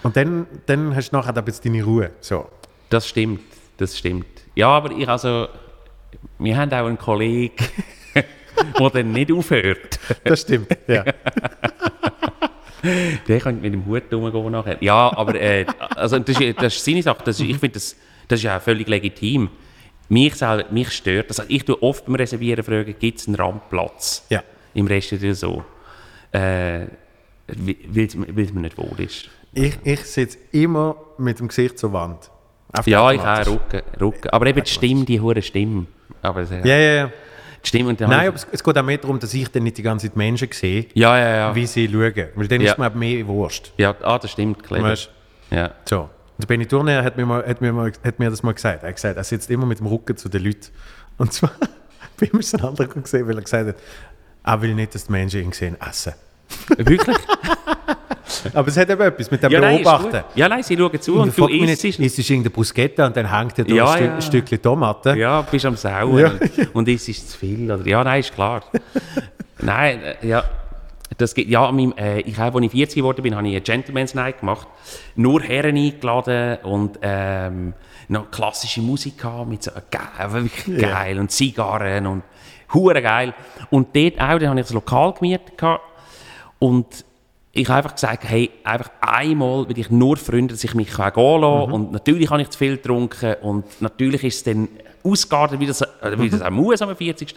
Und 0.04 0.18
dann, 0.18 0.48
dann 0.66 0.96
hast 0.96 1.12
du 1.12 1.16
nachher 1.16 1.36
ein 1.36 1.46
bisschen 1.46 1.74
deine 1.74 1.84
Ruhe. 1.84 2.12
So. 2.20 2.48
das 2.90 3.08
stimmt, 3.08 3.42
das 3.78 3.98
stimmt. 3.98 4.28
Ja, 4.56 4.68
aber 4.68 4.92
ich 4.92 5.08
also, 5.08 5.48
wir 6.40 6.58
haben 6.58 6.72
auch 6.72 6.86
einen 6.86 6.98
Kollegen, 6.98 7.56
der 8.80 8.90
dann 8.90 9.12
nicht 9.12 9.32
aufhört. 9.32 10.00
Das 10.24 10.42
stimmt. 10.42 10.78
Ja. 10.88 11.06
Der 13.30 13.40
könnte 13.40 13.62
mit 13.62 13.74
dem 13.74 13.86
Hut 13.86 14.12
rumgehen 14.12 14.52
nachher. 14.52 14.78
Ja, 14.82 15.16
aber 15.16 15.36
äh, 15.36 15.66
also 15.96 16.20
das, 16.20 16.38
ist, 16.38 16.62
das 16.62 16.76
ist 16.76 16.84
seine 16.84 17.02
Sache. 17.02 17.24
Das 17.24 17.40
ist, 17.40 17.48
ich 17.48 17.58
finde, 17.58 17.76
das, 17.76 17.96
das 18.28 18.40
ist 18.40 18.44
ja 18.44 18.58
auch 18.58 18.62
völlig 18.62 18.90
legitim. 18.90 19.50
Mich, 20.10 20.36
selber, 20.36 20.70
mich 20.70 20.92
stört 20.92 21.30
das. 21.30 21.40
Also 21.40 21.50
ich 21.50 21.64
tue 21.64 21.82
oft 21.82 22.06
beim 22.06 22.16
Reservieren 22.16 22.62
fragen, 22.62 22.94
gibt 23.00 23.20
es 23.20 23.28
einen 23.28 23.36
Randplatz 23.36 24.26
ja. 24.30 24.44
im 24.74 24.88
Restaurant 24.88 25.38
so? 25.38 25.64
Äh, 26.34 26.88
weil 27.48 28.06
es 28.06 28.16
mir 28.16 28.62
nicht 28.62 28.78
wohl 28.78 29.00
ist. 29.00 29.30
Ich, 29.54 29.78
ich 29.84 30.00
sitze 30.06 30.38
immer 30.52 30.96
mit 31.18 31.40
dem 31.40 31.48
Gesicht 31.48 31.78
zur 31.78 31.94
Wand. 31.94 32.30
Einfach 32.72 32.88
Ja, 32.88 33.12
ich 33.12 33.22
auch 33.22 33.46
Rücken, 33.48 33.82
Rücken. 34.02 34.30
Aber 34.30 34.46
eben 34.48 34.64
die 34.64 34.70
Stimme, 34.70 35.06
die 35.06 35.22
hure 35.22 35.42
Stimme. 35.42 35.86
Aber, 36.22 36.42
Ja, 36.42 36.66
ja, 36.66 36.78
ja. 36.78 37.12
Die 37.64 37.68
Stimme 37.68 37.90
und 37.90 38.00
Nein, 38.00 38.12
habe 38.12 38.28
aber 38.30 38.36
es, 38.36 38.48
es 38.52 38.64
geht 38.64 38.78
auch 38.78 38.84
mehr 38.84 38.98
darum, 38.98 39.20
dass 39.20 39.34
ich 39.34 39.48
dann 39.50 39.64
nicht 39.64 39.78
die 39.78 39.84
ganze 39.84 40.08
Zeit 40.08 40.18
Menschen 40.18 40.50
sehe, 40.52 40.82
ich- 40.82 40.96
ja, 40.96 41.18
ja, 41.18 41.36
ja. 41.36 41.56
wie 41.56 41.66
sie 41.66 41.88
schauen. 41.88 42.14
Weil 42.36 42.48
dann 42.48 42.62
Ja. 42.62 42.72
ist 42.72 42.78
mir 42.78 42.90
mehr 42.90 43.26
Wurscht. 43.28 43.72
Ja, 43.78 43.96
ah, 44.02 44.18
das 44.20 44.32
stimmt. 44.32 44.70
Weißt? 44.70 45.10
Ja. 45.52 45.72
So. 45.88 46.02
Und 46.02 46.10
der 46.40 46.48
Benny 46.48 46.66
Turner 46.66 47.04
hat 47.04 47.16
mir, 47.16 47.26
mal, 47.26 47.46
hat, 47.46 47.62
mir 47.62 47.72
mal, 47.72 47.92
hat 48.04 48.20
mir 48.20 48.30
das 48.30 48.42
mal 48.44 48.54
gesagt. 48.54 48.84
Er 48.84 48.90
hat 48.90 48.96
gesagt, 48.96 49.16
er 49.18 49.24
sitzt 49.24 49.50
immer 49.52 49.66
mit 49.68 49.80
dem 49.80 49.86
Rücken 49.88 50.18
zu 50.18 50.28
den 50.30 50.44
Leuten. 50.44 50.68
Und 51.18 51.32
zwar, 51.32 51.52
bei 52.20 52.26
ihm 52.26 52.40
ist 52.40 52.54
ein 52.56 52.62
anderer 52.66 52.88
gesehen, 52.88 53.28
weil 53.28 53.36
er 53.38 53.44
gesagt 53.44 53.68
hat, 53.68 53.76
er 54.44 54.62
will 54.62 54.74
nicht, 54.74 54.96
dass 54.96 55.06
die 55.06 55.12
Menschen 55.12 55.42
ihn 55.42 55.52
sehen 55.54 55.78
essen. 55.80 56.14
Wirklich? 56.76 57.18
Aber 58.54 58.68
es 58.68 58.78
hat 58.78 58.90
eben 58.90 59.02
etwas 59.02 59.30
mit 59.32 59.42
dem 59.44 59.52
Ja, 59.52 59.60
nein, 59.60 59.78
Beobachten. 59.84 60.12
gut. 60.12 60.24
Ja, 60.36 60.50
nein, 60.50 60.64
sie 60.64 60.78
schauen 60.78 61.02
zu 61.02 61.14
Und 61.16 61.38
und, 61.38 61.38
du 61.38 61.48
isst 61.48 61.86
es. 61.86 62.00
ist 62.00 62.20
es 62.20 62.30
irgendeine 62.30 62.50
Bruschetta 62.52 63.06
und 63.08 63.16
dann 63.18 63.30
hängt 63.38 63.58
er 63.60 63.66
da 63.66 63.74
Ja, 63.74 63.92
ein, 63.92 64.04
ja. 64.06 64.22
Stückchen 64.22 64.62
Tomate. 64.62 65.16
Ja, 65.18 65.42
bist 65.42 65.66
am 65.66 65.76
Sauen. 65.76 66.20
Ja. 66.20 66.32
Und 66.74 66.88
ist 66.88 67.08
es 67.10 67.28
zu 67.30 67.38
viel? 67.38 67.72
Oder? 67.72 67.86
Ja, 67.88 68.04
nein, 68.04 68.20
ist 68.22 68.34
klar. 68.34 68.64
nein, 69.60 70.02
äh, 70.02 70.28
ja. 70.28 70.44
Das 71.18 71.36
geht, 71.36 71.48
ja, 71.48 71.68
an 71.68 71.76
meinem, 71.76 71.94
äh, 71.96 72.22
ich 72.22 72.38
habe, 72.40 72.58
als 72.58 72.66
ich 72.66 72.72
40 72.72 72.96
geworden 72.98 73.22
bin, 73.22 73.36
habe 73.36 73.48
ich 73.48 73.54
eine 73.54 73.62
Gentleman's 73.62 74.16
Night 74.16 74.40
gemacht. 74.40 74.68
Nur 75.16 75.42
Herren 75.44 75.78
eingeladen 75.78 76.58
und 76.64 76.98
ähm, 77.04 77.74
noch 78.08 78.32
klassische 78.32 78.82
Musik 78.82 79.20
gehabt, 79.20 79.48
mit 79.48 79.62
so, 79.62 79.70
äh, 79.72 79.82
geil, 79.92 80.32
wirklich 80.34 80.82
geil. 80.82 81.20
Und 81.20 81.30
Zigarren 81.32 82.08
und 82.08 82.24
hure 82.74 83.00
geil. 83.02 83.34
Und 83.70 83.96
dort 83.96 84.16
auch, 84.20 84.40
dann 84.40 84.50
habe 84.50 84.60
ich 84.60 84.66
das 84.66 84.74
Lokal 84.74 85.14
gemietet 85.14 85.56
gehabt. 85.56 85.84
Und 86.58 86.88
ich 87.56 87.70
habe 87.70 87.78
einfach 87.78 87.94
gesagt, 87.94 88.24
hey, 88.28 88.50
einfach 88.64 88.90
einmal 89.00 89.70
will 89.70 89.78
ich 89.78 89.92
nur 89.92 90.18
Freunde, 90.18 90.56
dass 90.56 90.64
ich 90.64 90.74
mich 90.74 90.90
kann 90.90 91.14
gehen 91.14 91.42
lassen 91.42 91.72
und 91.72 91.92
natürlich 91.92 92.30
habe 92.32 92.42
ich 92.42 92.50
zu 92.50 92.58
viel 92.58 92.78
getrunken 92.78 93.36
und 93.42 93.80
natürlich 93.80 94.24
ist 94.24 94.38
es 94.38 94.44
dann 94.44 94.68
ausgeartet, 95.04 95.60
wie 95.60 95.68
das, 95.68 95.82
äh, 95.82 96.18
wie 96.18 96.30
das 96.30 96.42
auch 96.42 96.50
muss 96.50 96.82
am 96.82 96.96
40. 96.96 97.36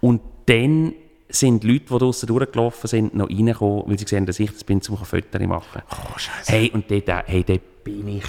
Und 0.00 0.20
dann 0.46 0.94
sind 1.28 1.62
Leute, 1.62 1.84
die 1.90 1.98
draussen 1.98 2.26
durchgelaufen 2.26 2.88
sind, 2.88 3.14
noch 3.14 3.28
reingekommen, 3.30 3.84
weil 3.86 3.98
sie 3.98 4.04
gesehen 4.04 4.26
dass 4.26 4.40
ich 4.40 4.50
das 4.50 4.64
bin, 4.64 4.80
um 4.88 4.96
Fotos 4.96 5.40
machen. 5.42 5.82
Oh, 5.90 6.18
Scheiße. 6.18 6.52
Hey, 6.52 6.70
und 6.74 6.90
dort, 6.90 7.08
äh, 7.08 7.22
hey, 7.26 7.44
dort 7.44 7.84
bin 7.84 8.08
ich 8.08 8.24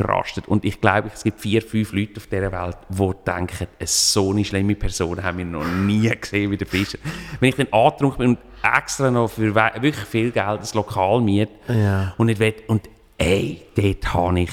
ausgerastet. 0.00 0.48
Und 0.48 0.64
ich 0.64 0.80
glaube, 0.80 1.10
es 1.12 1.22
gibt 1.24 1.40
vier, 1.40 1.62
fünf 1.62 1.92
Leute 1.92 2.16
auf 2.18 2.26
dieser 2.26 2.52
Welt, 2.52 2.76
die 2.88 3.10
denken, 3.26 3.66
so 3.84 4.30
eine 4.30 4.44
schlimme 4.44 4.74
Person 4.74 5.22
haben 5.22 5.38
wir 5.38 5.44
noch 5.44 5.66
nie 5.66 6.08
gesehen 6.20 6.50
wie 6.50 6.56
der 6.56 6.66
Fischer. 6.66 6.98
Wenn 7.40 7.48
ich 7.50 7.56
dann 7.56 7.68
angetrunken 7.72 8.18
bin 8.18 8.28
und 8.30 8.38
extra 8.76 9.10
noch 9.10 9.28
für 9.28 9.54
wirklich 9.54 9.96
viel 9.96 10.30
Geld 10.30 10.60
das 10.60 10.74
Lokal 10.74 11.20
miet 11.20 11.50
Ja. 11.68 12.14
und 12.18 12.26
nicht 12.26 12.38
will, 12.40 12.54
und 12.66 12.88
ey, 13.18 13.62
dort 13.76 14.14
habe 14.14 14.40
ich 14.40 14.50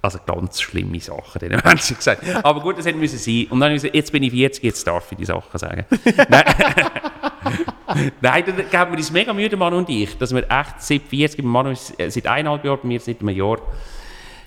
also 0.00 0.18
ganz 0.26 0.60
schlimme 0.60 0.98
Sachen 0.98 1.38
den 1.38 1.60
Menschen 1.64 1.96
gesagt. 1.96 2.22
Aber 2.44 2.60
gut, 2.60 2.76
das 2.76 2.86
hätte 2.86 2.98
müssen 2.98 3.18
sein. 3.18 3.46
Und 3.50 3.60
dann 3.60 3.68
habe 3.68 3.76
ich 3.76 3.82
gesagt, 3.82 3.94
jetzt 3.94 4.10
bin 4.10 4.22
ich 4.24 4.32
40, 4.32 4.64
jetzt 4.64 4.84
darf 4.86 5.12
ich 5.12 5.18
die 5.18 5.24
Sachen 5.24 5.56
sagen. 5.58 5.84
Nein, 6.28 6.44
Nein 8.20 8.44
dann 8.46 8.56
geben 8.56 8.90
wir 8.92 8.96
uns 8.98 9.10
mega 9.12 9.32
Mühe, 9.32 9.48
der 9.48 9.58
Mann 9.58 9.74
und 9.74 9.88
ich, 9.88 10.16
dass 10.18 10.34
wir 10.34 10.42
echt 10.50 10.80
seit 10.82 11.02
40, 11.02 11.44
mein 11.44 11.52
Mann 11.52 11.66
ist 11.72 11.98
äh, 12.00 12.10
seit 12.10 12.26
eineinhalb 12.26 12.64
Jahren, 12.64 12.80
mir 12.82 12.98
seit 13.00 13.20
einem 13.20 13.28
Jahr, 13.36 13.58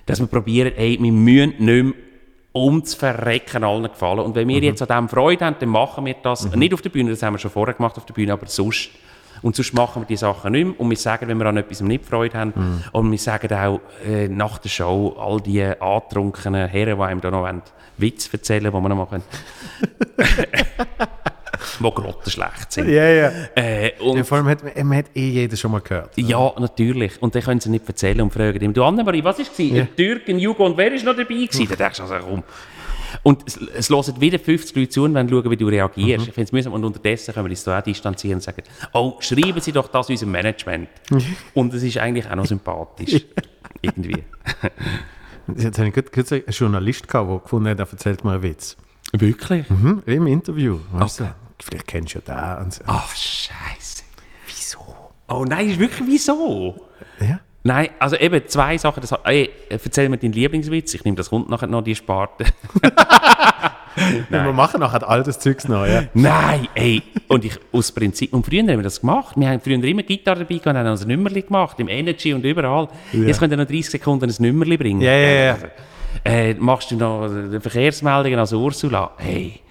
dass 0.06 0.20
wir 0.20 0.28
probieren, 0.28 0.74
ey, 0.76 0.98
wir 1.02 1.12
müssen 1.12 1.56
nicht 1.58 1.84
mehr 1.84 1.94
ums 2.54 2.94
Verrecken 2.94 3.64
allen 3.64 3.84
gefallen. 3.84 4.20
Und 4.20 4.36
wenn 4.36 4.48
wir 4.48 4.60
jetzt 4.60 4.82
an 4.82 5.04
dem 5.04 5.10
Freude 5.10 5.46
haben, 5.46 5.58
dann 5.60 5.70
machen 5.70 6.06
wir 6.06 6.16
das. 6.22 6.50
Nicht 6.56 6.74
auf 6.74 6.82
der 6.82 6.90
Bühne, 6.90 7.10
das 7.12 7.22
haben 7.22 7.34
wir 7.34 7.40
schon 7.40 7.52
vorher 7.52 7.74
gemacht 7.74 7.98
auf 7.98 8.06
der 8.06 8.14
Bühne, 8.14 8.34
aber 8.34 8.48
sonst. 8.48 8.92
Und 9.42 9.56
sonst 9.56 9.74
machen 9.74 10.02
wir 10.02 10.08
die 10.08 10.16
Sachen 10.16 10.54
nicht 10.54 10.66
mehr. 10.66 10.80
Und 10.80 10.90
wir 10.90 10.98
sagen, 10.98 11.28
wenn 11.28 11.38
wir 11.38 11.46
an 11.46 11.58
etwas 11.58 11.82
nicht 11.82 12.06
Freude 12.06 12.38
haben. 12.40 12.84
Und 12.94 13.12
wir 13.12 13.18
sagen 13.18 13.54
auch 13.54 13.82
äh, 14.08 14.30
nach 14.30 14.58
der 14.60 14.70
Show 14.70 15.16
all 15.20 15.42
die 15.42 15.62
antrunkenen 15.62 16.70
Herren, 16.70 16.98
die 16.98 17.04
einem 17.04 17.22
da 17.22 17.30
noch 17.30 17.42
wollen, 17.42 17.62
Witze 17.98 18.30
erzählen, 18.32 18.72
die 18.72 18.74
wir 18.74 18.90
noch 18.90 18.96
machen. 18.96 19.24
die 21.80 21.92
grottenschlecht 21.92 22.72
sind. 22.72 22.90
Ja, 22.90 23.08
ja. 23.08 23.32
Äh, 23.56 23.92
und 24.00 24.18
ja 24.18 24.24
vor 24.24 24.38
allem 24.38 24.48
hat, 24.48 24.64
man 24.64 24.88
man 24.88 24.98
hat 24.98 25.06
eh 25.16 25.30
jeder 25.30 25.58
schon 25.58 25.72
mal 25.72 25.82
gehört. 25.82 26.12
ja, 26.18 26.54
natürlich. 26.60 27.22
Und 27.22 27.36
dann 27.36 27.42
können 27.42 27.60
sie 27.60 27.70
nicht 27.70 27.88
erzählen 27.88 28.22
und 28.22 28.32
fragen 28.32 28.62
ihm, 28.62 28.74
du 28.74 28.84
Annemarie, 28.84 29.24
was 29.24 29.40
war 29.40 29.46
es? 29.46 29.58
Ja. 29.58 29.82
Ein 29.82 29.96
Türken, 29.96 30.40
Jugo 30.40 30.66
und 30.66 30.78
wer 30.78 30.94
ist 30.94 31.06
noch 31.06 31.16
dabei 31.16 31.34
gewesen? 31.34 31.68
Dann 31.68 31.78
denkst 31.78 31.98
du 31.98 32.04
also, 32.04 32.16
komm. 32.28 32.44
Und 33.24 33.44
es, 33.48 33.58
es 33.58 33.90
hören 33.90 34.20
wieder 34.20 34.40
50 34.40 34.76
Leute 34.76 34.90
zu 34.90 35.04
und 35.04 35.14
wollen 35.14 35.30
schauen, 35.30 35.50
wie 35.50 35.58
du 35.58 35.68
reagierst. 35.68 36.28
Ich 36.28 36.34
finde 36.34 36.48
es 36.48 36.52
mühsam. 36.52 36.74
Und 36.74 36.84
unterdessen 36.84 37.34
können 37.34 37.46
wir 37.46 37.52
uns 37.52 37.64
da 37.64 37.80
auch 37.80 37.84
distanzieren 37.84 38.36
und 38.36 38.42
sagen, 38.42 38.64
oh, 38.94 39.16
schreiben 39.20 39.60
Sie 39.62 39.72
doch 39.72 39.88
das 39.88 40.10
unserem 40.10 40.32
Management. 40.32 40.90
und 41.54 41.74
es 41.74 41.84
ist 41.84 41.98
eigentlich 41.98 42.30
auch 42.30 42.36
noch 42.36 42.46
sympathisch. 42.46 43.26
Irgendwie. 43.82 44.24
Jetzt 45.58 45.78
habe 45.78 45.90
ich 45.90 46.12
kürzlich 46.12 46.48
einen 46.48 46.54
Journalist 46.54 47.08
gehabt, 47.08 47.30
der 47.30 47.40
gefunden 47.40 47.70
hat, 47.70 47.80
er 47.80 47.88
erzählt 47.90 48.24
mir 48.24 48.32
einen 48.32 48.44
Witz. 48.44 48.78
Wirklich? 49.14 49.70
Mhm, 49.70 50.02
Im 50.06 50.28
Interview. 50.28 50.80
Weißt 50.92 51.20
du? 51.20 51.36
Vielleicht 51.60 51.88
kennst 51.88 52.16
du 52.16 52.20
ja 52.20 52.56
den. 52.58 52.66
Und 52.66 52.74
so. 52.74 52.84
Ach, 52.88 53.16
scheiße. 53.16 54.04
Wieso? 54.48 54.80
Oh 55.28 55.46
nein, 55.48 55.70
ist 55.70 55.80
wirklich 55.80 56.08
wieso? 56.08 56.88
Ja? 57.20 57.40
Nein, 57.64 57.90
also 57.98 58.16
eben 58.18 58.48
zwei 58.48 58.78
Sachen. 58.78 59.02
Das, 59.02 59.12
ey, 59.24 59.50
erzähl 59.70 60.08
mir 60.10 60.18
deinen 60.18 60.34
Lieblingswitz. 60.34 60.94
Ich 60.94 61.04
nehme 61.04 61.18
das 61.18 61.30
kommt 61.30 61.50
nachher 61.50 61.68
noch, 61.68 61.82
die 61.82 61.96
Sparte. 61.96 62.46
Wir 64.30 64.52
machen 64.52 64.82
nachher 64.82 65.08
all 65.08 65.24
das 65.24 65.40
Zeugs 65.40 65.68
noch, 65.68 65.86
ja. 65.86 66.04
Nein, 66.14 66.68
ey. 66.76 67.02
Und 67.28 67.46
ich, 67.46 67.58
aus 67.72 67.92
Prinzip, 67.92 68.34
und 68.34 68.46
früher 68.46 68.62
haben 68.62 68.68
wir 68.68 68.84
das 68.84 69.00
gemacht. 69.00 69.36
Wir 69.38 69.50
haben 69.50 69.62
früher 69.62 69.82
immer 69.84 70.04
Gitarre 70.04 70.40
dabei 70.40 70.56
gehabt 70.56 70.68
und 70.68 70.78
haben 70.78 70.88
uns 70.88 71.04
ein 71.04 71.08
Nummerli 71.08 71.42
gemacht, 71.44 71.80
im 71.80 71.88
Energy 71.88 72.34
und 72.34 72.44
überall. 72.44 72.90
Jetzt 73.14 73.40
könnt 73.40 73.54
ihr 73.54 73.58
noch 73.58 73.66
30 73.66 73.90
Sekunden 73.90 74.30
ein 74.30 74.36
Nummerli 74.46 74.78
bringen. 74.78 75.02
Ja, 75.02 75.14
ja, 75.14 75.46
ja. 75.46 75.58
Äh, 76.24 76.54
machst 76.56 76.92
du 76.92 76.96
noch 76.96 77.30
Verkehrsmeldungen 77.62 78.40
als 78.40 78.54
Ursula? 78.54 79.12
Hey. 79.18 79.62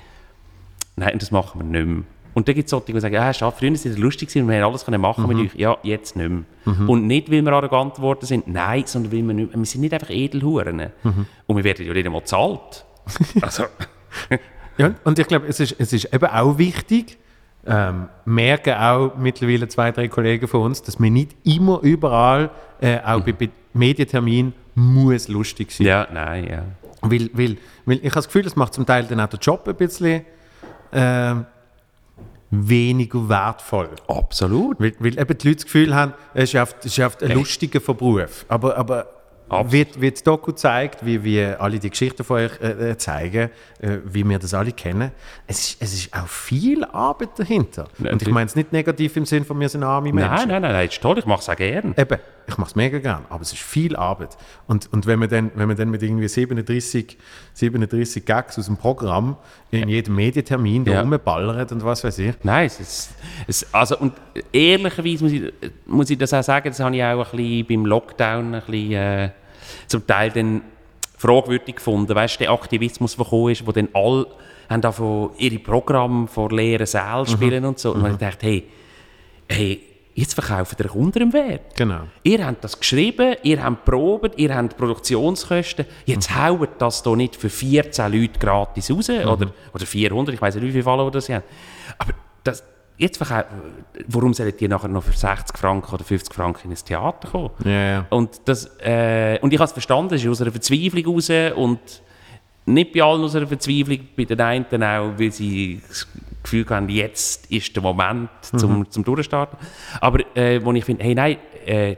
Nein, 0.96 1.18
das 1.18 1.30
machen 1.30 1.60
wir 1.60 1.64
nicht 1.78 1.86
mehr. 1.86 2.04
Und 2.34 2.48
dann 2.48 2.54
gibt 2.56 2.66
es 2.66 2.70
solche, 2.70 2.92
die 2.92 2.98
sagen, 2.98 3.14
ja, 3.14 3.32
schade, 3.32 3.54
früher 3.56 3.70
war 3.70 3.74
es 3.76 3.96
lustig 3.98 4.28
gewesen 4.28 4.42
und 4.44 4.50
wir 4.50 4.56
haben 4.60 4.70
alles 4.70 4.84
können 4.84 5.00
machen 5.00 5.22
Mhm. 5.22 5.36
mit 5.36 5.38
euch. 5.52 5.54
Ja, 5.58 5.76
jetzt 5.84 6.16
nicht 6.16 6.28
mehr. 6.28 6.42
Und 6.88 7.06
nicht, 7.06 7.30
weil 7.30 7.42
wir 7.42 7.52
arrogant 7.52 7.94
geworden 7.94 8.26
sind, 8.26 8.48
nein, 8.48 8.82
sondern 8.86 9.12
weil 9.12 9.22
wir 9.22 9.34
nicht, 9.34 9.56
wir 9.56 9.64
sind 9.64 9.80
nicht 9.82 9.94
einfach 9.94 10.10
Edelhuren. 10.10 10.90
Mhm. 11.04 11.26
Und 11.46 11.56
wir 11.56 11.62
werden 11.64 11.86
ja 11.86 11.92
nicht 11.92 12.06
einmal 12.06 12.20
gezahlt. 12.22 12.84
Also, 13.40 13.64
ja 14.78 14.94
und 15.04 15.18
ich 15.18 15.26
glaube, 15.28 15.46
es 15.46 15.60
ist, 15.60 15.76
es 15.78 15.92
ist 15.92 16.12
eben 16.12 16.26
auch 16.26 16.58
wichtig, 16.58 17.18
ähm, 17.66 18.08
merken 18.24 18.74
auch 18.74 19.16
mittlerweile 19.16 19.68
zwei, 19.68 19.92
drei 19.92 20.08
Kollegen 20.08 20.48
von 20.48 20.62
uns, 20.62 20.82
dass 20.82 20.98
man 20.98 21.12
nicht 21.12 21.36
immer 21.44 21.80
überall, 21.82 22.50
äh, 22.80 22.98
auch 23.00 23.20
bei, 23.20 23.32
bei 23.32 23.48
Medientermin, 23.74 24.52
muss 24.74 25.28
lustig 25.28 25.70
sein. 25.70 25.86
ja, 25.86 26.08
nein, 26.12 26.48
ja. 26.48 26.62
Weil, 27.02 27.30
weil, 27.32 27.56
weil 27.86 27.96
ich 27.98 28.04
habe 28.06 28.14
das 28.16 28.26
Gefühl, 28.26 28.42
das 28.42 28.56
macht 28.56 28.74
zum 28.74 28.84
Teil 28.86 29.04
dann 29.04 29.20
auch 29.20 29.28
den 29.28 29.38
Job 29.40 29.68
ein 29.68 29.76
bisschen 29.76 30.24
ähm, 30.94 31.46
weniger 32.50 33.28
wertvoll. 33.28 33.90
Absolut. 34.06 34.80
Weil, 34.80 34.94
weil 34.98 35.18
eben 35.18 35.38
die 35.38 35.48
Leute 35.48 35.56
das 35.56 35.64
Gefühl 35.64 35.94
haben, 35.94 36.14
es 36.34 36.54
ist 36.54 36.60
oft, 36.60 36.76
es 36.84 36.96
ist 36.98 37.04
oft 37.04 37.22
ein 37.22 37.32
lustiger 37.32 37.80
Beruf. 37.80 38.44
Aber, 38.48 38.76
aber 38.76 39.06
Absolut. 39.48 39.72
wird, 39.72 40.00
wird 40.00 40.14
das 40.16 40.22
Doku 40.22 40.52
zeigt, 40.52 41.04
wie 41.04 41.22
wir 41.22 41.60
alle 41.60 41.78
die 41.78 41.90
Geschichten 41.90 42.24
von 42.24 42.38
euch 42.38 42.60
äh, 42.60 42.90
äh, 42.90 42.98
zeigen, 42.98 43.50
äh, 43.80 43.98
wie 44.04 44.24
wir 44.24 44.38
das 44.38 44.54
alle 44.54 44.72
kennen, 44.72 45.10
es 45.46 45.70
ist, 45.70 45.82
es 45.82 45.94
ist 45.94 46.14
auch 46.14 46.26
viel 46.26 46.84
Arbeit 46.84 47.38
dahinter. 47.38 47.84
Und 47.98 48.06
ich 48.06 48.12
Natürlich. 48.12 48.34
meine 48.34 48.46
es 48.46 48.56
nicht 48.56 48.72
negativ 48.72 49.16
im 49.16 49.26
Sinn 49.26 49.44
von, 49.44 49.58
wir 49.60 49.68
sind 49.68 49.82
arme 49.82 50.12
Menschen. 50.12 50.30
Nein, 50.30 50.48
nein, 50.48 50.62
nein, 50.62 50.72
nein, 50.72 50.88
ist 50.88 51.00
toll, 51.00 51.18
ich 51.18 51.26
mache 51.26 51.40
es 51.40 51.48
auch 51.48 51.56
gerne. 51.56 51.94
Eben, 51.96 52.18
ich 52.46 52.58
mache 52.58 52.68
es 52.68 52.76
mega 52.76 52.98
gern, 52.98 53.24
aber 53.30 53.42
es 53.42 53.52
ist 53.52 53.62
viel 53.62 53.96
Arbeit. 53.96 54.36
Und, 54.66 54.92
und 54.92 55.06
wenn, 55.06 55.18
man 55.18 55.28
dann, 55.28 55.50
wenn 55.54 55.66
man 55.68 55.76
dann 55.76 55.90
mit 55.90 56.02
irgendwie 56.02 56.28
37, 56.28 57.16
37 57.54 58.24
Gags 58.24 58.58
aus 58.58 58.66
dem 58.66 58.76
Programm 58.76 59.36
in 59.70 59.88
jedem 59.88 60.14
Medientermin 60.14 60.84
da 60.84 60.92
Ja. 60.92 61.00
rumballert 61.00 61.72
und 61.72 61.84
was 61.84 62.04
weiß 62.04 62.18
ich, 62.18 62.34
Nein, 62.42 62.66
es 62.66 62.80
ist, 62.80 63.10
es, 63.46 63.74
also, 63.74 63.96
und 63.98 64.12
ehrlicherweise 64.52 65.24
muss 65.24 65.32
ich, 65.32 65.52
muss 65.86 66.10
ich 66.10 66.18
das 66.18 66.34
auch 66.34 66.42
sagen, 66.42 66.68
das 66.68 66.80
habe 66.80 66.94
ich 66.96 67.02
auch 67.02 67.32
ein 67.32 67.36
bisschen 67.36 67.66
beim 67.66 67.86
Lockdown 67.86 68.54
ein 68.54 68.60
bisschen, 68.62 68.92
äh, 68.92 69.30
zum 69.86 70.06
Teil 70.06 70.30
dann 70.30 70.62
fragwürdig 71.16 71.76
gefunden. 71.76 72.14
Weißt 72.14 72.34
du, 72.34 72.44
der 72.44 72.52
Aktivismus, 72.52 73.16
der 73.16 73.24
gekommen 73.24 73.50
ist, 73.52 73.66
wo 73.66 73.72
dann 73.72 73.88
alle 73.94 74.26
haben 74.68 74.80
davon 74.82 75.30
ihre 75.38 75.58
Programme 75.58 76.26
vor 76.26 76.50
leeren 76.50 76.86
Sälen 76.86 77.26
spielen 77.26 77.64
und 77.64 77.78
so. 77.78 77.92
Und 77.94 78.06
ich 78.10 78.16
dachte, 78.16 78.46
hey, 78.46 78.64
hey, 79.48 79.80
jetzt 80.14 80.34
verkaufen 80.34 80.76
ihr 80.78 80.94
unter 80.94 81.18
dem 81.20 81.32
Wert. 81.32 81.74
genau. 81.76 82.02
Ihr 82.22 82.46
habt 82.46 82.62
das 82.62 82.78
geschrieben, 82.78 83.36
ihr 83.42 83.62
habt 83.62 83.84
probiert, 83.84 84.38
ihr 84.38 84.54
habt 84.54 84.76
Produktionskosten. 84.76 85.86
Jetzt 86.06 86.30
Mhm. 86.30 86.44
haut 86.44 86.68
das 86.78 87.02
hier 87.02 87.16
nicht 87.16 87.36
für 87.36 87.50
14 87.50 88.12
Leute 88.12 88.38
gratis 88.38 88.90
raus. 88.90 89.08
Oder, 89.10 89.52
oder 89.72 89.86
400, 89.86 90.34
ich 90.34 90.40
weiß 90.42 90.54
nicht, 90.56 90.64
wie 90.64 90.70
viele 90.72 90.84
Follower 90.84 91.10
das 91.10 91.28
haben. 91.28 91.42
Aber 91.98 92.12
das, 92.44 92.62
jetzt 92.96 93.16
verkau- 93.20 93.44
warum 94.06 94.32
sollen 94.34 94.52
die 94.58 94.68
nachher 94.68 94.88
noch 94.88 95.02
für 95.02 95.12
60 95.12 95.58
Franken 95.58 95.92
oder 95.92 96.04
50 96.04 96.32
Franken 96.34 96.70
ins 96.70 96.84
Theater 96.84 97.28
kommen? 97.28 97.50
Ja, 97.64 97.70
ja. 97.70 98.06
Und, 98.10 98.40
das, 98.44 98.66
äh, 98.80 99.38
und 99.40 99.52
ich 99.52 99.58
habe 99.58 99.66
es 99.66 99.72
verstanden, 99.72 100.14
es 100.14 100.22
ist 100.22 100.28
aus 100.30 100.40
einer 100.42 100.52
Verzweiflung 100.52 101.06
raus 101.06 101.30
und 101.56 101.80
nicht 102.66 102.92
bei 102.92 103.02
allen 103.02 103.22
aus 103.24 103.34
einer 103.34 103.46
Verzweiflung, 103.48 103.98
bei 104.16 104.24
den 104.24 104.40
einen 104.40 104.82
auch, 104.82 105.12
weil 105.18 105.32
sie 105.32 105.82
Gefühl 106.44 106.66
haben, 106.70 106.88
jetzt 106.88 107.50
ist 107.50 107.74
der 107.74 107.82
Moment 107.82 108.28
zum, 108.42 108.88
zum 108.90 109.02
Durchstarten. 109.02 109.58
Aber 110.00 110.20
äh, 110.36 110.64
wo 110.64 110.72
ich 110.72 110.84
finde, 110.84 111.02
hey 111.04 111.14
nein, 111.14 111.38
äh, 111.66 111.96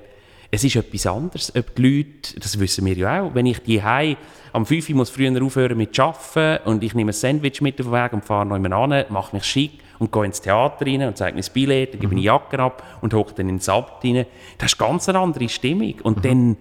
es 0.51 0.65
ist 0.65 0.77
etwas 0.77 1.07
anderes. 1.07 1.55
Ob 1.55 1.75
die 1.75 1.83
Leute, 1.83 2.41
das 2.41 2.59
wissen 2.59 2.85
wir 2.87 2.95
ja 2.95 3.23
auch, 3.23 3.35
wenn 3.35 3.45
ich 3.47 3.59
die 3.63 3.83
Hause 3.83 4.17
am 4.53 4.65
5 4.65 4.89
Uhr 4.89 4.97
muss 4.97 5.11
früher 5.11 5.43
aufhören 5.43 5.77
mit 5.77 5.99
Arbeiten 6.01 6.67
und 6.69 6.83
ich 6.83 6.95
nehme 6.95 7.11
ein 7.11 7.15
Sandwich 7.15 7.61
mit 7.61 7.79
auf 7.81 7.87
den 7.89 7.93
Weg 7.93 8.13
und 8.15 8.25
fahre 8.25 8.47
noch 8.47 8.57
jemanden 8.57 8.93
an, 8.93 9.05
mache 9.11 9.37
mich 9.37 9.45
schick 9.45 9.73
und 9.99 10.13
gehe 10.13 10.25
ins 10.25 10.41
Theater 10.41 10.87
rein 10.87 11.03
und 11.03 11.17
zeige 11.19 11.35
mir 11.35 11.41
das 11.41 11.51
Billett, 11.51 11.93
dann 11.95 12.01
gebe 12.01 12.15
meine 12.15 12.25
Jacke 12.25 12.59
ab 12.59 12.83
und 13.03 13.13
hocke 13.13 13.35
dann 13.35 13.49
ins 13.51 13.69
Abt 13.69 14.05
rein. 14.05 14.25
Das 14.57 14.73
ist 14.73 14.79
ganz 14.79 15.09
eine 15.09 15.19
andere 15.19 15.49
Stimmung. 15.49 15.95
Und 16.03 16.25
dann 16.25 16.57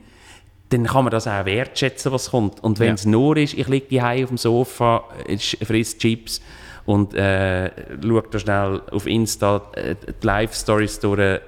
dann 0.70 0.86
kann 0.86 1.04
man 1.04 1.12
das 1.12 1.28
auch 1.28 1.46
wertschätzen, 1.46 2.12
was 2.12 2.32
kommt. 2.32 2.62
Und 2.64 2.80
wenn 2.80 2.88
Ja. 2.88 2.94
es 2.96 3.06
nur 3.06 3.38
ist, 3.38 3.54
ich 3.54 3.68
liege 3.68 3.86
hier 3.88 4.24
auf 4.24 4.30
dem 4.30 4.38
Sofa, 4.38 5.04
ich 5.28 5.58
friss 5.64 5.96
Chips 6.00 6.42
und 6.86 7.14
äh, 7.16 7.72
schaue 8.02 8.24
da 8.30 8.40
schnell 8.40 8.82
auf 8.92 9.08
Insta 9.08 9.62
äh, 9.74 9.96
die 9.96 10.26
Live-Stories 10.26 11.00
durch 11.00 11.42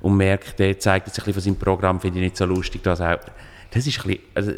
und 0.00 0.16
merke, 0.16 0.52
der 0.56 0.78
zeigt 0.78 1.06
jetzt 1.06 1.18
ein 1.18 1.24
bisschen 1.24 1.34
von 1.34 1.42
seinem 1.42 1.56
Programm, 1.56 2.00
finde 2.00 2.18
ich 2.18 2.24
nicht 2.24 2.36
so 2.36 2.44
lustig. 2.44 2.82
Das, 2.82 3.00
auch. 3.00 3.16
das 3.70 3.86
ist 3.86 3.98
ein 4.00 4.08
bisschen, 4.08 4.22
also, 4.34 4.52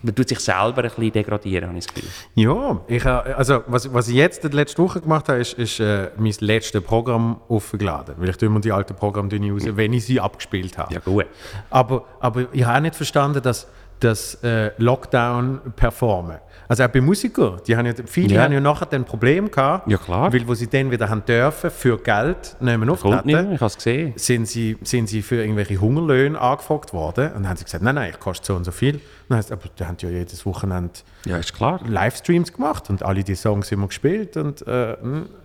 man 0.00 0.14
tut 0.14 0.28
sich 0.28 0.38
selber 0.38 0.84
ein 0.84 0.90
bisschen 0.90 1.10
degradieren, 1.10 1.68
habe 1.68 1.78
ich 1.78 1.86
das 1.86 1.94
Gefühl. 1.94 2.10
Ja, 2.36 2.80
ich, 2.86 3.04
also 3.04 3.62
was, 3.66 3.92
was 3.92 4.08
ich 4.08 4.14
jetzt 4.14 4.44
letzte 4.44 4.80
Woche 4.80 5.00
gemacht 5.00 5.28
habe, 5.28 5.40
ist, 5.40 5.54
ist 5.54 5.80
äh, 5.80 6.10
mein 6.16 6.34
letztes 6.40 6.82
Programm 6.82 7.40
aufgeladen. 7.48 8.14
Weil 8.18 8.28
ich 8.28 8.36
tue 8.36 8.46
immer 8.46 8.60
die 8.60 8.70
alten 8.70 8.94
Programme 8.94 9.30
raus, 9.50 9.62
wenn 9.66 9.92
ich 9.92 10.04
sie 10.04 10.20
abgespielt 10.20 10.78
habe. 10.78 10.94
Ja 10.94 11.00
gut. 11.00 11.26
Aber, 11.70 12.04
aber 12.20 12.46
ich 12.52 12.64
habe 12.64 12.76
auch 12.76 12.82
nicht 12.82 12.94
verstanden, 12.94 13.42
dass, 13.42 13.66
das 14.00 14.34
äh, 14.42 14.70
Lockdown 14.78 15.60
performen. 15.76 16.38
Also 16.70 16.84
auch 16.84 16.88
bei 16.88 17.00
Musikern, 17.00 17.60
die 17.66 17.74
haben 17.74 17.86
ja, 17.86 17.94
viele 18.04 18.34
Ja. 18.34 18.42
haben 18.42 18.52
ja 18.52 18.60
nachher 18.60 18.84
dann 18.86 19.04
Probleme 19.06 19.48
gehabt, 19.48 19.90
Ja, 19.90 19.96
klar. 19.96 20.30
weil 20.30 20.46
wo 20.46 20.52
sie 20.52 20.66
dann 20.66 20.90
wieder 20.90 21.08
haben 21.08 21.24
dürfen, 21.24 21.70
für 21.70 21.96
Geld 21.96 22.56
nehmen 22.60 22.90
auftreten, 22.90 23.28
ich 23.54 23.60
habe 23.60 23.64
es 23.66 23.76
gesehen. 23.76 24.12
sind 24.16 24.46
sie, 24.46 24.76
sind 24.82 25.08
sie 25.08 25.22
für 25.22 25.36
irgendwelche 25.36 25.80
Hungerlöhne 25.80 26.38
angefragt 26.38 26.92
worden 26.92 27.28
und 27.28 27.34
dann 27.44 27.48
haben 27.48 27.56
sie 27.56 27.64
gesagt, 27.64 27.82
nein, 27.82 27.94
nein, 27.94 28.10
ich 28.12 28.20
koste 28.20 28.46
so 28.46 28.54
und 28.54 28.64
so 28.64 28.70
viel. 28.70 29.00
Dann 29.30 29.38
heisst, 29.38 29.50
aber 29.50 29.62
die 29.78 29.84
haben 29.84 29.96
ja 30.00 30.10
jedes 30.10 30.44
Wochenende 30.44 30.90
Ja, 31.24 31.38
ist 31.38 31.54
klar. 31.54 31.80
Livestreams 31.88 32.52
gemacht 32.52 32.90
und 32.90 33.02
alle 33.02 33.24
die 33.24 33.34
Songs 33.34 33.72
immer 33.72 33.86
gespielt 33.86 34.36
und 34.36 34.66
äh, 34.66 34.92
es 34.92 34.98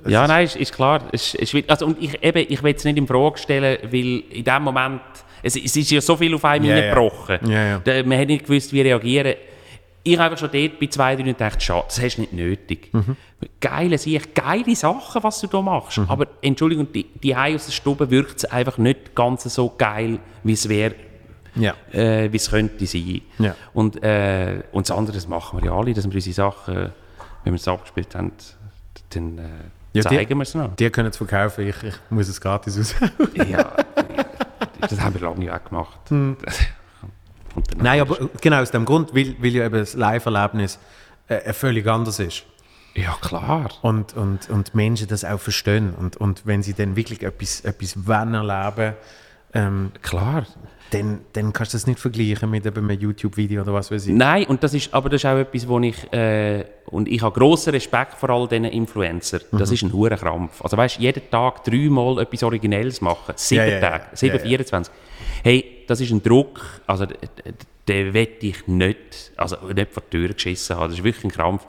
Ja, 0.08 0.24
ist- 0.24 0.28
nein, 0.28 0.46
ist, 0.46 0.56
ist 0.58 0.74
klar. 0.74 1.02
Ist, 1.14 1.48
schwierig. 1.50 1.70
also, 1.70 1.86
und 1.86 2.02
ich, 2.02 2.22
eben, 2.22 2.46
ich 2.50 2.62
will 2.62 2.76
es 2.76 2.84
nicht 2.84 2.98
in 2.98 3.08
Frage 3.08 3.38
stellen, 3.38 3.78
weil 3.90 4.24
in 4.30 4.44
dem 4.44 4.62
Moment, 4.64 5.02
es, 5.42 5.56
es 5.56 5.74
ist 5.76 5.90
ja 5.90 6.02
so 6.02 6.18
viel 6.18 6.34
auf 6.36 6.44
einem 6.44 6.66
Ja, 6.66 6.72
ja. 6.72 6.76
hineingebrochen. 6.82 7.40
Ja, 7.50 7.64
ja. 7.66 7.80
Da- 7.82 8.04
Man 8.04 8.20
hat 8.20 8.28
nicht 8.28 8.46
gewusst, 8.46 8.74
wie 8.74 8.82
reagieren. 8.82 9.36
Ich 10.06 10.18
habe 10.18 10.26
einfach 10.32 10.38
schon 10.38 10.52
dort 10.52 10.80
bei 10.80 10.88
zwei, 10.88 11.16
drei 11.16 11.24
gedacht, 11.24 11.64
schade, 11.64 11.86
das 11.88 12.02
hast 12.02 12.16
du 12.18 12.22
nicht 12.22 12.34
nötig. 12.34 12.90
Mhm. 12.94 13.16
Geile 13.62 13.98
Sicht, 13.98 14.36
geile 14.36 14.76
Sachen, 14.76 15.24
was 15.24 15.40
du 15.40 15.48
da 15.48 15.62
machst. 15.62 15.98
Aber 16.08 16.28
Entschuldigung, 16.42 16.92
die, 16.92 17.06
die 17.06 17.36
Hause 17.36 17.56
aus 17.56 17.66
der 17.68 17.72
Stube 17.72 18.10
wirkt 18.10 18.38
es 18.38 18.46
einfach 18.46 18.78
nicht 18.78 19.16
ganz 19.16 19.44
so 19.44 19.74
geil, 19.78 20.20
wie 20.44 20.54
es 20.54 20.68
wäre, 20.68 20.96
ja. 21.56 21.74
äh, 21.94 22.32
wie 22.32 22.36
es 22.38 22.50
könnte 22.50 22.86
sein. 22.86 23.22
Ja. 23.40 23.56
Und, 23.74 24.04
äh, 24.04 24.64
und 24.74 24.90
das 24.90 24.96
andere, 24.98 25.16
das 25.16 25.28
machen 25.28 25.60
wir 25.62 25.68
ja 25.68 25.74
alle, 25.78 25.94
dass 25.94 26.06
wir 26.06 26.14
unsere 26.16 26.34
Sachen, 26.34 26.76
wenn 27.46 27.54
wir 27.54 27.58
es 27.60 27.68
abgespielt 27.68 28.14
haben, 28.16 28.32
dann 29.12 29.38
äh, 29.38 29.42
Ja, 29.94 30.02
zeigen 30.04 30.38
wir 30.38 30.44
es 30.44 30.54
noch. 30.56 30.76
Die 30.76 30.90
können 30.90 31.10
es 31.10 31.18
verkaufen, 31.18 31.66
ich, 31.68 31.82
ich 31.84 31.94
muss 32.10 32.28
es 32.28 32.42
gratis 32.42 32.78
aus. 32.80 32.96
Ja, 33.48 33.72
das 34.82 35.00
haben 35.00 35.14
wir 35.16 35.22
lange 35.22 35.54
auch 35.56 35.64
gemacht. 35.64 35.98
Das- 36.06 36.12
und 36.12 36.38
dann- 36.44 36.54
Hm. 36.54 36.66
Nein, 37.78 38.02
aber 38.02 38.30
genau 38.42 38.62
aus 38.62 38.72
dem 38.72 38.86
Grund, 38.86 39.14
weil, 39.16 39.36
weil 39.40 39.52
ja 39.52 39.66
eben 39.66 39.78
das 39.80 39.94
Live-Erlebnis 39.94 40.80
äh, 41.28 41.36
äh, 41.36 41.54
völlig 41.54 41.88
anders 41.88 42.20
ist. 42.20 42.44
Ja, 42.96 43.16
klar. 43.22 43.72
Und, 43.82 44.14
und, 44.16 44.50
und 44.50 44.76
Menschen 44.76 45.08
das 45.08 45.26
auch 45.26 45.40
verstehen. 45.40 45.94
Und, 45.96 46.18
und 46.18 46.46
wenn 46.46 46.62
sie 46.64 46.74
dann 46.74 46.96
wirklich 46.96 47.24
etwas, 47.24 47.62
etwas 47.62 48.08
wollen 48.08 48.34
erleben 48.36 48.94
ähm, 49.56 49.92
Klar. 50.02 50.46
dann, 50.92 51.20
dann 51.34 51.54
kannst 51.54 51.74
du 51.74 51.78
das 51.78 51.86
nicht 51.88 52.00
vergleichen 52.00 52.50
mit 52.50 52.66
eben 52.66 52.90
einem 52.90 53.00
YouTube-Video 53.00 53.62
oder 53.62 53.74
was 53.74 53.92
weiß 53.92 54.08
ich. 54.08 54.14
Nein, 54.14 54.46
und 54.46 54.64
das 54.64 54.74
ist, 54.74 54.92
aber 54.94 55.10
das 55.10 55.22
ist 55.22 55.26
auch 55.28 55.38
etwas, 55.38 55.68
wo 55.68 55.80
ich, 55.80 56.12
äh, 56.12 56.66
und 56.88 57.08
ich 57.08 57.22
habe 57.22 57.40
grossen 57.40 57.70
Respekt 57.72 58.14
vor 58.16 58.30
all 58.32 58.48
diesen 58.48 58.66
Influencern. 58.66 59.42
Das 59.52 59.70
Mhm. 59.70 59.74
ist 59.76 59.82
ein 59.84 59.94
hoher 59.94 60.10
Krampf. 60.12 60.60
Also 60.64 60.76
weißt, 60.78 60.98
jeden 61.00 61.30
Tag 61.30 61.64
dreimal 61.64 62.20
etwas 62.20 62.42
Originelles 62.44 63.00
machen, 63.02 63.34
sieben 63.38 63.62
Ja, 63.68 63.74
ja. 63.74 63.80
Tage, 63.80 64.04
sieben, 64.14 64.36
Ja, 64.38 64.42
ja. 64.42 64.48
24. 64.48 64.94
Hey, 65.44 65.73
das 65.88 66.02
ist 66.02 66.12
ein 66.12 66.24
Druck, 66.24 66.82
also 66.88 67.06
den 67.88 68.14
wette 68.14 68.48
ich 68.48 68.68
nicht, 68.68 69.32
also 69.36 69.58
nicht 69.74 69.92
vor 69.92 70.04
die 70.04 70.18
Tür 70.18 70.30
geschissen 70.30 70.76
haben. 70.76 70.90
Das 70.90 70.98
ist 71.00 71.04
wirklich 71.04 71.26
ein 71.26 71.32
Krampf. 71.32 71.66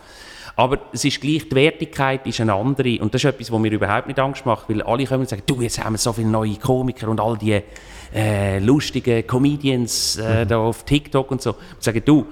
Aber 0.57 0.79
es 0.93 1.05
ist 1.05 1.21
gleich, 1.21 1.49
die 1.49 1.55
Wertigkeit 1.55 2.25
ist 2.27 2.41
eine 2.41 2.55
andere 2.55 3.01
und 3.01 3.13
das 3.13 3.25
ist 3.25 3.31
etwas, 3.31 3.51
was 3.51 3.59
mir 3.59 3.73
überhaupt 3.73 4.07
nicht 4.07 4.21
Angst 4.21 4.47
macht, 4.47 4.69
weil 4.69 4.83
alle 4.83 5.05
kommen 5.05 5.23
und 5.23 5.29
sagen, 5.29 5.43
du, 5.47 5.61
jetzt 5.61 5.83
haben 5.83 5.95
wir 5.95 5.99
so 5.99 6.13
viele 6.13 6.29
neue 6.29 6.55
Komiker 6.55 7.09
und 7.09 7.21
all 7.21 7.37
die 7.37 7.61
äh, 8.15 8.61
lustigen 8.61 9.27
Comedians 9.27 10.17
äh, 10.17 10.47
da 10.47 10.59
auf 10.59 10.85
TikTok 10.85 11.31
und 11.33 11.43
so. 11.43 11.51
Und 11.51 11.83
sagen, 11.83 12.03
du, 12.05 12.27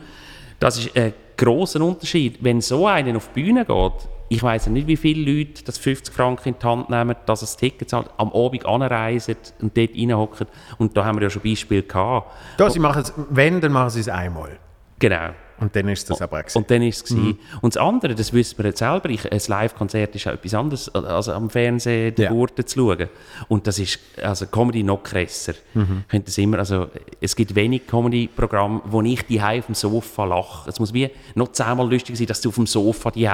das 0.61 0.79
ist 0.79 0.97
ein 0.97 1.13
grosser 1.37 1.81
Unterschied. 1.81 2.39
Wenn 2.41 2.61
so 2.61 2.87
einer 2.87 3.17
auf 3.17 3.31
die 3.35 3.43
Bühne 3.43 3.65
geht, 3.65 4.09
ich 4.33 4.43
weiß 4.43 4.69
nicht, 4.69 4.87
wie 4.87 4.97
viele 4.97 5.31
Leute 5.31 5.63
das 5.65 5.77
50 5.79 6.15
Franken 6.15 6.49
in 6.51 6.55
die 6.59 6.67
Hand 6.67 6.89
nehmen, 6.89 7.15
dass 7.27 7.41
das 7.41 7.57
Ticket 7.57 7.91
zahlt, 7.91 8.09
am 8.17 8.33
Abend 8.33 8.65
anreisen 8.65 9.37
und 9.61 9.77
dort 9.77 9.91
reinhocken. 9.95 10.47
Und 10.79 10.97
da 10.97 11.05
haben 11.05 11.19
wir 11.19 11.25
ja 11.25 11.31
schon 11.31 11.43
Beispiele 11.43 11.83
gehabt. 11.83 12.31
Da, 12.57 12.71
sie 12.71 12.79
machen 12.79 13.03
es, 13.03 13.13
wenn, 13.31 13.61
dann 13.61 13.73
machen 13.73 13.91
sie 13.91 14.01
es 14.01 14.09
einmal. 14.09 14.59
Genau. 14.99 15.31
Und 15.59 15.77
dann 15.77 15.89
ist 15.89 16.11
das 16.11 16.21
aber 16.21 16.39
auch 16.39 16.41
gewesen. 16.41 16.59
Und 16.59 16.71
dann 16.71 16.83
ist 16.83 17.05
es 17.05 17.11
mhm. 17.13 17.39
Und 17.61 17.77
das 17.77 17.83
andere, 17.83 18.15
das 18.17 18.33
wissen 18.33 18.59
wir 18.59 18.67
jetzt 18.67 18.81
selber, 18.81 19.11
ich, 19.11 19.31
ein 19.31 19.41
Live-Konzert 19.47 20.15
ist 20.17 20.27
auch 20.27 20.33
etwas 20.33 20.55
anderes, 20.55 20.89
als 20.93 21.29
am 21.29 21.51
Fernsehen 21.51 22.15
die 22.17 22.23
Ja. 22.23 22.31
Gurte 22.31 22.65
zu 22.65 22.81
schauen. 22.81 23.09
Und 23.49 23.67
das 23.67 23.79
ist, 23.79 24.01
also 24.21 24.47
Comedy 24.47 24.83
noch 24.83 25.03
krasser. 25.05 25.55
Mhm. 25.75 26.05
Das 26.25 26.37
immer, 26.39 26.59
also 26.59 26.89
es 27.21 27.37
gibt 27.37 27.55
wenig 27.55 27.87
Comedy-Programme, 27.87 28.83
wo 28.87 29.03
ich 29.03 29.23
die 29.27 29.41
auf 29.41 29.67
dem 29.67 29.75
Sofa 29.77 30.25
lache. 30.25 30.69
Es 30.69 30.81
muss 30.81 30.93
wie 30.93 31.11
noch 31.37 31.53
zehnmal 31.53 31.89
lustig 31.89 32.17
sein, 32.19 32.27
dass 32.27 32.41
du 32.41 32.49
auf 32.49 32.57
dem 32.57 32.67
Sofa 32.67 33.13
die 33.13 33.29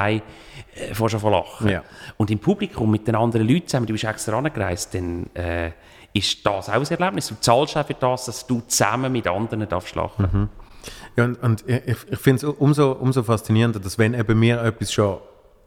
äh, 0.79 0.95
fast 0.95 1.21
schon 1.21 1.33
lachen. 1.33 1.69
Ja. 1.69 1.83
Und 2.17 2.31
im 2.31 2.39
Publikum 2.39 2.91
mit 2.91 3.07
den 3.07 3.15
anderen 3.15 3.47
Leuten 3.47 3.67
zusammen, 3.67 3.87
du 3.87 3.93
bist 3.93 4.05
extra 4.05 4.37
angereist, 4.37 4.95
dann 4.95 5.27
äh, 5.35 5.73
ist 6.13 6.45
das 6.45 6.69
auch 6.69 6.75
ein 6.75 6.85
Erlebnis. 6.85 7.29
Du 7.29 7.35
zahlst 7.41 7.77
auch 7.77 7.87
für 7.87 7.95
das, 7.95 8.27
dass 8.27 8.47
du 8.47 8.61
zusammen 8.67 9.13
mit 9.13 9.27
anderen 9.27 9.69
darfst 9.69 9.95
lachen. 9.95 10.29
Mhm. 10.33 10.49
Ja, 11.17 11.25
und, 11.25 11.43
und 11.43 11.65
ich, 11.69 11.97
ich 12.11 12.19
finde 12.19 12.47
es 12.47 12.55
umso, 12.55 12.93
umso 12.93 13.23
faszinierender, 13.23 13.81
dass 13.81 13.99
wenn 13.99 14.15
eben 14.15 14.39
mir 14.39 14.63
etwas 14.63 14.93
schon 14.93 15.19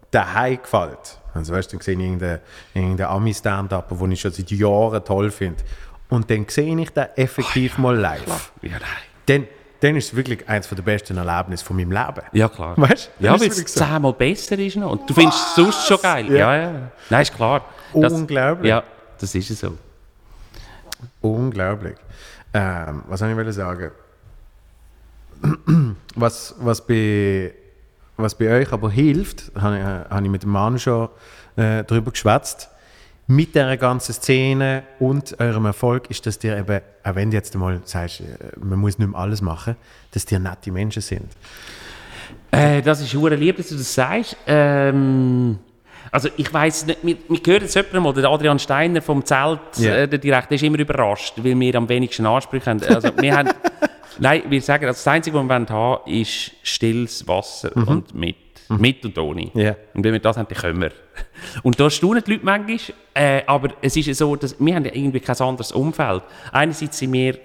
daheim 0.10 0.62
gefällt, 0.62 1.20
also 1.34 1.54
weißt 1.54 1.72
du, 1.72 1.78
dann 1.78 1.84
sehe 1.84 1.94
ich 1.96 2.02
irgendeinen 2.02 2.40
irgendein 2.74 3.08
Ami-Stand-Up, 3.08 3.90
den 3.98 4.12
ich 4.12 4.22
schon 4.22 4.32
seit 4.32 4.52
Jahren 4.52 5.04
toll 5.04 5.32
finde, 5.32 5.64
und 6.10 6.30
dann 6.30 6.46
sehe 6.50 6.78
ich 6.80 6.90
den 6.90 7.08
effektiv 7.16 7.78
mal 7.78 7.96
live, 7.96 8.52
Ja, 8.62 8.72
nein. 8.72 8.82
dann, 9.28 9.48
dann 9.82 9.96
ist 9.96 10.06
es 10.10 10.16
wirklich 10.16 10.48
eines 10.48 10.70
der 10.70 10.82
besten 10.82 11.18
Erlebnisse 11.18 11.66
von 11.66 11.76
meinem 11.76 11.92
Leben. 11.92 12.22
Ja, 12.32 12.48
klar. 12.48 12.74
Weißt 12.78 13.10
du? 13.20 13.26
Ja, 13.26 13.40
weil 13.40 13.48
es 13.48 13.58
so. 13.58 13.64
zehnmal 13.66 14.14
besser 14.14 14.58
ist 14.58 14.78
noch. 14.78 14.92
Und 14.92 15.10
du 15.10 15.14
findest 15.14 15.40
es 15.50 15.56
sonst 15.56 15.88
schon 15.88 16.00
geil. 16.02 16.32
Ja, 16.32 16.56
ja. 16.56 16.72
Nein, 17.10 17.22
ist 17.22 17.34
klar. 17.36 17.66
Das- 17.94 18.14
Unglaublich. 18.14 18.70
Ja, 18.70 18.84
das 19.20 19.36
ist 19.36 19.50
es 19.50 19.60
so. 19.60 19.78
Unglaublich. 21.22 21.96
Ähm, 22.54 23.04
was 23.08 23.20
soll 23.20 23.30
ich 23.32 23.36
wollte 23.36 23.54
sagen? 23.54 23.92
Was, 26.16 26.54
was, 26.60 26.86
bei, 26.86 27.54
was 28.18 28.36
bei 28.36 28.50
euch 28.60 28.72
aber 28.74 28.92
hilft, 28.92 29.52
habe 29.60 29.78
ich, 29.78 29.84
habe 29.84 30.24
ich 30.26 30.30
mit 30.30 30.44
dem 30.44 30.52
Mann 30.52 30.78
schon 30.78 31.08
äh, 31.56 31.84
darüber 31.86 32.12
geschwätzt, 32.12 32.70
mit 33.28 33.56
der 33.56 33.78
ganzen 33.78 34.14
Szene 34.14 34.84
und 35.00 35.40
eurem 35.40 35.66
Erfolg 35.66 36.10
ist, 36.10 36.26
dass 36.26 36.44
ihr 36.44 36.58
eben, 36.58 36.82
auch 37.04 37.16
wenn 37.16 37.32
du 37.32 37.38
jetzt 37.38 37.56
mal 37.56 37.80
sagst, 37.86 38.22
äh, 38.22 38.26
man 38.60 38.80
muss 38.80 38.98
nicht 39.00 39.10
mehr 39.10 39.20
alles 39.20 39.42
machen, 39.42 39.76
dass 40.12 40.30
ihr 40.32 40.40
nette 40.40 40.72
Menschen 40.72 41.02
sind. 41.02 41.28
Äh, 42.52 42.82
das 42.82 43.00
ist 43.02 43.14
hure 43.14 43.36
lieb, 43.36 43.58
dass 43.58 43.70
du 43.70 43.76
das 43.76 43.94
sagst. 43.94 44.36
Ähm, 44.48 45.60
also 46.12 46.28
ich 46.36 46.54
weiß 46.54 46.88
nicht, 46.88 47.00
wir, 47.04 47.16
wir 47.30 47.40
hören 47.46 47.62
jetzt 47.62 47.76
jemanden 47.76 48.04
mal, 48.04 48.14
der 48.14 48.30
Adrian 48.30 48.60
Steiner 48.60 49.02
vom 49.02 49.24
Zelt, 49.24 49.60
Ja. 49.78 49.96
äh, 49.96 50.08
der 50.10 50.20
Direktor, 50.20 50.50
der 50.50 50.56
ist 50.56 50.64
immer 50.64 50.80
überrascht, 50.80 51.36
weil 51.38 51.58
wir 51.58 51.76
am 51.76 51.88
wenigsten 51.88 52.26
Ansprüche 52.26 52.70
haben. 52.70 52.84
Also 52.84 53.10
wir 53.18 53.34
haben, 53.38 53.50
nein, 54.20 54.44
wir 54.50 54.62
sagen, 54.62 54.86
also 54.86 54.98
das 54.98 55.08
Einzige, 55.08 55.38
was 55.38 55.46
wir 55.48 55.70
haben, 55.70 56.12
ist 56.12 56.52
stilles 56.64 57.26
Wasser 57.28 57.72
und 57.78 58.14
mit. 58.14 58.36
Mit 58.80 59.04
und 59.06 59.18
ohne. 59.18 59.52
Ja. 59.54 59.76
Und 59.94 60.04
wenn 60.04 60.14
wir 60.14 60.20
das 60.20 60.38
haben, 60.38 60.48
dann 60.48 60.58
können 60.58 60.82
wir. 60.82 60.92
Und 61.64 61.80
da 61.80 61.90
staunen 61.90 62.24
die 62.26 62.32
Leute 62.32 62.46
manchmal. 62.46 62.80
Äh, 63.14 63.42
aber 63.46 63.70
es 63.82 63.96
ist 63.98 64.06
ja 64.06 64.14
so, 64.14 64.36
dass 64.36 64.56
wir 64.60 64.76
haben 64.76 64.86
ja 64.86 64.92
irgendwie 64.94 65.20
kein 65.20 65.38
anderes 65.40 65.72
Umfeld. 65.72 66.24
Einerseits 66.52 66.98
sind 66.98 67.14
wir 67.14 67.38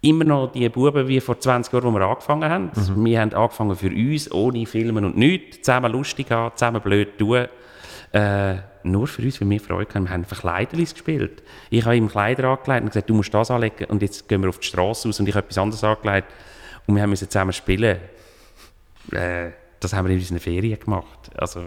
immer 0.00 0.24
noch 0.24 0.52
die 0.52 0.68
Buben 0.68 1.06
wie 1.06 1.20
vor 1.20 1.38
20 1.38 1.72
Jahren, 1.72 1.84
wo 1.84 1.90
wir 1.98 2.06
angefangen 2.06 2.48
haben. 2.48 2.70
Wir 3.04 3.20
haben 3.20 3.32
angefangen 3.34 3.76
für 3.76 3.90
uns, 3.90 4.32
ohne 4.32 4.66
Filmen 4.66 5.04
und 5.04 5.16
nichts, 5.16 5.62
zusammen 5.62 5.92
lustig 5.92 6.30
haben, 6.30 6.56
zusammen 6.56 6.80
blöd 6.80 7.18
tun. 7.18 7.46
Äh, 8.12 8.56
nur 8.82 9.06
für 9.06 9.22
uns, 9.22 9.40
weil 9.40 9.50
wir 9.50 9.60
Freude 9.60 9.94
haben. 9.94 10.04
Wir 10.04 10.10
haben 10.10 10.24
Verkleiderlis 10.24 10.94
gespielt. 10.94 11.42
Ich 11.68 11.84
habe 11.84 11.96
ihm 11.96 12.08
Kleider 12.08 12.48
angelegt 12.48 12.82
und 12.82 12.88
gesagt, 12.88 13.10
du 13.10 13.14
musst 13.14 13.32
das 13.32 13.50
anlegen 13.50 13.84
und 13.84 14.02
jetzt 14.02 14.28
gehen 14.28 14.42
wir 14.42 14.48
auf 14.48 14.58
die 14.58 14.66
Straße 14.66 15.06
raus 15.08 15.20
und 15.20 15.28
ich 15.28 15.34
habe 15.34 15.44
etwas 15.44 15.58
anderes 15.58 15.84
angelegt 15.84 16.28
und 16.86 16.96
wir 16.96 17.02
haben 17.02 17.10
müssen 17.10 17.28
zusammen 17.28 17.52
spielen. 17.52 17.98
Äh, 19.12 19.50
das 19.80 19.92
haben 19.92 20.06
wir 20.06 20.12
in 20.14 20.20
unseren 20.20 20.38
Ferien 20.38 20.78
gemacht. 20.78 21.30
Also, 21.34 21.62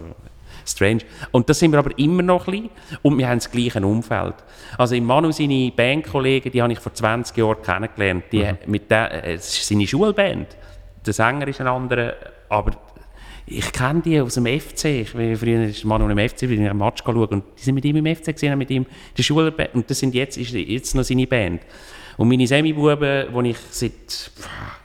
strange. 0.66 1.00
Und 1.30 1.48
das 1.48 1.58
sind 1.58 1.72
wir 1.72 1.78
aber 1.78 1.96
immer 1.98 2.22
noch 2.22 2.46
ein 2.46 2.52
bisschen 2.52 2.70
und 3.02 3.18
wir 3.18 3.28
haben 3.28 3.38
das 3.38 3.50
gleiche 3.50 3.84
Umfeld. 3.84 4.34
Also 4.78 4.94
im 4.94 5.04
Manu, 5.04 5.32
seine 5.32 5.72
Bandkollegen, 5.74 6.50
die 6.50 6.62
habe 6.62 6.72
ich 6.72 6.78
vor 6.78 6.94
20 6.94 7.36
Jahren 7.36 7.62
kennengelernt. 7.62 8.24
Die, 8.32 8.50
mit 8.66 8.90
der, 8.90 9.24
äh, 9.24 9.34
es 9.34 9.58
ist 9.58 9.68
seine 9.68 9.86
Schulband. 9.86 10.56
Der 11.04 11.12
Sänger 11.12 11.48
ist 11.48 11.60
ein 11.60 11.66
anderer, 11.66 12.14
aber 12.48 12.72
ich 13.46 13.72
kenne 13.72 14.00
die 14.00 14.20
aus 14.20 14.34
dem 14.34 14.46
FC. 14.46 14.84
Ich 14.84 15.12
bin 15.12 15.36
früher 15.36 15.64
ist 15.64 15.84
Manu 15.84 16.08
im 16.08 16.18
FC, 16.18 16.40
bin 16.40 16.62
ich 16.62 16.70
einen 16.70 16.78
Match 16.78 17.02
schauen 17.04 17.16
und 17.16 17.44
die 17.58 17.62
sind 17.62 17.74
mit 17.74 17.84
ihm 17.84 17.96
im 17.96 18.16
FC 18.16 18.26
gesehen, 18.26 18.56
mit 18.56 18.70
ihm 18.70 18.86
die 19.16 19.22
Schulband 19.22 19.74
und 19.74 19.90
das 19.90 19.98
sind 19.98 20.14
jetzt, 20.14 20.38
ist 20.38 20.52
jetzt 20.52 20.94
noch 20.94 21.02
seine 21.02 21.26
Band. 21.26 21.60
Und 22.16 22.28
meine 22.28 22.46
Semi-Buben, 22.46 23.26
die 23.34 23.50
ich 23.50 23.58
seit 23.70 23.92
äh, 23.92 24.83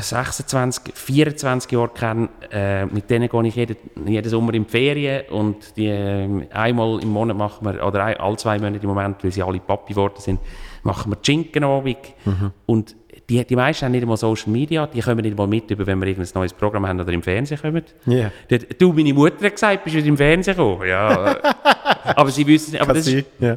26, 0.00 0.94
24 0.94 1.70
Jahre 1.72 1.88
kenne, 1.88 2.28
äh, 2.50 2.86
mit 2.86 3.08
denen 3.10 3.28
gehe 3.28 3.46
ich 3.46 3.54
jeden, 3.56 3.76
jeden 4.06 4.28
Sommer 4.28 4.54
in 4.54 4.64
die 4.64 4.70
Ferien 4.70 5.22
und 5.30 5.76
die, 5.76 5.86
äh, 5.86 6.46
einmal 6.52 7.02
im 7.02 7.08
Monat 7.10 7.36
machen 7.36 7.64
wir, 7.66 7.84
oder 7.84 8.04
ein, 8.04 8.16
alle 8.18 8.36
zwei 8.36 8.58
Monate 8.58 8.82
im 8.82 8.88
Moment, 8.88 9.22
weil 9.22 9.30
sie 9.32 9.42
alle 9.42 9.58
Papi 9.60 9.92
geworden 9.94 10.14
sind, 10.18 10.40
machen 10.82 11.12
wir 11.12 11.18
Schinkenabend 11.22 11.98
und 12.66 12.96
die, 13.28 13.44
die 13.44 13.54
meisten 13.56 13.84
haben 13.84 13.92
nicht 13.92 14.02
einmal 14.02 14.16
Social 14.16 14.50
Media, 14.50 14.86
die 14.88 15.00
kommen 15.00 15.18
nicht 15.20 15.30
einmal 15.32 15.46
mit, 15.46 15.70
über, 15.70 15.86
wenn 15.86 16.00
wir 16.00 16.08
irgendein 16.08 16.32
neues 16.34 16.52
Programm 16.52 16.86
haben 16.86 17.00
oder 17.00 17.12
im 17.12 17.22
Fernsehen 17.22 17.60
kommen. 17.60 17.84
Der- 18.48 18.58
Du, 18.58 18.92
meine 18.92 19.14
Mutter 19.14 19.44
hat 19.46 19.52
gesagt, 19.52 19.84
bist 19.84 19.94
du 19.96 20.00
im 20.00 20.16
Fernsehen 20.16 20.56
gekommen? 20.56 20.88
Ja. 20.88 21.36
aber 22.16 22.30
sie 22.30 22.44
wissen 22.46 22.72
nicht, 22.72 22.80
aber 22.82 22.94
das, 22.94 23.06
ist, 23.06 23.26
ja. 23.38 23.56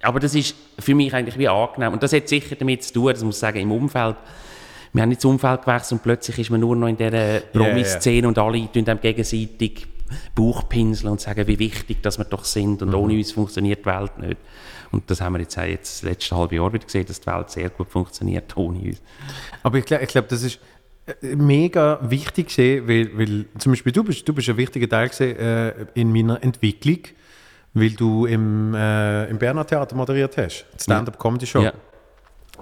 aber 0.00 0.20
das 0.20 0.34
ist 0.34 0.54
für 0.78 0.94
mich 0.94 1.12
eigentlich 1.12 1.36
wie 1.36 1.48
angenehm. 1.48 1.92
Und 1.92 2.02
das 2.02 2.14
hat 2.14 2.28
sicher 2.28 2.56
damit 2.56 2.82
zu 2.82 2.94
tun, 2.94 3.08
das 3.12 3.22
muss 3.22 3.36
ich 3.36 3.40
sagen, 3.40 3.58
im 3.60 3.70
Umfeld. 3.72 4.16
Wir 4.92 5.02
haben 5.02 5.08
nicht 5.08 5.20
das 5.20 5.24
Umfeld 5.24 5.62
gewechselt 5.62 5.92
und 5.92 6.02
plötzlich 6.02 6.38
ist 6.38 6.50
man 6.50 6.60
nur 6.60 6.74
noch 6.74 6.88
in 6.88 6.96
dieser 6.96 7.40
Promi-Szene 7.40 8.26
und 8.26 8.38
alle 8.38 8.70
tun 8.72 8.88
einem 8.88 9.00
gegenseitig 9.00 9.86
Bauchpinseln 10.34 11.12
und 11.12 11.20
sagen, 11.20 11.46
wie 11.46 11.58
wichtig 11.58 12.02
dass 12.02 12.18
wir 12.18 12.24
doch 12.24 12.44
sind 12.44 12.82
und 12.82 12.88
mhm. 12.88 12.94
ohne 12.94 13.14
uns 13.14 13.32
funktioniert 13.32 13.80
die 13.80 13.86
Welt 13.86 14.18
nicht. 14.18 14.36
Und 14.90 15.08
das 15.08 15.20
haben 15.20 15.34
wir 15.34 15.40
jetzt, 15.40 15.56
jetzt 15.56 16.02
das 16.02 16.02
letzte 16.02 16.36
halbe 16.36 16.56
Jahr 16.56 16.72
wieder 16.72 16.84
gesehen, 16.84 17.06
dass 17.06 17.20
die 17.20 17.26
Welt 17.28 17.50
sehr 17.50 17.70
gut 17.70 17.88
funktioniert 17.88 18.56
ohne 18.56 18.80
uns. 18.80 19.00
Aber 19.62 19.78
ich 19.78 19.84
glaube, 19.84 20.02
ich 20.02 20.10
glaub, 20.10 20.26
das 20.28 20.42
ist 20.42 20.58
äh, 21.06 21.36
mega 21.36 22.00
wichtig 22.02 22.48
gesehen, 22.48 22.88
weil, 22.88 23.16
weil 23.16 23.44
zum 23.58 23.70
Beispiel 23.70 23.92
du 23.92 24.02
bist, 24.02 24.28
du 24.28 24.32
bist 24.32 24.48
ein 24.48 24.56
wichtiger 24.56 24.88
Teil 24.88 25.08
gesehen, 25.08 25.36
äh, 25.36 25.72
in 25.94 26.12
meiner 26.12 26.42
Entwicklung, 26.42 26.98
weil 27.72 27.90
du 27.90 28.26
im, 28.26 28.74
äh, 28.74 29.26
im 29.26 29.38
Berner 29.38 29.64
Theater 29.64 29.94
moderiert 29.94 30.36
hast, 30.36 30.66
Stand-up-Comedy-Show. 30.76 31.62
Ja 31.62 31.72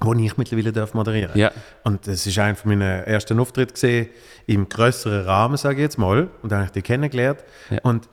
wo 0.00 0.14
ich 0.14 0.36
mittlerweile 0.36 0.72
darf 0.72 0.94
moderieren 0.94 1.32
ja. 1.34 1.50
Und 1.82 2.06
es 2.06 2.26
ist 2.26 2.38
einer 2.38 2.54
von 2.54 2.70
meinen 2.70 3.04
ersten 3.04 3.38
Auftritte 3.40 3.74
gesehen, 3.74 4.08
im 4.46 4.68
größeren 4.68 5.24
Rahmen, 5.24 5.56
sage 5.56 5.76
ich 5.76 5.82
jetzt 5.82 5.98
mal. 5.98 6.28
Und 6.42 6.52
dann 6.52 6.60
habe 6.60 6.66
ich 6.66 6.72
dich 6.72 6.84
kennengelernt. 6.84 7.44
Ja. 7.70 7.78
Und, 7.82 8.08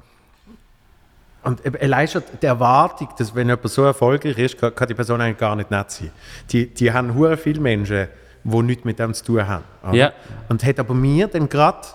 und 1.44 1.62
allein 1.82 2.08
schon 2.08 2.24
die 2.42 2.46
Erwartung, 2.46 3.10
dass 3.18 3.36
wenn 3.36 3.48
jemand 3.48 3.70
so 3.70 3.84
erfolgreich 3.84 4.38
ist, 4.38 4.58
kann, 4.58 4.74
kann 4.74 4.88
die 4.88 4.96
Person 4.96 5.22
eigentlich 5.22 5.38
gar 5.38 5.56
nicht 5.56 5.72
nett 5.72 5.92
sein. 5.92 6.12
Die, 6.52 6.68
die 6.74 6.92
haben 6.92 7.14
hure 7.16 7.38
viele 7.38 7.62
Menschen, 7.62 8.08
die 8.44 8.62
nichts 8.62 8.84
mit 8.84 9.00
dem 9.00 9.14
zu 9.14 9.24
tun 9.24 9.48
haben. 9.48 9.64
Ja. 9.94 10.14
Und 10.50 10.64
hat 10.64 10.80
aber 10.80 10.94
mir 10.94 11.28
dann 11.28 11.50
gerade 11.50 11.88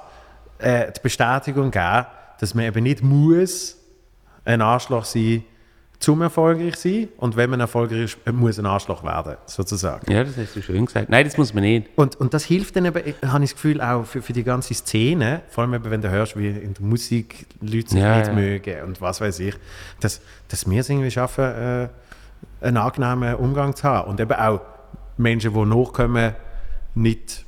äh, 0.59 0.93
die 0.93 1.01
Bestätigung 1.01 1.71
gegeben, 1.71 2.07
dass 2.39 2.55
man 2.55 2.65
eben 2.65 2.83
nicht 2.83 3.03
muss 3.03 3.77
ein 4.45 4.63
Arschloch 4.63 5.05
sein 5.05 5.45
zum 6.01 6.23
erfolgreich 6.23 6.77
sein 6.77 7.09
und 7.19 7.37
wenn 7.37 7.51
man 7.51 7.61
erfolgreich 7.61 8.17
ist, 8.17 8.33
muss 8.33 8.59
ein 8.59 8.65
Arschloch 8.65 9.05
werden, 9.05 9.37
sozusagen. 9.45 10.11
Ja, 10.11 10.25
das 10.25 10.35
hast 10.39 10.57
du 10.57 10.63
schön 10.63 10.87
gesagt. 10.87 11.11
Nein, 11.11 11.27
das 11.27 11.37
muss 11.37 11.53
man 11.53 11.63
nicht. 11.63 11.89
Und, 11.95 12.17
und 12.17 12.33
das 12.33 12.45
hilft 12.45 12.75
dann 12.77 12.87
eben, 12.87 13.15
habe 13.23 13.45
ich 13.45 13.51
das 13.51 13.55
Gefühl, 13.55 13.83
auch 13.83 14.05
für, 14.05 14.23
für 14.23 14.33
die 14.33 14.43
ganze 14.43 14.73
Szene, 14.73 15.43
vor 15.51 15.63
allem 15.63 15.75
eben, 15.75 15.91
wenn 15.91 16.01
du 16.01 16.09
hörst, 16.09 16.39
wie 16.39 16.49
in 16.49 16.73
der 16.73 16.83
Musik 16.83 17.47
Leute 17.61 17.91
sich 17.91 18.01
ja, 18.01 18.17
nicht 18.17 18.29
ja. 18.29 18.33
mögen 18.33 18.83
und 18.85 19.03
was 19.03 19.21
weiß 19.21 19.41
ich, 19.41 19.55
dass, 20.01 20.23
dass 20.49 20.69
wir 20.69 20.81
es 20.81 20.89
irgendwie 20.89 21.11
schaffen, 21.11 21.45
äh, 21.45 21.89
einen 22.63 22.79
angenehmen 22.79 23.35
Umgang 23.35 23.77
zu 23.77 23.85
haben 23.85 24.09
und 24.09 24.21
eben 24.21 24.33
auch 24.33 24.63
Menschen, 25.19 25.53
die 25.53 25.65
nachkommen, 25.67 26.35
nicht 26.95 27.45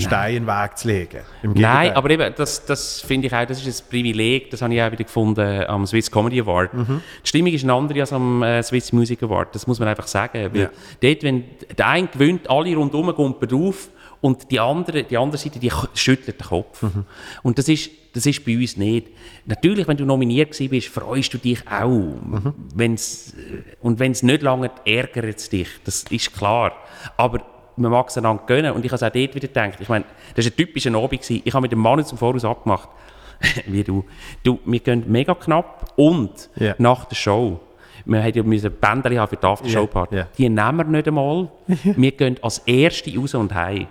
Stein 0.00 0.36
in 0.36 0.42
den 0.44 0.48
Weg 0.48 0.78
zu 0.78 0.88
legen. 0.88 1.20
Nein, 1.42 1.92
aber 1.92 2.10
eben, 2.10 2.32
das, 2.36 2.64
das 2.64 3.00
finde 3.00 3.26
ich 3.28 3.34
auch, 3.34 3.44
das 3.44 3.64
ist 3.64 3.82
ein 3.82 3.90
Privileg, 3.90 4.50
das 4.50 4.62
habe 4.62 4.74
ich 4.74 4.82
auch 4.82 4.90
wieder 4.90 5.04
gefunden 5.04 5.64
am 5.64 5.86
Swiss 5.86 6.10
Comedy 6.10 6.40
Award. 6.40 6.74
Mhm. 6.74 7.02
Die 7.24 7.28
Stimmung 7.28 7.52
ist 7.52 7.64
eine 7.64 7.72
andere 7.72 8.00
als 8.00 8.12
am 8.12 8.42
äh, 8.42 8.62
Swiss 8.62 8.92
Music 8.92 9.22
Award, 9.22 9.54
das 9.54 9.66
muss 9.66 9.78
man 9.78 9.88
einfach 9.88 10.06
sagen. 10.06 10.50
Weil 10.52 10.60
ja. 10.60 10.70
dort, 11.00 11.22
wenn 11.22 11.44
der 11.76 11.88
eine 11.88 12.06
gewinnt, 12.08 12.48
alle 12.50 12.74
rundherum 12.74 13.14
gumpen 13.14 13.48
drauf 13.48 13.88
und 14.20 14.50
die 14.50 14.58
andere, 14.58 15.04
die 15.04 15.16
andere 15.16 15.38
Seite, 15.38 15.58
die 15.58 15.70
schüttelt 15.94 16.40
den 16.40 16.46
Kopf. 16.46 16.82
Mhm. 16.82 17.04
Und 17.42 17.58
das 17.58 17.68
ist, 17.68 17.90
das 18.14 18.26
ist 18.26 18.44
bei 18.44 18.56
uns 18.56 18.76
nicht. 18.76 19.08
Natürlich, 19.46 19.86
wenn 19.86 19.96
du 19.96 20.04
nominiert 20.04 20.58
bist, 20.58 20.88
freust 20.88 21.32
du 21.34 21.38
dich 21.38 21.60
auch. 21.68 21.88
Mhm. 21.88 22.54
Wenn's, 22.74 23.34
und 23.80 23.98
wenn 23.98 24.12
es 24.12 24.22
nicht 24.22 24.42
lange 24.42 24.70
ärgert 24.84 25.38
es 25.38 25.48
dich, 25.48 25.68
das 25.84 26.04
ist 26.10 26.34
klar. 26.34 26.72
Aber 27.16 27.44
man 27.78 27.90
mag 27.90 28.08
es 28.08 28.18
einander 28.18 28.42
gönnen. 28.46 28.72
Und 28.72 28.84
ich 28.84 28.90
habe 28.90 28.96
es 28.96 29.02
auch 29.02 29.12
dort 29.12 29.34
wieder 29.34 29.48
gedacht. 29.48 29.78
Ich 29.80 29.88
meine, 29.88 30.04
das 30.34 30.44
war 30.44 30.52
ein 30.52 30.56
typischer 30.56 30.94
Abend. 30.94 31.22
Gewesen. 31.22 31.42
Ich 31.44 31.54
habe 31.54 31.62
mit 31.62 31.72
dem 31.72 31.78
Mann 31.78 32.04
zum 32.04 32.18
Voraus 32.18 32.44
abgemacht, 32.44 32.88
wie 33.66 33.84
du. 33.84 34.04
du. 34.42 34.58
Wir 34.64 34.80
gehen 34.80 35.04
mega 35.06 35.34
knapp 35.34 35.92
und 35.96 36.50
yeah. 36.60 36.74
nach 36.78 37.04
der 37.06 37.16
Show. 37.16 37.60
Wir 38.04 38.22
haben 38.22 38.32
ja 38.32 38.42
müssen 38.42 38.72
Bänder 38.72 39.10
haben 39.20 39.28
für 39.28 39.36
die 39.36 39.46
Aftershow-Party. 39.46 40.14
Yeah. 40.14 40.24
Yeah. 40.24 40.32
Die 40.38 40.48
nehmen 40.48 40.78
wir 40.78 40.84
nicht 40.84 41.08
einmal. 41.08 41.50
wir 41.66 42.12
gehen 42.12 42.36
als 42.42 42.58
Erste 42.60 43.14
raus 43.18 43.34
und 43.34 43.54
heim. 43.54 43.86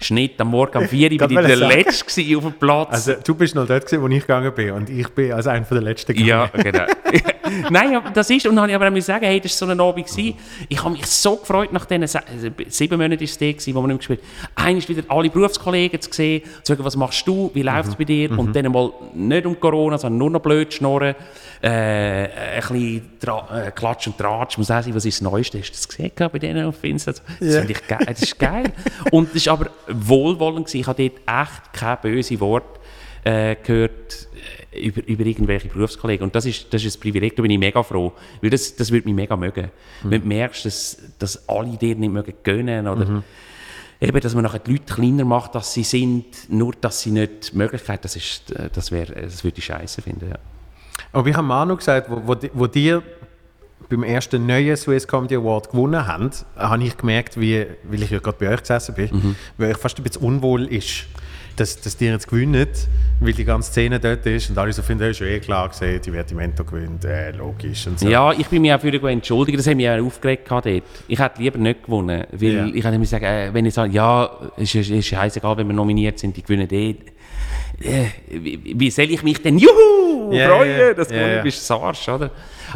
Schnitt 0.00 0.40
am 0.40 0.48
Morgen 0.48 0.78
um 0.78 0.88
4 0.88 1.12
Uhr 1.12 1.28
bin 1.28 1.38
ich 1.38 1.46
der 1.46 1.56
Letzte 1.56 2.36
auf 2.36 2.42
dem 2.42 2.52
Platz. 2.54 2.88
Also 2.90 3.14
du 3.24 3.34
bist 3.34 3.54
noch 3.54 3.66
dort, 3.66 3.90
wo 4.00 4.08
ich 4.08 4.20
gegangen 4.20 4.52
bin 4.54 4.72
und 4.72 4.90
ich 4.90 5.08
bin 5.08 5.32
als 5.32 5.46
einer 5.46 5.64
der 5.64 5.80
Letzten 5.80 6.14
gegangen. 6.14 6.32
Ja, 6.32 6.46
genau. 6.62 6.86
Nein, 7.70 8.00
das 8.14 8.30
ist, 8.30 8.46
und 8.46 8.56
dann 8.56 8.62
habe 8.62 8.70
ich 8.70 8.76
aber 8.76 8.96
auch 8.96 9.02
sagen, 9.02 9.26
hey, 9.26 9.38
das 9.38 9.60
war 9.60 9.68
so 9.68 9.72
ein 9.72 9.80
Abend 9.80 10.06
gewesen. 10.06 10.34
Ich 10.68 10.82
habe 10.82 10.92
mich 10.92 11.04
so 11.06 11.36
gefreut 11.36 11.72
nach 11.72 11.84
diesen 11.84 12.02
also, 12.02 12.18
sieben 12.68 12.96
Monaten 12.96 13.20
war 13.20 13.24
es 13.24 13.38
der, 13.38 13.74
wo 13.74 13.82
wir 13.82 13.88
nicht 13.88 13.98
gespielt 13.98 14.20
haben. 14.56 14.66
Einmal 14.66 14.88
wieder 14.88 15.02
alle 15.08 15.28
Berufskollegen 15.28 16.00
zu 16.00 16.10
sehen, 16.12 16.42
zu 16.62 16.72
sagen, 16.72 16.84
was 16.84 16.96
machst 16.96 17.26
du, 17.26 17.50
wie 17.52 17.62
läuft 17.62 17.88
es 17.88 17.94
mhm. 17.94 17.98
bei 17.98 18.04
dir? 18.04 18.32
Mhm. 18.32 18.38
Und 18.38 18.56
dann 18.56 18.72
mal 18.72 18.92
nicht 19.14 19.44
um 19.44 19.58
Corona, 19.60 19.98
sondern 19.98 20.18
nur 20.18 20.30
noch 20.30 20.40
blöd 20.40 20.72
schnurren, 20.72 21.14
äh, 21.62 21.68
ein 21.68 22.60
bisschen 22.60 23.02
äh, 23.22 23.70
Klatsch 23.72 24.06
und 24.06 24.18
Tratsch. 24.18 24.52
Ich 24.52 24.58
muss 24.58 24.70
auch 24.70 24.82
sagen, 24.82 24.94
was 24.94 25.04
ist 25.04 25.20
das 25.20 25.30
Neueste? 25.30 25.58
Hast 25.58 25.70
du 25.70 25.72
das 25.74 25.88
gesehen 25.88 26.12
bei 26.16 26.38
denen 26.38 26.66
auf 26.66 26.82
Insta? 26.82 27.12
Das 27.12 27.22
yeah. 27.40 27.58
finde 27.60 27.72
ich 27.72 27.86
geil. 27.86 28.06
Das 28.06 28.22
ist 28.22 28.38
geil. 28.38 28.72
und 29.10 29.28
das 29.28 29.36
ist 29.36 29.48
aber 29.48 29.61
wohlwollend 29.88 30.66
gewesen. 30.66 30.80
Ich 30.80 30.86
habe 30.86 31.10
dort 31.10 31.44
echt 31.44 31.72
kein 31.72 31.98
böse 32.00 32.40
Wort 32.40 32.80
äh, 33.24 33.56
gehört 33.62 34.28
äh, 34.72 34.86
über, 34.86 35.06
über 35.06 35.24
irgendwelche 35.24 35.68
Berufskollegen. 35.68 36.24
Und 36.24 36.34
das 36.34 36.46
ist, 36.46 36.72
das 36.72 36.84
ist 36.84 36.96
ein 36.96 37.00
Privileg, 37.00 37.36
da 37.36 37.42
bin 37.42 37.50
ich 37.50 37.58
mega 37.58 37.82
froh. 37.82 38.12
Weil 38.40 38.50
das, 38.50 38.74
das 38.74 38.90
würde 38.90 39.06
mich 39.06 39.14
mega 39.14 39.36
mögen. 39.36 39.70
Mhm. 40.02 40.10
Wenn 40.10 40.22
du 40.22 40.28
merkst, 40.28 40.64
dass, 40.64 40.98
dass 41.18 41.48
alle 41.48 41.76
dir 41.76 41.94
nicht 41.94 42.12
mögen 42.12 42.34
gönnen 42.42 42.88
oder 42.88 43.04
mhm. 43.04 43.22
eben, 44.00 44.20
dass 44.20 44.34
man 44.34 44.44
nachher 44.44 44.58
die 44.58 44.72
Leute 44.72 44.94
kleiner 44.94 45.24
macht, 45.24 45.54
dass 45.54 45.72
sie 45.72 45.84
sind, 45.84 46.50
nur 46.50 46.72
dass 46.80 47.02
sie 47.02 47.10
nicht 47.10 47.52
die 47.52 47.56
Möglichkeit, 47.56 48.04
das, 48.04 48.16
ist, 48.16 48.50
äh, 48.52 48.68
das, 48.72 48.90
wär, 48.90 49.06
das 49.06 49.44
würde 49.44 49.58
ich 49.58 49.64
scheiße 49.64 50.02
finden. 50.02 50.30
Ja. 50.30 50.38
Aber 51.12 51.26
wie 51.26 51.34
haben 51.34 51.46
Manu 51.46 51.76
gesagt, 51.76 52.10
wo, 52.10 52.22
wo, 52.26 52.36
wo 52.54 52.66
dir 52.66 53.02
beim 53.88 54.02
ersten 54.02 54.46
neuen 54.46 54.76
Swiss 54.76 55.06
Comedy 55.06 55.36
Award 55.36 55.70
gewonnen 55.70 56.06
haben, 56.06 56.30
habe 56.56 56.82
ich 56.84 56.96
gemerkt, 56.96 57.40
wie, 57.40 57.66
weil 57.84 58.02
ich 58.02 58.10
ja 58.10 58.18
gerade 58.18 58.36
bei 58.38 58.52
euch 58.52 58.60
gesessen 58.60 58.94
bin, 58.94 59.10
mhm. 59.12 59.36
weil 59.58 59.72
ich 59.72 59.76
fast 59.76 59.98
ein 59.98 60.02
bisschen 60.02 60.22
unwohl 60.22 60.66
ist 60.66 61.06
dass, 61.56 61.80
dass 61.80 61.96
die 61.96 62.06
jetzt 62.06 62.28
gewinnen, 62.28 62.68
weil 63.20 63.32
die 63.32 63.44
ganze 63.44 63.70
Szene 63.70 64.00
dort 64.00 64.24
ist 64.26 64.50
und 64.50 64.58
alle 64.58 64.72
so 64.72 64.82
finden, 64.82 65.08
das 65.08 65.20
ist 65.20 65.26
eh 65.26 65.38
klar 65.40 65.68
gesehen, 65.68 66.00
die 66.00 66.10
Divertimento 66.10 66.64
gewinnt, 66.64 67.04
äh, 67.04 67.30
logisch 67.32 67.86
und 67.86 67.98
so. 67.98 68.08
Ja, 68.08 68.32
ich 68.32 68.46
bin 68.46 68.62
mir 68.62 68.76
auch 68.76 68.80
für 68.80 68.92
entschuldigt, 69.08 69.58
das 69.58 69.66
hat 69.66 69.76
mich 69.76 69.88
auch 69.88 70.04
aufgeregt 70.04 70.50
dort. 70.50 70.66
Ich 70.66 71.18
hätte 71.18 71.42
lieber 71.42 71.58
nicht 71.58 71.84
gewonnen, 71.84 72.24
weil 72.30 72.42
yeah. 72.42 72.70
ich 72.74 72.84
hätte 72.84 72.98
mir 72.98 73.06
sagen, 73.06 73.24
äh, 73.24 73.50
wenn 73.52 73.66
ich 73.66 73.74
sage, 73.74 73.92
ja, 73.92 74.30
es 74.56 74.74
ist, 74.74 74.90
ist 74.90 75.06
scheißegal, 75.06 75.56
wenn 75.58 75.66
wir 75.66 75.74
nominiert 75.74 76.18
sind, 76.18 76.36
die 76.36 76.42
gewinnen 76.42 76.68
eh. 76.70 76.96
Äh, 77.82 78.06
wie, 78.28 78.74
wie 78.76 78.90
soll 78.90 79.10
ich 79.10 79.22
mich 79.22 79.42
denn, 79.42 79.58
juhu, 79.58 80.32
yeah, 80.32 80.48
freuen, 80.48 80.70
yeah, 80.70 80.94
dass 80.94 81.08
du 81.08 81.14
yeah, 81.14 81.24
gewonnen 81.24 81.42
bist, 81.44 81.70
Arsch, 81.70 82.08
oder? 82.08 82.30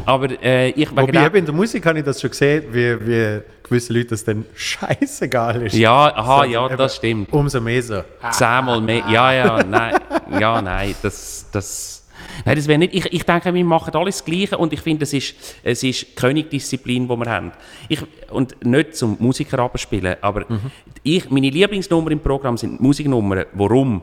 Aber 0.05 0.29
äh, 0.43 0.71
ich... 0.71 0.91
Wobei, 0.91 1.27
in 1.39 1.45
der 1.45 1.55
Musik 1.55 1.87
habe 1.87 1.99
ich 1.99 2.05
das 2.05 2.21
schon 2.21 2.31
gesehen, 2.31 2.65
wie, 2.71 3.07
wie 3.07 3.41
gewisse 3.63 3.93
Leute 3.93 4.09
das 4.09 4.25
dann 4.25 4.45
scheißegal 4.55 5.63
ist. 5.67 5.75
Ja, 5.75 6.15
aha, 6.15 6.45
so, 6.45 6.51
ja, 6.51 6.69
das 6.77 6.97
stimmt. 6.97 7.33
Umso 7.33 7.61
mehr 7.61 7.83
so. 7.83 8.03
Zehnmal 8.31 8.81
mehr, 8.81 9.03
ja, 9.11 9.33
ja, 9.33 9.63
nein, 9.65 9.95
ja, 10.39 10.63
nein, 10.63 10.95
das, 11.03 11.47
das, 11.51 12.07
nein, 12.45 12.57
das 12.57 12.69
wäre 12.69 12.79
nicht, 12.79 12.95
ich, 12.95 13.13
ich 13.13 13.23
denke, 13.25 13.53
wir 13.53 13.65
machen 13.65 13.95
alles 13.95 14.19
das 14.19 14.25
Gleiche 14.25 14.59
und 14.59 14.73
ich 14.73 14.81
finde, 14.81 15.05
es 15.05 15.13
ist, 15.13 15.35
es 15.63 15.83
ist 15.83 16.17
Königdisziplin, 16.17 17.09
die 17.09 17.17
wir 17.17 17.31
haben. 17.31 17.53
Ich, 17.89 18.03
und 18.31 18.65
nicht 18.65 18.97
zum 18.97 19.17
Musiker 19.19 19.59
abspielen, 19.59 20.17
aber 20.21 20.45
mhm. 20.49 20.71
ich, 21.03 21.31
meine 21.31 21.51
Lieblingsnummern 21.51 22.13
im 22.13 22.21
Programm 22.21 22.57
sind 22.57 22.81
Musiknummern. 22.81 23.47
Warum? 23.55 24.03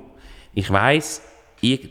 Ich 0.54 0.70
weiß 0.70 1.22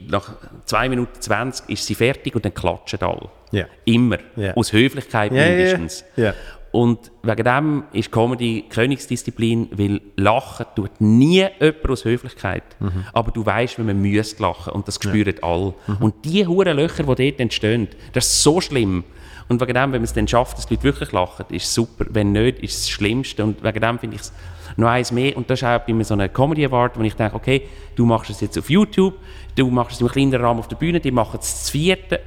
nach 0.09 0.33
2 0.67 0.89
Minuten 0.89 1.21
20 1.21 1.69
ist 1.69 1.87
sie 1.87 1.95
fertig 1.95 2.35
und 2.35 2.45
dann 2.45 2.55
klatschen 2.55 3.01
alle. 3.01 3.29
Yeah. 3.53 3.69
Immer. 3.85 4.19
Yeah. 4.37 4.57
Aus 4.57 4.73
Höflichkeit 4.73 5.33
yeah, 5.33 5.49
mindestens. 5.49 6.05
Yeah. 6.17 6.35
Und 6.73 7.11
wegen 7.23 7.45
dem 7.45 7.85
ist 7.93 8.11
Comedy 8.11 8.65
Königsdisziplin, 8.71 9.69
weil 9.73 10.01
Lachen 10.17 10.65
tut 10.75 11.01
nie 11.01 11.47
jemand 11.61 11.91
aus 11.91 12.07
Höflichkeit. 12.07 12.65
Mhm. 12.81 13.05
Aber 13.13 13.31
du 13.31 13.45
weißt, 13.45 13.79
wenn 13.79 13.87
man 13.87 14.01
müsste 14.01 14.43
lachen 14.43 14.73
und 14.73 14.89
das 14.89 14.95
spüren 14.95 15.35
ja. 15.37 15.43
alle. 15.43 15.75
Mhm. 15.87 15.97
Und 16.01 16.25
die 16.25 16.47
hohen 16.47 16.75
Löcher, 16.75 17.03
die 17.03 17.31
dort 17.31 17.41
entstehen, 17.41 17.89
das 18.15 18.27
ist 18.27 18.43
so 18.43 18.63
schlimm. 18.63 19.05
Und 19.49 19.61
wegen 19.61 19.75
dem, 19.75 19.93
wenn 19.93 20.01
man 20.01 20.05
es 20.05 20.15
dann 20.15 20.27
schafft, 20.27 20.57
dass 20.57 20.67
die 20.67 20.75
Leute 20.75 20.85
wirklich 20.85 21.13
lachen, 21.13 21.45
ist 21.51 21.65
es 21.65 21.75
super. 21.75 22.07
Wenn 22.09 22.33
nicht, 22.33 22.61
ist 22.61 22.75
es 22.75 22.81
das 22.83 22.91
Schlimmste. 22.91 23.45
Und 23.45 23.63
wegen 23.63 23.81
dem 23.81 23.99
finde 23.99 24.17
ich 24.17 24.23
es 24.23 24.33
noch 24.77 24.89
eins 24.89 25.13
mehr. 25.13 25.37
Und 25.37 25.49
das 25.49 25.61
ist 25.61 25.65
auch 25.65 25.81
bei 25.81 25.93
mir 25.93 26.05
so 26.05 26.15
eine 26.15 26.29
Comedy 26.29 26.65
Award, 26.65 26.99
wo 26.99 27.03
ich 27.03 27.15
denke, 27.15 27.37
okay, 27.37 27.69
du 27.97 28.05
machst 28.05 28.31
es 28.31 28.41
jetzt 28.41 28.59
auf 28.59 28.71
YouTube, 28.71 29.15
du 29.57 29.71
machst 29.71 29.97
es 29.97 30.01
im 30.01 30.09
kleineren 30.09 30.45
Rahmen 30.45 30.61
auf 30.61 30.69
der 30.69 30.77
Bühne, 30.77 31.01
die 31.01 31.11
machen 31.11 31.39
es 31.41 31.65
zu 31.65 31.73
vierten 31.73 32.19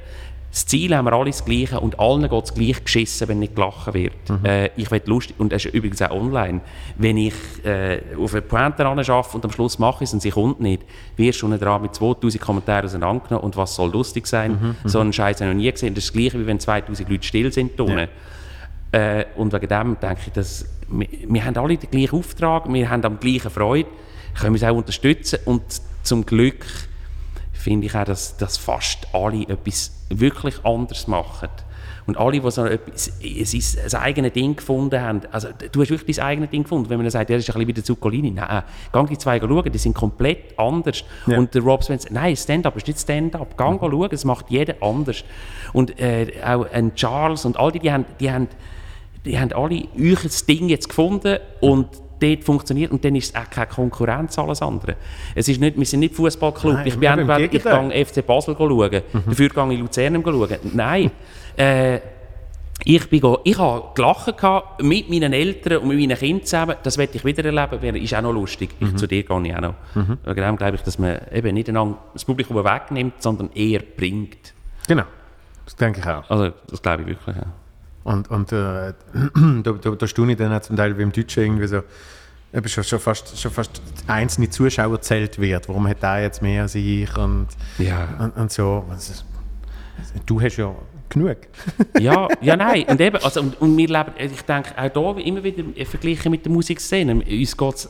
das 0.56 0.64
Ziel 0.64 0.96
haben 0.96 1.04
wir 1.04 1.12
alle 1.12 1.26
das 1.26 1.44
Gleiche 1.44 1.78
und 1.78 2.00
allen 2.00 2.26
geht 2.26 2.44
es 2.44 2.54
gleich 2.54 2.82
geschissen, 2.82 3.28
wenn 3.28 3.40
nicht 3.40 3.54
gelachen 3.54 3.92
wird. 3.92 4.30
Mhm. 4.30 4.42
Äh, 4.42 4.70
ich 4.76 4.90
will 4.90 5.02
lustig, 5.04 5.36
und 5.38 5.52
das 5.52 5.66
ist 5.66 5.74
übrigens 5.74 6.00
auch 6.00 6.12
online, 6.12 6.62
wenn 6.96 7.18
ich 7.18 7.34
äh, 7.62 8.00
auf 8.18 8.32
eine 8.32 8.40
Pointe 8.40 8.86
arbeite 8.86 9.12
und 9.34 9.44
am 9.44 9.50
Schluss 9.50 9.78
mache 9.78 10.04
ich 10.04 10.08
es 10.08 10.14
und 10.14 10.22
sie 10.22 10.30
kommt 10.30 10.62
nicht, 10.62 10.82
wirst 11.18 11.42
du 11.42 11.54
dran 11.58 11.82
mit 11.82 11.94
2000 11.94 12.42
Kommentaren 12.42 12.86
auseinandergenommen 12.86 13.44
und 13.44 13.54
was 13.58 13.74
soll 13.74 13.92
lustig 13.92 14.26
sein? 14.26 14.52
Mhm, 14.52 14.76
mhm. 14.82 14.88
so 14.88 15.00
einen 15.00 15.12
Scheiß 15.12 15.42
habe 15.42 15.50
ich 15.50 15.56
noch 15.56 15.62
nie 15.62 15.70
gesehen. 15.70 15.94
Das 15.94 16.04
ist 16.04 16.14
das 16.14 16.18
Gleiche, 16.18 16.40
wie 16.40 16.46
wenn 16.46 16.58
2000 16.58 17.06
Leute 17.06 17.26
still 17.26 17.52
sind. 17.52 17.78
Ja. 17.78 18.08
Äh, 18.92 19.26
und 19.36 19.52
wegen 19.52 19.68
dem 19.68 19.98
denke 20.00 20.20
ich, 20.26 20.32
dass 20.32 20.66
wir, 20.88 21.08
wir 21.26 21.44
haben 21.44 21.56
alle 21.56 21.76
den 21.76 21.90
gleichen 21.90 22.16
Auftrag, 22.16 22.72
wir 22.72 22.90
haben 22.90 23.04
am 23.04 23.18
gleichen 23.18 23.50
Freude, 23.50 23.88
können 24.34 24.54
wir 24.54 24.62
es 24.62 24.68
auch 24.68 24.76
unterstützen 24.76 25.38
und 25.44 25.62
zum 26.02 26.24
Glück 26.24 26.64
finde 27.52 27.86
ich 27.86 27.94
auch, 27.96 28.04
dass, 28.04 28.36
dass 28.36 28.56
fast 28.56 29.08
alle 29.12 29.42
etwas 29.48 29.92
wirklich 30.08 30.64
anders 30.64 31.08
machen. 31.08 31.48
Und 32.06 32.16
alle, 32.16 32.40
die 32.40 32.50
so 32.52 32.64
etwas, 32.64 33.10
es 33.20 33.52
ist 33.52 33.94
ein 33.94 34.00
eigenes 34.00 34.32
Ding 34.32 34.54
gefunden 34.54 35.00
haben, 35.00 35.22
also 35.32 35.48
du 35.72 35.80
hast 35.80 35.90
wirklich 35.90 36.16
dein 36.16 36.24
eigenes 36.24 36.50
Ding 36.50 36.62
gefunden, 36.62 36.88
wenn 36.88 36.98
man 36.98 37.04
dann 37.04 37.10
sagt, 37.10 37.30
das 37.30 37.38
ist 37.38 37.48
ein 37.48 37.54
bisschen 37.54 37.68
wie 37.68 37.72
der 37.72 37.82
Zuccolini. 37.82 38.30
Nein, 38.30 38.62
gang 38.92 39.08
die 39.08 39.18
zwei 39.18 39.40
schauen, 39.40 39.72
die 39.72 39.78
sind 39.78 39.94
komplett 39.94 40.56
anders. 40.56 41.02
Ja. 41.26 41.36
Und 41.36 41.52
der 41.52 41.62
Rob 41.62 41.82
Spencer, 41.82 42.08
nein, 42.12 42.36
Stand-up 42.36 42.76
ist 42.76 42.86
nicht 42.86 43.00
Stand-up, 43.00 43.56
gang 43.56 43.82
mhm. 43.82 43.90
schauen, 43.90 44.08
es 44.12 44.24
macht 44.24 44.50
jeder 44.50 44.76
anders. 44.80 45.24
Und 45.72 45.98
äh, 45.98 46.34
auch 46.44 46.70
ein 46.70 46.94
Charles 46.94 47.44
und 47.44 47.58
all 47.58 47.72
die, 47.72 47.80
die 47.80 47.90
haben, 47.90 48.04
die 48.20 48.30
haben, 48.30 48.46
die 49.26 49.38
haben 49.38 49.52
alle 49.52 49.82
euch 49.98 50.22
das 50.22 50.46
Ding 50.46 50.68
jetzt 50.68 50.88
gefunden 50.88 51.38
und 51.60 51.88
dort 52.20 52.44
funktioniert 52.44 52.92
und 52.92 53.04
dann 53.04 53.14
ist 53.14 53.34
es 53.34 53.40
auch 53.40 53.50
keine 53.50 53.66
Konkurrenz 53.66 54.38
alles 54.38 54.62
andere. 54.62 54.96
Es 55.34 55.48
ist 55.48 55.60
nicht, 55.60 55.76
wir 55.76 55.84
sind 55.84 56.00
nicht 56.00 56.14
Fußballclub. 56.14 56.86
Ich 56.86 56.98
bin 56.98 57.08
entweder, 57.08 57.40
ich 57.40 57.50
gehe 57.50 58.06
FC 58.06 58.26
Basel 58.26 58.54
schauen, 58.56 59.02
mhm. 59.12 59.22
dafür 59.26 59.48
gehe 59.48 59.72
ich 59.72 59.80
Luzern 59.80 60.22
schauen. 60.24 60.58
Nein. 60.72 61.10
äh, 61.56 62.00
ich, 62.84 63.08
bin 63.08 63.22
ich 63.44 63.58
habe 63.58 63.84
gelacht 63.94 64.34
mit 64.82 65.10
meinen 65.10 65.32
Eltern 65.32 65.78
und 65.78 65.88
mit 65.88 65.98
meinen 65.98 66.16
Kindern 66.16 66.44
zusammen. 66.44 66.76
Das 66.82 66.98
werde 66.98 67.16
ich 67.16 67.24
wieder 67.24 67.44
erleben, 67.44 67.82
wäre 67.82 67.98
ist 67.98 68.14
auch 68.14 68.22
noch 68.22 68.32
lustig. 68.32 68.70
Mhm. 68.78 68.88
Ich, 68.88 68.96
zu 68.96 69.06
dir 69.06 69.22
gehe 69.22 69.46
ich 69.46 69.56
auch 69.56 69.60
noch. 69.60 69.74
Mhm. 69.94 70.18
Wegen 70.24 70.56
glaube 70.56 70.76
ich, 70.76 70.82
dass 70.82 70.98
man 70.98 71.18
eben 71.32 71.54
nicht 71.54 71.68
das 71.68 72.24
Publikum 72.24 72.56
wegnimmt, 72.56 73.14
sondern 73.22 73.50
eher 73.54 73.80
bringt. 73.80 74.52
Genau, 74.86 75.04
das 75.64 75.74
denke 75.76 76.00
ich 76.00 76.06
auch. 76.06 76.30
Also 76.30 76.52
das 76.68 76.80
glaube 76.80 77.02
ich 77.02 77.08
wirklich, 77.08 77.36
ja. 77.36 77.46
Und, 78.06 78.30
und 78.30 78.52
äh, 78.52 78.92
da, 79.64 79.72
da, 79.72 79.90
da 79.90 80.06
staune 80.06 80.32
ich 80.32 80.38
dann 80.38 80.52
auch 80.52 80.60
zum 80.60 80.76
Teil 80.76 80.96
wie 80.96 81.02
im 81.02 81.10
Deutschen 81.10 81.42
irgendwie 81.42 81.66
so, 81.66 81.82
eben 82.52 82.68
schon, 82.68 82.84
schon, 82.84 83.00
fast, 83.00 83.36
schon 83.36 83.50
fast 83.50 83.82
einzelne 84.06 84.48
Zuschauer 84.48 85.00
zählt 85.00 85.40
wird. 85.40 85.68
Warum 85.68 85.88
hat 85.88 86.04
der 86.04 86.22
jetzt 86.22 86.40
mehr 86.40 86.62
als 86.62 86.76
ich 86.76 87.16
und, 87.16 87.48
ja. 87.78 88.08
und, 88.20 88.36
und 88.36 88.52
so. 88.52 88.84
Du 90.24 90.40
hast 90.40 90.56
ja 90.56 90.72
genug. 91.08 91.36
ja, 92.00 92.28
ja, 92.40 92.56
nein. 92.56 92.84
Und 92.88 93.00
eben, 93.00 93.16
also, 93.16 93.40
und, 93.40 93.60
und 93.60 93.76
wir 93.76 93.88
leben, 93.88 94.12
ich 94.18 94.42
denke, 94.42 94.70
auch 94.76 95.16
hier 95.16 95.26
immer 95.26 95.42
wieder 95.42 95.64
vergleichen 95.84 96.30
mit 96.30 96.44
der 96.44 96.52
Musikszene. 96.52 97.14
Uns 97.14 97.56
geht 97.56 97.74
es 97.74 97.86
äh, 97.86 97.88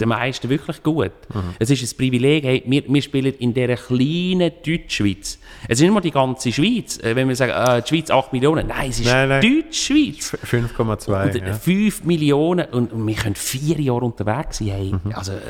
den 0.00 0.08
meisten 0.08 0.48
wirklich 0.48 0.82
gut. 0.82 1.12
Mhm. 1.32 1.54
Es 1.58 1.70
ist 1.70 1.82
ein 1.82 1.96
Privileg, 1.96 2.44
hey, 2.44 2.62
wir, 2.66 2.82
wir 2.86 3.02
spielen 3.02 3.34
in 3.34 3.54
dieser 3.54 3.76
kleinen 3.76 4.52
Deutschschweiz. 4.64 5.38
Es 5.68 5.78
ist 5.78 5.82
nicht 5.82 5.92
mal 5.92 6.00
die 6.00 6.10
ganze 6.10 6.52
Schweiz. 6.52 6.98
Äh, 6.98 7.16
wenn 7.16 7.28
wir 7.28 7.36
sagen, 7.36 7.52
äh, 7.52 7.82
die 7.82 7.88
Schweiz 7.88 8.10
8 8.10 8.32
Millionen. 8.32 8.68
Nein, 8.68 8.90
es 8.90 9.00
ist 9.00 9.08
Deutschschweiz. 9.08 10.36
5,2. 10.44 11.46
Ja. 11.46 11.54
5 11.54 12.04
Millionen. 12.04 12.66
Und, 12.66 12.92
und, 12.92 13.06
wir 13.06 13.14
können 13.14 13.34
vier 13.34 13.80
Jahre 13.80 14.04
unterwegs 14.04 14.58
sein. 14.58 14.68
Hey. 14.68 14.92
Mhm. 14.92 15.12
Also, 15.14 15.32
äh, 15.32 15.40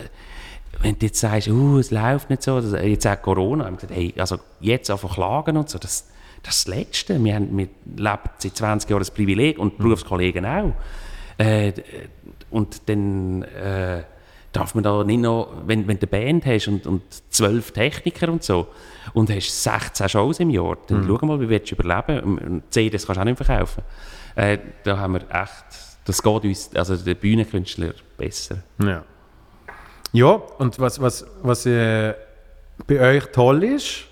wenn 0.82 0.98
du 0.98 1.06
jetzt 1.06 1.20
sagst, 1.20 1.48
uh, 1.48 1.78
es 1.78 1.90
läuft 1.90 2.30
nicht 2.30 2.42
so, 2.42 2.58
jetzt 2.58 3.06
auch 3.06 3.20
Corona, 3.20 3.66
haben 3.66 3.76
gesagt, 3.76 3.94
hey, 3.94 4.14
also 4.16 4.38
jetzt 4.60 4.90
einfach 4.90 5.14
klagen 5.14 5.56
und 5.56 5.68
so, 5.68 5.78
das, 5.78 6.06
das 6.42 6.58
ist 6.58 6.68
das 6.68 6.74
Letzte. 6.74 7.22
Wir, 7.22 7.34
haben, 7.34 7.56
wir 7.56 7.68
leben 7.96 8.30
seit 8.38 8.56
20 8.56 8.90
Jahren 8.90 9.00
das 9.00 9.10
Privileg 9.10 9.58
und 9.58 9.78
die 9.78 9.82
Berufskollegen 9.82 10.46
auch. 10.46 10.72
Äh, 11.38 11.72
und 12.50 12.88
dann 12.88 13.42
äh, 13.42 14.02
darf 14.52 14.74
man 14.74 14.84
da 14.84 15.04
nicht 15.04 15.20
noch, 15.20 15.52
wenn, 15.66 15.86
wenn 15.86 15.98
du 15.98 16.06
eine 16.10 16.24
Band 16.24 16.46
hast 16.46 16.68
und, 16.68 16.86
und 16.86 17.02
zwölf 17.30 17.70
Techniker 17.72 18.30
und 18.30 18.42
so 18.42 18.68
und 19.12 19.30
hast 19.30 19.62
16 19.62 20.08
Shows 20.08 20.40
im 20.40 20.50
Jahr, 20.50 20.76
dann 20.86 21.02
mhm. 21.02 21.18
schau 21.18 21.26
mal, 21.26 21.40
wie 21.40 21.48
willst 21.48 21.70
du 21.70 21.76
überleben. 21.76 22.38
Und 22.38 22.62
CDs 22.72 23.06
kannst 23.06 23.16
du 23.16 23.20
auch 23.20 23.24
nicht 23.24 23.36
verkaufen. 23.36 23.82
Äh, 24.34 24.58
da 24.84 24.98
haben 24.98 25.14
wir 25.14 25.22
echt, 25.30 25.64
das 26.04 26.22
geht 26.22 26.44
uns, 26.44 26.70
also 26.74 26.96
der 26.96 27.14
Bühnenkünstler 27.14 27.94
besser. 28.16 28.62
Ja. 28.82 29.04
Ja, 30.12 30.26
und 30.28 30.78
was, 30.80 31.00
was, 31.00 31.24
was 31.42 31.66
äh, 31.66 32.14
bei 32.86 33.00
euch 33.00 33.26
toll 33.26 33.62
ist, 33.62 34.06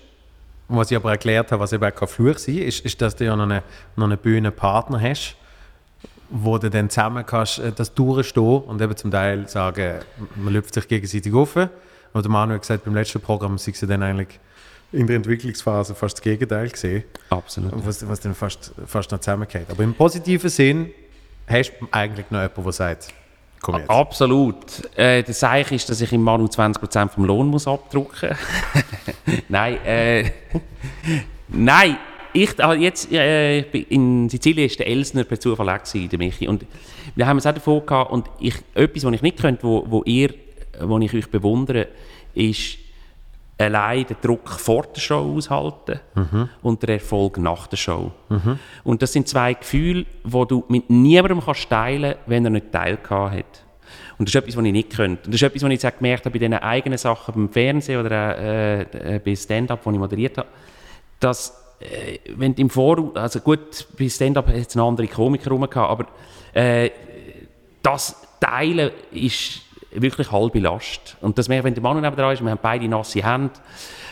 was 0.69 0.91
ich 0.91 0.97
aber 0.97 1.11
erklärt 1.11 1.51
habe, 1.51 1.61
was 1.61 1.73
eben 1.73 1.83
auch 1.83 1.95
kein 1.95 2.07
Fluch 2.07 2.37
sein 2.37 2.59
ist, 2.59 2.85
ist, 2.85 3.01
dass 3.01 3.15
du 3.15 3.25
ja 3.25 3.35
noch 3.35 3.43
einen, 3.43 3.61
noch 3.95 4.05
einen 4.05 4.17
Bühnenpartner 4.17 5.01
hast, 5.01 5.35
wo 6.29 6.57
du 6.57 6.69
dann 6.69 6.89
zusammen 6.89 7.25
kannst, 7.25 7.59
äh, 7.59 7.71
das 7.71 7.93
durchstehen 7.93 8.61
und 8.61 8.81
eben 8.81 8.95
zum 8.95 9.11
Teil 9.11 9.47
sagen, 9.47 9.99
man 10.35 10.53
lüpft 10.53 10.73
sich 10.73 10.87
gegenseitig 10.87 11.33
auf. 11.33 11.55
Und 11.55 12.25
der 12.25 12.31
Manuel 12.31 12.55
hat 12.55 12.61
gesagt, 12.61 12.85
beim 12.85 12.93
letzten 12.93 13.19
Programm 13.19 13.57
sei 13.57 13.71
sie 13.73 13.87
dann 13.87 14.03
eigentlich 14.03 14.39
in 14.91 15.05
der 15.05 15.17
Entwicklungsphase 15.17 15.93
fast 15.93 16.17
das 16.17 16.21
Gegenteil 16.23 16.69
gesehen. 16.69 17.03
Absolut. 17.29 17.85
Was, 17.85 18.07
was 18.07 18.19
dann 18.19 18.33
fast, 18.33 18.71
fast 18.85 19.11
noch 19.11 19.19
zusammengeht. 19.19 19.69
Aber 19.69 19.83
im 19.83 19.93
positiven 19.93 20.49
Sinn 20.49 20.91
hast 21.47 21.73
du 21.79 21.87
eigentlich 21.91 22.31
noch 22.31 22.41
jemanden, 22.41 22.63
der 22.63 22.73
sagt. 22.73 23.13
Absolut. 23.87 24.55
Äh, 24.97 25.23
das 25.23 25.39
Zeichen 25.39 25.75
ist, 25.75 25.89
dass 25.89 26.01
ich 26.01 26.11
im 26.13 26.23
Manu 26.23 26.45
20% 26.45 27.09
vom 27.09 27.25
Lohn 27.25 27.47
muss 27.47 27.67
abdrucken 27.67 28.29
muss. 28.29 29.35
Nein, 29.49 29.85
äh, 29.85 30.31
nein, 31.49 31.97
ich, 32.33 32.63
aber 32.63 32.75
jetzt, 32.75 33.11
äh, 33.11 33.59
in 33.59 34.29
Sizilien 34.29 34.69
war 34.69 34.77
der 34.77 34.87
Elsner 34.87 35.23
per 35.23 35.39
Zufall 35.39 35.69
auch 35.69 35.79
der 35.83 36.19
Michi. 36.19 36.47
Und 36.47 36.65
wir 37.15 37.25
haben 37.25 37.37
es 37.37 37.45
auch 37.45 37.53
davon 37.53 37.85
gehabt, 37.85 38.11
und 38.11 38.29
ich, 38.39 38.55
etwas, 38.75 39.03
was 39.03 39.13
ich 39.13 39.21
nicht 39.21 39.39
könnte, 39.39 39.63
wo, 39.63 39.83
wo 39.87 40.03
ihr, 40.03 40.33
wo 40.79 40.97
ich 40.99 41.13
euch 41.13 41.29
bewundere, 41.29 41.87
ist 42.35 42.77
allein 43.59 44.05
den 44.05 44.17
Druck 44.21 44.49
vor 44.49 44.83
der 44.83 45.01
Show 45.01 45.35
aushalten 45.35 45.99
mhm. 46.15 46.49
und 46.61 46.81
der 46.81 46.95
Erfolg 46.95 47.37
nach 47.37 47.67
der 47.67 47.77
Show. 47.77 48.11
Mhm. 48.29 48.57
Und 48.83 49.01
das 49.01 49.13
sind 49.13 49.27
zwei 49.27 49.53
Gefühle, 49.53 50.05
die 50.23 50.45
du 50.47 50.63
mit 50.69 50.89
niemandem 50.89 51.41
kannst 51.41 51.69
teilen 51.69 52.13
kannst, 52.13 52.29
wenn 52.29 52.45
er 52.45 52.51
nicht 52.51 52.71
teilgehabt 52.71 53.35
hat. 53.35 53.65
Und 54.17 54.27
das 54.27 54.35
ist 54.35 54.41
etwas, 54.41 54.57
was 54.57 54.65
ich 54.65 54.71
nicht 54.71 54.89
könnte. 54.95 55.25
Und 55.25 55.33
das 55.33 55.41
ist 55.41 55.43
etwas, 55.43 55.63
was 55.63 55.71
ich 55.71 55.83
jetzt 55.83 55.97
gemerkt 55.97 56.25
habe 56.25 56.33
bei 56.33 56.39
diesen 56.39 56.53
eigenen 56.53 56.97
Sachen 56.97 57.33
beim 57.33 57.49
Fernsehen 57.49 57.99
oder 57.99 58.37
äh, 58.37 59.15
äh, 59.15 59.19
bei 59.19 59.35
Stand-Up, 59.35 59.83
die 59.83 59.89
ich 59.89 59.97
moderiert 59.97 60.37
habe, 60.37 60.47
dass 61.19 61.53
äh, 61.79 62.19
wenn 62.35 62.53
im 62.53 62.69
Forum, 62.69 63.11
also 63.15 63.39
gut, 63.39 63.87
bei 63.97 64.07
Stand-Up 64.07 64.47
hat 64.47 64.55
es 64.55 64.75
eine 64.75 64.83
andere 64.83 65.07
Komiker 65.07 65.51
rum 65.51 65.63
aber 65.63 66.07
äh, 66.53 66.89
das 67.81 68.15
Teilen 68.39 68.91
ist 69.11 69.61
wirklich 69.91 70.31
halbe 70.31 70.59
Last. 70.59 71.17
Und 71.21 71.37
das 71.37 71.47
merkt, 71.47 71.63
wenn 71.63 71.73
der 71.73 71.83
Mann 71.83 71.99
neben 72.01 72.15
dran 72.15 72.33
ist, 72.33 72.43
wir 72.43 72.51
haben 72.51 72.59
beide 72.61 72.87
nasse 72.87 73.23
Hände, 73.23 73.53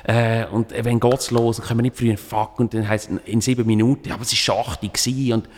äh, 0.04 0.46
und 0.46 0.72
wenn 0.72 1.00
geht's 1.00 1.32
los, 1.32 1.58
dann 1.58 1.68
können 1.68 1.80
wir 1.80 1.84
nicht 1.84 1.98
früher 1.98 2.18
fuck 2.18 2.60
und 2.60 2.74
dann 2.74 2.88
heisst 2.88 3.10
es 3.10 3.20
in 3.26 3.42
sieben 3.42 3.66
Minuten, 3.66 4.08
ja, 4.08 4.16
aber 4.16 4.24
es 4.24 4.32
war 4.32 4.66
schachtig 4.66 5.34
und 5.34 5.50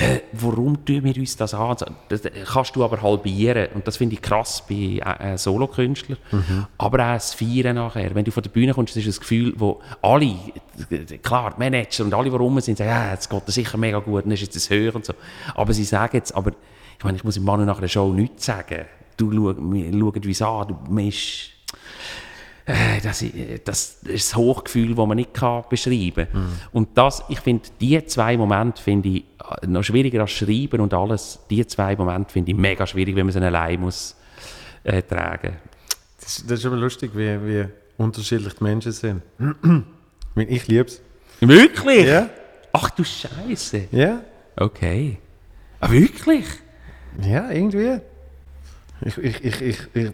äh, 0.00 0.20
warum 0.32 0.84
tun 0.84 1.02
wir 1.02 1.16
uns 1.16 1.36
das 1.36 1.54
an? 1.54 1.76
Das 2.08 2.22
kannst 2.52 2.76
du 2.76 2.84
aber 2.84 3.02
halbieren. 3.02 3.66
Und 3.74 3.84
das 3.84 3.96
finde 3.96 4.14
ich 4.14 4.22
krass 4.22 4.62
bei 4.68 5.00
äh, 5.04 5.32
äh, 5.32 5.36
Solokünstlern. 5.38 6.18
Mhm. 6.30 6.66
Aber 6.78 6.98
auch 7.00 7.14
das 7.14 7.34
Feiern 7.34 7.74
nachher. 7.74 8.14
Wenn 8.14 8.24
du 8.24 8.30
von 8.30 8.44
der 8.44 8.50
Bühne 8.50 8.74
kommst, 8.74 8.94
das 8.94 9.04
ist 9.04 9.08
das 9.08 9.20
Gefühl, 9.20 9.54
wo 9.56 9.80
alle, 10.00 10.36
klar, 11.20 11.54
die 11.56 11.58
Manager 11.58 12.04
und 12.04 12.14
alle, 12.14 12.30
die 12.30 12.36
rum 12.36 12.60
sind, 12.60 12.78
sagen, 12.78 12.90
ja, 12.90 13.10
jetzt 13.10 13.28
geht 13.28 13.42
das 13.44 13.54
sicher 13.56 13.76
mega 13.76 13.98
gut, 13.98 14.24
dann 14.24 14.30
ist 14.30 14.42
jetzt 14.42 14.54
das 14.54 14.70
höher 14.70 14.94
und 14.94 15.04
so. 15.04 15.14
Aber 15.56 15.72
sie 15.72 15.82
sagen 15.82 16.14
jetzt, 16.16 16.32
aber 16.32 16.52
ich 16.96 17.04
meine, 17.04 17.16
ich 17.16 17.24
muss 17.24 17.34
dem 17.34 17.42
Mann 17.42 17.64
nach 17.66 17.78
einer 17.78 17.88
Show 17.88 18.12
nichts 18.12 18.46
sagen. 18.46 18.84
Du 19.18 19.30
schau, 19.30 19.54
wir 19.56 19.92
schauen 19.92 20.12
uns 20.14 20.42
an, 20.42 20.68
du 20.68 20.94
bist 20.94 21.50
äh, 22.64 23.00
das, 23.02 23.24
das 23.64 23.98
ist 24.04 24.32
das 24.32 24.36
Hochgefühl, 24.36 24.94
das 24.94 25.06
man 25.06 25.16
nicht 25.16 25.34
kann 25.34 25.64
beschreiben 25.68 26.26
kann. 26.32 26.42
Mhm. 26.42 26.52
Und 26.72 26.88
das, 26.96 27.22
ich 27.28 27.40
finde, 27.40 27.68
diese 27.80 28.06
zwei 28.06 28.36
Momente 28.36 28.82
finde 28.82 29.08
ich 29.08 29.24
äh, 29.62 29.66
noch 29.66 29.82
schwieriger 29.82 30.22
als 30.22 30.30
Schreiben 30.30 30.80
und 30.80 30.94
alles. 30.94 31.40
Diese 31.50 31.66
zwei 31.66 31.96
Momente 31.96 32.32
finde 32.32 32.52
ich 32.52 32.56
mega 32.56 32.86
schwierig, 32.86 33.14
wenn 33.16 33.26
man 33.26 33.32
sie 33.32 33.40
allein 33.40 33.80
muss 33.80 34.16
äh, 34.84 35.02
tragen 35.02 35.56
das, 36.28 36.44
das 36.46 36.58
ist 36.60 36.66
aber 36.66 36.76
lustig, 36.76 37.12
wie, 37.14 37.46
wie 37.46 37.66
unterschiedlich 37.96 38.52
die 38.54 38.64
Menschen 38.64 38.92
sind. 38.92 39.22
ich 40.36 40.68
liebe 40.68 40.84
es. 40.84 41.00
Wirklich? 41.40 42.06
Ja. 42.06 42.28
Ach 42.72 42.90
du 42.90 43.02
Scheiße. 43.02 43.88
Ja. 43.92 44.20
Okay. 44.56 45.18
Ah, 45.80 45.90
wirklich? 45.90 46.44
Ja, 47.22 47.50
irgendwie. 47.50 48.00
Ich, 49.00 49.18
ich, 49.18 49.44
ich, 49.44 49.60
ich, 49.60 49.78
ich 49.94 50.12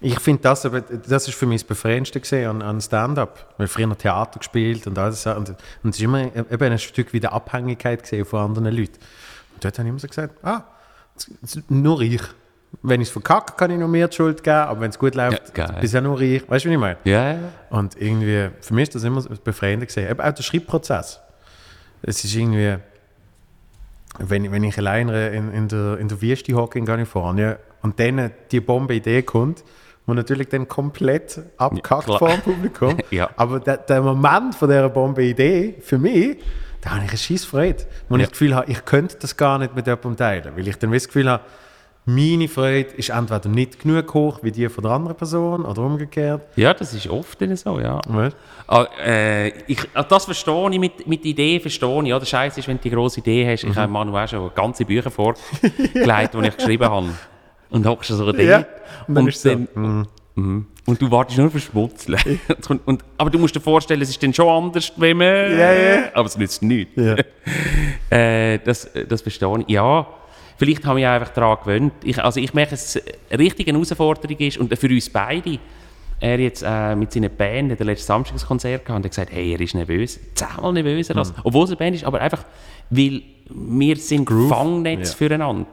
ich 0.00 0.20
finde 0.20 0.42
das, 0.42 0.68
das 1.08 1.28
ist 1.28 1.34
für 1.34 1.46
mich 1.46 1.62
das 1.62 1.68
Befreiendste 1.68 2.48
an, 2.48 2.60
an 2.60 2.80
Stand-up. 2.80 3.54
Wir 3.56 3.64
haben 3.64 3.68
früher 3.68 3.96
Theater 3.98 4.38
gespielt 4.38 4.86
und 4.86 4.98
alles. 4.98 5.26
Und, 5.26 5.50
und 5.82 5.90
es 5.90 5.96
ist 5.96 6.02
immer 6.02 6.24
eben 6.24 6.72
ein 6.72 6.78
Stück 6.78 7.12
wie 7.12 7.20
der 7.20 7.32
Abhängigkeit 7.32 8.02
gesehen 8.02 8.26
von 8.26 8.40
anderen 8.40 8.76
Leuten. 8.76 8.98
Und 9.54 9.64
dort 9.64 9.78
habe 9.78 9.88
ich 9.88 9.90
immer 9.90 9.98
so 9.98 10.08
gesagt, 10.08 10.44
ah, 10.44 10.64
nur 11.68 12.00
ich. 12.02 12.20
Wenn 12.82 13.00
ich 13.00 13.08
es 13.08 13.12
verkacke, 13.12 13.54
kann 13.56 13.70
ich 13.70 13.78
noch 13.78 13.88
mehr 13.88 14.10
Schuld 14.12 14.42
geben, 14.42 14.56
aber 14.56 14.80
wenn 14.82 14.90
es 14.90 14.98
gut 14.98 15.14
läuft, 15.14 15.56
ja, 15.56 15.72
bist 15.80 15.94
du 15.94 15.98
ja 15.98 16.00
nur 16.02 16.20
ich. 16.20 16.46
Weißt 16.46 16.66
du, 16.66 16.68
wie 16.68 16.74
ich 16.74 16.80
meine? 16.80 16.98
Ja, 17.04 17.32
ja. 17.32 17.38
Und 17.70 17.98
irgendwie, 17.98 18.50
für 18.60 18.74
mich 18.74 18.88
ist 18.88 18.96
das 18.96 19.04
immer 19.04 19.22
befreiend 19.22 19.86
gesehen. 19.86 20.10
Eben 20.10 20.20
auch 20.20 20.32
der 20.32 20.42
Schreibprozess. 20.42 21.20
Es 22.02 22.22
ist 22.22 22.34
irgendwie, 22.34 22.76
wenn, 24.18 24.50
wenn 24.52 24.64
ich 24.64 24.78
alleine 24.78 25.28
in, 25.28 25.52
in, 25.52 25.68
der, 25.68 25.98
in 25.98 26.08
der 26.08 26.20
Wüste 26.20 26.54
hocke 26.54 26.78
in 26.78 26.86
Kalifornien 26.86 27.56
und 27.82 27.98
dann 28.00 28.30
die 28.50 28.60
Bombe-Idee 28.60 29.22
kommt, 29.22 29.64
wo 30.06 30.14
natürlich 30.14 30.48
dann 30.48 30.68
komplett 30.68 31.40
abkackt 31.56 32.08
ja, 32.08 32.18
vor 32.18 32.28
dem 32.28 32.40
Publikum. 32.40 32.96
ja. 33.10 33.30
Aber 33.36 33.60
der, 33.60 33.78
der, 33.78 34.02
Moment 34.02 34.54
von 34.54 34.68
dieser 34.68 34.88
Bombe-Idee, 34.88 35.76
für 35.80 35.98
mich, 35.98 36.38
da 36.80 36.90
habe 36.90 37.04
ich 37.04 37.10
eine 37.10 37.18
Scheissfreude. 37.18 37.84
Wo 38.08 38.14
ja. 38.14 38.22
ich 38.22 38.28
das 38.28 38.38
Gefühl 38.38 38.54
habe, 38.54 38.70
ich 38.70 38.84
könnte 38.84 39.16
das 39.20 39.36
gar 39.36 39.58
nicht 39.58 39.74
mit 39.74 39.86
jemandem 39.86 40.16
teilen. 40.16 40.56
Weil 40.56 40.68
ich 40.68 40.76
dann 40.78 40.92
das 40.92 41.06
Gefühl 41.06 41.28
habe, 41.28 41.42
meine 42.06 42.46
Freude 42.46 42.90
ist 42.96 43.10
entweder 43.10 43.48
nicht 43.48 43.80
genug 43.80 44.14
hoch 44.14 44.38
wie 44.42 44.52
die 44.52 44.68
von 44.68 44.82
der 44.82 44.92
anderen 44.92 45.16
Person 45.16 45.64
oder 45.64 45.82
umgekehrt. 45.82 46.42
Ja, 46.56 46.72
das 46.72 46.94
ist 46.94 47.08
oft 47.08 47.38
so, 47.54 47.80
ja. 47.80 48.00
Weißt? 48.06 48.36
Ah, 48.68 48.86
äh, 49.04 49.48
ich, 49.66 49.78
ah, 49.92 50.04
das 50.04 50.24
verstehe 50.24 50.70
ich, 50.70 50.78
mit, 50.78 51.06
mit 51.06 51.24
Ideen 51.24 51.60
verstehe 51.60 52.02
ich. 52.02 52.08
Ja, 52.08 52.18
der 52.18 52.26
Scheiß 52.26 52.56
ist, 52.58 52.68
wenn 52.68 52.76
du 52.76 52.82
die 52.84 52.90
grosse 52.90 53.20
Idee 53.20 53.50
hast. 53.52 53.64
Ich 53.64 53.76
habe 53.76 53.90
Manu 53.90 54.16
auch 54.16 54.28
schon 54.28 54.50
ganze 54.54 54.84
Bücher 54.84 55.10
vorgelegt, 55.10 56.34
die 56.34 56.46
ich 56.46 56.56
geschrieben 56.56 56.84
habe. 56.84 57.08
Und 57.70 57.84
hockst 57.84 58.10
so 58.10 58.24
dort. 58.24 58.38
Ja, 58.38 58.64
und 59.08 59.14
dann 59.16 59.24
und, 59.24 59.28
ist 59.28 59.42
so, 59.42 59.48
dann, 59.48 60.06
Mhm. 60.36 60.66
und 60.84 61.00
du 61.00 61.10
wartest 61.10 61.38
nur 61.38 61.46
auf 61.46 61.58
Schmutzeln. 61.58 62.20
und, 62.68 62.80
und, 62.86 63.04
aber 63.16 63.30
du 63.30 63.38
musst 63.38 63.56
dir 63.56 63.60
vorstellen, 63.60 64.02
es 64.02 64.10
ist 64.10 64.22
dann 64.22 64.34
schon 64.34 64.48
anders, 64.48 64.92
wenn 64.96 65.16
man... 65.16 65.26
Ja, 65.26 65.72
ja. 65.72 65.98
Aber 66.12 66.26
es 66.26 66.36
nützt 66.36 66.62
nichts. 66.62 66.92
Ja. 66.96 67.16
Äh, 68.08 68.60
das, 68.60 68.88
das 69.08 69.20
verstehe 69.20 69.58
ich. 69.66 69.68
Ja, 69.68 70.06
vielleicht 70.56 70.84
habe 70.84 70.98
ich 71.00 71.04
mich 71.04 71.08
einfach 71.12 71.32
daran 71.34 71.58
gewöhnt. 71.62 71.92
Ich, 72.04 72.22
also 72.22 72.40
ich 72.40 72.52
merke, 72.54 72.70
dass 72.72 72.96
es 72.96 73.02
eine 73.30 73.38
richtige 73.38 73.72
Herausforderung 73.72 74.36
ist 74.38 74.58
und 74.58 74.76
für 74.78 74.88
uns 74.88 75.08
beide. 75.10 75.58
Er 76.18 76.40
jetzt 76.40 76.64
äh, 76.66 76.96
mit 76.96 77.12
seiner 77.12 77.28
Band 77.28 77.72
hat 77.72 77.78
er 77.80 77.84
letztes 77.86 78.06
Samstag 78.06 78.36
ein 78.36 78.46
Konzert 78.46 78.84
gehabt 78.86 78.98
und 78.98 79.04
hat 79.04 79.10
gesagt, 79.10 79.32
hey, 79.32 79.52
er 79.52 79.60
ist 79.60 79.74
nervös. 79.74 80.18
Zehnmal 80.34 80.72
nervöser 80.72 81.12
Mhm. 81.14 81.18
als... 81.18 81.34
Obwohl 81.44 81.64
es 81.64 81.70
eine 81.70 81.76
Band 81.76 81.96
ist, 81.96 82.04
aber 82.04 82.20
einfach, 82.22 82.42
weil 82.88 83.20
wir 83.50 83.96
sind 83.96 84.26
Fangnetz 84.48 85.10
Ja. 85.10 85.16
füreinander. 85.16 85.66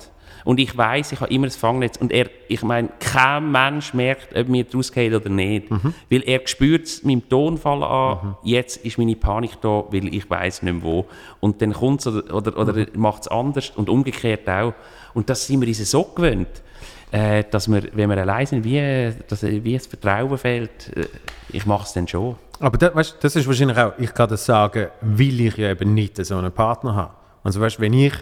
Und 0.46 0.60
ich 0.60 0.76
weiß, 0.78 1.12
ich 1.14 1.22
habe 1.22 1.34
immer 1.34 1.48
ein 1.48 1.52
Fangnetz. 1.52 1.98
Und 1.98 2.12
er, 2.12 2.30
ich 2.48 2.62
meine, 2.64 2.90
kein 3.00 3.52
Mensch 3.52 3.94
merkt, 3.94 4.36
ob 4.38 4.48
mir 4.50 4.64
draus 4.66 4.92
geht 4.92 5.14
oder 5.14 5.30
nicht. 5.30 5.72
Mhm. 5.72 5.94
Weil 6.10 6.24
er 6.26 6.42
spürt 6.46 6.84
es 6.86 7.04
meinem 7.04 7.28
Tonfall 7.30 7.84
an, 7.84 8.36
jetzt 8.44 8.78
ist 8.86 8.98
meine 8.98 9.16
Panik 9.16 9.62
da, 9.62 9.86
weil 9.90 10.14
ich 10.14 10.30
weiß 10.30 10.64
nicht 10.64 10.74
mehr 10.74 10.84
wo. 10.84 11.06
Und 11.40 11.62
dann 11.62 11.74
kommt 11.74 12.02
es 12.02 12.08
oder, 12.08 12.34
oder, 12.34 12.58
oder 12.58 12.74
Mhm. 12.74 12.88
macht 12.96 13.22
es 13.24 13.28
anders 13.30 13.72
und 13.76 13.90
umgekehrt 13.90 14.50
auch. 14.50 14.74
Und 15.14 15.30
das 15.30 15.48
sind 15.48 15.62
wir 15.62 15.68
uns 15.68 15.90
so 15.90 16.04
gewöhnt, 16.04 16.48
äh, 17.12 17.44
dass 17.50 17.72
wir, 17.72 17.84
wenn 17.94 18.10
wir 18.10 18.18
allein 18.18 18.46
sind, 18.46 18.64
wie, 18.64 19.14
dass, 19.28 19.44
wie 19.44 19.74
das 19.74 19.88
Vertrauen 19.88 20.38
fehlt, 20.38 20.96
äh, 20.98 21.06
ich 21.52 21.66
mache 21.66 21.84
es 21.86 21.94
dann 21.94 22.08
schon. 22.08 22.36
Aber 22.60 22.78
das, 22.78 22.96
weißt, 22.96 23.18
das 23.22 23.36
ist 23.36 23.46
wahrscheinlich 23.48 23.78
auch, 23.78 23.94
ich 24.00 24.14
kann 24.14 24.30
das 24.30 24.46
sagen, 24.46 24.88
weil 25.02 25.42
ich 25.42 25.58
ja 25.58 25.70
eben 25.70 25.94
nicht 25.94 26.18
so 26.26 26.36
einen 26.38 26.52
Partner 26.52 26.96
habe. 26.96 27.14
Also 27.44 27.62
weißt, 27.62 27.80
wenn 27.80 27.94
ich, 27.94 28.14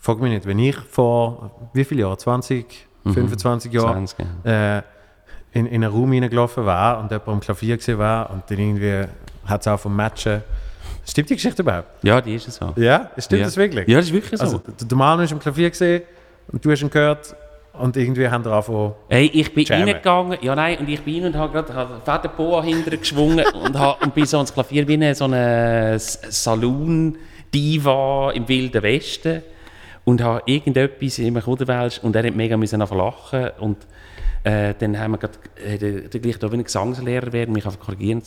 frag 0.00 0.18
mich 0.20 0.32
nicht, 0.32 0.46
wenn 0.46 0.58
ich 0.58 0.76
vor, 0.76 1.50
wie 1.74 1.84
viele 1.84 2.02
Jahre, 2.02 2.16
20, 2.16 2.66
25 3.04 3.72
Jahren 3.72 4.06
20, 4.06 4.26
äh, 4.44 4.78
in, 5.52 5.66
in 5.66 5.84
einen 5.84 5.92
Raum 5.92 6.10
reingelaufen 6.12 6.64
war 6.64 6.98
und 7.00 7.10
jemand 7.10 7.28
am 7.28 7.40
Klavier 7.40 7.76
gesehen 7.76 7.98
war 7.98 8.30
und 8.30 8.44
dann 8.48 8.58
irgendwie 8.58 9.04
hat 9.44 9.60
es 9.60 9.68
auch 9.68 9.78
vom 9.78 9.94
Matchen. 9.94 10.42
Stimmt 11.06 11.30
die 11.30 11.34
Geschichte 11.34 11.62
überhaupt? 11.62 11.88
Ja, 12.02 12.20
die 12.20 12.34
ist 12.34 12.48
es 12.48 12.56
so. 12.56 12.72
Ja? 12.76 13.10
Stimmt 13.18 13.40
ja. 13.40 13.46
das 13.46 13.56
wirklich? 13.56 13.88
Ja, 13.88 13.96
das 13.96 14.06
ist 14.06 14.12
wirklich 14.12 14.38
so. 14.38 14.44
Also 14.44 14.60
der, 14.80 14.96
Manu 14.96 15.22
ist 15.22 15.32
am 15.32 15.40
Klavier 15.40 15.70
gesehen 15.70 16.02
und 16.52 16.64
du 16.64 16.70
hast 16.70 16.82
ihn 16.82 16.90
gehört 16.90 17.34
und 17.72 17.96
irgendwie 17.96 18.28
haben 18.28 18.44
wir 18.44 18.52
angefangen. 18.52 18.92
Hey, 19.08 19.30
ich 19.32 19.52
bin 19.52 19.64
Jammen. 19.64 19.88
reingegangen, 19.88 20.38
ja 20.40 20.54
nein, 20.54 20.78
und 20.78 20.88
ich 20.88 21.00
bin 21.00 21.24
rein 21.24 21.32
und 21.32 21.38
habe 21.38 21.52
gerade 21.52 21.74
hab 21.74 22.04
fette 22.04 22.28
Boa 22.28 22.62
hinterher 22.62 22.98
geschwungen 22.98 23.44
und, 23.64 23.76
hab, 23.78 24.02
und 24.02 24.14
bin 24.14 24.24
so 24.26 24.36
ans 24.36 24.54
Klavier 24.54 24.86
wie 24.86 25.14
so 25.14 25.24
eine 25.24 25.98
Saloon-Diva 25.98 27.12
im 28.32 28.46
Wilden 28.46 28.82
Westen 28.82 29.42
und 30.10 30.22
habe 30.22 30.42
irgendetwas 30.46 31.20
im 31.20 31.40
Kuderwelsch 31.40 32.00
und 32.02 32.16
er 32.16 32.26
hat 32.26 32.34
mega 32.34 32.56
müssen 32.56 32.80
lachen 32.80 33.50
und 33.60 33.76
äh, 34.42 34.74
dann 34.76 34.98
haben 34.98 35.12
wir 35.12 35.18
gerade, 35.18 35.38
äh, 35.64 35.78
der, 35.78 36.00
der 36.08 36.20
gleich 36.20 36.38
da 36.38 36.50
wie 36.50 36.56
ein 36.56 36.64
Gesangslehrer 36.64 37.32
werden, 37.32 37.52
mich 37.52 37.64
einfach 37.64 37.78
korrigieren 37.78 38.22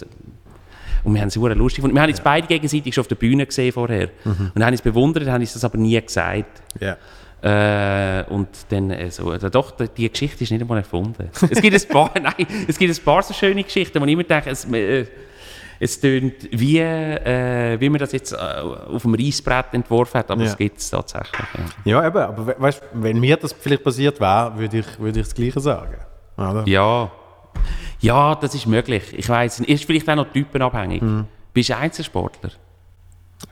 und 1.04 1.14
wir 1.14 1.20
haben 1.20 1.28
es 1.28 1.34
super 1.34 1.54
lustig 1.54 1.78
gefunden. 1.78 1.98
Wir 1.98 2.02
haben 2.02 2.10
uns 2.10 2.22
beide 2.22 2.48
gegenseitig 2.48 2.96
schon 2.96 3.02
auf 3.02 3.10
der 3.10 3.16
Bühne 3.16 3.46
gesehen 3.46 3.74
vorher 3.74 4.10
und 4.56 4.64
haben 4.64 4.72
uns 4.72 4.82
bewundert, 4.82 5.28
haben 5.28 5.42
uns 5.42 5.52
das 5.52 5.66
aber 5.66 5.78
nie 5.78 6.00
gesagt. 6.00 6.62
Ja. 6.80 6.96
Äh, 7.42 8.24
und 8.30 8.48
dann 8.70 8.90
äh, 8.90 9.12
so, 9.12 9.32
also 9.32 9.50
doch, 9.50 9.72
die, 9.72 9.90
die 9.90 10.10
Geschichte 10.10 10.46
ist 10.46 10.52
nicht 10.52 10.62
einmal 10.62 10.78
erfunden. 10.78 11.30
Es 11.50 11.62
gibt 11.62 11.76
ein 11.76 11.90
paar, 11.90 12.12
nein, 12.22 12.48
es 12.70 12.78
gibt 12.78 12.98
ein 12.98 13.04
paar 13.04 13.22
so 13.22 13.34
schöne 13.34 13.66
Geschichten, 13.66 14.00
wo 14.00 14.06
ich 14.06 14.14
immer 14.14 14.24
denke, 14.24 14.52
es, 14.52 14.64
äh, 14.72 15.06
es 15.84 16.00
tönt 16.00 16.34
wie, 16.52 16.80
äh, 16.80 17.80
wie 17.80 17.90
man 17.90 18.00
das 18.00 18.12
jetzt 18.12 18.32
äh, 18.32 18.36
auf 18.38 19.02
dem 19.04 19.14
Reisbrett 19.16 19.74
entworfen 19.74 20.20
hat, 20.20 20.32
aber 20.32 20.42
Ja. 20.44 20.50
es 20.50 20.58
gibt 20.58 20.78
es 20.80 20.90
tatsächlich. 20.90 21.48
Ja. 21.86 22.02
Ja, 22.02 22.08
eben, 22.08 22.18
aber 22.18 22.48
we- 22.48 22.56
weißt, 22.58 22.82
wenn 22.94 23.20
mir 23.20 23.38
das 23.38 23.54
vielleicht 23.54 23.84
passiert 23.84 24.20
wäre, 24.20 24.58
würde 24.58 24.78
ich, 24.80 25.00
würde 25.00 25.20
ich 25.20 25.26
das 25.28 25.36
Gleiche 25.36 25.60
sagen. 25.60 25.98
Oder? 26.38 26.64
ja. 26.68 27.12
Ja, 28.00 28.36
das 28.36 28.54
ist 28.56 28.66
möglich. 28.66 29.14
Ich 29.18 29.30
weiß, 29.30 29.62
ist 29.62 29.86
vielleicht 29.86 30.10
auch 30.10 30.16
noch 30.16 30.32
typenabhängig. 30.34 31.02
Bist 31.54 31.70
du 31.70 31.78
Einzelsportler? 31.78 32.50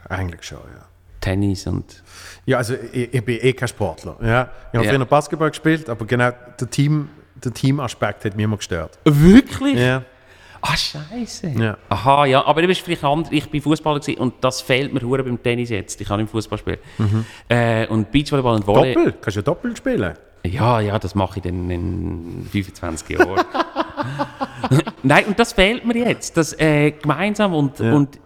Eigentlich 0.09 0.43
schon, 0.43 0.57
ja. 0.75 0.85
Tennis 1.21 1.67
und. 1.67 2.03
Ja, 2.45 2.57
also 2.57 2.73
ich, 2.91 3.13
ich 3.13 3.23
bin 3.23 3.37
eh 3.41 3.53
kein 3.53 3.67
Sportler. 3.67 4.17
Ja. 4.21 4.49
Ich 4.71 4.77
habe 4.77 4.85
Ja. 4.87 4.93
früher 4.93 5.05
Basketball 5.05 5.49
gespielt, 5.49 5.87
aber 5.89 6.05
genau 6.05 6.31
der, 6.59 6.69
Team, 6.69 7.09
der 7.35 7.53
Teamaspekt 7.53 8.25
hat 8.25 8.35
mich 8.35 8.43
immer 8.43 8.57
gestört. 8.57 8.97
Wirklich? 9.05 9.77
Ja. 9.77 10.01
Ah, 10.61 10.77
Scheiße. 10.77 11.49
Ja. 11.57 11.77
Aha, 11.89 12.25
ja, 12.25 12.45
aber 12.45 12.61
du 12.61 12.67
bist 12.67 12.81
vielleicht 12.81 13.03
anders. 13.03 13.31
Ich 13.31 13.49
bin 13.49 13.61
Fußballer 13.61 13.99
und 14.19 14.35
das 14.41 14.61
fehlt 14.61 14.93
mir 14.93 15.01
hure 15.01 15.23
beim 15.23 15.41
Tennis 15.41 15.69
jetzt. 15.69 15.99
Ich 15.99 16.07
kann 16.07 16.19
nicht 16.21 16.29
Fußball 16.29 16.59
spielen. 16.59 16.77
Äh, 17.49 17.87
und 17.87 18.11
Beachvolleyball 18.11 18.55
und 18.55 18.67
Volley. 18.67 18.93
Doppel? 18.93 19.11
Kannst 19.13 19.35
du 19.37 19.39
ja 19.39 19.43
doppelt 19.43 19.77
spielen? 19.77 20.13
Ja, 20.45 20.79
ja, 20.79 20.97
das 20.99 21.15
mache 21.15 21.37
ich 21.37 21.43
dann 21.43 21.69
in 21.69 22.47
25 22.51 23.09
Jahren. 23.17 23.41
Nein, 25.03 25.25
und 25.25 25.39
das 25.39 25.53
fehlt 25.53 25.85
mir 25.85 25.97
jetzt. 25.97 26.37
Das 26.37 26.57
äh, 26.59 26.91
gemeinsam 26.91 27.53
und, 27.53 27.79
Ja. 27.79 27.93
und 27.93 28.19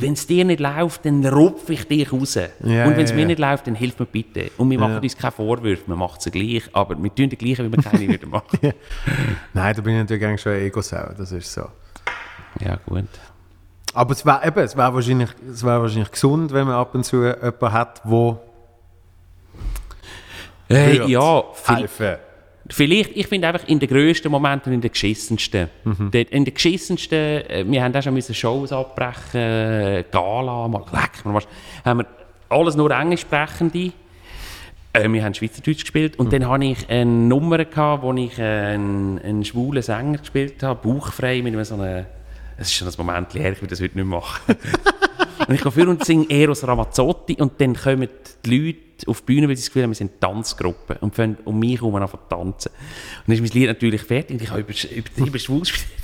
wenn 0.00 0.12
es 0.12 0.26
dir 0.26 0.44
nicht 0.44 0.60
läuft, 0.60 1.04
dann 1.04 1.24
rupfe 1.26 1.72
ich 1.72 1.86
dich 1.86 2.12
raus. 2.12 2.34
Ja, 2.34 2.86
und 2.86 2.96
wenn 2.96 3.04
es 3.04 3.10
ja, 3.10 3.16
mir 3.16 3.22
ja. 3.22 3.28
nicht 3.28 3.38
läuft, 3.38 3.66
dann 3.66 3.74
hilf 3.74 3.98
mir 3.98 4.06
bitte. 4.06 4.50
Und 4.56 4.70
wir 4.70 4.78
machen 4.78 4.98
uns 4.98 5.16
keine 5.16 5.32
Vorwürfe, 5.32 5.82
wir 5.86 5.96
machen 5.96 6.18
es 6.18 6.30
gleich, 6.30 6.62
aber 6.72 7.02
wir 7.02 7.14
tun 7.14 7.28
den 7.28 7.38
gleichen, 7.38 7.66
wie 7.66 7.76
wir 7.76 7.82
keine 7.82 8.08
würden 8.08 8.30
machen. 8.30 8.58
Nein, 9.54 9.74
da 9.76 9.82
bin 9.82 9.94
ich 9.94 10.00
natürlich 10.00 10.24
eigentlich 10.24 10.40
schon 10.40 10.52
ein 10.52 10.62
Ego-Sau, 10.62 11.12
das 11.16 11.32
ist 11.32 11.52
so. 11.52 11.66
Ja, 12.60 12.78
gut. 12.86 13.04
Aber 13.94 14.12
es 14.12 14.24
wäre 14.24 14.46
eben, 14.46 14.60
es 14.60 14.76
wäre 14.76 14.94
wahrscheinlich, 14.94 15.30
es 15.50 15.64
wär 15.64 15.80
wahrscheinlich 15.80 16.10
gesund, 16.10 16.52
wenn 16.52 16.66
man 16.66 16.76
ab 16.76 16.94
und 16.94 17.04
zu 17.04 17.24
jemanden 17.24 17.72
hat, 17.72 18.02
der 18.04 18.38
Äh, 20.70 21.10
ja, 21.10 21.44
helfen. 21.64 22.16
Vielleicht, 22.70 23.16
ich 23.16 23.26
finde 23.26 23.48
einfach 23.48 23.66
in 23.66 23.78
den 23.78 23.88
grössten 23.88 24.30
Momenten 24.30 24.72
in 24.72 24.80
den 24.80 24.90
geschissensten. 24.90 25.68
Dort, 25.84 26.30
in 26.30 26.44
den 26.44 26.52
geschissensten, 26.52 27.18
äh, 27.18 27.64
wir 27.66 27.82
haben 27.82 27.94
auch 27.94 28.02
schon 28.02 28.14
müssen 28.14 28.34
Shows 28.34 28.72
abbrechen, 28.72 29.40
äh, 29.40 30.04
Gala, 30.10 30.68
mal 30.68 30.84
leck, 30.92 31.24
mal 31.24 31.42
haben 31.84 31.98
wir 32.00 32.06
alles 32.50 32.76
nur 32.76 32.90
Englischsprechende. 32.90 33.92
Äh, 34.92 35.08
wir 35.10 35.24
haben 35.24 35.34
Schweizerdeutsch 35.34 35.82
gespielt 35.82 36.18
und 36.18 36.32
dann 36.32 36.48
hatte 36.48 36.64
ich 36.64 36.88
eine 36.88 37.10
Nummer, 37.10 37.64
gehabt, 37.64 38.02
wo 38.02 38.12
ich 38.12 38.40
einen, 38.40 39.18
einen 39.18 39.44
schwulen 39.44 39.82
Sänger 39.82 40.18
gespielt 40.18 40.62
habe, 40.62 40.86
bauchfrei, 40.86 41.40
mit 41.42 41.54
einem 41.54 41.64
so 41.64 41.74
einem, 41.74 42.04
es 42.58 42.68
ist 42.68 42.74
schon 42.74 42.88
ein 42.88 42.94
Moment 42.98 43.34
her, 43.34 43.52
ich 43.52 43.60
würde 43.62 43.70
das 43.70 43.80
heute 43.80 43.96
nicht 43.96 44.06
machen. 44.06 44.56
und 45.46 45.54
ich 45.54 45.62
gehe 45.62 45.72
vor 45.72 45.88
und 45.88 46.04
singe 46.04 46.26
Eros 46.30 46.66
Ramazzotti 46.66 47.36
und 47.40 47.60
dann 47.60 47.74
kommen 47.74 48.08
die 48.44 48.58
Leute 48.58 48.78
auf 49.06 49.20
die 49.20 49.26
Bühne, 49.26 49.48
weil 49.48 49.56
sie 49.56 49.62
das 49.62 49.68
Gefühl 49.68 49.84
haben, 49.84 49.90
wir 49.90 49.96
sind 49.96 50.20
Tanzgruppe 50.20 50.98
und 51.00 51.14
fangen 51.14 51.38
um 51.44 51.58
mich 51.58 51.80
herum 51.80 51.94
an 51.96 52.08
zu 52.08 52.18
tanzen. 52.28 52.70
Und 52.70 53.28
dann 53.28 53.34
ist 53.34 53.40
mein 53.40 53.50
Lied 53.50 53.68
natürlich 53.68 54.02
fertig 54.02 54.36
und 54.36 54.42
ich 54.42 54.50
habe 54.50 54.60
über, 54.60 55.26
über, 55.26 55.38
schwul 55.38 55.60
gespielt 55.60 55.94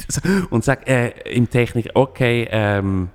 und 0.50 0.64
sage 0.64 0.86
äh, 0.86 1.34
im 1.34 1.48
Techniker, 1.50 1.90
okay, 1.94 2.46
ähm, 2.50 3.08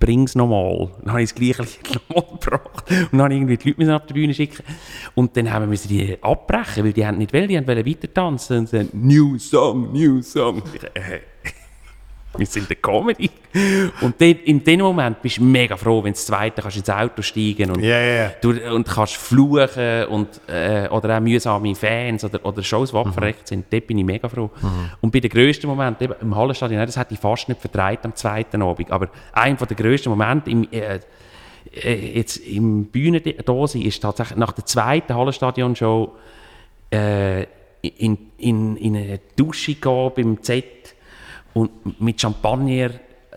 bring's 0.00 0.34
nochmal. 0.34 0.90
Dann 1.00 1.12
habe 1.12 1.22
ich 1.22 1.30
das 1.30 1.34
gleiche 1.34 1.62
Lied 1.62 2.00
nochmal 2.08 2.38
gebracht. 2.38 2.90
Und 2.90 3.12
dann 3.12 3.22
habe 3.22 3.34
ich 3.34 3.40
irgendwie 3.40 3.56
die 3.56 3.74
Leute 3.78 3.96
auf 3.96 4.06
die 4.06 4.12
Bühne 4.14 4.34
schicken. 4.34 4.64
Und 5.14 5.36
dann 5.36 5.50
haben 5.50 5.70
wir 5.70 5.78
die 5.78 6.18
abbrechen, 6.22 6.84
weil 6.84 6.92
die 6.92 7.06
haben 7.06 7.18
nicht 7.18 7.32
wollen, 7.32 7.48
die 7.48 7.56
haben 7.56 7.66
wollen 7.66 7.86
weiter 7.86 8.12
tanzen. 8.12 8.58
Und 8.58 8.72
dann, 8.72 8.88
new 8.92 9.38
song, 9.38 9.92
new 9.92 10.20
song. 10.22 10.62
Ich, 10.74 10.84
äh, 10.84 11.20
wir 12.36 12.46
sind 12.46 12.68
der 12.68 12.76
Comedy. 12.76 13.30
Und 14.00 14.20
dort, 14.20 14.40
in 14.44 14.62
dem 14.64 14.80
Moment 14.80 15.22
bist 15.22 15.38
du 15.38 15.44
mega 15.44 15.76
froh, 15.76 16.02
wenn 16.02 16.12
du 16.12 16.16
das 16.16 16.26
zweite 16.26 16.62
kannst 16.62 16.76
ins 16.76 16.90
Auto 16.90 17.22
steigen 17.22 17.70
und, 17.70 17.82
ja, 17.82 18.00
ja. 18.00 18.30
du, 18.40 18.50
und 18.74 18.86
kannst 18.86 19.16
fluchen 19.16 20.06
und, 20.06 20.40
äh, 20.48 20.88
oder 20.88 21.16
auch 21.16 21.20
mühsame 21.20 21.74
Fans 21.74 22.24
oder, 22.24 22.44
oder 22.44 22.62
Shows, 22.62 22.90
die 22.90 22.96
abverreckt 22.96 23.48
sind. 23.48 23.66
Dort 23.70 23.86
bin 23.86 23.98
ich 23.98 24.04
mega 24.04 24.28
froh. 24.28 24.50
Und 25.00 25.12
bei 25.12 25.20
den 25.20 25.30
grössten 25.30 25.66
Momenten, 25.66 26.04
eben 26.04 26.14
im 26.20 26.34
Hallenstadion, 26.34 26.84
das 26.84 26.96
hätte 26.96 27.14
ich 27.14 27.20
fast 27.20 27.48
nicht 27.48 27.60
vertreibt 27.60 28.04
am 28.04 28.14
zweiten 28.14 28.62
Abend, 28.62 28.90
aber 28.90 29.08
einer 29.32 29.56
der 29.56 29.76
grössten 29.76 30.10
Momente 30.10 30.50
im, 30.50 30.68
äh, 30.72 30.98
äh, 31.72 32.18
jetzt 32.18 32.36
im 32.38 32.90
da 32.92 33.66
sein, 33.66 33.82
ist 33.82 34.00
tatsächlich 34.00 34.38
nach 34.38 34.52
der 34.52 34.66
zweiten 34.66 35.14
Hallenstadion-Show 35.14 36.12
äh, 36.90 37.42
in, 37.82 38.18
in, 38.38 38.76
in 38.76 38.96
eine 38.96 39.20
Dusche 39.36 39.74
gehen 39.74 40.12
beim 40.14 40.42
Z 40.42 40.64
und 41.54 42.00
mit 42.00 42.20
Champagner, 42.20 42.90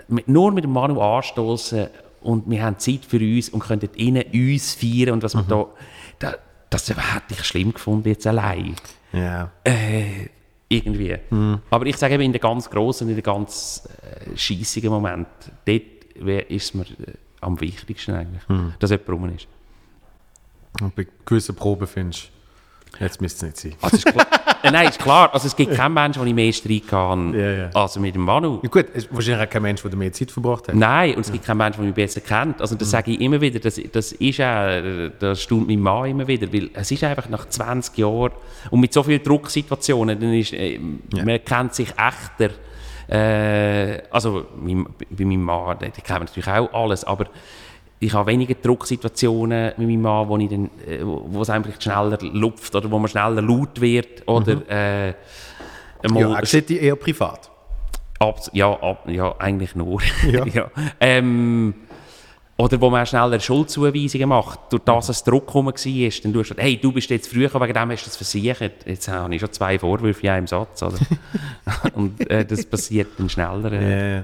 mit, 0.07 0.27
nur 0.27 0.51
mit 0.51 0.63
dem 0.63 0.73
Manu 0.73 0.99
anstoßen 0.99 1.87
und 2.21 2.49
wir 2.49 2.63
haben 2.63 2.77
Zeit 2.77 3.05
für 3.05 3.19
uns 3.19 3.49
und 3.49 3.61
können 3.61 3.89
innen 3.95 4.23
uns 4.33 4.75
feiern 4.75 5.13
und 5.13 5.23
was 5.23 5.35
wir 5.35 5.43
da, 5.43 5.65
da, 6.19 6.35
das 6.69 6.89
hätte 6.89 6.99
ich 7.31 7.43
schlimm 7.43 7.73
gefunden 7.73 8.09
jetzt 8.09 8.27
allein. 8.27 8.75
Ja. 9.13 9.51
Äh, 9.63 10.27
irgendwie. 10.67 11.15
Aber 11.69 11.85
ich 11.85 11.95
sage 11.95 12.15
eben 12.15 12.23
in 12.23 12.33
den 12.33 12.41
ganz 12.41 12.69
grossen, 12.69 13.07
in 13.07 13.15
den 13.15 13.23
ganz 13.23 13.87
äh, 14.01 14.35
scheissigen 14.35 14.89
Moment, 14.89 15.27
dort 15.65 15.81
ist 16.49 16.65
es 16.65 16.73
mir 16.73 16.83
äh, 16.83 17.13
am 17.39 17.59
wichtigsten 17.61 18.15
eigentlich, 18.15 18.43
dass 18.79 18.89
jemand 18.89 19.09
rum 19.09 19.29
ist. 19.33 19.47
Und 20.81 20.95
bei 20.95 21.07
gewissen 21.25 21.55
Proben 21.55 21.87
findest 21.87 22.31
Jetzt 22.99 23.21
müsste 23.21 23.47
es 23.47 23.63
nicht 23.63 23.79
sein. 23.79 23.81
Also 23.81 23.97
ist 23.97 24.05
klar, 24.05 24.27
äh, 24.63 24.71
nein, 24.71 24.89
ist 24.89 24.99
klar. 24.99 25.33
Also 25.33 25.47
es 25.47 25.55
gibt 25.55 25.73
keinen 25.73 25.93
Menschen, 25.93 26.19
den 26.19 26.29
ich 26.29 26.33
mehr 26.35 26.51
Streit 26.53 26.91
habe 26.91 27.37
Ja, 27.37 27.51
ja. 27.51 27.69
als 27.73 27.97
mit 27.99 28.15
dem 28.15 28.23
Manu. 28.23 28.59
Ja, 28.63 28.69
gut, 28.69 28.85
es 28.93 29.05
ist 29.05 29.13
wahrscheinlich 29.13 29.47
auch 29.47 29.49
kein 29.51 29.61
Mensch, 29.61 29.81
der 29.81 29.95
mehr 29.95 30.11
Zeit 30.13 30.31
verbracht 30.31 30.67
hat. 30.67 30.75
Nein, 30.75 31.15
und 31.15 31.21
es 31.21 31.31
gibt 31.31 31.45
keinen 31.45 31.57
Menschen, 31.57 31.79
der 31.79 31.85
mich 31.87 31.95
besser 31.95 32.21
kennt. 32.21 32.61
Also 32.61 32.75
das 32.75 32.89
sage 32.89 33.11
ich 33.11 33.21
immer 33.21 33.39
wieder, 33.39 33.59
das, 33.59 33.79
das 33.91 34.11
ist 34.13 34.41
auch, 34.41 35.11
das 35.19 35.41
staunt 35.41 35.67
mein 35.67 35.79
Mann 35.79 36.09
immer 36.09 36.27
wieder, 36.27 36.51
weil 36.51 36.69
es 36.73 36.91
ist 36.91 37.03
einfach 37.03 37.29
nach 37.29 37.47
20 37.47 37.97
Jahren 37.97 38.31
und 38.71 38.79
mit 38.79 38.93
so 38.93 39.03
vielen 39.03 39.23
Drucksituationen, 39.23 40.19
dann 40.19 40.33
ist, 40.33 40.53
äh, 40.53 40.79
man 40.79 41.43
kennt 41.43 41.73
sich 41.75 41.89
echter. 41.89 42.51
Äh, 43.09 44.01
also 44.11 44.47
mein, 44.59 44.85
bei 45.09 45.25
meinem 45.25 45.43
Mann, 45.43 45.79
der 45.79 45.91
kennt 45.91 46.19
natürlich 46.19 46.47
auch 46.47 46.73
alles, 46.73 47.03
aber 47.03 47.27
ich 47.99 48.13
habe 48.13 48.31
weniger 48.31 48.53
Drucksituationen 48.53 49.73
mit 49.77 49.87
meinem 49.87 50.01
Mann, 50.01 50.27
wo, 50.29 50.37
ich 50.37 50.49
dann, 50.49 50.69
äh, 50.85 50.99
wo 51.03 51.41
es 51.41 51.49
einfach 51.49 51.79
schneller 51.81 52.17
lupft 52.21 52.75
oder 52.75 52.89
wo 52.91 52.99
man 52.99 53.09
schneller 53.09 53.41
laut 53.41 53.81
wird 53.81 54.27
oder 54.27 54.61
äh, 54.69 55.13
einmal 56.03 56.21
Ja, 56.21 56.45
sieht 56.45 56.69
die 56.69 56.79
eher 56.79 56.95
privat. 56.95 57.49
Abs 58.19 58.49
ja, 58.53 58.71
ab 58.71 59.07
ja, 59.07 59.35
eigentlich 59.39 59.75
nur. 59.75 60.01
Ja. 60.53 60.69
Ähm, 60.99 61.73
oder 62.59 62.81
wo 62.81 62.89
man 62.89 63.03
auch 63.03 63.07
schneller 63.07 63.39
Schuldzuweisungen 63.39 64.29
macht, 64.29 64.59
durch 64.71 64.81
das 64.83 65.09
es 65.09 65.23
Druck 65.23 65.47
herum 65.47 65.67
war, 65.67 65.73
dann 65.73 66.33
tust 66.33 66.49
du, 66.51 66.55
hey, 66.57 66.77
du 66.77 66.91
bist 66.91 67.09
jetzt 67.11 67.31
früher, 67.31 67.53
wegen 67.53 67.73
dem 67.73 67.91
hast 67.91 68.03
du 68.03 68.09
das 68.09 68.17
versichert. 68.17 68.85
Jetzt 68.85 69.07
habe 69.07 69.33
ich 69.35 69.41
schon 69.41 69.53
zwei 69.53 69.77
Vorwürfe 69.77 70.21
in 70.23 70.29
einem 70.29 70.47
Satz. 70.47 70.81
Oder? 70.81 70.97
Und 71.93 72.27
äh, 72.29 72.43
das 72.45 72.65
passiert 72.65 73.09
dann 73.17 73.29
schneller 73.29 73.71
äh, 73.73 74.17
Ja. 74.17 74.23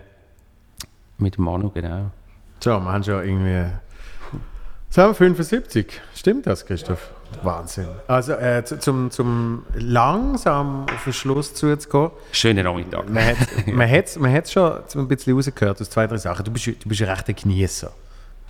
mit 1.20 1.38
dem 1.38 1.44
Manu, 1.44 1.70
genau. 1.70 2.10
So, 2.64 2.80
wir 2.80 2.94
haben 2.94 3.04
schon 3.04 3.22
irgendwie. 3.26 3.72
Haben 4.96 5.10
wir 5.10 5.14
75. 5.16 6.00
Stimmt 6.16 6.48
das, 6.48 6.66
Christoph? 6.66 7.10
Wahnsinn. 7.42 7.88
Also, 8.08 8.34
äh, 8.34 8.64
zu- 8.64 8.80
zum, 8.80 9.12
zum 9.12 9.66
langsam 9.74 10.86
auf 10.86 11.04
den 11.04 11.12
Schluss 11.12 11.54
zuzukommen. 11.56 12.12
Schönen 12.32 12.64
Nachmittag. 12.64 13.10
Man 13.10 13.26
hat 13.26 13.38
man 13.68 13.90
hat's, 13.92 14.18
man 14.18 14.32
hat's 14.32 14.54
schon 14.54 14.72
ein 14.96 15.08
bisschen 15.10 15.34
rausgehört 15.36 15.82
aus 15.82 15.90
zwei, 15.90 16.08
drei 16.08 16.16
Sachen. 16.16 16.46
Du 16.46 16.52
bist, 16.52 16.66
du 16.68 16.74
bist 16.88 17.02
ein 17.02 17.10
rechter 17.10 17.34
Genießer. 17.34 17.92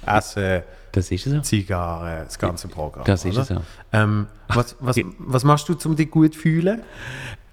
Essen, 0.06 0.62
Das 0.92 1.10
ist 1.10 1.24
so. 1.24 1.40
Zigarren, 1.40 2.26
das 2.26 2.38
ganze 2.38 2.68
Programm. 2.68 3.06
Das 3.06 3.26
ist 3.26 3.36
oder? 3.36 3.46
so. 3.46 3.62
Ähm, 3.94 4.28
was, 4.50 4.76
was, 4.80 5.00
was 5.18 5.44
machst 5.44 5.70
du, 5.70 5.76
um 5.90 5.96
dich 5.96 6.12
gut 6.12 6.36
zu 6.36 6.40
fühlen? 6.42 6.84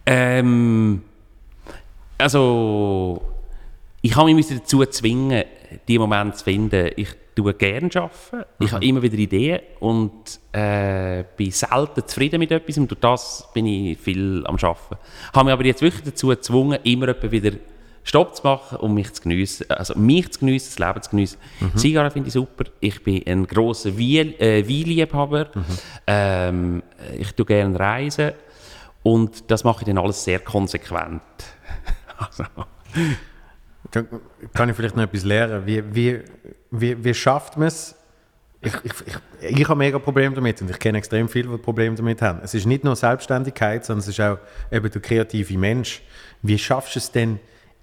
Ähm, 0.05 1.05
also, 2.19 3.23
ich 4.03 4.15
habe 4.15 4.35
mich 4.35 4.49
dazu 4.49 4.85
zwingen, 4.85 5.45
die 5.89 5.99
Momente 5.99 6.39
zu 6.39 6.45
finden. 6.45 6.91
Ich 6.97 7.09
tue 7.35 7.55
gerne 7.55 7.91
arbeiten, 7.95 8.45
ich 8.59 8.73
habe 8.73 8.85
immer 8.85 9.03
wieder 9.03 9.17
Ideen 9.17 9.61
und 9.79 10.41
äh, 10.53 11.25
bin 11.37 11.51
selten 11.51 12.07
zufrieden 12.07 12.39
mit 12.39 12.51
etwas 12.51 12.77
und 12.79 12.91
durch 12.91 13.01
das 13.01 13.49
bin 13.55 13.67
ich 13.67 13.99
viel 13.99 14.45
am 14.47 14.57
Arbeiten. 14.57 14.97
Habe 15.33 15.45
mich 15.45 15.53
aber 15.53 15.65
jetzt 15.65 15.83
wirklich 15.83 16.05
dazu 16.05 16.29
gezwungen, 16.29 16.79
immer 16.83 17.15
wieder 17.31 17.53
Stopp 18.03 18.35
zu 18.35 18.43
machen, 18.43 18.79
um 18.79 18.95
mich 18.95 19.13
zu 19.13 19.23
geniessen. 19.23 19.71
Also 19.71 19.99
mich 19.99 20.33
zu 20.33 20.41
geniessen, 20.41 20.73
das 20.77 20.87
Leben 20.87 21.03
zu 21.03 21.11
geniessen. 21.11 21.39
Zigarren 21.77 22.11
finde 22.11 22.29
ich 22.29 22.35
super. 22.35 22.65
Ich 22.81 23.03
bin 23.05 23.23
ein 23.27 23.47
grosser 23.47 23.91
äh, 23.91 24.69
Weinliebhaber. 24.69 25.51
Ähm, 26.07 26.83
ich 27.19 27.33
tue 27.33 27.47
gerne 27.47 27.79
reisen. 27.79 28.33
Und 29.03 29.51
das 29.51 29.65
mache 29.65 29.83
ich 29.83 29.87
dann 29.87 29.99
alles 29.99 30.25
sehr 30.25 30.41
konsequent. 30.41 31.23
also, 32.19 32.45
Kann, 33.91 34.69
ich 34.69 34.77
vielleicht 34.77 34.97
noch 34.97 35.03
etwas 35.03 35.25
lernen? 35.25 35.67
Wie, 35.67 35.83
wie, 35.95 36.21
wie, 36.71 37.05
wie 37.05 37.15
schafft 37.15 37.57
man 37.57 37.69
es? 37.69 37.95
Ich, 38.63 38.75
ich, 38.85 38.93
ich, 39.07 39.59
ich 39.59 39.69
habe 39.69 39.79
mega 39.79 39.99
Probleme 39.99 40.35
damit 40.35 40.61
und 40.61 40.71
ich 40.71 40.79
kenne 40.79 40.99
extrem 40.99 41.29
viele, 41.29 41.49
die 41.49 41.57
Probleme 41.57 41.97
damit 41.97 42.21
haben. 42.21 42.41
Es 42.43 42.53
ist 42.53 42.67
nicht 42.67 42.85
nur 42.85 42.95
Selbstständigkeit, 42.95 43.85
sondern 43.85 44.01
es 44.01 44.09
ist 44.09 44.21
auch 44.21 44.39
eben 44.71 44.91
der 44.91 45.01
kreative 45.01 45.57
Mensch. 45.57 46.03
Wie 46.43 46.59
schaffst 46.59 46.95
du 46.95 46.99
es 46.99 47.11
denn, 47.11 47.41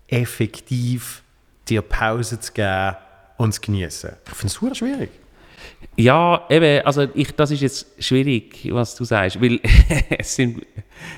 effektiv 0.07 1.23
dir 1.67 1.81
Pause 1.81 2.39
zu 2.39 2.53
geben 2.53 2.95
und 3.37 3.53
zu 3.53 3.61
genießen? 3.61 4.11
Ich 4.25 4.33
finde 4.33 4.47
es 4.47 4.53
super 4.53 4.75
schwierig. 4.75 5.09
Ja, 5.95 6.45
eben, 6.49 6.85
also 6.85 7.07
ich, 7.13 7.31
das 7.35 7.51
ist 7.51 7.61
jetzt 7.61 7.87
schwierig, 8.03 8.67
was 8.71 8.95
du 8.95 9.03
sagst, 9.03 9.41
weil 9.41 9.59
es, 10.17 10.35
sind, 10.35 10.65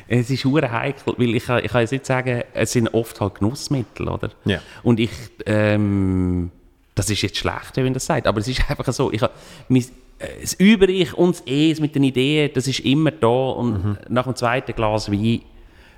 es 0.08 0.30
ist 0.30 0.46
hure 0.46 0.72
heikel, 0.72 1.14
weil 1.18 1.36
ich, 1.36 1.46
kann- 1.46 1.64
ich 1.64 1.72
kann 1.72 1.82
jetzt 1.82 1.92
nicht 1.92 2.06
sagen, 2.06 2.44
es 2.54 2.72
sind 2.72 2.88
oft 2.94 3.20
halt 3.20 3.36
Genussmittel, 3.36 4.08
oder? 4.08 4.30
Ja. 4.46 4.62
Und 4.84 5.00
ich, 5.00 5.12
ähm, 5.46 6.52
das 6.96 7.10
ist 7.10 7.22
jetzt 7.22 7.38
schlecht, 7.38 7.76
wenn 7.76 7.84
man 7.86 7.94
das 7.94 8.06
sagt, 8.06 8.26
aber 8.28 8.40
es 8.40 8.48
ist 8.48 8.62
einfach 8.70 8.92
so, 8.94 9.12
ich, 9.12 9.22
hab- 9.22 9.34
mein, 9.68 9.82
äh, 10.20 10.28
das 10.42 10.54
Über-Ich 10.54 11.14
und 11.14 11.36
das 11.36 11.44
Es 11.46 11.80
mit 11.80 11.96
den 11.96 12.04
Ideen, 12.04 12.52
das 12.54 12.68
ist 12.68 12.80
immer 12.82 13.12
da 13.12 13.28
und 13.28 13.98
nach 14.10 14.26
dem 14.26 14.36
zweiten 14.36 14.74
Glas 14.74 15.12
Wein 15.12 15.42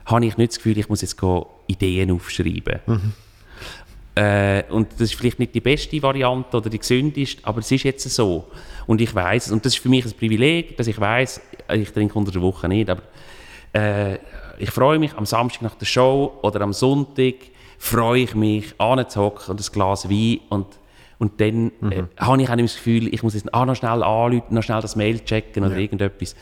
habe 0.05 0.25
ich 0.25 0.37
nicht 0.37 0.51
das 0.51 0.57
Gefühl, 0.57 0.77
ich 0.79 0.89
muss 0.89 1.01
jetzt 1.01 1.17
Ideen 1.67 2.11
aufschreiben. 2.11 2.79
Äh, 4.15 4.63
und 4.69 4.91
das 4.93 5.01
ist 5.01 5.15
vielleicht 5.15 5.39
nicht 5.39 5.55
die 5.55 5.61
beste 5.61 6.01
Variante 6.01 6.57
oder 6.57 6.69
die 6.69 6.79
gesündeste, 6.79 7.41
aber 7.45 7.59
es 7.59 7.71
ist 7.71 7.83
jetzt 7.83 8.09
so. 8.09 8.47
Und 8.87 8.99
ich 8.99 9.13
weiß. 9.13 9.51
Und 9.51 9.65
das 9.65 9.73
ist 9.73 9.81
für 9.81 9.89
mich 9.89 10.05
ein 10.05 10.11
Privileg, 10.11 10.75
dass 10.77 10.87
ich 10.87 10.99
weiß, 10.99 11.41
ich 11.73 11.91
trinke 11.91 12.17
unter 12.17 12.31
der 12.31 12.41
Woche 12.41 12.67
nicht, 12.67 12.89
aber 12.89 13.03
äh, 13.73 14.17
ich 14.59 14.71
freue 14.71 14.99
mich 14.99 15.13
am 15.15 15.25
Samstag 15.25 15.61
nach 15.61 15.75
der 15.75 15.85
Show 15.85 16.39
oder 16.41 16.61
am 16.61 16.73
Sonntag 16.73 17.35
freue 17.77 18.23
ich 18.23 18.35
mich, 18.35 18.73
anzuhocken 18.77 19.51
und 19.51 19.59
ein 19.59 19.73
Glas 19.73 20.09
Wein 20.09 20.39
und 20.49 20.67
und 21.17 21.39
dann 21.39 21.71
äh, 21.91 22.01
habe 22.17 22.41
ich 22.41 22.49
auch 22.49 22.55
nicht 22.55 22.69
das 22.69 22.75
Gefühl, 22.77 23.13
ich 23.13 23.21
muss 23.21 23.35
jetzt 23.35 23.53
ah, 23.53 23.63
noch 23.63 23.75
schnell 23.75 24.01
anrufen, 24.01 24.55
noch 24.55 24.63
schnell 24.63 24.81
das 24.81 24.95
Mail 24.95 25.19
checken 25.19 25.63
oder 25.63 25.77
irgendetwas. 25.77 26.35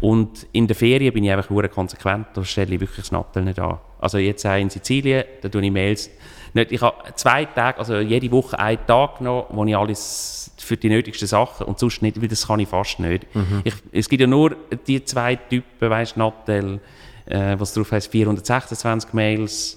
Und 0.00 0.46
in 0.52 0.68
der 0.68 0.76
Ferien 0.76 1.12
bin 1.12 1.24
ich 1.24 1.32
einfach 1.32 1.50
hure 1.50 1.68
konsequent, 1.68 2.28
da 2.34 2.44
stelle 2.44 2.72
ich 2.72 2.80
wirklich 2.80 2.98
das 2.98 3.10
Nattel 3.10 3.42
nicht 3.42 3.58
an. 3.58 3.78
Also 3.98 4.18
jetzt 4.18 4.46
auch 4.46 4.56
in 4.56 4.70
Sizilien, 4.70 5.24
da 5.40 5.48
tue 5.48 5.64
ich 5.64 5.72
Mails 5.72 6.08
nicht. 6.54 6.72
Ich 6.72 6.80
habe 6.80 6.96
zwei 7.14 7.44
Tage, 7.44 7.78
also 7.78 7.98
jede 7.98 8.30
Woche 8.30 8.58
einen 8.58 8.84
Tag 8.86 9.18
genommen, 9.18 9.44
wo 9.50 9.64
ich 9.64 9.76
alles 9.76 10.50
für 10.58 10.76
die 10.76 10.88
nötigsten 10.88 11.26
Sachen 11.28 11.66
und 11.66 11.78
sonst 11.78 12.02
nicht, 12.02 12.20
weil 12.20 12.28
das 12.28 12.46
kann 12.46 12.60
ich 12.60 12.68
fast 12.68 12.98
nicht. 13.00 13.26
Ich, 13.64 13.74
es 13.92 14.08
gibt 14.08 14.20
ja 14.20 14.26
nur 14.26 14.56
die 14.86 15.04
zwei 15.04 15.36
Typen, 15.36 15.90
weißt 15.90 16.16
du, 16.16 16.20
Nattel, 16.20 16.80
äh, 17.26 17.54
was 17.58 17.72
drauf 17.72 17.90
heißt 17.92 18.10
426 18.10 19.12
Mails 19.12 19.76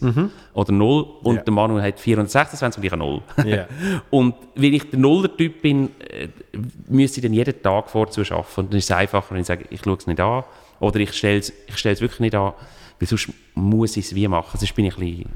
oder 0.53 0.71
0 0.71 1.03
und 1.23 1.35
Ja. 1.35 1.41
der 1.43 1.53
Manu 1.53 1.79
hat 1.81 1.99
426 1.99 2.77
und 2.79 2.83
ich 2.85 2.91
habe 2.91 2.99
0. 2.99 3.21
Ja. 3.45 3.67
Und 4.09 4.35
weil 4.55 4.73
ich 4.73 4.89
der 4.89 4.99
Nuller-Typ 4.99 5.61
bin, 5.61 5.89
äh, 6.09 6.27
müsste 6.87 7.19
ich 7.19 7.23
dann 7.23 7.33
jeden 7.33 7.61
Tag 7.61 7.89
vorzu 7.89 8.21
arbeiten. 8.21 8.47
Und 8.61 8.71
dann 8.73 8.77
ist 8.79 8.85
es 8.85 8.91
einfacher, 8.91 9.31
wenn 9.35 9.41
ich 9.41 9.47
sage, 9.47 9.65
ich 9.69 9.81
schaue 9.83 9.95
es 9.97 10.07
nicht 10.07 10.19
an. 10.19 10.43
Oder 10.79 10.99
ich 10.99 11.13
stelle 11.13 11.37
es 11.39 11.53
ich 11.67 11.83
wirklich 12.01 12.19
nicht 12.19 12.35
an, 12.35 12.53
weil 12.99 13.07
sonst 13.07 13.29
muss 13.53 13.95
ich 13.97 14.05
es 14.05 14.15
wie 14.15 14.27
machen. 14.27 14.57
Sonst 14.57 14.73
bin 14.75 14.85
ich 14.85 14.97
ein 14.97 14.99
bisschen... 14.99 15.29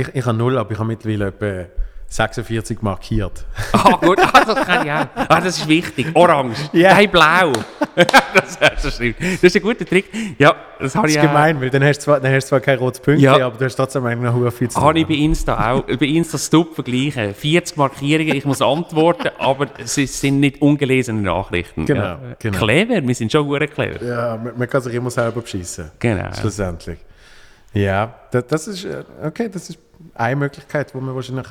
Ich, 0.00 0.14
ich 0.14 0.24
habe 0.26 0.36
null, 0.36 0.56
aber 0.58 0.72
ich 0.72 0.78
habe 0.78 0.88
mittlerweile 0.88 1.26
etwa 1.26 1.66
46 2.10 2.80
markiert. 2.80 3.44
Ah, 3.72 3.96
gut, 4.00 4.18
ah, 4.18 4.44
das 4.44 4.66
kann 4.66 4.86
ich 4.86 4.92
auch. 4.92 5.06
Ah, 5.14 5.40
das 5.42 5.58
ist 5.58 5.68
wichtig. 5.68 6.06
Orange. 6.14 6.56
Ja. 6.72 6.94
Nein, 6.94 7.10
blau. 7.10 7.52
das, 8.34 8.58
das, 8.58 9.00
ist 9.00 9.56
ein 9.56 9.62
guter 9.62 9.84
Trick. 9.84 10.06
Ja, 10.38 10.56
das 10.80 10.94
habe 10.94 11.06
Das 11.06 11.16
ich 11.16 11.22
ist 11.22 11.24
auch. 11.24 11.32
gemein, 11.32 11.60
weil 11.60 11.68
dann 11.68 11.84
hast 11.84 11.98
du 11.98 12.04
zwar, 12.04 12.20
dann 12.20 12.32
hast 12.32 12.46
du 12.46 12.48
zwar 12.48 12.60
kein 12.60 12.78
rotes 12.78 13.00
Pünktchen, 13.00 13.24
Ja. 13.24 13.44
aber 13.46 13.58
du 13.58 13.64
hast 13.64 13.76
trotzdem 13.76 14.06
eigentlich 14.06 14.32
noch 14.32 14.52
viel 14.52 14.70
zu 14.70 14.80
Habe 14.80 14.98
ich 15.00 15.06
bei 15.06 15.14
Insta 15.14 15.72
auch. 15.72 15.82
Bei 15.82 16.06
Insta 16.06 16.38
Stub 16.38 16.74
vergleichen. 16.74 17.34
40 17.34 17.76
Markierungen, 17.76 18.34
ich 18.34 18.44
muss 18.46 18.62
antworten, 18.62 19.28
aber 19.38 19.66
es 19.78 19.94
sind 19.94 20.40
nicht 20.40 20.62
ungelesene 20.62 21.20
Nachrichten. 21.20 21.84
Genau, 21.84 22.02
ja. 22.02 22.18
genau. 22.38 22.58
Clever, 22.58 23.06
wir 23.06 23.14
sind 23.14 23.30
schon 23.30 23.46
gut 23.46 23.70
clever. 23.70 24.02
Ja, 24.02 24.40
man, 24.42 24.56
man 24.56 24.68
kann 24.68 24.80
sich 24.80 24.94
immer 24.94 25.10
selber 25.10 25.42
beschissen. 25.42 25.90
Genau. 25.98 26.32
Schlussendlich. 26.32 26.98
Ja, 27.74 28.14
das, 28.30 28.46
das 28.46 28.68
ist, 28.68 28.84
äh, 28.84 29.04
okay, 29.24 29.48
das 29.48 29.70
ist 29.70 29.78
eine 30.14 30.36
Möglichkeit, 30.36 30.94
wo 30.94 31.00
man 31.00 31.14
wahrscheinlich 31.14 31.48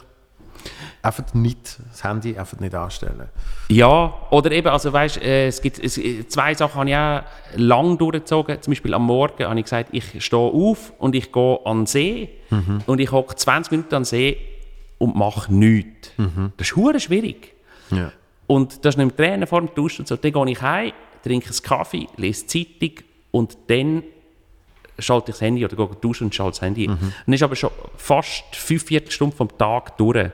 einfach 1.02 1.34
nicht, 1.34 1.80
das 1.89 2.03
Handy 2.03 2.38
einfach 2.38 2.60
nicht 2.60 2.73
anstellen. 2.73 3.30
Ja, 3.69 4.14
oder 4.30 4.52
eben, 4.52 4.68
also 4.68 4.91
weißt, 4.91 5.22
äh, 5.22 5.48
es 5.48 5.61
gibt 5.61 5.80
es, 5.80 5.98
äh, 5.98 6.27
zwei 6.27 6.53
Sachen, 6.53 6.80
habe 6.80 6.89
ich 6.89 6.95
auch 6.95 7.22
lang 7.56 7.98
durchgezogen. 7.98 8.61
Zum 8.61 8.72
Beispiel 8.72 8.94
am 8.94 9.06
Morgen 9.06 9.45
habe 9.45 9.60
ich 9.60 9.65
gesagt, 9.65 9.89
ich 9.91 10.23
stehe 10.23 10.41
auf 10.41 10.94
und 10.98 11.15
ich 11.15 11.31
gehe 11.31 11.60
an 11.65 11.80
den 11.81 11.85
See 11.85 12.30
und 12.85 12.99
ich 12.99 13.11
hocke 13.11 13.35
20 13.35 13.72
Minuten 13.72 13.95
an 13.95 14.02
den 14.02 14.06
See 14.06 14.38
und 14.98 15.15
mache 15.15 15.53
nichts. 15.53 16.11
Das 16.57 16.68
ist 16.68 16.76
hure 16.76 16.99
schwierig. 16.99 17.53
Ja. 17.91 18.11
Und 18.48 18.85
das 18.85 18.95
ist 18.95 18.98
nicht 18.98 19.18
Tränen 19.18 19.45
vor 19.45 19.61
dem 19.61 19.73
Duschen 19.76 20.02
und 20.02 20.07
so. 20.07 20.15
Dann 20.15 20.31
gehe 20.31 20.49
ich 20.49 20.61
heim, 20.61 20.94
trinke 21.23 21.49
einen 21.49 21.61
Kaffee, 21.61 22.07
lese 22.15 22.48
Zeitung 22.48 22.91
und 23.31 23.57
dann 23.68 24.03
schalte 24.99 25.32
ich 25.32 25.36
das 25.36 25.41
Handy 25.41 25.64
oder 25.65 25.76
gehe 25.76 25.88
duschen 26.02 26.26
und 26.26 26.36
schalte 26.36 26.52
das 26.52 26.61
Handy 26.61 26.88
ein. 26.88 27.14
Dann 27.26 27.34
ist 27.34 27.44
aber 27.44 27.56
schon 27.56 27.69
fast 27.98 28.44
fünf 28.53 28.84
Viertelstunden 28.86 29.38
vom 29.38 29.57
Tag 29.57 29.98
durch. 29.98 30.32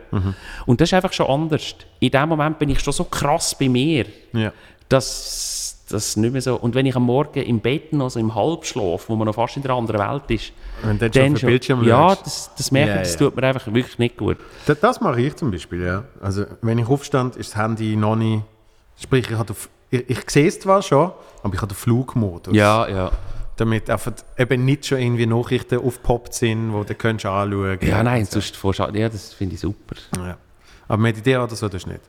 Und 0.66 0.80
das 0.82 0.90
ist 0.90 0.94
einfach 0.94 1.14
schon 1.14 1.28
anders. 1.28 1.76
In 2.00 2.12
dem 2.12 2.30
Moment 2.30 2.60
bin 2.60 2.70
ich 2.70 2.80
schon 2.80 2.94
so 2.94 3.04
krass 3.06 3.56
bei 3.58 3.70
mir, 3.70 4.06
Ja. 4.34 4.52
dass 4.90 5.84
das 5.90 6.16
nicht 6.18 6.32
mehr 6.32 6.42
so... 6.42 6.56
Und 6.56 6.76
wenn 6.76 6.86
ich 6.86 6.96
am 6.96 7.04
Morgen 7.04 7.42
im 7.44 7.60
Bett 7.60 7.94
noch 7.94 8.10
so 8.10 8.20
im 8.20 8.34
Halbschlaf, 8.34 9.10
wo 9.10 9.16
man 9.16 9.28
noch 9.28 9.36
fast 9.36 9.58
in 9.58 9.64
der 9.64 9.72
anderen 9.72 10.00
Welt 10.00 10.24
ist, 10.30 10.54
Wenn 10.82 10.98
du 10.98 11.10
dann 11.10 11.38
schon 11.38 11.48
Bildschirm 11.48 11.84
ja, 11.84 12.16
das, 12.16 12.50
das 12.58 12.72
merke 12.72 12.92
Ja, 12.92 12.96
ich, 12.98 13.02
das 13.04 13.14
ja. 13.14 13.20
tut 13.20 13.36
mir 13.36 13.44
einfach 13.44 13.68
wirklich 13.68 14.00
nicht 14.00 14.18
gut. 14.18 14.38
Das, 14.66 14.80
das 14.80 15.02
mache 15.02 15.22
ich 15.22 15.36
zum 15.36 15.52
Beispiel, 15.52 15.84
ja. 15.84 16.04
Also, 16.22 16.46
wenn 16.62 16.80
ich 16.80 16.88
aufstand, 16.88 17.36
ist 17.36 17.52
das 17.54 17.62
Handy 17.62 17.96
noch 17.96 18.16
nicht, 18.16 18.44
sprich, 19.00 19.30
ich 19.30 19.38
habe, 19.38 19.54
ich, 19.92 20.10
ich 20.10 20.30
sehe 20.30 20.48
es 20.48 20.60
zwar 20.60 20.82
schon, 20.82 21.12
aber 21.44 21.54
ich 21.54 21.62
habe 21.62 21.74
den 21.74 21.78
Flugmodus. 21.78 22.56
Ja, 22.56 22.88
ja. 22.88 23.12
Damit 23.58 23.90
einfach 23.90 24.14
eben 24.38 24.66
nicht 24.66 24.86
schon 24.88 25.00
irgendwie 25.00 25.26
Nachrichten 25.28 25.78
aufgepoppt 25.80 26.34
sind, 26.34 26.74
wo 26.74 26.84
du 26.84 26.96
kannst 26.96 27.26
anschauen 27.26 27.78
Ja, 27.82 28.02
nein, 28.02 28.26
so. 28.26 28.34
sonst 28.40 28.56
vorschau- 28.56 28.96
Ja, 28.96 29.10
das 29.10 29.34
finde 29.34 29.56
ich 29.56 29.62
super. 29.62 29.96
Ja. 30.18 30.38
Aber 30.88 30.98
meditieren 31.02 31.44
oder 31.44 31.56
so, 31.56 31.70
das 31.70 31.86
nicht. 31.86 32.00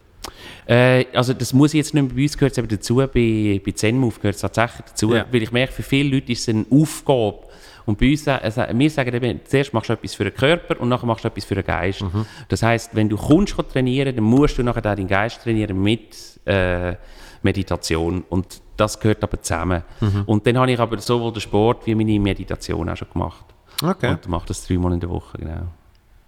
Äh, 0.66 1.04
also 1.12 1.34
das 1.34 1.52
muss 1.52 1.74
ich 1.74 1.78
jetzt 1.78 1.92
nicht 1.92 2.02
mehr 2.02 2.14
bei 2.14 2.22
uns 2.22 2.38
gehört 2.38 2.56
eben 2.56 2.68
dazu, 2.68 2.96
bei, 2.96 3.60
bei 3.64 3.72
Zenmove 3.72 4.18
gehört 4.20 4.36
es 4.36 4.40
tatsächlich 4.40 4.86
dazu, 4.86 5.14
Ja. 5.14 5.26
weil 5.30 5.42
ich 5.42 5.52
merke, 5.52 5.72
für 5.74 5.82
viele 5.82 6.14
Leute 6.16 6.32
ist 6.32 6.40
es 6.40 6.48
eine 6.48 6.64
Aufgabe 6.70 7.40
und 7.84 7.98
bei 7.98 8.10
uns, 8.10 8.26
äh, 8.26 8.50
sa- 8.50 8.68
wir 8.72 8.90
sagen 8.90 9.14
eben, 9.14 9.40
zuerst 9.44 9.74
machst 9.74 9.90
du 9.90 9.92
etwas 9.92 10.14
für 10.14 10.24
den 10.24 10.32
Körper 10.34 10.80
und 10.80 10.88
nachher 10.88 11.04
machst 11.06 11.24
du 11.24 11.28
etwas 11.28 11.44
für 11.44 11.54
den 11.56 11.64
Geist. 11.66 12.00
Mhm. 12.00 12.24
Das 12.48 12.62
heißt, 12.62 12.94
wenn 12.94 13.10
du 13.10 13.18
kann 13.18 13.44
trainieren, 13.70 14.16
dann 14.16 14.24
musst 14.24 14.56
du 14.56 14.62
nachher 14.62 14.80
deinen 14.80 15.06
Geist 15.06 15.42
trainieren 15.42 15.80
mit 15.82 16.16
äh, 16.46 16.94
Meditation 17.42 18.24
und 18.30 18.62
das 18.76 18.98
gehört 18.98 19.22
aber 19.22 19.40
zusammen. 19.40 19.82
Mhm. 20.01 20.22
Und 20.26 20.46
dann 20.46 20.59
habe 20.59 20.72
ich 20.72 20.78
aber 20.78 20.98
sowohl 20.98 21.32
den 21.32 21.40
Sport 21.40 21.86
wie 21.86 21.94
meine 21.94 22.18
Meditation 22.18 22.88
auch 22.88 22.96
schon 22.96 23.09
gemacht. 23.12 23.44
Okay. 23.82 24.10
Und 24.10 24.28
mache 24.28 24.46
das 24.48 24.66
dreimal 24.66 24.92
in 24.92 25.01
der 25.01 25.10
Woche, 25.10 25.38
genau. 25.38 25.66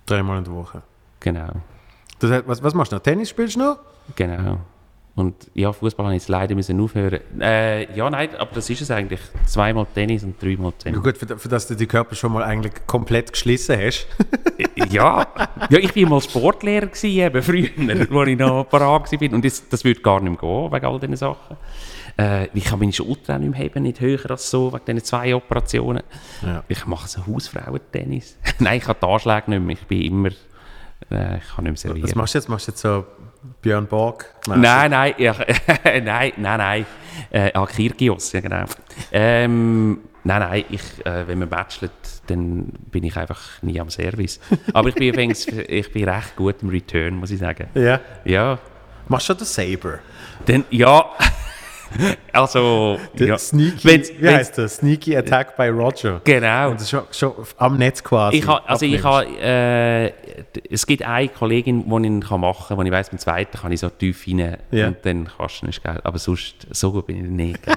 Dreimal 0.05 0.39
in 0.39 0.45
der 0.45 0.55
Woche. 0.55 0.83
Genau. 1.21 1.51
Das 2.19 2.31
heißt, 2.31 2.49
was, 2.49 2.63
was 2.63 2.75
machst 2.75 2.93
du 2.93 2.97
noch? 2.97 3.03
Tennis 3.03 3.31
spielst 3.31 3.57
du 3.57 3.61
noch? 3.61 3.79
Genau. 4.15 4.59
Und 5.17 5.51
ja, 5.55 5.73
Fußball 5.73 6.05
habe 6.05 6.15
ich 6.15 6.23
jetzt 6.23 6.29
leider 6.29 6.55
müssen 6.55 6.79
aufhören. 6.79 7.21
Äh, 7.41 7.91
ja, 7.97 8.09
nein, 8.11 8.29
aber 8.39 8.51
das 8.55 8.69
ist 8.69 8.83
es 8.83 8.91
eigentlich. 8.91 9.21
Zweimal 9.47 9.87
Tennis 9.95 10.23
und 10.25 10.41
dreimal 10.41 10.73
Ja, 10.73 10.85
Tennis. 10.85 11.03
gut, 11.03 11.17
für, 11.17 11.39
für 11.39 11.49
das 11.49 11.67
du 11.67 11.75
die 11.75 11.87
Körper 11.87 12.15
schon 12.15 12.33
mal 12.33 12.43
eigentlich 12.43 12.75
komplett 12.87 13.33
geschlissen 13.33 13.79
hast. 13.81 14.07
ja. 14.91 15.27
ja, 15.71 15.79
ich 15.79 15.97
war 15.97 16.11
mal 16.11 16.21
Sportlehrer 16.21 16.87
gewesen, 16.89 17.07
eben 17.07 17.43
früher, 17.43 17.71
wo 18.11 18.25
ich 18.25 18.39
noch 18.39 18.65
parat 18.65 19.11
war. 19.11 19.33
Und 19.33 19.43
das, 19.43 19.67
das 19.71 19.85
würde 19.85 20.01
gar 20.03 20.21
nicht 20.21 20.31
mehr 20.31 20.39
gehen, 20.39 20.73
wegen 20.73 20.85
all 20.87 21.01
diesen 21.01 21.17
Sachen. 21.17 21.57
Äh, 22.19 22.49
ich 22.55 22.65
kann 22.65 22.79
meine 22.79 22.93
Schulter 22.93 23.35
auch 23.35 23.39
nicht 23.39 23.51
mehr 23.51 23.61
heben, 23.61 23.83
nicht 23.83 24.01
höher 24.01 24.31
als 24.31 24.51
so, 24.51 24.73
wegen 24.73 24.85
diesen 24.87 25.05
zwei 25.05 25.35
Operationen. 25.35 26.03
Ja. 26.43 26.65
Ich 26.69 26.87
mache 26.87 27.09
so 27.09 27.27
Hausfrauentennis. 27.27 28.39
nein, 28.59 28.79
ich 28.79 28.89
habe 28.89 28.99
die 29.01 29.07
Anschläge 29.07 29.51
nicht 29.51 29.61
mehr. 29.63 29.77
Ich 29.77 29.87
bin 29.87 30.03
immer... 30.03 30.29
Äh, 31.11 31.39
ich 31.39 31.55
kann 31.55 31.65
nicht 31.65 31.65
mehr 31.65 31.73
Was 31.73 31.81
servieren. 31.83 32.13
machst 32.15 32.35
du 32.35 32.39
jetzt? 32.39 32.49
Machst 32.49 32.69
du 32.69 32.73
jetzt 32.73 32.81
so 32.81 33.05
Björn 33.61 33.87
Borg? 33.87 34.25
Nein, 34.47 34.91
nein, 34.91 35.15
ja, 35.19 35.35
nein, 35.85 36.03
nein, 36.03 36.33
nein. 36.37 36.87
Äh, 37.31 37.51
ah, 37.53 37.67
Kirgios, 37.67 38.33
ja 38.33 38.41
genau. 38.41 38.65
Ähm, 39.13 40.01
nein, 40.25 40.41
nein, 40.41 40.65
ich, 40.71 41.05
äh, 41.07 41.29
wenn 41.29 41.39
man 41.39 41.49
bachelort, 41.49 41.93
dann 42.29 42.73
bin 42.91 43.05
ich 43.05 43.17
einfach 43.17 43.41
nie 43.63 43.79
am 43.79 43.91
Service. 43.91 44.41
Aber 44.73 44.89
ich 44.89 44.95
bin, 44.95 45.09
übrigens, 45.09 45.47
ich 45.69 45.93
bin 45.93 46.09
recht 46.09 46.35
gut 46.35 46.57
im 46.63 46.71
Return, 46.71 47.17
muss 47.17 47.31
ich 47.31 47.39
sagen. 47.39 47.69
Ja. 47.75 48.01
Ja, 48.25 48.59
Machst 49.09 49.29
du 49.29 49.35
den 49.35 49.45
Saber? 49.45 50.01
dann, 50.47 50.65
ja, 50.71 51.05
also, 52.33 52.99
ja. 53.17 53.39
Sneaky, 53.39 53.89
Wenn's- 53.89 54.11
wie 54.19 54.23
wenn's- 54.23 54.39
heißt 54.39 54.59
der? 54.59 54.69
Sneaky 54.69 55.17
Attack 55.17 55.57
by 55.57 55.69
Roger. 55.69 56.21
Genau. 56.25 56.71
Und 56.71 56.81
das 56.81 56.91
schon, 56.91 57.03
schon 57.13 57.33
am 57.59 57.77
Netz 57.79 58.03
quasi. 58.03 58.39
Ich 58.39 58.47
ha, 58.47 58.61
also 58.67 58.85
ich 58.87 59.03
ha, 59.03 59.23
äh, 59.23 60.13
es 60.71 60.87
gibt 60.87 61.03
eine 61.03 61.29
Kollegin, 61.29 61.85
die 61.89 62.09
ich 62.19 62.29
kann 62.29 62.41
machen 62.41 62.65
kann, 62.69 62.77
wo 62.77 62.83
ich 62.83 62.91
weiss, 62.91 63.11
beim 63.11 63.19
zweiten 63.19 63.59
kann 63.59 63.73
ich 63.73 63.81
so 63.81 63.89
tief 63.89 64.27
rein 64.27 64.57
Ja. 64.71 64.89
und 64.89 64.97
dann 65.05 65.29
kannst 65.37 65.63
du 65.63 65.67
nicht, 65.67 65.83
gell? 65.83 66.01
Aber 66.05 66.19
sonst, 66.19 66.67
so 66.71 66.93
gut 66.93 67.07
bin 67.07 67.25
ich 67.25 67.31
nicht. 67.31 67.61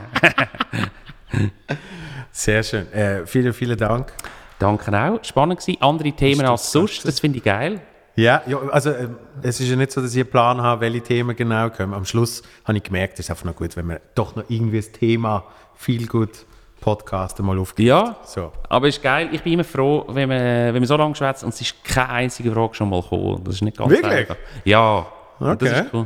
Sehr 2.32 2.64
schön. 2.64 2.92
Äh, 2.94 3.26
vielen, 3.26 3.54
vielen 3.54 3.78
Dank. 3.78 4.12
Danke 4.58 4.92
auch. 4.98 5.24
Spannend 5.24 5.60
gewesen. 5.60 5.82
Andere 5.82 6.12
Themen 6.12 6.42
das 6.42 6.50
als 6.50 6.72
sonst, 6.72 7.06
das 7.08 7.20
finde 7.20 7.38
ich 7.38 7.44
geil. 7.44 7.80
Ja, 8.20 8.42
ja 8.48 8.58
also 8.72 8.92
ähm, 8.92 9.16
es 9.42 9.60
ist 9.60 9.70
ja 9.70 9.76
nicht 9.76 9.92
so, 9.92 10.02
dass 10.02 10.14
ich 10.14 10.22
einen 10.22 10.30
Plan 10.30 10.62
habe, 10.62 10.82
welche 10.82 11.02
Themen 11.02 11.36
genau 11.36 11.70
kommen. 11.70 11.94
Am 11.94 12.04
Schluss 12.06 12.44
habe 12.66 12.78
ich 12.78 12.84
gemerkt, 12.84 13.14
es 13.14 13.22
ist 13.22 13.30
einfach 13.30 13.46
noch 13.46 13.56
gut, 13.56 13.76
wenn 13.78 13.88
man 13.88 14.00
doch 14.16 14.36
noch 14.36 14.44
irgendwie 14.50 14.78
das 14.78 14.92
Thema 14.92 15.46
viel 15.76 16.06
gut 16.08 16.46
Podcast 16.82 17.40
mal 17.40 17.58
aufgibt. 17.58 17.88
Ja, 17.88 18.18
So. 18.26 18.52
aber 18.70 18.88
es 18.88 18.98
ist 18.98 19.04
geil. 19.04 19.30
Ich 19.32 19.42
bin 19.44 19.54
immer 19.54 19.64
froh, 19.64 20.06
wenn 20.10 20.30
man, 20.30 20.38
wenn 20.40 20.76
man 20.76 20.86
so 20.86 20.96
lange 20.98 21.16
schwätzt 21.16 21.44
und 21.44 21.54
es 21.54 21.62
ist 21.62 21.84
keine 21.84 22.10
einzige 22.10 22.52
Frage 22.52 22.74
schon 22.76 22.90
mal 22.90 23.02
gekommen. 23.02 23.42
Das 23.44 23.56
ist 23.56 23.62
nicht 23.62 23.78
ganz 23.78 23.90
Wirklich? 23.90 24.12
einfach. 24.14 24.38
Ja, 24.66 25.06
und 25.40 25.62
das 25.62 25.70
Okay. 25.72 25.82
ist 25.82 25.94
cool. 25.94 26.06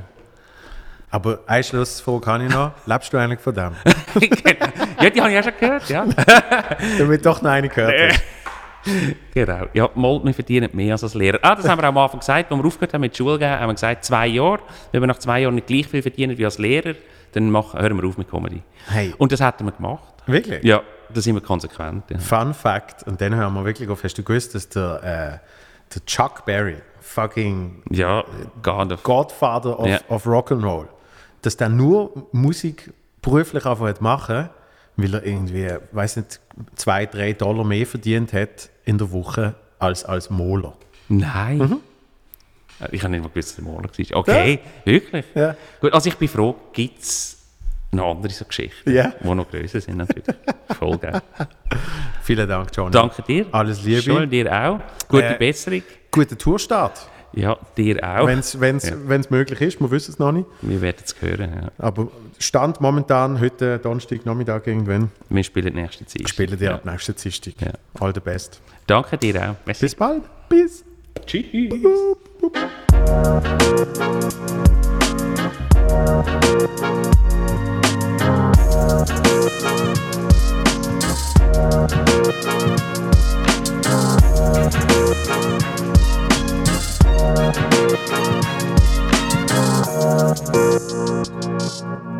Aber 1.11 1.39
eine 1.45 1.63
Schlussfrage 1.63 2.25
habe 2.25 2.43
ich 2.45 2.49
noch. 2.51 2.71
Lebst 2.87 3.13
du 3.13 3.17
eigentlich 3.17 3.39
von 3.39 3.53
dem? 3.53 3.71
ja, 5.01 5.09
die 5.11 5.21
habe 5.21 5.31
ich 5.31 5.39
auch 5.39 5.43
schon 5.43 5.53
gehört, 5.59 5.89
ja. 5.89 6.05
Damit 6.97 7.23
doch 7.25 7.41
noch 7.43 7.51
eine 7.51 7.69
gehört 7.69 7.93
hast. 8.13 8.23
Genau. 9.33 9.65
Ja, 9.73 9.89
mal, 9.95 10.21
wir 10.23 10.33
verdienen 10.33 10.69
mehr 10.73 10.93
als 10.93 11.03
als 11.03 11.13
Lehrer. 11.15 11.39
Ah, 11.41 11.55
das 11.55 11.67
haben 11.67 11.79
wir 11.79 11.85
auch 11.85 11.89
am 11.89 11.97
Anfang 11.97 12.19
gesagt, 12.19 12.51
als 12.51 12.59
wir 12.61 12.65
aufgehört 12.65 12.93
haben 12.93 13.01
mit 13.01 13.15
Schule 13.17 13.39
gehen, 13.39 13.49
haben 13.49 13.69
wir 13.69 13.73
gesagt, 13.73 14.05
zwei 14.05 14.27
Jahre. 14.27 14.59
Wenn 14.91 15.01
wir 15.01 15.07
nach 15.07 15.19
zwei 15.19 15.41
Jahren 15.41 15.55
nicht 15.55 15.67
gleich 15.67 15.87
viel 15.87 16.01
verdienen 16.01 16.37
wie 16.37 16.45
als 16.45 16.57
Lehrer, 16.57 16.93
dann 17.31 17.49
machen, 17.49 17.79
hören 17.79 17.99
wir 18.01 18.07
auf 18.07 18.17
mit 18.17 18.29
Comedy. 18.29 18.61
Hey, 18.87 19.13
Und 19.17 19.31
das 19.31 19.41
hätten 19.41 19.65
wir 19.65 19.71
gemacht. 19.71 20.03
wirklich? 20.27 20.63
Ja, 20.63 20.81
da 21.13 21.21
sind 21.21 21.35
wir 21.35 21.41
konsequent. 21.41 22.03
Ja. 22.09 22.19
Fun 22.19 22.53
Fact, 22.53 23.03
und 23.07 23.19
dann 23.21 23.33
hören 23.35 23.53
wir 23.53 23.65
wirklich 23.65 23.89
auf. 23.89 24.03
Hast 24.03 24.17
du 24.17 24.23
gewusst, 24.23 24.53
dass 24.55 24.69
der, 24.69 25.39
äh, 25.41 25.93
der 25.95 26.05
Chuck 26.05 26.45
Berry, 26.45 26.77
fucking 27.01 27.81
Ja, 27.89 28.23
gar 28.61 28.85
nicht. 28.85 29.03
Godfather 29.03 29.79
of, 29.79 29.87
Ja. 29.87 29.99
of 30.09 30.25
Rock'n'Roll, 30.27 30.87
dass 31.41 31.57
der 31.57 31.69
nur 31.69 32.27
Musik 32.31 32.93
beruflich 33.21 33.65
einfach 33.65 33.87
hat 33.87 34.01
machen, 34.01 34.49
weil 34.95 35.13
er 35.15 35.25
irgendwie, 35.25 35.69
weiß 35.91 36.17
nicht, 36.17 36.39
zwei, 36.75 37.05
drei 37.07 37.33
Dollar 37.33 37.63
mehr 37.63 37.85
verdient 37.87 38.31
hat 38.33 38.69
in 38.85 38.97
der 38.97 39.11
Woche 39.11 39.55
als 39.79 40.03
als 40.05 40.29
Moler. 40.29 40.73
Nein. 41.09 41.57
Mhm. 41.57 41.79
Ich 42.91 43.01
habe 43.03 43.11
nicht 43.11 43.21
mal 43.23 43.29
gewusst, 43.29 43.49
dass 43.49 43.55
der 43.57 43.65
Maler 43.65 43.83
war. 43.89 44.17
Okay, 44.17 44.59
wirklich? 44.83 45.25
Ja. 45.35 45.55
Gut, 45.79 45.93
also 45.93 46.09
ich 46.09 46.17
bin 46.17 46.27
froh, 46.27 46.55
gibt 46.73 47.01
es 47.01 47.37
noch 47.91 48.11
andere 48.11 48.33
so 48.33 48.45
Geschichten, 48.45 48.91
Ja. 48.91 49.13
die 49.23 49.27
noch 49.33 49.49
grösser 49.49 49.79
sind 49.79 49.97
natürlich. 49.97 50.25
Voll 50.79 50.97
geil. 50.97 51.21
Vielen 52.23 52.47
Dank, 52.49 52.69
Johnny. 52.75 52.91
Danke 52.91 53.21
dir. 53.21 53.45
Alles 53.51 53.83
Liebe. 53.83 54.01
Schon 54.01 54.29
dir 54.29 54.51
auch. 54.51 54.79
Gute 55.07 55.35
Äh, 55.35 55.37
Besserung. 55.37 55.83
Guten 56.11 56.37
Tourstart, 56.37 57.07
Ja, 57.35 57.57
dir 57.77 57.97
auch. 58.03 58.27
wenn 58.27 58.39
es 58.39 58.59
wenn's, 58.59 58.89
Ja. 58.89 58.95
wenn's 59.05 59.29
möglich 59.29 59.59
ist. 59.61 59.79
Wir 59.81 59.89
wissen 59.91 60.11
es 60.11 60.19
noch 60.19 60.31
nicht. 60.31 60.47
Wir 60.61 60.81
werden 60.81 61.03
es 61.03 61.15
hören. 61.21 61.49
Ja. 61.63 61.71
Aber 61.79 62.07
Stand 62.39 62.79
momentan, 62.79 63.39
heute 63.39 63.79
Donnerstag, 63.79 64.25
Nachmittag 64.25 64.67
irgendwann, 64.67 65.11
Wir 65.29 65.43
spielen 65.43 65.73
nächste 65.73 66.05
Zeit. 66.05 66.29
spielen 66.29 66.59
wir 66.59 66.67
ja. 66.69 66.75
ab 66.75 66.85
nächsten 66.85 67.15
Dienstag. 67.15 67.53
Ja. 67.59 67.71
All 67.99 68.13
the 68.13 68.19
best. 68.19 68.61
Danke 68.87 69.17
dir 69.17 69.35
auch. 69.51 69.55
Merci. 69.65 69.85
Bis 69.85 69.95
bald. 69.95 70.21
Bis. 70.49 70.83
Tschüss. 71.25 71.73
Thank 91.83 92.12